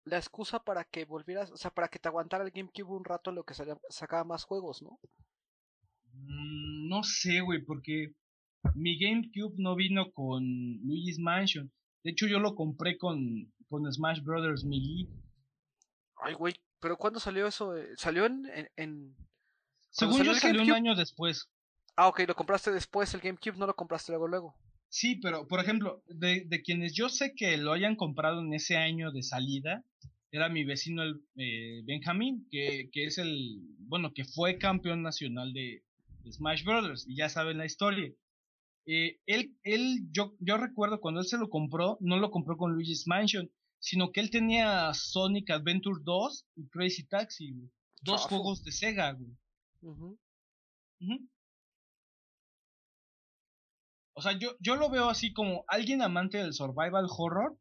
la 0.05 0.17
excusa 0.17 0.63
para 0.63 0.83
que 0.83 1.05
volvieras, 1.05 1.51
o 1.51 1.57
sea, 1.57 1.71
para 1.71 1.87
que 1.89 1.99
te 1.99 2.07
aguantara 2.07 2.43
el 2.43 2.51
GameCube 2.51 2.95
un 2.95 3.03
rato 3.03 3.29
en 3.29 3.35
lo 3.35 3.43
que 3.43 3.55
sacaba 3.89 4.23
más 4.23 4.43
juegos, 4.45 4.81
¿no? 4.81 4.99
Mm, 6.13 6.87
no 6.87 7.03
sé, 7.03 7.41
güey, 7.41 7.63
porque 7.63 8.13
mi 8.75 8.97
GameCube 8.97 9.55
no 9.57 9.75
vino 9.75 10.11
con 10.11 10.43
Luigi's 10.83 11.19
Mansion. 11.19 11.71
De 12.03 12.11
hecho, 12.11 12.27
yo 12.27 12.39
lo 12.39 12.55
compré 12.55 12.97
con, 12.97 13.51
con 13.69 13.91
Smash 13.91 14.21
Brothers 14.21 14.63
Melee. 14.63 15.07
Ay, 16.23 16.33
güey, 16.33 16.55
pero 16.79 16.97
¿cuándo 16.97 17.19
salió 17.19 17.47
eso? 17.47 17.73
¿Salió 17.95 18.25
en...? 18.25 18.47
en, 18.75 19.15
Según 19.89 20.23
yo 20.23 20.33
salió 20.35 20.63
un 20.63 20.71
año 20.71 20.95
después. 20.95 21.49
Ah, 21.95 22.07
ok, 22.07 22.21
lo 22.27 22.35
compraste 22.35 22.71
después, 22.71 23.13
el 23.13 23.21
GameCube 23.21 23.57
no 23.57 23.65
lo 23.65 23.75
compraste 23.75 24.11
luego 24.11 24.27
luego. 24.27 24.55
Sí, 24.89 25.15
pero 25.15 25.47
por 25.47 25.59
ejemplo, 25.59 26.03
de, 26.07 26.45
de 26.45 26.61
quienes 26.61 26.93
yo 26.93 27.09
sé 27.09 27.33
que 27.35 27.57
lo 27.57 27.73
hayan 27.73 27.95
comprado 27.95 28.41
en 28.41 28.53
ese 28.53 28.77
año 28.77 29.11
de 29.11 29.23
salida, 29.23 29.83
era 30.31 30.49
mi 30.49 30.63
vecino 30.63 31.03
el, 31.03 31.21
eh, 31.37 31.81
Benjamín, 31.85 32.47
que, 32.51 32.89
que, 32.91 33.05
es 33.05 33.17
el, 33.17 33.59
bueno, 33.79 34.13
que 34.13 34.25
fue 34.25 34.57
campeón 34.57 35.01
nacional 35.01 35.53
de, 35.53 35.83
Smash 36.29 36.65
Brothers, 36.65 37.05
y 37.07 37.15
ya 37.15 37.29
saben 37.29 37.57
la 37.57 37.65
historia. 37.65 38.11
Eh, 38.85 39.19
él, 39.27 39.55
él, 39.63 40.07
yo, 40.11 40.35
yo 40.39 40.57
recuerdo 40.57 40.99
cuando 40.99 41.21
él 41.21 41.27
se 41.27 41.37
lo 41.37 41.49
compró, 41.49 41.97
no 42.01 42.17
lo 42.17 42.31
compró 42.31 42.57
con 42.57 42.73
Luigi's 42.73 43.07
Mansion, 43.07 43.49
sino 43.79 44.11
que 44.11 44.19
él 44.19 44.29
tenía 44.29 44.93
Sonic 44.93 45.49
Adventure 45.51 46.01
2 46.03 46.45
y 46.55 46.67
Crazy 46.67 47.03
Taxi, 47.03 47.53
Dos 48.01 48.25
juegos 48.25 48.63
de 48.63 48.71
Sega, 48.71 49.11
güey. 49.11 49.35
O 54.13 54.21
sea, 54.21 54.37
yo, 54.37 54.55
yo 54.59 54.75
lo 54.75 54.89
veo 54.89 55.09
así 55.09 55.33
como 55.33 55.63
alguien 55.67 56.01
amante 56.01 56.37
del 56.37 56.53
survival 56.53 57.07
horror. 57.09 57.57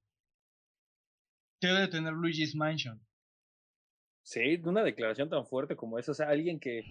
debe 1.61 1.81
de 1.81 1.89
tener 1.89 2.13
Luigi's 2.13 2.55
Mansion. 2.55 3.01
Sí, 4.23 4.61
una 4.65 4.83
declaración 4.83 5.29
tan 5.29 5.47
fuerte 5.47 5.77
como 5.77 5.99
esa, 5.99 6.13
o 6.13 6.15
sea, 6.15 6.29
alguien 6.29 6.59
que, 6.59 6.83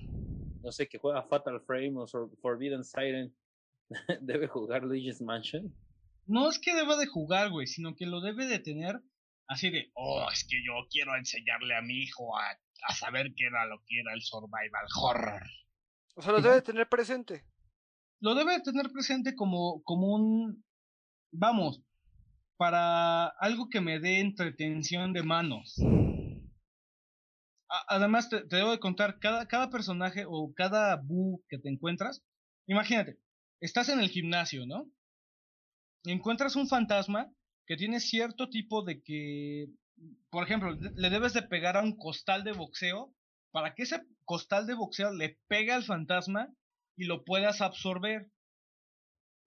no 0.61 0.71
sé, 0.71 0.87
que 0.87 0.97
juega 0.97 1.23
Fatal 1.23 1.61
Frame 1.61 1.93
o 1.95 2.07
Forbidden 2.41 2.83
Siren, 2.83 3.35
debe 4.21 4.47
jugar 4.47 4.83
Luigi's 4.83 5.21
Mansion. 5.21 5.75
No 6.27 6.49
es 6.49 6.59
que 6.59 6.73
deba 6.73 6.95
de 6.97 7.07
jugar, 7.07 7.51
güey, 7.51 7.67
sino 7.67 7.95
que 7.95 8.05
lo 8.05 8.21
debe 8.21 8.45
de 8.47 8.59
tener 8.59 9.01
así 9.47 9.69
de, 9.69 9.91
oh, 9.93 10.27
es 10.31 10.45
que 10.49 10.57
yo 10.65 10.73
quiero 10.89 11.15
enseñarle 11.15 11.75
a 11.75 11.81
mi 11.81 12.03
hijo 12.03 12.37
a, 12.37 12.57
a 12.87 12.93
saber 12.93 13.33
qué 13.35 13.45
era 13.45 13.65
lo 13.65 13.79
que 13.85 13.99
era 13.99 14.13
el 14.13 14.21
survival 14.21 14.87
horror. 15.01 15.43
O 16.15 16.21
sea, 16.21 16.31
lo 16.31 16.41
debe 16.41 16.55
de 16.55 16.61
tener 16.61 16.87
presente. 16.87 17.45
Lo 18.21 18.35
debe 18.35 18.53
de 18.53 18.61
tener 18.61 18.91
presente 18.91 19.35
como, 19.35 19.83
como 19.83 20.15
un, 20.15 20.63
vamos, 21.31 21.83
para 22.57 23.27
algo 23.27 23.69
que 23.69 23.81
me 23.81 23.99
dé 23.99 24.19
entretención 24.19 25.13
de 25.13 25.23
manos. 25.23 25.75
además, 27.87 28.29
te, 28.29 28.43
debo 28.43 28.71
de 28.71 28.79
contar, 28.79 29.19
cada, 29.19 29.47
cada 29.47 29.69
personaje 29.69 30.23
o 30.27 30.53
cada 30.55 30.95
bu 30.95 31.43
que 31.49 31.57
te 31.57 31.69
encuentras, 31.69 32.23
imagínate, 32.67 33.19
estás 33.59 33.89
en 33.89 33.99
el 33.99 34.09
gimnasio, 34.09 34.65
¿no? 34.65 34.89
Encuentras 36.05 36.55
un 36.55 36.67
fantasma 36.67 37.31
que 37.65 37.77
tiene 37.77 37.99
cierto 37.99 38.49
tipo 38.49 38.83
de 38.83 39.01
que, 39.01 39.67
por 40.29 40.43
ejemplo, 40.43 40.77
le 40.95 41.09
debes 41.09 41.33
de 41.33 41.41
pegar 41.41 41.77
a 41.77 41.83
un 41.83 41.97
costal 41.97 42.43
de 42.43 42.53
boxeo 42.53 43.13
para 43.51 43.73
que 43.73 43.83
ese 43.83 44.01
costal 44.25 44.67
de 44.67 44.73
boxeo 44.73 45.13
le 45.13 45.39
pegue 45.47 45.71
al 45.71 45.83
fantasma 45.83 46.53
y 46.97 47.05
lo 47.05 47.23
puedas 47.23 47.61
absorber. 47.61 48.29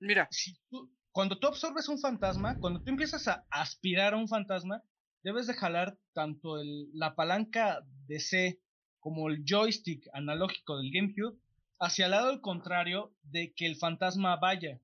Mira, 0.00 0.28
si 0.30 0.56
tú, 0.70 0.90
cuando 1.12 1.38
tú 1.38 1.48
absorbes 1.48 1.88
un 1.88 1.98
fantasma, 1.98 2.58
cuando 2.58 2.80
tú 2.80 2.90
empiezas 2.90 3.28
a 3.28 3.44
aspirar 3.50 4.14
a 4.14 4.18
un 4.18 4.28
fantasma, 4.28 4.82
debes 5.22 5.46
de 5.46 5.54
jalar 5.54 5.98
tanto 6.14 6.60
el, 6.60 6.88
la 6.92 7.14
palanca 7.14 7.80
de 8.06 8.20
C 8.20 8.60
como 9.00 9.28
el 9.28 9.44
joystick 9.44 10.08
analógico 10.12 10.78
del 10.78 10.90
GameCube 10.92 11.38
hacia 11.80 12.06
el 12.06 12.12
lado 12.12 12.40
contrario 12.40 13.14
de 13.22 13.52
que 13.54 13.66
el 13.66 13.76
fantasma 13.76 14.36
vaya. 14.36 14.80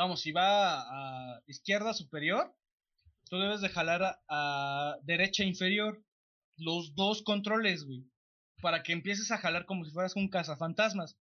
Vamos, 0.00 0.22
si 0.22 0.32
va 0.32 0.80
a, 0.80 1.42
izquierda 1.46 1.92
superior, 1.92 2.56
tú 3.28 3.36
debes 3.36 3.60
de 3.60 3.68
jalar 3.68 4.18
a, 4.30 4.96
derecha 5.02 5.44
inferior. 5.44 6.02
Los 6.56 6.94
dos 6.94 7.22
controles, 7.22 7.84
güey. 7.84 8.06
Para 8.62 8.82
que 8.82 8.94
empieces 8.94 9.30
a 9.30 9.36
jalar 9.36 9.66
como 9.66 9.84
si 9.84 9.90
fueras 9.90 10.16
un 10.16 10.30
cazafantasmas. 10.30 11.18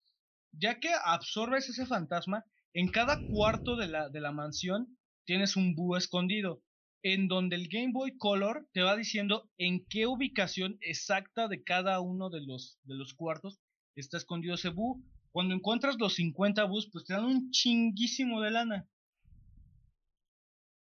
Ya 0.52 0.80
que 0.80 0.92
absorbes 1.06 1.68
ese 1.68 1.88
fantasma, 1.88 2.46
en 2.72 2.90
cada 2.90 3.20
cuarto 3.32 3.78
de 3.78 3.88
la, 3.88 4.10
de 4.10 4.22
la 4.22 4.32
mansión 4.32 4.96
tienes 5.26 5.56
un 5.56 5.74
búho 5.74 5.98
escondido. 5.98 6.62
En 7.02 7.28
donde 7.28 7.56
el 7.56 7.70
Game 7.70 7.94
Boy 7.94 8.16
Color 8.16 8.70
te 8.74 8.84
va 8.84 8.96
diciendo 8.96 9.50
en 9.58 9.88
qué 9.90 10.06
ubicación 10.06 10.78
exacta 10.82 11.48
de 11.48 11.64
cada 11.64 12.00
uno 12.00 12.30
de 12.30 12.46
los, 12.46 12.78
de 12.84 12.94
los 12.94 13.16
cuartos 13.16 13.60
está 13.96 14.18
escondido 14.18 14.54
ese 14.54 14.70
búho. 14.70 15.02
Cuando 15.32 15.54
encuentras 15.54 15.98
los 16.00 16.16
50 16.16 16.64
bus, 16.66 16.90
pues 16.92 17.06
te 17.06 17.14
dan 17.14 17.26
un 17.26 17.52
chinguísimo 17.52 18.42
de 18.42 18.52
lana. 18.52 18.88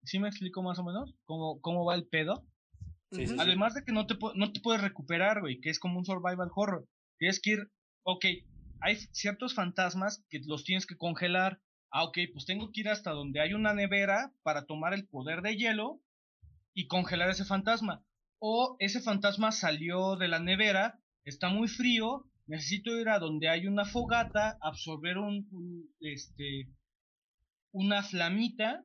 ¿Sí 0.03 0.19
me 0.19 0.29
explico 0.29 0.63
más 0.63 0.79
o 0.79 0.83
menos 0.83 1.13
cómo, 1.25 1.59
cómo 1.61 1.85
va 1.85 1.95
el 1.95 2.07
pedo? 2.07 2.45
Además 3.39 3.73
de 3.73 3.83
que 3.83 3.91
no 3.91 4.05
te, 4.05 4.17
no 4.35 4.51
te 4.51 4.59
puedes 4.59 4.81
recuperar, 4.81 5.41
güey, 5.41 5.59
que 5.61 5.69
es 5.69 5.79
como 5.79 5.97
un 5.97 6.05
survival 6.05 6.49
horror. 6.53 6.87
Tienes 7.17 7.39
que 7.41 7.51
ir, 7.51 7.71
ok, 8.03 8.25
hay 8.81 8.95
ciertos 9.11 9.53
fantasmas 9.53 10.23
que 10.29 10.39
los 10.45 10.63
tienes 10.63 10.85
que 10.85 10.97
congelar. 10.97 11.59
Ah, 11.89 12.03
ok, 12.03 12.17
pues 12.33 12.45
tengo 12.45 12.71
que 12.71 12.81
ir 12.81 12.89
hasta 12.89 13.11
donde 13.11 13.39
hay 13.39 13.53
una 13.53 13.73
nevera 13.73 14.33
para 14.43 14.65
tomar 14.65 14.93
el 14.93 15.07
poder 15.07 15.41
de 15.41 15.55
hielo 15.55 16.01
y 16.73 16.87
congelar 16.87 17.29
ese 17.29 17.45
fantasma. 17.45 18.03
O 18.39 18.75
ese 18.79 19.01
fantasma 19.01 19.51
salió 19.51 20.15
de 20.15 20.27
la 20.27 20.39
nevera, 20.39 20.99
está 21.23 21.49
muy 21.49 21.67
frío, 21.67 22.25
necesito 22.47 22.99
ir 22.99 23.09
a 23.09 23.19
donde 23.19 23.49
hay 23.49 23.67
una 23.67 23.85
fogata, 23.85 24.57
absorber 24.61 25.17
un, 25.17 25.93
este 25.99 26.69
una 27.71 28.01
flamita 28.01 28.83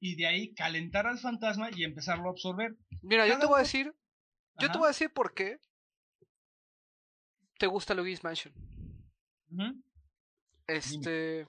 y 0.00 0.16
de 0.16 0.26
ahí 0.26 0.54
calentar 0.54 1.06
al 1.06 1.18
fantasma 1.18 1.70
y 1.74 1.84
empezarlo 1.84 2.28
a 2.28 2.32
absorber. 2.32 2.76
Mira, 3.02 3.28
yo 3.28 3.38
te 3.38 3.46
voy 3.46 3.56
a 3.56 3.62
decir, 3.62 3.94
yo 4.58 4.70
te 4.70 4.78
voy 4.78 4.86
a 4.86 4.88
decir 4.88 5.12
por 5.12 5.34
qué 5.34 5.60
te 7.58 7.66
gusta 7.66 7.94
Luigi's 7.94 8.24
Mansion. 8.24 8.54
Este, 10.66 11.46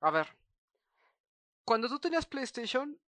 a 0.00 0.10
ver, 0.10 0.26
cuando 1.64 1.88
tú 1.88 1.98
tenías 1.98 2.26
PlayStation, 2.26 2.98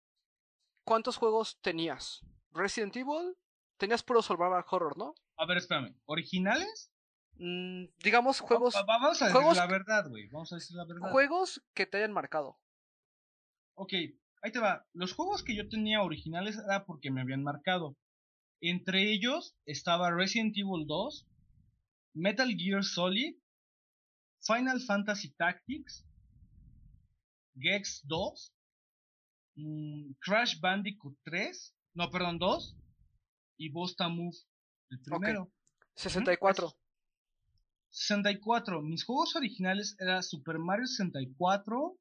¿cuántos 0.85 1.17
juegos 1.17 1.61
tenías? 1.61 2.23
Resident 2.53 2.97
Evil, 2.97 3.37
tenías 3.77 4.03
puro 4.03 4.23
survival 4.23 4.65
horror, 4.71 4.97
¿no? 4.97 5.15
A 5.37 5.47
ver, 5.47 5.59
espérame, 5.59 5.95
¿originales? 6.07 6.94
Mm, 7.39 7.87
digamos, 8.03 8.41
juegos. 8.41 8.75
Vamos 8.87 9.21
a 9.23 9.27
decir 9.27 9.57
la 9.57 9.67
verdad, 9.67 10.09
güey. 10.09 10.29
Vamos 10.29 10.53
a 10.53 10.57
decir 10.57 10.77
la 10.77 10.85
verdad. 10.85 11.11
Juegos 11.11 11.63
que 11.75 11.87
te 11.87 11.99
hayan 11.99 12.13
marcado. 12.13 12.59
Ok, 13.75 13.93
ahí 14.43 14.53
te 14.53 14.61
va. 14.61 14.87
Los 14.93 15.13
juegos 15.13 15.43
que 15.43 15.57
yo 15.57 15.69
tenía 15.69 16.03
originales 16.03 16.59
era 16.59 16.85
porque 16.85 17.11
me 17.11 17.21
habían 17.21 17.43
marcado. 17.43 17.97
Entre 18.61 19.13
ellos 19.13 19.57
estaba 19.67 20.13
Resident 20.13 20.57
Evil 20.57 20.87
2, 20.87 21.27
Metal 22.15 22.49
Gear 22.57 22.85
Solid, 22.85 23.37
Final 24.41 24.81
Fantasy 24.81 25.31
Tactics, 25.35 26.07
Gex 27.59 28.03
2, 28.07 28.55
mm, 29.57 30.13
Crash 30.21 30.61
Bandicoot 30.61 31.17
3, 31.25 31.75
no, 31.95 32.11
perdón, 32.11 32.39
2, 32.39 32.77
y 33.59 33.71
Bosta 33.71 34.09
Move, 34.09 34.37
el 34.91 35.01
primero. 35.01 35.51
64. 35.97 36.73
64. 37.95 38.83
Mis 38.83 39.05
juegos 39.05 39.37
originales 39.37 39.97
eran 40.01 40.23
Super 40.23 40.59
Mario 40.59 40.87
64, 40.87 41.97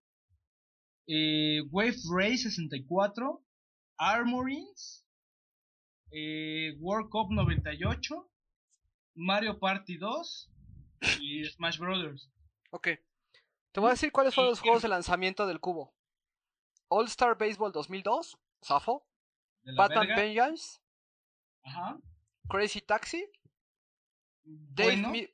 eh, 1.08 1.62
Wave 1.70 1.98
Race 2.12 2.50
64, 2.50 3.44
Armorings, 3.98 5.06
eh, 6.12 6.76
World 6.80 7.10
Cup 7.10 7.32
98, 7.32 8.30
Mario 9.16 9.60
Party 9.60 9.98
2 9.98 10.52
y 11.22 11.46
Smash 11.46 11.78
Brothers. 11.78 12.30
Ok. 12.72 12.88
Te 13.72 13.80
voy 13.80 13.90
a 13.90 13.94
decir 13.94 14.12
cuáles 14.12 14.34
fueron 14.34 14.52
los 14.52 14.62
juegos 14.62 14.82
de 14.82 14.88
lanzamiento 14.88 15.46
del 15.46 15.60
cubo. 15.60 15.94
All 16.88 17.06
Star 17.06 17.38
Baseball 17.38 17.72
2002, 17.72 18.38
Safo. 18.62 19.06
Batman 19.78 20.08
Vengeance. 20.08 20.80
Ajá. 21.64 22.00
Crazy 22.50 22.82
Taxi. 22.82 23.26
Dave, 24.44 25.33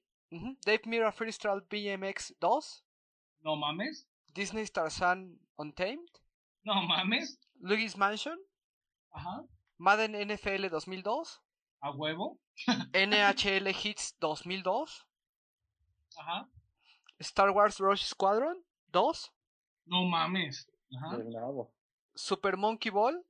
Dave 0.65 0.85
Mira 0.85 1.11
Freestyle 1.11 1.61
BMX 1.69 2.31
2. 2.39 2.83
No 3.43 3.55
mames. 3.55 4.05
Disney 4.33 4.67
Tarzan 4.67 5.39
Untamed. 5.57 6.09
No 6.65 6.73
mames. 6.75 7.37
Luigi's 7.61 7.97
Mansion. 7.97 8.37
Ajá. 9.11 9.43
Madden 9.79 10.13
NFL 10.13 10.69
2002. 10.69 11.39
A 11.81 11.91
huevo. 11.91 12.37
NHL 12.93 13.73
Hits 13.73 14.13
2002. 14.19 15.05
Ajá. 16.17 16.47
Star 17.21 17.51
Wars 17.53 17.79
Rush 17.79 18.03
Squadron 18.03 18.61
2. 18.91 19.31
No 19.87 20.05
mames. 20.05 20.67
Ajá. 20.93 21.67
Super 22.15 22.57
Monkey 22.57 22.91
Ball. 22.91 23.23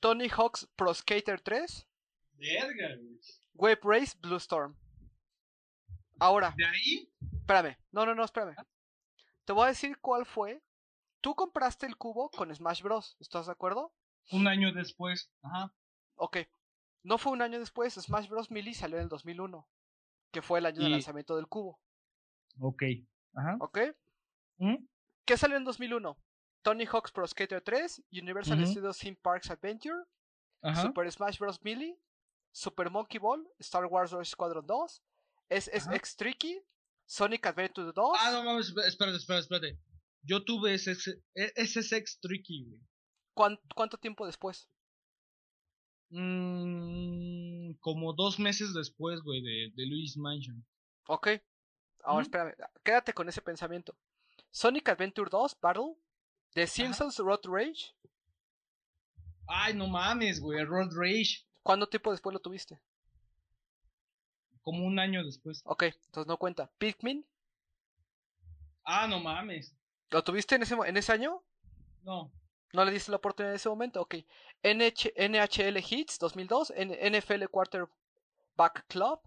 Tony 0.00 0.28
Hawk's 0.28 0.66
Pro 0.76 0.92
Skater 0.92 1.38
3. 1.38 1.84
Verga, 2.38 2.98
Web 3.54 3.84
Race 3.84 4.14
Blue 4.14 4.38
Storm. 4.38 4.76
Ahora. 6.18 6.54
¿De 6.56 6.64
ahí? 6.64 7.12
Espérame. 7.40 7.76
No, 7.92 8.06
no, 8.06 8.14
no, 8.14 8.24
espérame. 8.24 8.56
Te 9.44 9.52
voy 9.52 9.64
a 9.64 9.68
decir 9.68 9.98
cuál 10.00 10.26
fue. 10.26 10.62
Tú 11.20 11.34
compraste 11.34 11.86
el 11.86 11.96
cubo 11.96 12.30
con 12.30 12.54
Smash 12.54 12.82
Bros. 12.82 13.16
¿Estás 13.20 13.46
de 13.46 13.52
acuerdo? 13.52 13.92
Un 14.30 14.46
año 14.46 14.72
después. 14.72 15.30
Ajá. 15.42 15.72
Ok. 16.16 16.38
No 17.02 17.18
fue 17.18 17.32
un 17.32 17.42
año 17.42 17.58
después. 17.58 17.94
Smash 17.94 18.28
Bros. 18.28 18.50
Melee 18.50 18.74
salió 18.74 18.96
en 18.98 19.04
el 19.04 19.08
2001. 19.08 19.68
Que 20.30 20.42
fue 20.42 20.58
el 20.58 20.66
año 20.66 20.82
de 20.82 20.90
lanzamiento 20.90 21.36
del 21.36 21.48
cubo. 21.48 21.80
Ok. 22.60 22.82
Ajá. 23.34 23.56
Ok. 23.60 23.78
¿Mm? 24.58 24.76
¿Qué 25.24 25.36
salió 25.36 25.56
en 25.56 25.64
2001? 25.64 26.16
Tony 26.62 26.84
Hawk's 26.86 27.12
Pro 27.12 27.26
Skater 27.26 27.62
3, 27.62 28.02
Universal 28.12 28.66
Studios 28.66 28.98
Theme 28.98 29.16
Parks 29.22 29.50
Adventure, 29.50 30.04
Super 30.74 31.10
Smash 31.10 31.38
Bros. 31.38 31.62
Melee, 31.62 31.98
Super 32.50 32.90
Monkey 32.90 33.18
Ball, 33.18 33.48
Star 33.58 33.86
Wars 33.86 34.14
Squadron 34.24 34.66
2, 34.66 35.02
es, 35.48 35.68
es 35.68 35.86
X 35.86 36.16
Tricky, 36.16 36.60
Sonic 37.06 37.46
Adventure 37.46 37.92
2. 37.92 38.18
Ah, 38.20 38.30
no 38.32 38.44
mames, 38.44 38.68
espérate, 38.86 39.16
espérate, 39.16 39.42
espérate. 39.42 39.78
Yo 40.22 40.44
tuve 40.44 40.74
ese, 40.74 40.96
ese 41.34 41.96
X 41.96 42.18
Tricky, 42.20 42.64
güey. 42.64 42.80
¿Cuánto, 43.74 43.98
tiempo 43.98 44.26
después? 44.26 44.68
Mm, 46.10 47.74
como 47.80 48.12
dos 48.12 48.38
meses 48.38 48.74
después, 48.74 49.20
güey, 49.22 49.40
de, 49.42 49.72
de 49.74 49.86
Luis 49.86 50.16
Mansion. 50.16 50.66
Ok. 51.06 51.28
Ahora, 52.02 52.22
espérame, 52.22 52.54
quédate 52.82 53.12
con 53.12 53.28
ese 53.28 53.42
pensamiento. 53.42 53.96
Sonic 54.50 54.88
Adventure 54.88 55.30
2 55.30 55.56
Battle, 55.60 55.94
The 56.54 56.66
Simpsons 56.66 57.18
Road 57.18 57.40
Rage, 57.44 57.94
Ay, 59.48 59.72
no 59.72 59.86
mames, 59.86 60.40
güey, 60.40 60.62
Road 60.64 60.90
Rage. 60.92 61.46
¿Cuánto 61.62 61.88
tiempo 61.88 62.12
después 62.12 62.34
lo 62.34 62.40
tuviste? 62.40 62.78
Como 64.70 64.84
un 64.86 64.98
año 64.98 65.24
después. 65.24 65.62
Ok, 65.64 65.84
entonces 65.84 66.26
no 66.26 66.36
cuenta. 66.36 66.70
Pikmin, 66.78 67.24
Ah, 68.84 69.06
no 69.06 69.18
mames. 69.20 69.74
¿lo 70.10 70.22
tuviste 70.24 70.54
en 70.56 70.62
ese, 70.62 70.74
en 70.74 70.96
ese 70.96 71.12
año? 71.12 71.42
No. 72.02 72.30
¿No 72.72 72.84
le 72.84 72.92
diste 72.92 73.10
la 73.10 73.16
oportunidad 73.16 73.52
en 73.52 73.56
ese 73.56 73.68
momento? 73.68 74.00
Ok. 74.00 74.16
NH 74.62 75.12
NHL 75.16 75.78
Hits 75.78 76.18
2002, 76.18 76.72
N- 76.76 77.10
NFL 77.10 77.44
Quarterback 77.50 78.86
Club, 78.88 79.20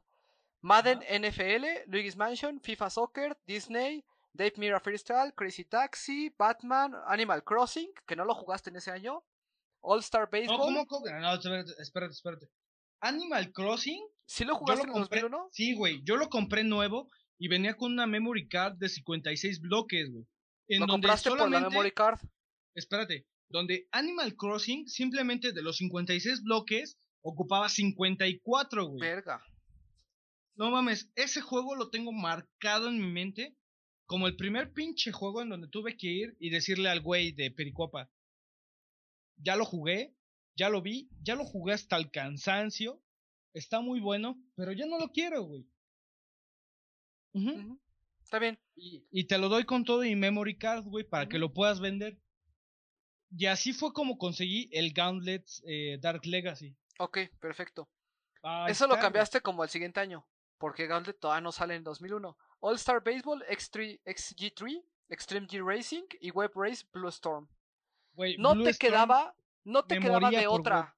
Madden 0.61 0.99
NFL, 1.01 1.65
Luigi's 1.88 2.15
Mansion, 2.15 2.59
FIFA 2.59 2.89
Soccer, 2.89 3.38
Disney, 3.47 4.03
Dave 4.34 4.53
Mira 4.57 4.80
Freestyle, 4.80 5.34
Crazy 5.35 5.65
Taxi, 5.65 6.30
Batman, 6.38 6.93
Animal 7.07 7.43
Crossing, 7.43 7.91
que 8.05 8.15
no 8.15 8.26
lo 8.26 8.34
jugaste 8.35 8.69
en 8.69 8.76
ese 8.76 8.91
año, 8.91 9.23
All 9.81 9.99
Star 10.01 10.23
No, 10.23 10.30
Baseball. 10.31 10.57
¿cómo? 10.59 10.85
cómo? 10.88 11.05
No, 11.07 11.34
espérate, 11.34 11.72
espérate, 11.80 12.11
espérate. 12.13 12.47
Animal 12.99 13.51
Crossing, 13.51 14.07
¿Sí 14.34 14.45
lo 14.45 14.53
yo 14.53 14.60
jugaste 14.60 14.88
lo 14.88 14.94
en 14.94 14.99
compré. 15.02 15.22
2001? 15.22 15.49
Sí, 15.52 15.74
güey, 15.76 16.02
yo 16.06 16.16
lo 16.16 16.30
compré 16.30 16.64
nuevo 16.64 17.10
y 17.38 17.49
venía 17.49 17.76
con 17.76 17.91
una 17.91 18.08
memory 18.08 18.48
card 18.48 18.78
de 18.78 18.88
56 18.88 19.60
bloques, 19.60 20.10
güey. 20.10 20.26
Lo 20.70 20.80
donde 20.80 20.91
compraste 20.94 21.30
por 21.30 21.38
la 21.40 21.44
solamente- 21.45 21.70
memory 21.70 21.91
card. 21.91 22.20
Espérate, 22.74 23.28
donde 23.49 23.90
Animal 23.91 24.36
Crossing 24.38 24.88
simplemente 24.88 25.52
de 25.52 25.62
los 25.62 25.76
56 25.78 26.44
bloques 26.44 26.98
ocupaba 27.22 27.68
54, 27.68 28.86
güey. 28.86 29.02
Verga. 29.02 29.44
No 30.56 30.72
mames, 30.72 31.12
ese 31.16 31.41
juego 31.41 31.76
lo 31.76 31.90
tengo 31.90 32.14
marcado 32.14 32.88
en 32.88 32.99
mi 32.99 33.12
mente 33.12 33.58
como 34.06 34.28
el 34.28 34.38
primer 34.38 34.72
pinche 34.72 35.12
juego 35.12 35.41
en 35.41 35.49
donde 35.49 35.68
tuve 35.68 35.98
que 35.98 36.08
ir 36.08 36.36
y 36.40 36.49
decirle 36.52 36.90
al 36.90 37.02
güey 37.02 37.32
de 37.34 37.52
Pericuapa, 37.52 38.10
ya 39.38 39.56
lo 39.58 39.66
jugué, 39.66 40.16
ya 40.56 40.70
lo 40.70 40.82
vi, 40.82 41.10
ya 41.22 41.36
lo 41.36 41.44
jugué 41.44 41.74
hasta 41.74 41.98
el 41.98 42.12
cansancio, 42.12 43.02
está 43.53 43.80
muy 43.82 43.99
bueno, 43.99 44.38
pero 44.56 44.72
ya 44.72 44.86
no 44.86 44.98
lo 44.99 45.10
quiero, 45.11 45.44
güey. 45.44 45.65
Está 48.23 48.40
bien. 48.40 48.60
y, 48.76 49.06
y 49.11 49.26
te 49.26 49.38
lo 49.38 49.49
doy 49.49 49.65
con 49.65 49.84
todo 49.84 50.03
y 50.03 50.15
memory 50.15 50.57
card, 50.57 50.86
güey, 50.86 51.03
para 51.07 51.28
que 51.28 51.38
lo 51.38 51.53
puedas 51.53 51.80
vender. 51.80 52.18
Y 53.36 53.45
así 53.45 53.72
fue 53.73 53.94
como 53.94 54.18
conseguí 54.18 54.69
el 54.73 54.91
Gauntlet 54.94 55.45
eh, 55.65 55.98
Dark 56.02 56.26
Legacy. 56.26 56.76
Ok, 56.99 57.19
perfecto. 57.40 57.90
Eso 58.68 58.86
lo 58.88 58.95
güey. 58.95 59.02
cambiaste 59.02 59.41
como 59.41 59.64
el 59.64 59.69
siguiente 59.69 59.99
año, 59.99 60.28
porque 60.57 60.88
Gauntlet 60.88 61.19
todavía 61.19 61.41
no 61.41 61.52
sale 61.52 61.76
en 61.76 61.84
2001. 61.84 62.38
All 62.60 62.76
Star 62.76 63.02
Baseball, 63.03 63.44
X3, 63.49 64.02
XG3, 64.06 64.84
Extreme 65.10 65.48
G 65.48 65.65
Racing 65.65 66.03
y 66.19 66.32
Web 66.32 66.52
Race 66.56 66.86
Blue 66.91 67.10
Storm. 67.10 67.48
Güey, 68.14 68.38
No 68.38 68.53
Blue 68.53 68.64
te 68.65 68.72
Storm- 68.72 68.80
quedaba, 68.80 69.36
no 69.64 69.86
te 69.86 69.99
quedaba 69.99 70.30
de 70.32 70.48
otra. 70.48 70.95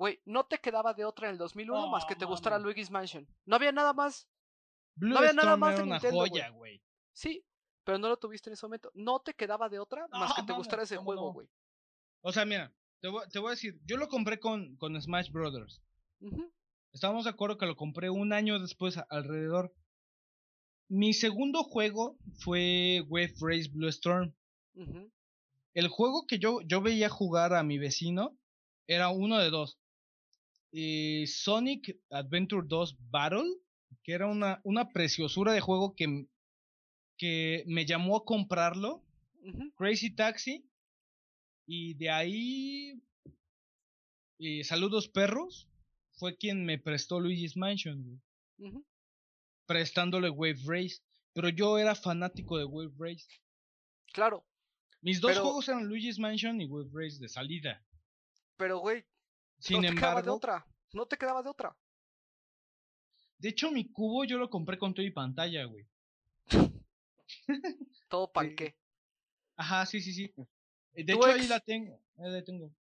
Güey, 0.00 0.18
no 0.24 0.46
te 0.46 0.56
quedaba 0.56 0.94
de 0.94 1.04
otra 1.04 1.26
en 1.28 1.32
el 1.32 1.38
2001 1.38 1.88
más 1.90 2.06
que 2.06 2.16
te 2.16 2.24
gustara. 2.24 2.58
Luigi's 2.58 2.90
Mansion. 2.90 3.28
No 3.44 3.56
había 3.56 3.70
nada 3.70 3.92
más. 3.92 4.26
Blue 4.94 5.10
no 5.10 5.18
había 5.18 5.34
nada 5.34 5.58
más 5.58 5.76
de 5.76 5.82
una 5.82 5.96
Nintendo, 5.96 6.20
joya, 6.20 6.48
güey. 6.48 6.82
Sí, 7.12 7.44
pero 7.84 7.98
no 7.98 8.08
lo 8.08 8.16
tuviste 8.16 8.48
en 8.48 8.54
ese 8.54 8.64
momento. 8.64 8.90
No 8.94 9.20
te 9.20 9.34
quedaba 9.34 9.68
de 9.68 9.78
otra 9.78 10.08
más 10.08 10.32
que 10.32 10.42
te 10.42 10.54
gustara 10.54 10.84
ese 10.84 10.96
¿cómo 10.96 11.04
juego, 11.04 11.32
güey. 11.34 11.48
O 12.22 12.32
sea, 12.32 12.46
mira, 12.46 12.72
te 13.00 13.08
voy, 13.08 13.28
te 13.30 13.38
voy 13.40 13.48
a 13.48 13.50
decir, 13.50 13.78
yo 13.84 13.98
lo 13.98 14.08
compré 14.08 14.40
con, 14.40 14.74
con 14.76 14.98
Smash 14.98 15.30
Brothers. 15.30 15.82
Ujú, 16.20 16.50
Estamos 16.92 17.24
de 17.24 17.30
acuerdo 17.30 17.58
que 17.58 17.66
lo 17.66 17.76
compré 17.76 18.08
un 18.08 18.32
año 18.32 18.58
después 18.58 18.96
a- 18.96 19.06
alrededor. 19.10 19.74
Mi 20.88 21.12
segundo 21.12 21.62
juego 21.62 22.16
fue 22.38 23.04
Wave 23.06 23.34
Race 23.38 23.68
Blue 23.70 23.88
Storm. 23.88 24.34
El 25.74 25.88
juego 25.88 26.24
que 26.26 26.38
yo, 26.38 26.62
yo 26.62 26.80
veía 26.80 27.10
jugar 27.10 27.52
a 27.52 27.62
mi 27.62 27.76
vecino 27.76 28.34
era 28.86 29.10
uno 29.10 29.36
de 29.36 29.50
dos. 29.50 29.76
Eh, 30.72 31.24
Sonic 31.26 31.98
Adventure 32.10 32.66
2 32.66 32.96
Battle, 33.10 33.48
que 34.02 34.12
era 34.12 34.26
una, 34.26 34.60
una 34.64 34.92
preciosura 34.92 35.52
de 35.52 35.60
juego 35.60 35.94
que, 35.96 36.26
que 37.18 37.64
me 37.66 37.84
llamó 37.86 38.16
a 38.16 38.24
comprarlo. 38.24 39.04
Crazy 39.76 40.14
Taxi. 40.14 40.66
Y 41.66 41.94
de 41.94 42.10
ahí. 42.10 43.02
eh, 44.38 44.64
Saludos 44.64 45.08
Perros. 45.08 45.66
Fue 46.12 46.36
quien 46.36 46.64
me 46.66 46.78
prestó 46.78 47.18
Luigi's 47.18 47.56
Mansion, 47.56 48.20
Ujú. 48.58 48.84
prestándole 49.66 50.28
Wave 50.28 50.58
Race. 50.66 50.98
Pero 51.32 51.48
yo 51.48 51.78
era 51.78 51.94
fanático 51.94 52.58
de 52.58 52.64
Wave 52.64 52.92
Race. 52.98 53.26
Claro, 54.12 54.44
Mis 55.02 55.18
dos 55.22 55.30
Pero- 55.30 55.44
juegos 55.44 55.66
eran 55.68 55.86
Luigi's 55.86 56.18
Mansion 56.18 56.60
y 56.60 56.66
Wave 56.66 56.90
Race 56.92 57.18
de 57.18 57.28
salida. 57.30 57.82
pero 58.58 58.80
güey, 58.80 59.02
Sin 59.60 59.82
no 59.82 59.88
te 59.88 59.94
quedaba 59.94 60.22
de 60.22 60.30
embargo, 60.30 60.36
otra. 60.36 60.66
No 60.92 61.06
te 61.06 61.16
quedaba 61.16 61.42
de 61.42 61.48
otra. 61.50 61.76
de 63.38 63.48
hecho, 63.48 63.70
mi 63.70 63.90
cubo 63.90 64.24
yo 64.24 64.38
lo 64.38 64.50
compré 64.50 64.78
con 64.78 64.92
todo 64.94 65.06
y 65.06 65.10
pantalla, 65.12 65.64
güey. 65.64 65.86
Todo 68.08 68.32
panqué. 68.32 68.76
Ajá, 69.56 69.86
sí, 69.86 70.00
sí, 70.00 70.12
sí. 70.12 70.34
Eh, 70.94 71.04
De 71.04 71.12
hecho, 71.12 71.26
ahí 71.26 71.46
la 71.46 71.60
tengo. 71.60 72.02
Ahí 72.18 72.30
la 72.30 72.42
tengo. 72.44 72.74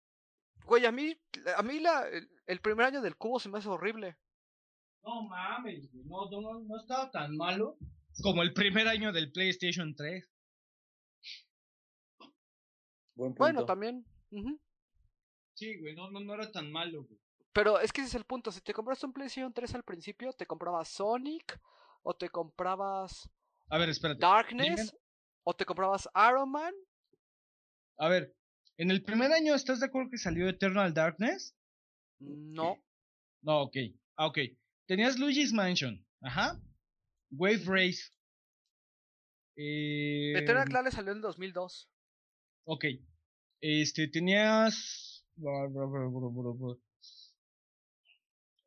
Güey, 0.65 0.87
a 0.87 0.93
mí, 0.93 1.15
a 1.57 1.63
mí 1.63 1.81
la, 1.81 2.09
el, 2.09 2.31
el 2.47 2.61
primer 2.61 2.87
año 2.87 3.03
del 3.03 3.17
cubo 3.17 3.39
se 3.39 3.49
me 3.49 3.59
hace 3.59 3.69
horrible. 3.69 4.17
No 5.03 5.23
mames, 5.23 5.91
güey. 5.93 6.05
No, 6.05 6.29
no, 6.31 6.81
estaba 6.81 7.11
tan 7.11 7.37
malo 7.37 7.79
como 8.23 8.43
el 8.43 8.53
primer 8.53 8.89
año 8.89 9.13
del 9.13 9.31
PlayStation 9.33 9.95
3. 9.95 10.25
Buen 13.15 13.31
punto. 13.33 13.39
Bueno, 13.39 13.65
también. 13.65 14.05
Sí, 15.59 15.77
güey, 15.77 15.93
no, 15.97 16.09
no, 16.09 16.21
no 16.21 16.35
era 16.35 16.53
tan 16.53 16.71
malo, 16.71 17.03
güey. 17.03 17.19
Pero 17.53 17.81
es 17.81 17.93
que 17.93 18.03
ese 18.03 18.11
es 18.11 18.15
el 18.15 18.25
punto. 18.25 18.53
Si 18.53 18.61
te 18.61 18.73
compraste 18.73 19.07
un 19.07 19.13
PlayStation 19.13 19.53
3 19.53 19.75
al 19.75 19.83
principio, 19.83 20.33
te 20.33 20.47
comprabas 20.47 20.89
Sonic, 20.89 21.61
o 22.03 22.15
te 22.15 22.29
comprabas 22.29 23.29
A 23.69 23.79
ver, 23.79 23.89
espérate. 23.89 24.21
Darkness, 24.21 24.95
o 25.43 25.55
te 25.57 25.65
comprabas 25.65 26.09
Iron 26.31 26.53
Man. 26.53 26.73
A 27.97 28.09
ver, 28.09 28.33
en 28.77 28.93
el 28.93 29.03
primer 29.03 29.33
año, 29.33 29.57
¿estás 29.57 29.81
de 29.81 29.87
acuerdo 29.87 30.11
que 30.11 30.19
salió 30.19 30.49
Eternal 30.49 30.95
Darkness? 30.95 31.57
No. 32.21 32.79
No, 33.43 33.63
ok. 33.63 33.77
Ah, 34.15 34.27
ok. 34.27 34.39
Tenías 34.87 35.19
Luigi's 35.19 35.53
Mansion. 35.53 36.07
Ajá. 36.21 36.61
Wave 37.33 37.65
Race. 37.67 38.13
Eh, 39.57 40.39
Eternal 40.39 40.69
Clash 40.69 40.95
salió 40.95 41.11
en 41.11 41.21
2002. 41.21 41.91
Ok. 42.65 42.85
Este, 43.61 44.07
tenías. 44.07 45.18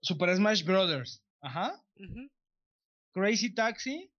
Super 0.02 0.36
Smash 0.36 0.64
Brothers. 0.64 1.24
Ajá. 1.42 1.84
Ujú. 1.96 2.30
Crazy 3.14 3.54
Taxi. 3.54 4.12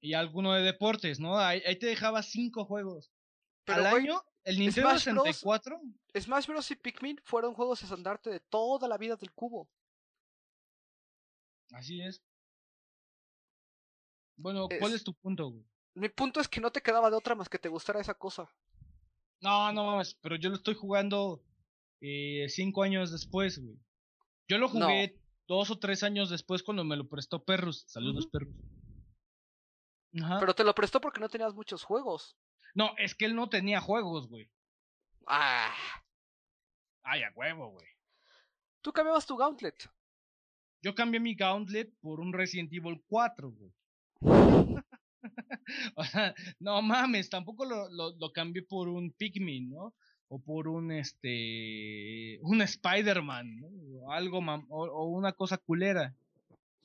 Y 0.00 0.14
alguno 0.14 0.52
de 0.54 0.62
deportes, 0.62 1.20
¿no? 1.20 1.38
Ahí, 1.38 1.62
ahí 1.66 1.78
te 1.78 1.86
dejaba 1.86 2.22
cinco 2.22 2.64
juegos. 2.64 3.12
Pero, 3.64 3.80
Al 3.80 3.86
año, 3.86 4.22
el 4.44 4.58
Nintendo 4.58 4.90
Smash 4.90 5.04
Bros. 5.12 5.24
64. 5.24 5.80
Smash 6.18 6.46
Bros. 6.46 6.70
y 6.70 6.76
Pikmin 6.76 7.20
fueron 7.24 7.54
juegos 7.54 7.82
estandarte 7.82 8.30
de 8.30 8.40
toda 8.40 8.88
la 8.88 8.98
vida 8.98 9.14
del 9.16 9.32
cubo. 9.32 9.68
Así 11.72 12.00
es. 12.02 12.20
Bueno, 14.36 14.66
¿cuál 14.80 14.92
Es- 14.92 14.96
es 14.98 15.04
tu 15.04 15.14
punto, 15.14 15.50
güey? 15.50 15.64
Mi 15.94 16.08
punto 16.08 16.40
es 16.40 16.48
que 16.48 16.60
no 16.60 16.72
te 16.72 16.80
quedaba 16.82 17.10
de 17.10 17.16
otra 17.16 17.34
más 17.34 17.48
que 17.48 17.58
te 17.58 17.68
gustara 17.68 18.00
esa 18.00 18.14
cosa. 18.14 18.50
No, 19.42 19.72
no 19.72 19.84
mames, 19.84 20.14
pero 20.22 20.36
yo 20.36 20.48
lo 20.50 20.56
estoy 20.56 20.74
jugando 20.74 21.42
eh, 22.00 22.46
cinco 22.48 22.82
años 22.82 23.10
después, 23.12 23.58
güey. 23.62 23.76
Yo 24.48 24.58
lo 24.58 24.68
No. 24.68 24.86
jugué 24.86 25.18
dos 25.46 25.70
o 25.70 25.78
tres 25.78 26.02
años 26.02 26.30
después 26.30 26.62
cuando 26.62 26.84
me 26.84 26.96
lo 26.96 27.08
prestó 27.08 27.44
Perros. 27.44 27.84
Saludos, 27.88 28.24
Ujú. 28.26 28.30
Perros. 28.30 28.54
Ajá. 30.22 30.38
Pero 30.40 30.54
te 30.54 30.64
lo 30.64 30.74
prestó 30.74 31.00
porque 31.00 31.20
no 31.20 31.28
tenías 31.28 31.54
muchos 31.54 31.82
juegos. 31.84 32.36
No, 32.74 32.92
es 32.98 33.14
que 33.14 33.24
él 33.26 33.34
no 33.34 33.48
tenía 33.48 33.80
juegos, 33.80 34.28
güey. 34.28 34.50
Ah. 35.26 35.74
Ay, 37.02 37.22
a 37.22 37.32
huevo, 37.34 37.68
güey. 37.70 37.86
Tú 38.80 38.92
cambiabas 38.92 39.26
tu 39.26 39.36
Gauntlet. 39.36 39.88
Yo 40.82 40.94
cambié 40.94 41.20
mi 41.20 41.34
Gauntlet 41.34 41.92
por 42.00 42.20
un 42.20 42.32
Resident 42.32 42.72
Evil 42.72 43.02
4, 43.08 43.50
güey. 43.50 43.72
o 45.96 46.04
sea, 46.04 46.34
no 46.60 46.82
mames, 46.82 47.30
tampoco 47.30 47.64
lo, 47.64 47.88
lo, 47.90 48.16
lo 48.16 48.32
cambié 48.32 48.62
por 48.62 48.88
un 48.88 49.12
Pikmin, 49.12 49.70
¿no? 49.70 49.94
O 50.28 50.40
por 50.40 50.68
un, 50.68 50.92
este, 50.92 52.38
un 52.42 52.62
Spider-Man, 52.62 53.56
¿no? 53.60 53.66
O 54.00 54.12
algo, 54.12 54.40
mam- 54.40 54.66
o, 54.70 54.84
o 54.84 55.08
una 55.10 55.32
cosa 55.32 55.58
culera. 55.58 56.14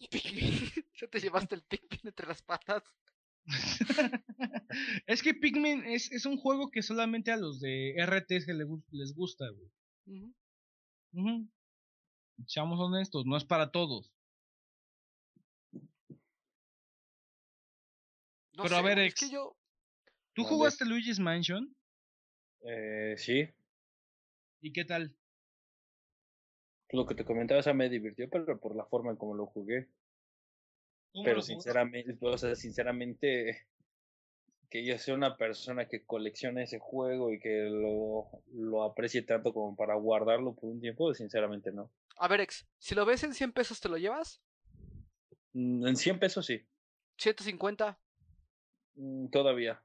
Pikmin. 0.10 0.52
Ya 1.00 1.08
te 1.08 1.20
llevaste 1.20 1.54
el 1.54 1.62
Pikmin 1.62 2.02
entre 2.06 2.26
las 2.28 2.42
patas. 2.42 2.82
es 5.06 5.22
que 5.22 5.36
Pikmin 5.36 5.84
es, 5.86 6.12
es 6.12 6.26
un 6.26 6.38
juego 6.38 6.72
que 6.72 6.82
solamente 6.82 7.32
a 7.32 7.38
los 7.38 7.60
de 7.60 7.94
RTS 8.04 8.48
le 8.48 8.66
gu- 8.66 8.84
les 8.92 9.14
gusta, 9.14 9.46
güey. 9.48 9.70
Seamos 12.48 12.80
honestos, 12.80 13.26
no 13.28 13.38
es 13.38 13.46
para 13.46 13.72
todos. 13.72 14.12
No 18.58 18.64
Pero 18.64 18.78
a 18.78 18.82
ver, 18.82 18.98
ex. 18.98 19.14
Es 19.22 19.30
que 19.30 19.36
yo. 19.36 19.56
¿Tú 20.34 20.44
jugaste 20.44 20.84
Luigi's 20.84 21.20
Mansion? 21.20 21.76
Eh, 22.62 23.14
sí. 23.16 23.48
¿Y 24.62 24.74
qué 24.74 24.84
tal? 24.84 25.16
Lo 26.90 27.06
que 27.06 27.14
te 27.14 27.24
comentaba, 27.24 27.60
o 27.60 27.64
sea, 27.64 27.76
me 27.76 27.88
divirtió, 27.88 28.28
pero 28.32 28.60
por 28.60 28.76
la 28.76 28.86
forma 28.86 29.12
en 29.12 29.18
cómo 29.18 29.36
lo 29.36 29.46
jugué. 29.46 29.90
¿Cómo 31.14 31.24
Pero 31.24 31.36
lo 31.38 31.42
sinceramente, 31.44 32.18
o 32.20 32.38
sea, 32.38 32.56
sinceramente, 32.56 33.68
que 34.72 34.84
yo 34.84 34.98
sea 34.98 35.14
una 35.14 35.38
persona 35.38 35.88
que 35.88 36.04
colecciona 36.04 36.64
ese 36.64 36.80
juego 36.80 37.32
y 37.32 37.40
que 37.40 37.70
lo, 37.70 38.42
lo 38.54 38.84
aprecie 38.84 39.22
tanto 39.22 39.54
como 39.54 39.76
para 39.76 39.94
guardarlo 39.96 40.56
por 40.56 40.72
un 40.72 40.82
tiempo, 40.82 41.14
sinceramente 41.14 41.72
no. 41.72 41.92
A 42.18 42.28
ver, 42.28 42.42
ex, 42.42 42.68
si 42.80 42.96
lo 42.96 43.06
ves 43.06 43.24
en 43.24 43.36
100 43.36 43.52
pesos, 43.52 43.80
¿te 43.80 43.90
lo 43.90 43.98
llevas? 43.98 44.42
Mm, 45.54 45.86
En 45.86 45.96
100 45.96 46.18
pesos 46.18 46.48
sí, 46.48 46.68
150. 47.18 48.00
Mm, 48.98 49.28
todavía. 49.30 49.82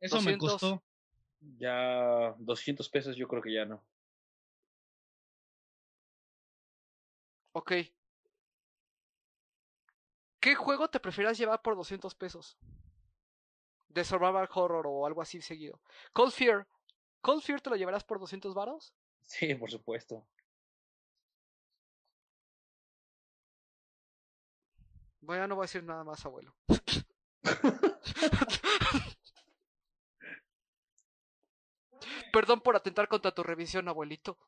Eso 0.00 0.16
me 0.16 0.32
200. 0.32 0.52
costó. 0.52 0.82
Ya 1.58 2.34
200 2.38 2.88
pesos 2.88 3.16
yo 3.16 3.28
creo 3.28 3.42
que 3.42 3.52
ya 3.52 3.66
no. 3.66 3.84
Ok. 7.52 7.72
¿Qué 10.40 10.54
juego 10.54 10.88
te 10.88 11.00
prefieras 11.00 11.38
llevar 11.38 11.62
por 11.62 11.76
200 11.76 12.14
pesos? 12.14 12.56
De 13.88 14.04
survival 14.04 14.48
horror 14.52 14.86
o 14.86 15.06
algo 15.06 15.22
así 15.22 15.40
seguido. 15.40 15.80
Cold 16.12 16.32
Fear. 16.32 16.66
¿Cold 17.20 17.42
Fear 17.42 17.60
te 17.60 17.70
lo 17.70 17.76
llevarás 17.76 18.04
por 18.04 18.18
200 18.18 18.54
varos? 18.54 18.94
Sí, 19.22 19.54
por 19.54 19.70
supuesto. 19.70 20.26
Bueno, 25.20 25.42
ya 25.44 25.48
no 25.48 25.54
voy 25.54 25.62
a 25.62 25.68
decir 25.68 25.82
nada 25.84 26.04
más, 26.04 26.24
abuelo. 26.26 26.54
Perdón 32.32 32.60
por 32.60 32.74
atentar 32.74 33.06
contra 33.08 33.32
tu 33.32 33.42
revisión, 33.42 33.88
abuelito. 33.88 34.38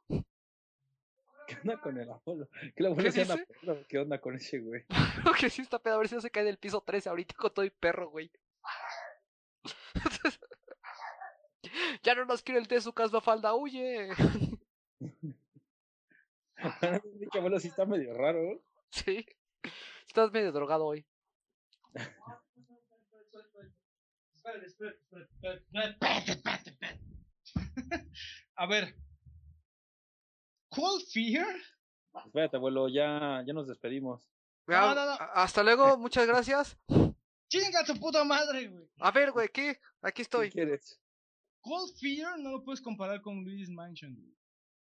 ¿Qué 1.46 1.56
onda 1.62 1.80
con 1.80 1.96
el 1.98 2.10
abuelo? 2.10 2.48
Que 2.50 2.72
el 2.76 2.86
abuelo 2.86 3.12
¿Qué 3.12 3.20
dice? 3.20 3.46
pedo, 3.62 3.86
¿Qué 3.88 3.98
onda 3.98 4.20
con 4.20 4.34
ese 4.34 4.58
güey? 4.58 4.84
que 5.40 5.50
sí 5.50 5.62
está 5.62 5.78
pedo, 5.78 5.94
a 5.94 5.98
ver 5.98 6.08
si 6.08 6.16
no 6.16 6.20
se 6.20 6.30
cae 6.30 6.42
del 6.42 6.58
piso 6.58 6.80
13 6.80 7.08
ahorita 7.08 7.34
con 7.36 7.54
todo 7.54 7.64
y 7.64 7.70
perro, 7.70 8.10
güey. 8.10 8.32
ya 12.02 12.14
no 12.16 12.24
nos 12.24 12.42
quiere 12.42 12.60
el 12.60 12.66
té 12.66 12.80
su 12.80 12.92
casba 12.92 13.20
falda, 13.20 13.54
huye. 13.54 14.08
Pinche 17.20 17.38
abuelo 17.38 17.60
sí 17.60 17.68
está 17.68 17.86
medio 17.86 18.12
raro. 18.14 18.40
¿eh? 18.40 18.60
sí. 18.90 19.24
Estás 20.06 20.32
medio 20.32 20.50
drogado 20.50 20.86
hoy. 20.86 21.06
Espérate, 24.46 24.66
espérate, 24.66 24.98
espérate, 25.32 26.30
espérate, 26.30 26.70
espérate. 26.70 27.06
A 28.56 28.66
ver. 28.66 28.94
Cold 30.68 31.02
Fear. 31.12 31.46
Espérate, 32.24 32.56
abuelo, 32.56 32.88
ya, 32.88 33.42
ya 33.46 33.52
nos 33.52 33.66
despedimos. 33.68 34.22
Ya, 34.68 34.80
No, 34.80 34.94
no, 34.94 35.06
no. 35.06 35.16
Hasta 35.34 35.62
luego, 35.62 35.98
muchas 35.98 36.26
gracias. 36.26 36.78
Chinga 37.48 37.84
tu 37.84 37.94
puta 37.98 38.24
madre, 38.24 38.68
güey. 38.68 38.88
A 39.00 39.10
ver, 39.10 39.30
güey, 39.32 39.48
¿qué? 39.48 39.78
Aquí 40.02 40.16
¿Qué 40.16 40.22
estoy. 40.22 40.50
quieres? 40.50 41.00
Cold 41.60 41.96
Fear 42.00 42.38
no 42.38 42.50
lo 42.52 42.64
puedes 42.64 42.80
comparar 42.80 43.20
con 43.22 43.42
Luigi's 43.44 43.70
Mansion, 43.70 44.14
güey. 44.14 44.34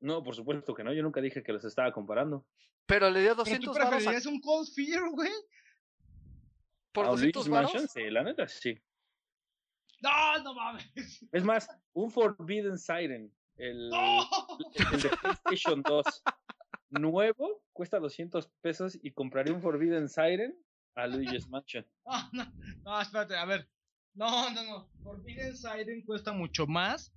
No, 0.01 0.22
por 0.22 0.35
supuesto 0.35 0.74
que 0.74 0.85
no. 0.85 0.93
Yo 0.93 1.02
nunca 1.02 1.20
dije 1.20 1.43
que 1.43 1.52
los 1.52 1.64
estaba 1.64 1.93
comparando. 1.93 2.47
Pero 2.86 3.10
le 3.10 3.20
dio 3.22 3.31
¿Pero 3.31 3.44
tú 3.44 3.51
200 3.51 3.74
varos 3.74 3.86
a- 3.86 3.90
preferirías 3.90 4.26
un 4.26 4.40
Cold 4.40 4.68
Fear, 4.74 5.10
güey? 5.10 5.31
por 6.93 7.06
¿A 7.06 7.09
200 7.09 7.47
Luigi's 7.47 7.51
varos. 7.52 7.72
Mansion? 7.74 7.89
Sí, 7.89 8.10
la 8.10 8.22
neta, 8.22 8.47
sí. 8.47 8.81
No, 10.02 10.42
no 10.42 10.54
mames. 10.54 11.24
Es 11.32 11.44
más, 11.44 11.68
un 11.92 12.10
Forbidden 12.10 12.78
Siren, 12.78 13.32
el, 13.56 13.88
No. 13.90 14.28
el 14.92 15.02
de 15.02 15.08
PlayStation 15.20 15.82
2 15.82 16.22
nuevo, 16.90 17.62
cuesta 17.72 17.98
200 17.98 18.48
pesos 18.60 18.98
y 19.02 19.10
compraría 19.12 19.54
un 19.54 19.62
Forbidden 19.62 20.08
Siren 20.08 20.56
a 20.94 21.06
Luigi's 21.06 21.48
Mansion. 21.48 21.86
No, 22.04 22.12
no, 22.32 22.52
no, 22.84 23.00
espérate, 23.00 23.36
a 23.36 23.44
ver. 23.44 23.68
No, 24.14 24.50
no, 24.50 24.62
no. 24.64 24.90
Forbidden 25.02 25.56
Siren 25.56 26.04
cuesta 26.04 26.32
mucho 26.32 26.66
más 26.66 27.12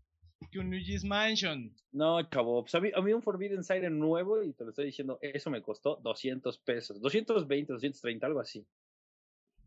que 0.51 0.59
un 0.59 0.69
Luigi's 0.69 1.03
Mansion. 1.03 1.75
No, 1.91 2.21
chavo, 2.29 2.61
pues 2.63 2.73
a 2.75 2.79
mí, 2.79 2.91
a 2.95 3.01
mí 3.01 3.13
un 3.13 3.21
Forbidden 3.21 3.63
Siren 3.63 3.99
nuevo, 3.99 4.41
y 4.43 4.53
te 4.53 4.63
lo 4.63 4.69
estoy 4.71 4.85
diciendo, 4.85 5.19
eso 5.21 5.49
me 5.49 5.61
costó 5.61 5.97
200 5.97 6.57
pesos, 6.59 6.99
220, 7.01 7.73
230, 7.73 8.25
algo 8.27 8.39
así. 8.39 8.65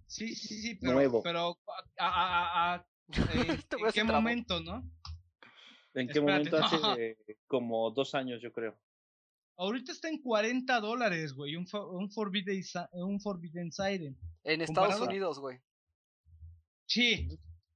Sí, 0.06 0.34
sí, 0.34 0.60
sí, 0.60 0.74
pero, 0.74 0.92
Nuevo. 0.94 1.22
pero 1.22 1.56
a, 1.98 2.74
a- 2.74 2.86
eh, 3.34 3.58
güey 3.70 3.84
¿en 3.86 3.92
qué 3.92 4.04
momento, 4.04 4.60
no? 4.60 4.82
¿En 5.94 6.06
qué 6.06 6.18
Espérate, 6.18 6.50
momento? 6.50 6.58
no. 6.60 6.90
Hace 6.92 7.10
eh, 7.28 7.36
como 7.46 7.90
dos 7.90 8.14
años, 8.14 8.40
yo 8.42 8.52
creo. 8.52 8.78
Ahorita 9.56 9.92
está 9.92 10.08
en 10.08 10.22
40 10.22 10.80
dólares, 10.80 11.34
güey, 11.34 11.56
un, 11.56 11.66
fo- 11.66 11.90
un, 11.92 12.10
Forbidden, 12.10 12.62
un 12.92 13.20
Forbidden 13.20 13.70
Siren. 13.72 14.16
En 14.44 14.62
Estados 14.62 14.90
Comparado- 14.94 15.04
Unidos, 15.10 15.38
güey. 15.38 15.58
Sí, 16.86 17.28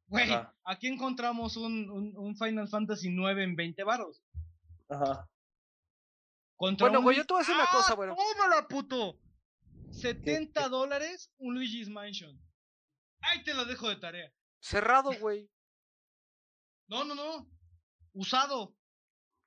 güey, 0.06 0.30
Ajá. 0.32 0.56
aquí 0.64 0.86
encontramos 0.86 1.56
un, 1.56 1.90
un, 1.90 2.16
un 2.16 2.36
Final 2.36 2.68
Fantasy 2.68 3.10
9 3.10 3.44
en 3.44 3.54
20 3.56 3.84
varos. 3.84 4.22
Ajá. 4.88 5.28
Contra 6.56 6.86
Bueno, 6.86 7.00
un 7.00 7.04
güey, 7.04 7.16
yo 7.18 7.26
te 7.26 7.34
voy 7.34 7.40
a 7.40 7.42
decir 7.42 7.54
una 7.54 7.64
¡Ah, 7.64 7.72
cosa, 7.72 7.94
bueno. 7.94 8.14
tómala, 8.16 8.66
puto! 8.68 9.18
70 9.90 10.68
dólares 10.68 11.32
un 11.38 11.54
Luigi's 11.54 11.88
Mansion. 11.88 12.40
Ahí 13.20 13.42
te 13.44 13.54
lo 13.54 13.64
dejo 13.66 13.88
de 13.88 13.96
tarea. 13.96 14.32
Cerrado, 14.65 15.12
güey. 15.20 15.51
No, 16.89 17.05
no, 17.05 17.15
no. 17.15 17.47
Usado. 18.15 18.75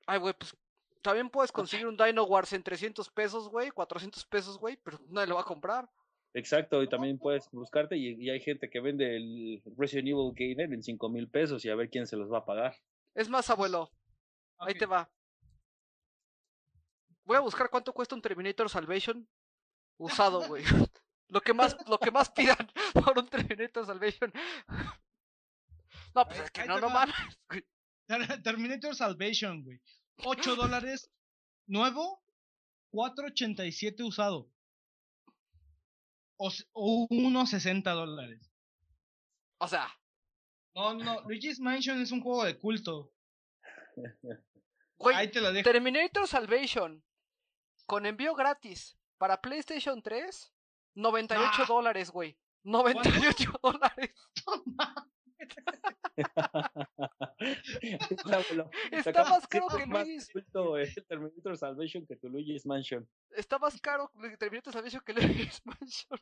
Ay, 0.06 0.20
güey, 0.20 0.36
pues 0.38 0.56
también 1.02 1.32
puedes 1.32 1.52
conseguir 1.52 1.88
un 1.88 1.98
Dino 1.98 2.24
Wars 2.26 2.54
en 2.54 2.62
300 2.62 3.10
pesos, 3.10 3.50
güey, 3.50 3.72
400 3.72 4.24
pesos, 4.28 4.60
güey, 4.60 4.78
pero 4.78 5.00
nadie 5.10 5.28
lo 5.28 5.36
va 5.36 5.42
a 5.42 5.46
comprar. 5.46 5.90
Exacto, 6.36 6.84
y 6.84 6.88
también 6.88 7.18
puedes 7.18 7.50
buscarte 7.50 7.98
y, 7.98 8.14
y 8.24 8.30
hay 8.30 8.40
gente 8.42 8.70
que 8.70 8.80
vende 8.80 9.16
el 9.16 9.64
Resident 9.76 10.10
Evil 10.10 10.34
Gainer 10.36 10.72
en 10.72 10.84
5 10.84 11.10
mil 11.10 11.28
pesos 11.28 11.66
y 11.66 11.70
a 11.72 11.76
ver 11.76 11.90
quién 11.90 12.06
se 12.06 12.16
los 12.16 12.32
va 12.32 12.40
a 12.40 12.46
pagar. 12.46 12.78
Es 13.16 13.28
más, 13.28 13.50
abuelo, 13.50 13.92
ahí 14.60 14.76
te 14.76 14.86
va. 14.86 15.10
Voy 17.24 17.38
a 17.38 17.42
buscar 17.42 17.72
cuánto 17.72 17.92
cuesta 17.92 18.14
un 18.14 18.22
Terminator 18.22 18.70
Salvation 18.70 19.28
usado, 19.98 20.48
güey. 20.48 20.64
Lo 21.30 21.42
que 21.42 21.54
más, 21.54 21.76
lo 21.88 22.00
que 22.00 22.12
más 22.12 22.30
pidan 22.30 22.72
por 22.94 23.18
un 23.18 23.28
Terminator 23.28 23.86
Salvation. 23.86 24.32
No, 26.18 26.26
pues 26.28 26.40
es 26.40 26.52
que 26.52 26.66
no, 26.66 26.80
no 26.80 26.90
mames. 26.90 27.16
güey. 27.48 27.64
Ter- 28.08 28.42
Terminator 28.42 28.96
Salvation, 28.96 29.64
güey. 29.64 29.80
8 30.24 30.56
dólares 30.56 31.12
nuevo, 31.68 32.24
4.87 32.92 34.04
usado. 34.04 34.50
O, 36.38 36.48
s- 36.50 36.66
o 36.74 37.06
unos 37.12 37.52
60 37.52 37.92
dólares. 37.92 38.52
O 39.60 39.68
sea, 39.68 39.88
No, 40.76 40.94
no, 40.96 41.04
no. 41.04 41.22
Luigi's 41.22 41.60
Mansion 41.60 42.02
es 42.02 42.12
un 42.12 42.22
juego 42.22 42.44
de 42.46 42.58
culto. 42.58 43.12
güey, 44.98 45.16
Ahí 45.16 45.30
te 45.30 45.40
lo 45.42 45.52
dejo. 45.52 45.70
Terminator 45.70 46.28
Salvation 46.28 47.04
con 47.86 48.06
envío 48.08 48.34
gratis 48.36 48.98
para 49.20 49.40
PlayStation 49.42 50.02
3, 50.02 50.52
98 50.96 51.52
Ah. 51.64 51.66
dólares, 51.68 52.10
güey. 52.10 52.38
98 52.64 53.52
dólares. 53.62 54.12
Está 58.92 59.24
más 59.24 59.48
caro 59.48 59.68
que 59.68 59.86
más 59.86 60.08
Luigi's. 60.08 60.30
culto 60.32 60.78
el 60.78 60.94
Terminator 61.08 61.58
Salvation 61.58 62.06
que 62.06 62.16
tu 62.16 62.30
Luigi's 62.30 62.66
Mansion. 62.66 63.08
Está 63.32 63.60
más 63.60 63.80
caro 63.80 64.12
el 64.24 64.38
Terminator 64.38 64.74
Salvation 64.74 65.02
que 65.06 65.14
Luigi's 65.14 65.62
Mansion. 65.66 66.20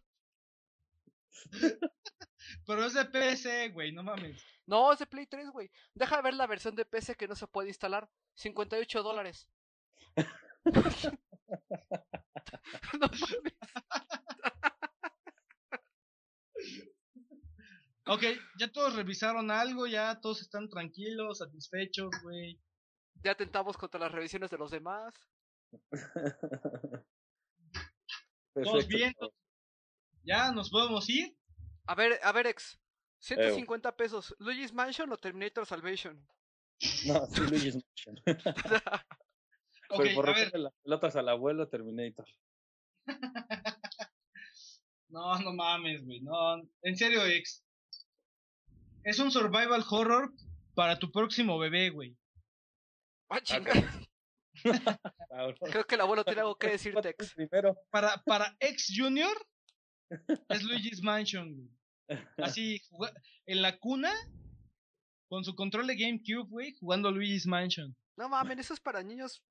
Pero 2.66 2.86
es 2.86 2.94
de 2.94 3.06
PC, 3.06 3.70
güey, 3.70 3.92
no 3.92 4.04
mames. 4.04 4.44
No, 4.66 4.92
es 4.92 5.00
de 5.00 5.06
Play 5.06 5.26
3, 5.28 5.50
güey. 5.50 5.70
Deja 5.94 6.22
ver 6.22 6.34
la 6.34 6.48
versión 6.48 6.76
de 6.76 6.86
PC 6.86 7.16
que 7.16 7.28
no 7.28 7.36
se 7.36 7.48
puede 7.48 7.70
instalar. 7.70 8.10
58 8.36 9.04
dólares. 9.04 9.48
no 10.66 10.82
mames. 13.02 13.56
Ok, 18.08 18.24
ya 18.60 18.72
todos 18.72 18.96
revisaron 18.96 19.50
algo, 19.50 19.88
ya 19.88 20.20
todos 20.22 20.42
están 20.42 20.70
tranquilos, 20.70 21.40
satisfechos, 21.40 22.12
güey. 22.22 22.60
Ya 23.24 23.32
atentamos 23.32 23.78
contra 23.78 24.00
las 24.00 24.12
revisiones 24.12 24.52
de 24.52 24.58
los 24.58 24.70
demás. 24.70 25.14
Todos 28.54 28.88
bien. 28.88 29.14
Ya 30.24 30.52
nos 30.52 30.70
podemos 30.70 31.10
ir. 31.10 31.36
A 31.88 31.96
ver, 31.96 32.20
a 32.24 32.32
ver, 32.32 32.48
ex. 32.48 32.80
150 33.20 33.98
pesos. 33.98 34.36
¿Luigi's 34.40 34.72
Mansion 34.72 35.12
o 35.12 35.18
Terminator 35.18 35.66
Salvation? 35.66 36.26
No, 37.08 37.26
sí, 37.28 37.42
Luigi's 37.42 37.76
Mansion. 37.76 38.16
Ok, 39.88 40.00
Pero 40.02 40.16
por 40.16 40.30
a 40.30 40.34
ver. 40.34 40.52
las 40.60 40.74
pelotas 40.84 41.16
al 41.16 41.30
abuelo 41.30 41.70
Terminator. 41.70 42.26
No, 45.08 45.40
no 45.40 45.54
mames, 45.54 46.04
güey. 46.04 46.20
No, 46.20 46.62
en 46.82 46.98
serio, 46.98 47.26
ex. 47.26 47.65
Es 49.06 49.20
un 49.20 49.32
survival 49.32 49.86
horror 49.88 50.34
para 50.74 50.98
tu 50.98 51.12
próximo 51.12 51.60
bebé, 51.60 51.92
güey. 51.92 52.18
Ah. 53.30 53.40
Cabrón. 53.48 54.06
Creo 55.72 55.86
que 55.86 55.96
el 55.96 56.02
abuelo 56.02 56.26
tiene 56.26 56.42
algo 56.42 56.58
que 56.58 56.72
decir, 56.72 56.96
Tex. 56.96 57.34
Primero. 57.36 57.78
Para, 57.92 58.18
para 58.24 58.58
ex 58.60 58.92
Junior 58.96 59.38
es 60.50 60.64
Luigi's 60.64 61.04
Mansion. 61.04 61.54
güey. 61.54 61.70
Así, 62.38 62.82
en 63.46 63.62
la 63.62 63.78
cuna, 63.78 64.12
con 65.28 65.44
su 65.44 65.56
control 65.56 65.86
de 65.86 65.96
GameCube, 65.96 66.50
güey, 66.50 66.74
jugando 66.80 67.12
Luigi's 67.12 67.46
Mansion. 67.46 67.96
No 68.18 68.28
mames, 68.28 68.60
eso 68.60 68.74
es 68.74 68.80
para 68.80 69.04
niños. 69.04 69.44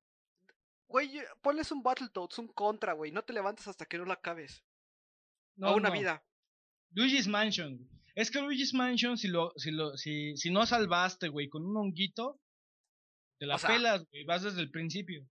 Güey, 0.87 1.21
ponles 1.41 1.71
un 1.71 1.81
Battletoads, 1.81 2.39
un 2.39 2.47
contra, 2.49 2.91
güey. 2.91 3.11
No 3.11 3.23
te 3.23 3.33
levantas 3.33 3.67
hasta 3.69 3.85
que 3.85 3.97
no 3.97 4.05
la 4.05 4.15
acabes. 4.15 4.63
No, 5.55 5.67
a 5.67 5.75
una 5.75 5.89
no. 5.89 5.95
vida. 5.95 6.23
Luigi's 6.91 7.27
Mansion. 7.27 7.77
güey. 7.77 8.04
Es 8.15 8.31
que 8.31 8.41
Luigi's 8.41 8.73
Mansion, 8.73 9.17
si 9.17 9.27
lo, 9.27 9.51
si 9.57 9.71
lo, 9.71 9.97
si, 9.97 10.35
si 10.37 10.49
no 10.49 10.65
salvaste, 10.65 11.27
güey, 11.27 11.49
con 11.49 11.65
un 11.65 11.75
honguito, 11.77 12.39
te 13.39 13.45
la 13.45 13.55
O 13.55 13.59
sea- 13.59 13.69
pelas, 13.69 14.05
güey, 14.09 14.23
vas 14.23 14.43
desde 14.43 14.61
el 14.61 14.71
principio. 14.71 15.27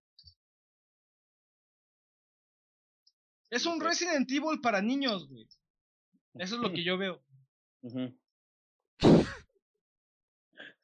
Es 3.51 3.67
un. 3.67 3.81
Resident 3.81 4.31
Evil 4.31 4.61
para 4.61 4.83
niños, 4.83 5.29
güey. 5.29 5.47
Eso 6.35 6.57
es 6.57 6.61
lo 6.61 6.73
que 6.73 6.83
yo 6.83 6.99
veo. 6.99 7.23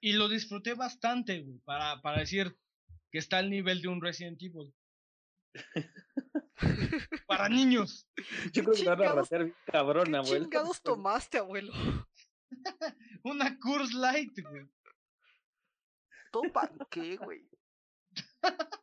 Y 0.01 0.13
lo 0.13 0.29
disfruté 0.29 0.75
bastante, 0.75 1.41
güey, 1.43 1.59
para, 1.65 2.01
para 2.01 2.21
decir 2.21 2.57
que 3.11 3.19
está 3.19 3.39
al 3.39 3.51
nivel 3.51 3.83
de 3.83 3.89
un 3.89 4.01
Resident 4.01 4.41
Evil. 4.41 4.73
para 7.27 7.49
niños. 7.49 8.07
Yo 8.53 8.65
creo 8.65 8.75
que 8.75 8.83
me 8.83 8.89
van 8.89 9.01
a 9.01 9.05
chingados- 9.05 9.17
ratear 9.17 9.45
bien 9.45 9.57
cabrón, 9.67 10.07
¿Qué 10.11 10.17
abuelo. 10.17 10.45
chingados 10.45 10.83
tomaste, 10.83 11.39
abuelo? 11.39 11.73
Una 13.25 13.59
Curse 13.59 13.95
Light, 13.95 14.39
güey. 14.49 14.69
¿Topa 16.33 16.71
qué, 16.91 17.17
güey? 17.17 17.49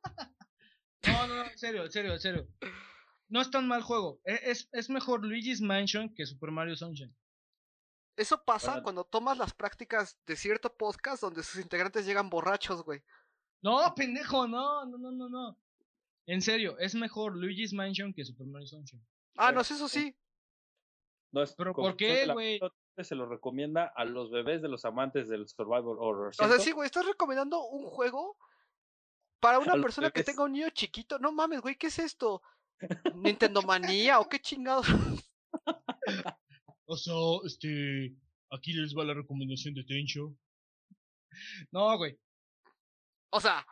No, 1.07 1.25
no, 1.27 1.35
no, 1.37 1.45
en 1.45 1.57
serio, 1.57 1.85
en 1.85 1.91
serio, 1.91 2.13
en 2.13 2.19
serio. 2.19 2.47
No 3.29 3.39
es 3.41 3.49
tan 3.49 3.65
mal 3.67 3.81
juego. 3.81 4.19
E- 4.25 4.41
Es, 4.51 4.67
es 4.73 4.89
mejor 4.89 5.23
Luigi's 5.23 5.61
Mansion 5.61 6.13
que 6.13 6.25
Super 6.25 6.51
Mario 6.51 6.75
Sunshine. 6.75 7.15
Eso 8.17 8.43
pasa 8.43 8.71
Bueno. 8.71 8.83
cuando 8.83 9.03
tomas 9.05 9.37
las 9.37 9.53
prácticas 9.53 10.19
de 10.25 10.35
cierto 10.35 10.75
podcast 10.75 11.21
donde 11.21 11.43
sus 11.43 11.61
integrantes 11.61 12.05
llegan 12.05 12.29
borrachos, 12.29 12.83
güey. 12.83 13.01
No, 13.61 13.93
pendejo, 13.95 14.47
no, 14.47 14.85
no, 14.85 14.97
no, 14.97 15.11
no, 15.11 15.29
no. 15.29 15.57
En 16.27 16.41
serio, 16.41 16.77
es 16.77 16.93
mejor 16.93 17.35
Luigi's 17.35 17.73
Mansion 17.73 18.13
que 18.13 18.25
Super 18.25 18.47
Mario 18.47 18.67
Sunshine. 18.67 19.01
Ah, 19.37 19.51
no, 19.51 19.61
eso 19.61 19.87
sí. 19.87 20.15
No 21.31 21.41
es 21.41 21.53
Pero 21.55 21.73
¿por 21.73 21.95
qué, 21.95 22.27
güey? 22.27 22.59
Se 22.97 23.15
lo 23.15 23.27
recomienda 23.27 23.91
a 23.95 24.05
los 24.05 24.31
bebés 24.31 24.61
de 24.61 24.69
los 24.69 24.83
amantes 24.83 25.29
del 25.29 25.47
survival 25.47 25.97
horror. 25.99 26.29
O 26.29 26.47
sea, 26.47 26.59
sí, 26.59 26.71
güey, 26.71 26.87
estás 26.87 27.05
recomendando 27.05 27.63
un 27.63 27.85
juego 27.85 28.37
para 29.39 29.59
una 29.59 29.73
A 29.73 29.81
persona 29.81 30.11
que 30.11 30.23
tenga 30.23 30.43
un 30.43 30.53
niño 30.53 30.69
chiquito. 30.71 31.19
No 31.19 31.31
mames, 31.31 31.61
güey, 31.61 31.75
¿qué 31.75 31.87
es 31.87 31.99
esto? 31.99 32.41
¿Nintendo 33.15 33.61
manía 33.61 34.19
o 34.19 34.27
qué 34.27 34.39
chingados? 34.39 34.87
O 36.89 36.95
sea, 36.95 37.13
este. 37.43 38.15
Aquí 38.49 38.71
les 38.71 38.95
va 38.95 39.03
la 39.03 39.13
recomendación 39.13 39.73
de 39.73 39.83
Tencho. 39.83 40.33
No, 41.69 41.97
güey. 41.97 42.17
O 43.29 43.41
sea, 43.41 43.67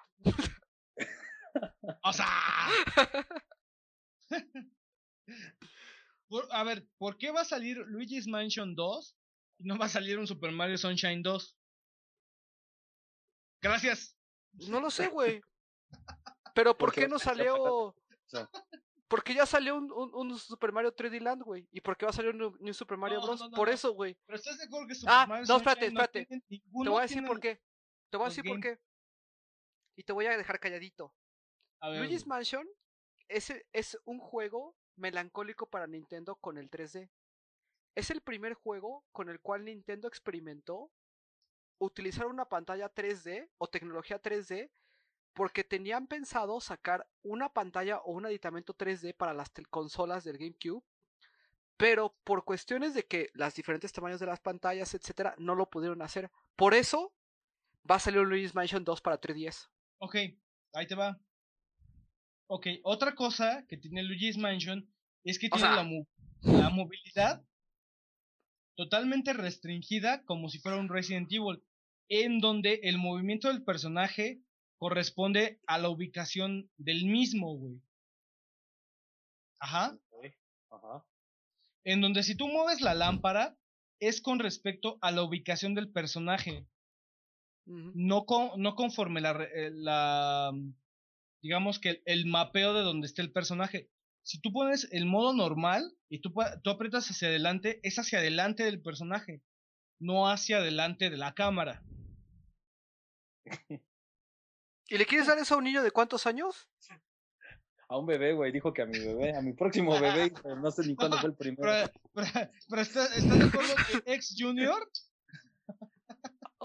O 2.06 2.14
sea. 2.14 2.28
Por- 6.28 6.48
a 6.52 6.64
ver, 6.64 6.88
¿por 6.98 7.18
qué 7.18 7.32
va 7.32 7.42
a 7.42 7.46
salir 7.46 7.78
Luigi's 7.88 8.28
Mansion 8.28 8.76
2 8.76 9.16
y 9.60 9.64
no 9.66 9.78
va 9.78 9.86
a 9.86 9.90
salir 9.90 10.18
un 10.20 10.28
Super 10.28 10.52
Mario 10.52 10.78
Sunshine 10.78 11.22
2? 11.24 11.58
Gracias. 13.62 14.16
no 14.68 14.80
lo 14.80 14.90
sé, 14.92 15.08
güey. 15.08 15.42
Pero 16.56 16.78
¿por 16.78 16.94
qué 16.94 17.08
no 17.08 17.18
salió? 17.20 17.96
Porque 19.08 19.34
ya 19.36 19.46
salió 19.46 19.76
un, 19.78 19.92
un, 19.92 20.12
un 20.14 20.38
Super 20.40 20.72
Mario 20.72 20.94
3D 20.96 21.22
Land, 21.22 21.44
güey. 21.44 21.68
¿Y 21.72 21.82
por 21.82 21.96
qué 21.98 22.06
va 22.06 22.10
a 22.12 22.14
salir 22.14 22.34
un, 22.36 22.56
un 22.60 22.74
Super 22.74 22.98
Mario 22.98 23.20
No, 23.20 23.26
Bros? 23.28 23.40
no, 23.42 23.50
no, 23.50 23.56
por 23.56 23.68
no. 23.68 23.74
eso, 23.74 23.94
güey. 23.94 24.18
Pero 24.26 24.38
estás 24.38 24.58
de 24.58 24.66
acuerdo 24.66 24.88
que 24.88 24.96
Super 24.96 25.14
Ah, 25.16 25.26
Mario 25.28 25.46
no, 25.48 25.58
espérate, 25.58 25.86
espérate. 25.88 26.26
Te 26.28 26.62
voy 26.90 27.00
a 27.00 27.02
decir 27.04 27.24
por 27.26 27.40
qué. 27.40 27.62
Te 28.10 28.18
voy 28.18 28.26
a 28.26 28.30
decir 28.30 28.44
por 28.44 28.60
qué. 28.60 28.80
Y 29.98 30.04
te 30.04 30.12
voy 30.14 30.26
a 30.26 30.38
dejar 30.38 30.60
calladito. 30.60 31.14
A 31.82 31.90
ver, 31.90 32.00
Luigi's. 32.00 32.28
Mansion 32.28 32.68
es, 33.28 33.54
es 33.74 33.98
un 34.06 34.20
juego 34.20 34.76
melancólico 34.96 35.68
para 35.70 35.88
Nintendo 35.88 36.36
con 36.36 36.58
el 36.58 36.70
3D. 36.70 37.10
Es 37.96 38.10
el 38.10 38.22
primer 38.22 38.54
juego 38.54 39.06
con 39.12 39.30
el 39.30 39.40
cual 39.40 39.66
Nintendo 39.66 40.08
experimentó 40.08 40.92
utilizar 41.78 42.28
una 42.28 42.46
pantalla 42.46 42.94
3D 42.94 43.50
o 43.58 43.68
tecnología 43.68 44.22
3D 44.22 44.72
porque 45.34 45.64
tenían 45.64 46.08
pensado 46.08 46.62
sacar 46.62 47.08
una 47.22 47.54
pantalla 47.54 48.00
o 48.00 48.14
un 48.14 48.26
aditamento 48.26 48.74
3D 48.76 49.16
para 49.16 49.34
las 49.34 49.52
consolas 49.70 50.24
del 50.24 50.38
GameCube, 50.38 50.84
pero 51.76 52.16
por 52.24 52.46
cuestiones 52.46 52.94
de 52.94 53.06
que 53.06 53.30
las 53.34 53.54
diferentes 53.56 53.92
tamaños 53.92 54.22
de 54.22 54.28
las 54.28 54.40
pantallas, 54.40 54.94
etcétera, 54.94 55.36
no 55.38 55.56
lo 55.56 55.70
pudieron 55.70 56.02
hacer. 56.02 56.32
Por 56.56 56.74
eso 56.74 57.14
va 57.90 57.96
a 57.96 58.00
salir 58.00 58.22
un 58.22 58.30
Luigi's 58.30 58.56
Mansion 58.56 58.86
2 58.86 59.02
para 59.02 59.20
3DS. 59.20 59.70
Ok, 59.98 60.16
ahí 60.74 60.88
te 60.88 60.96
va. 60.96 61.20
Ok, 62.48 62.68
otra 62.84 63.16
cosa 63.16 63.66
que 63.68 63.78
tiene 63.78 64.04
Luigi's 64.04 64.38
Mansion 64.38 64.88
es 65.24 65.40
que 65.40 65.48
O 65.48 65.56
tiene 65.56 65.68
sea- 65.68 65.76
la, 65.78 65.84
mo- 65.84 66.08
la 66.42 66.70
movilidad 66.70 67.44
totalmente 68.76 69.34
restringida 69.34 70.24
como 70.26 70.50
si 70.50 70.60
fuera 70.60 70.78
un 70.78 70.90
Resident 70.90 71.32
Evil, 71.32 71.64
en 72.10 72.40
donde 72.40 72.82
el 72.84 72.98
movimiento 72.98 73.48
del 73.48 73.64
personaje 73.64 74.42
corresponde 74.78 75.60
a 75.66 75.78
la 75.78 75.90
ubicación 75.90 76.70
del 76.78 77.06
mismo, 77.06 77.56
güey. 77.56 77.82
Ajá. 79.60 79.98
Ajá. 80.70 81.06
En 81.86 82.02
donde 82.02 82.22
si 82.24 82.36
tú 82.36 82.48
mueves 82.48 82.82
la 82.82 82.94
lámpara 82.94 83.58
es 84.00 84.22
con 84.22 84.40
respecto 84.40 84.98
a 85.02 85.12
la 85.12 85.24
ubicación 85.24 85.74
del 85.74 85.90
personaje. 85.90 86.68
No, 87.66 88.26
con, 88.26 88.62
no 88.62 88.76
conforme 88.76 89.22
la, 89.22 89.34
re- 89.34 89.68
eh, 89.68 89.72
la 89.72 90.52
digamos 91.46 91.78
que 91.78 91.90
el, 91.90 92.02
el 92.06 92.26
mapeo 92.26 92.74
de 92.74 92.82
donde 92.82 93.06
esté 93.06 93.22
el 93.22 93.32
personaje. 93.32 93.88
Si 94.24 94.42
tú 94.42 94.52
pones 94.52 94.88
el 94.92 95.06
modo 95.06 95.32
normal 95.34 95.96
y 96.10 96.20
tú, 96.20 96.34
tú 96.64 96.70
aprietas 96.72 97.08
hacia 97.12 97.28
adelante, 97.28 97.80
es 97.84 98.00
hacia 98.00 98.18
adelante 98.18 98.64
del 98.64 98.82
personaje, 98.82 99.44
no 100.00 100.28
hacia 100.28 100.58
adelante 100.58 101.12
de 101.12 101.18
la 101.18 101.36
cámara. 101.36 101.84
¿Y 104.90 104.98
le 104.98 105.06
quieres 105.06 105.28
dar 105.28 105.38
eso 105.38 105.54
a 105.54 105.58
un 105.60 105.64
niño 105.66 105.84
de 105.84 105.92
cuántos 105.92 106.26
años? 106.26 106.68
A 107.88 107.98
un 108.00 108.08
bebé, 108.08 108.34
güey. 108.34 108.52
Dijo 108.52 108.74
que 108.74 108.82
a 108.82 108.88
mi 108.88 108.98
bebé, 108.98 109.36
a 109.38 109.42
mi 109.42 109.54
próximo 109.54 110.00
bebé. 110.00 110.34
No 110.60 110.72
sé 110.72 110.88
ni 110.88 110.96
cuándo 110.96 111.20
fue 111.20 111.30
el 111.30 111.36
primero. 111.38 111.62
Pero, 111.62 111.92
pero- 112.34 112.50
pero 112.68 112.82
¿está- 112.82 113.06
¿estás 113.16 113.38
de 113.40 113.46
acuerdo 113.46 113.74
que 114.04 114.14
ex 114.14 114.36
junior? 114.36 114.90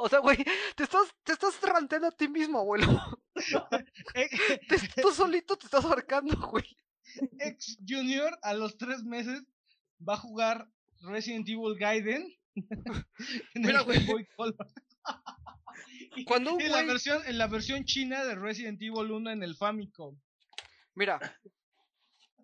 O 0.03 0.09
sea, 0.09 0.21
güey, 0.21 0.39
te 0.77 0.85
estás, 0.85 1.15
te 1.25 1.33
estás 1.33 1.61
ranteando 1.61 2.09
a 2.09 2.13
ti 2.13 2.27
mismo, 2.29 2.59
abuelo. 2.59 2.87
Te- 4.69 5.03
tú 5.03 5.13
solito 5.13 5.57
te 5.57 5.67
estás 5.67 5.85
ahorcando, 5.85 6.35
güey. 6.49 6.65
ex 7.39 7.79
junior 7.87 8.39
a 8.43 8.55
los 8.55 8.77
tres 8.77 9.03
meses 9.03 9.43
va 10.07 10.15
a 10.15 10.19
jugar 10.19 10.67
Resident 11.03 11.49
Evil 11.49 11.77
Gaiden 11.79 12.27
en 12.55 13.63
Mira, 13.63 13.83
güey. 13.83 14.07
Cuando 16.27 16.55
un 16.55 16.61
en 16.61 16.73
la 16.73 16.83
versión 16.83 17.23
en 17.27 17.39
la 17.39 17.47
versión 17.47 17.85
china 17.85 18.25
de 18.25 18.35
Resident 18.35 18.81
Evil 18.83 19.11
1 19.11 19.31
en 19.31 19.43
el 19.43 19.55
Famicom. 19.57 20.19
Mira, 20.95 21.21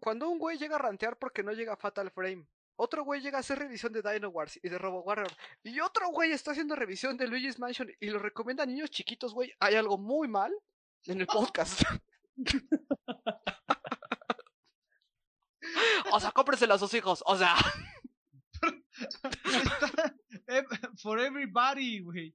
cuando 0.01 0.29
un 0.29 0.39
güey 0.39 0.59
llega 0.59 0.77
a 0.77 0.81
rantear 0.81 1.19
porque 1.19 1.43
no 1.43 1.53
llega 1.53 1.73
a 1.73 1.77
Fatal 1.77 2.11
Frame, 2.11 2.47
otro 2.77 3.05
güey 3.05 3.21
llega 3.21 3.39
a 3.39 3.41
hacer 3.41 3.59
revisión 3.59 3.93
de 3.93 4.03
Dino 4.03 4.29
Wars 4.29 4.59
y 4.63 4.69
de 4.69 4.79
Robo 4.79 5.03
Warrior, 5.03 5.33
y 5.63 5.81
otro 5.81 6.09
güey 6.09 6.33
está 6.33 6.53
haciendo 6.53 6.77
revisión 6.77 7.17
de 7.17 7.27
Luigi's 7.27 7.59
Mansion 7.59 7.91
y 8.01 8.07
lo 8.07 8.19
recomienda 8.19 8.63
a 8.63 8.67
niños 8.67 8.91
chiquitos, 8.91 9.35
güey, 9.35 9.53
hay 9.61 9.75
algo 9.75 9.99
muy 9.99 10.29
mal 10.29 10.53
en 11.07 11.21
el 11.21 11.27
podcast. 11.27 11.83
o 16.13 16.21
sea, 16.21 16.31
cómpresela 16.33 16.75
a 16.75 16.79
sus 16.79 16.93
hijos, 16.95 17.23
o 17.27 17.37
sea, 17.37 17.57
Está 18.99 19.31
E 20.49 20.65
for 21.03 21.21
everybody, 21.21 22.01
güey. 22.01 22.35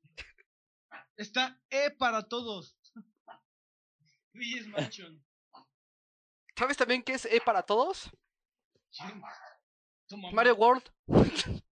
Está 1.17 1.57
E 1.69 1.89
para 1.91 2.27
todos. 2.27 2.75
Luigi's 4.33 4.67
Mansion. 4.67 5.23
¿sabes 6.57 6.77
también 6.77 7.01
qué 7.01 7.13
es 7.13 7.25
E 7.25 7.41
para 7.41 7.63
todos? 7.63 8.11
Mamá. 8.99 9.33
Mario 10.17 10.55
World. 10.55 10.83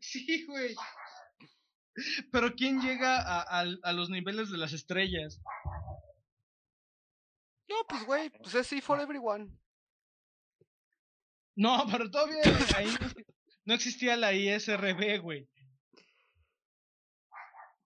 Sí, 0.00 0.44
güey. 0.46 0.74
Pero 2.30 2.54
¿quién 2.54 2.80
llega 2.80 3.20
a, 3.42 3.92
los 3.92 4.10
niveles 4.10 4.50
de 4.50 4.58
las 4.58 4.72
estrellas? 4.72 5.40
No, 7.68 7.76
pues 7.88 8.04
güey, 8.04 8.30
pues 8.30 8.54
es 8.54 8.72
E 8.72 8.80
for 8.80 9.00
everyone. 9.00 9.50
No, 11.56 11.84
pero 11.90 12.10
todavía 12.10 12.42
ahí 12.76 12.94
no, 13.00 13.08
no 13.64 13.74
existía 13.74 14.16
la 14.16 14.32
ISRB, 14.32 15.20
güey. 15.20 15.48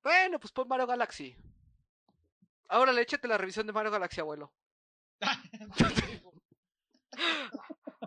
Bueno, 0.02 0.39
pues 0.39 0.52
pon 0.52 0.68
Mario 0.68 0.86
Galaxy. 0.86 1.36
Ahora 2.68 2.92
le 2.92 3.02
échate 3.02 3.28
la 3.28 3.39
revisión 3.39 3.67
de 3.67 3.73
Mario 3.73 3.91
Galaxy, 3.91 4.20
abuelo. 4.20 4.52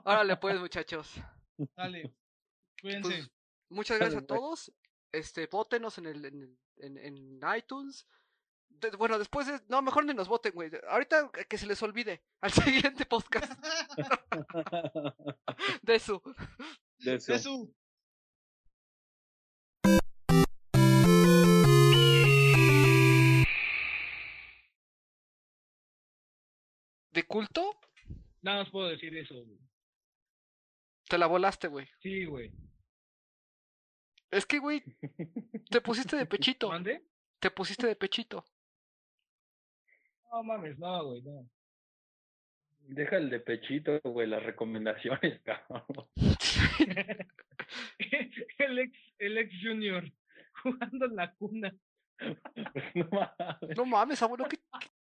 Órale, 0.04 0.38
pues, 0.38 0.60
muchachos. 0.60 1.12
Dale. 1.76 2.14
Cuídense. 2.82 3.10
Pues, 3.10 3.32
muchas 3.70 3.98
gracias 3.98 4.24
a 4.24 4.26
Dale, 4.26 4.40
todos. 4.40 4.72
Este, 5.12 5.48
votenos 5.48 5.98
en 5.98 6.06
el, 6.08 6.26
en, 6.26 6.60
en, 6.78 6.98
en 6.98 7.40
iTunes. 7.58 8.08
De- 8.70 8.90
bueno, 8.92 9.18
después 9.18 9.48
de, 9.48 9.62
no, 9.70 9.82
mejor 9.82 10.06
ni 10.06 10.14
nos 10.14 10.28
voten, 10.28 10.52
güey. 10.54 10.70
Ahorita 10.90 11.32
que 11.50 11.58
se 11.58 11.66
les 11.66 11.82
olvide. 11.82 12.24
Al 12.42 12.52
siguiente 12.52 13.06
podcast 13.06 13.52
de 15.82 16.00
su. 16.00 16.22
De. 17.00 17.16
Eso. 17.16 17.70
¿De 27.12 27.24
culto? 27.24 27.78
Nada 28.46 28.60
más 28.60 28.70
puedo 28.70 28.90
decir 28.90 29.18
eso. 29.18 29.34
güey. 29.34 29.58
Te 31.10 31.18
la 31.18 31.26
volaste, 31.26 31.68
güey. 31.68 31.88
Sí, 32.00 32.26
güey. 32.26 32.52
Es 34.30 34.46
que, 34.46 34.60
güey, 34.60 34.84
te 35.72 35.82
pusiste 35.82 36.16
de 36.16 36.28
pechito. 36.28 36.70
¿Mande? 36.70 37.04
Te 37.40 37.50
pusiste 37.50 37.88
de 37.88 37.96
pechito. 37.96 38.46
No 40.32 40.44
mames, 40.44 40.78
no, 40.78 41.06
güey, 41.06 41.24
no. 41.24 41.50
Deja 42.82 43.18
el 43.18 43.32
de 43.32 43.40
pechito, 43.40 44.00
güey, 44.04 44.28
las 44.28 44.44
recomendaciones, 44.44 45.42
cabrón. 45.44 46.08
el 48.60 48.78
ex, 48.80 48.98
el 49.18 49.38
ex 49.40 49.56
junior 49.60 50.04
jugando 50.62 51.08
en 51.08 51.16
la 51.16 51.34
cuna. 51.34 51.76
No 52.94 53.08
mames. 53.10 53.78
No 53.78 53.86
mames, 53.86 54.22
abuelo, 54.22 54.46
¿qué, 54.48 54.60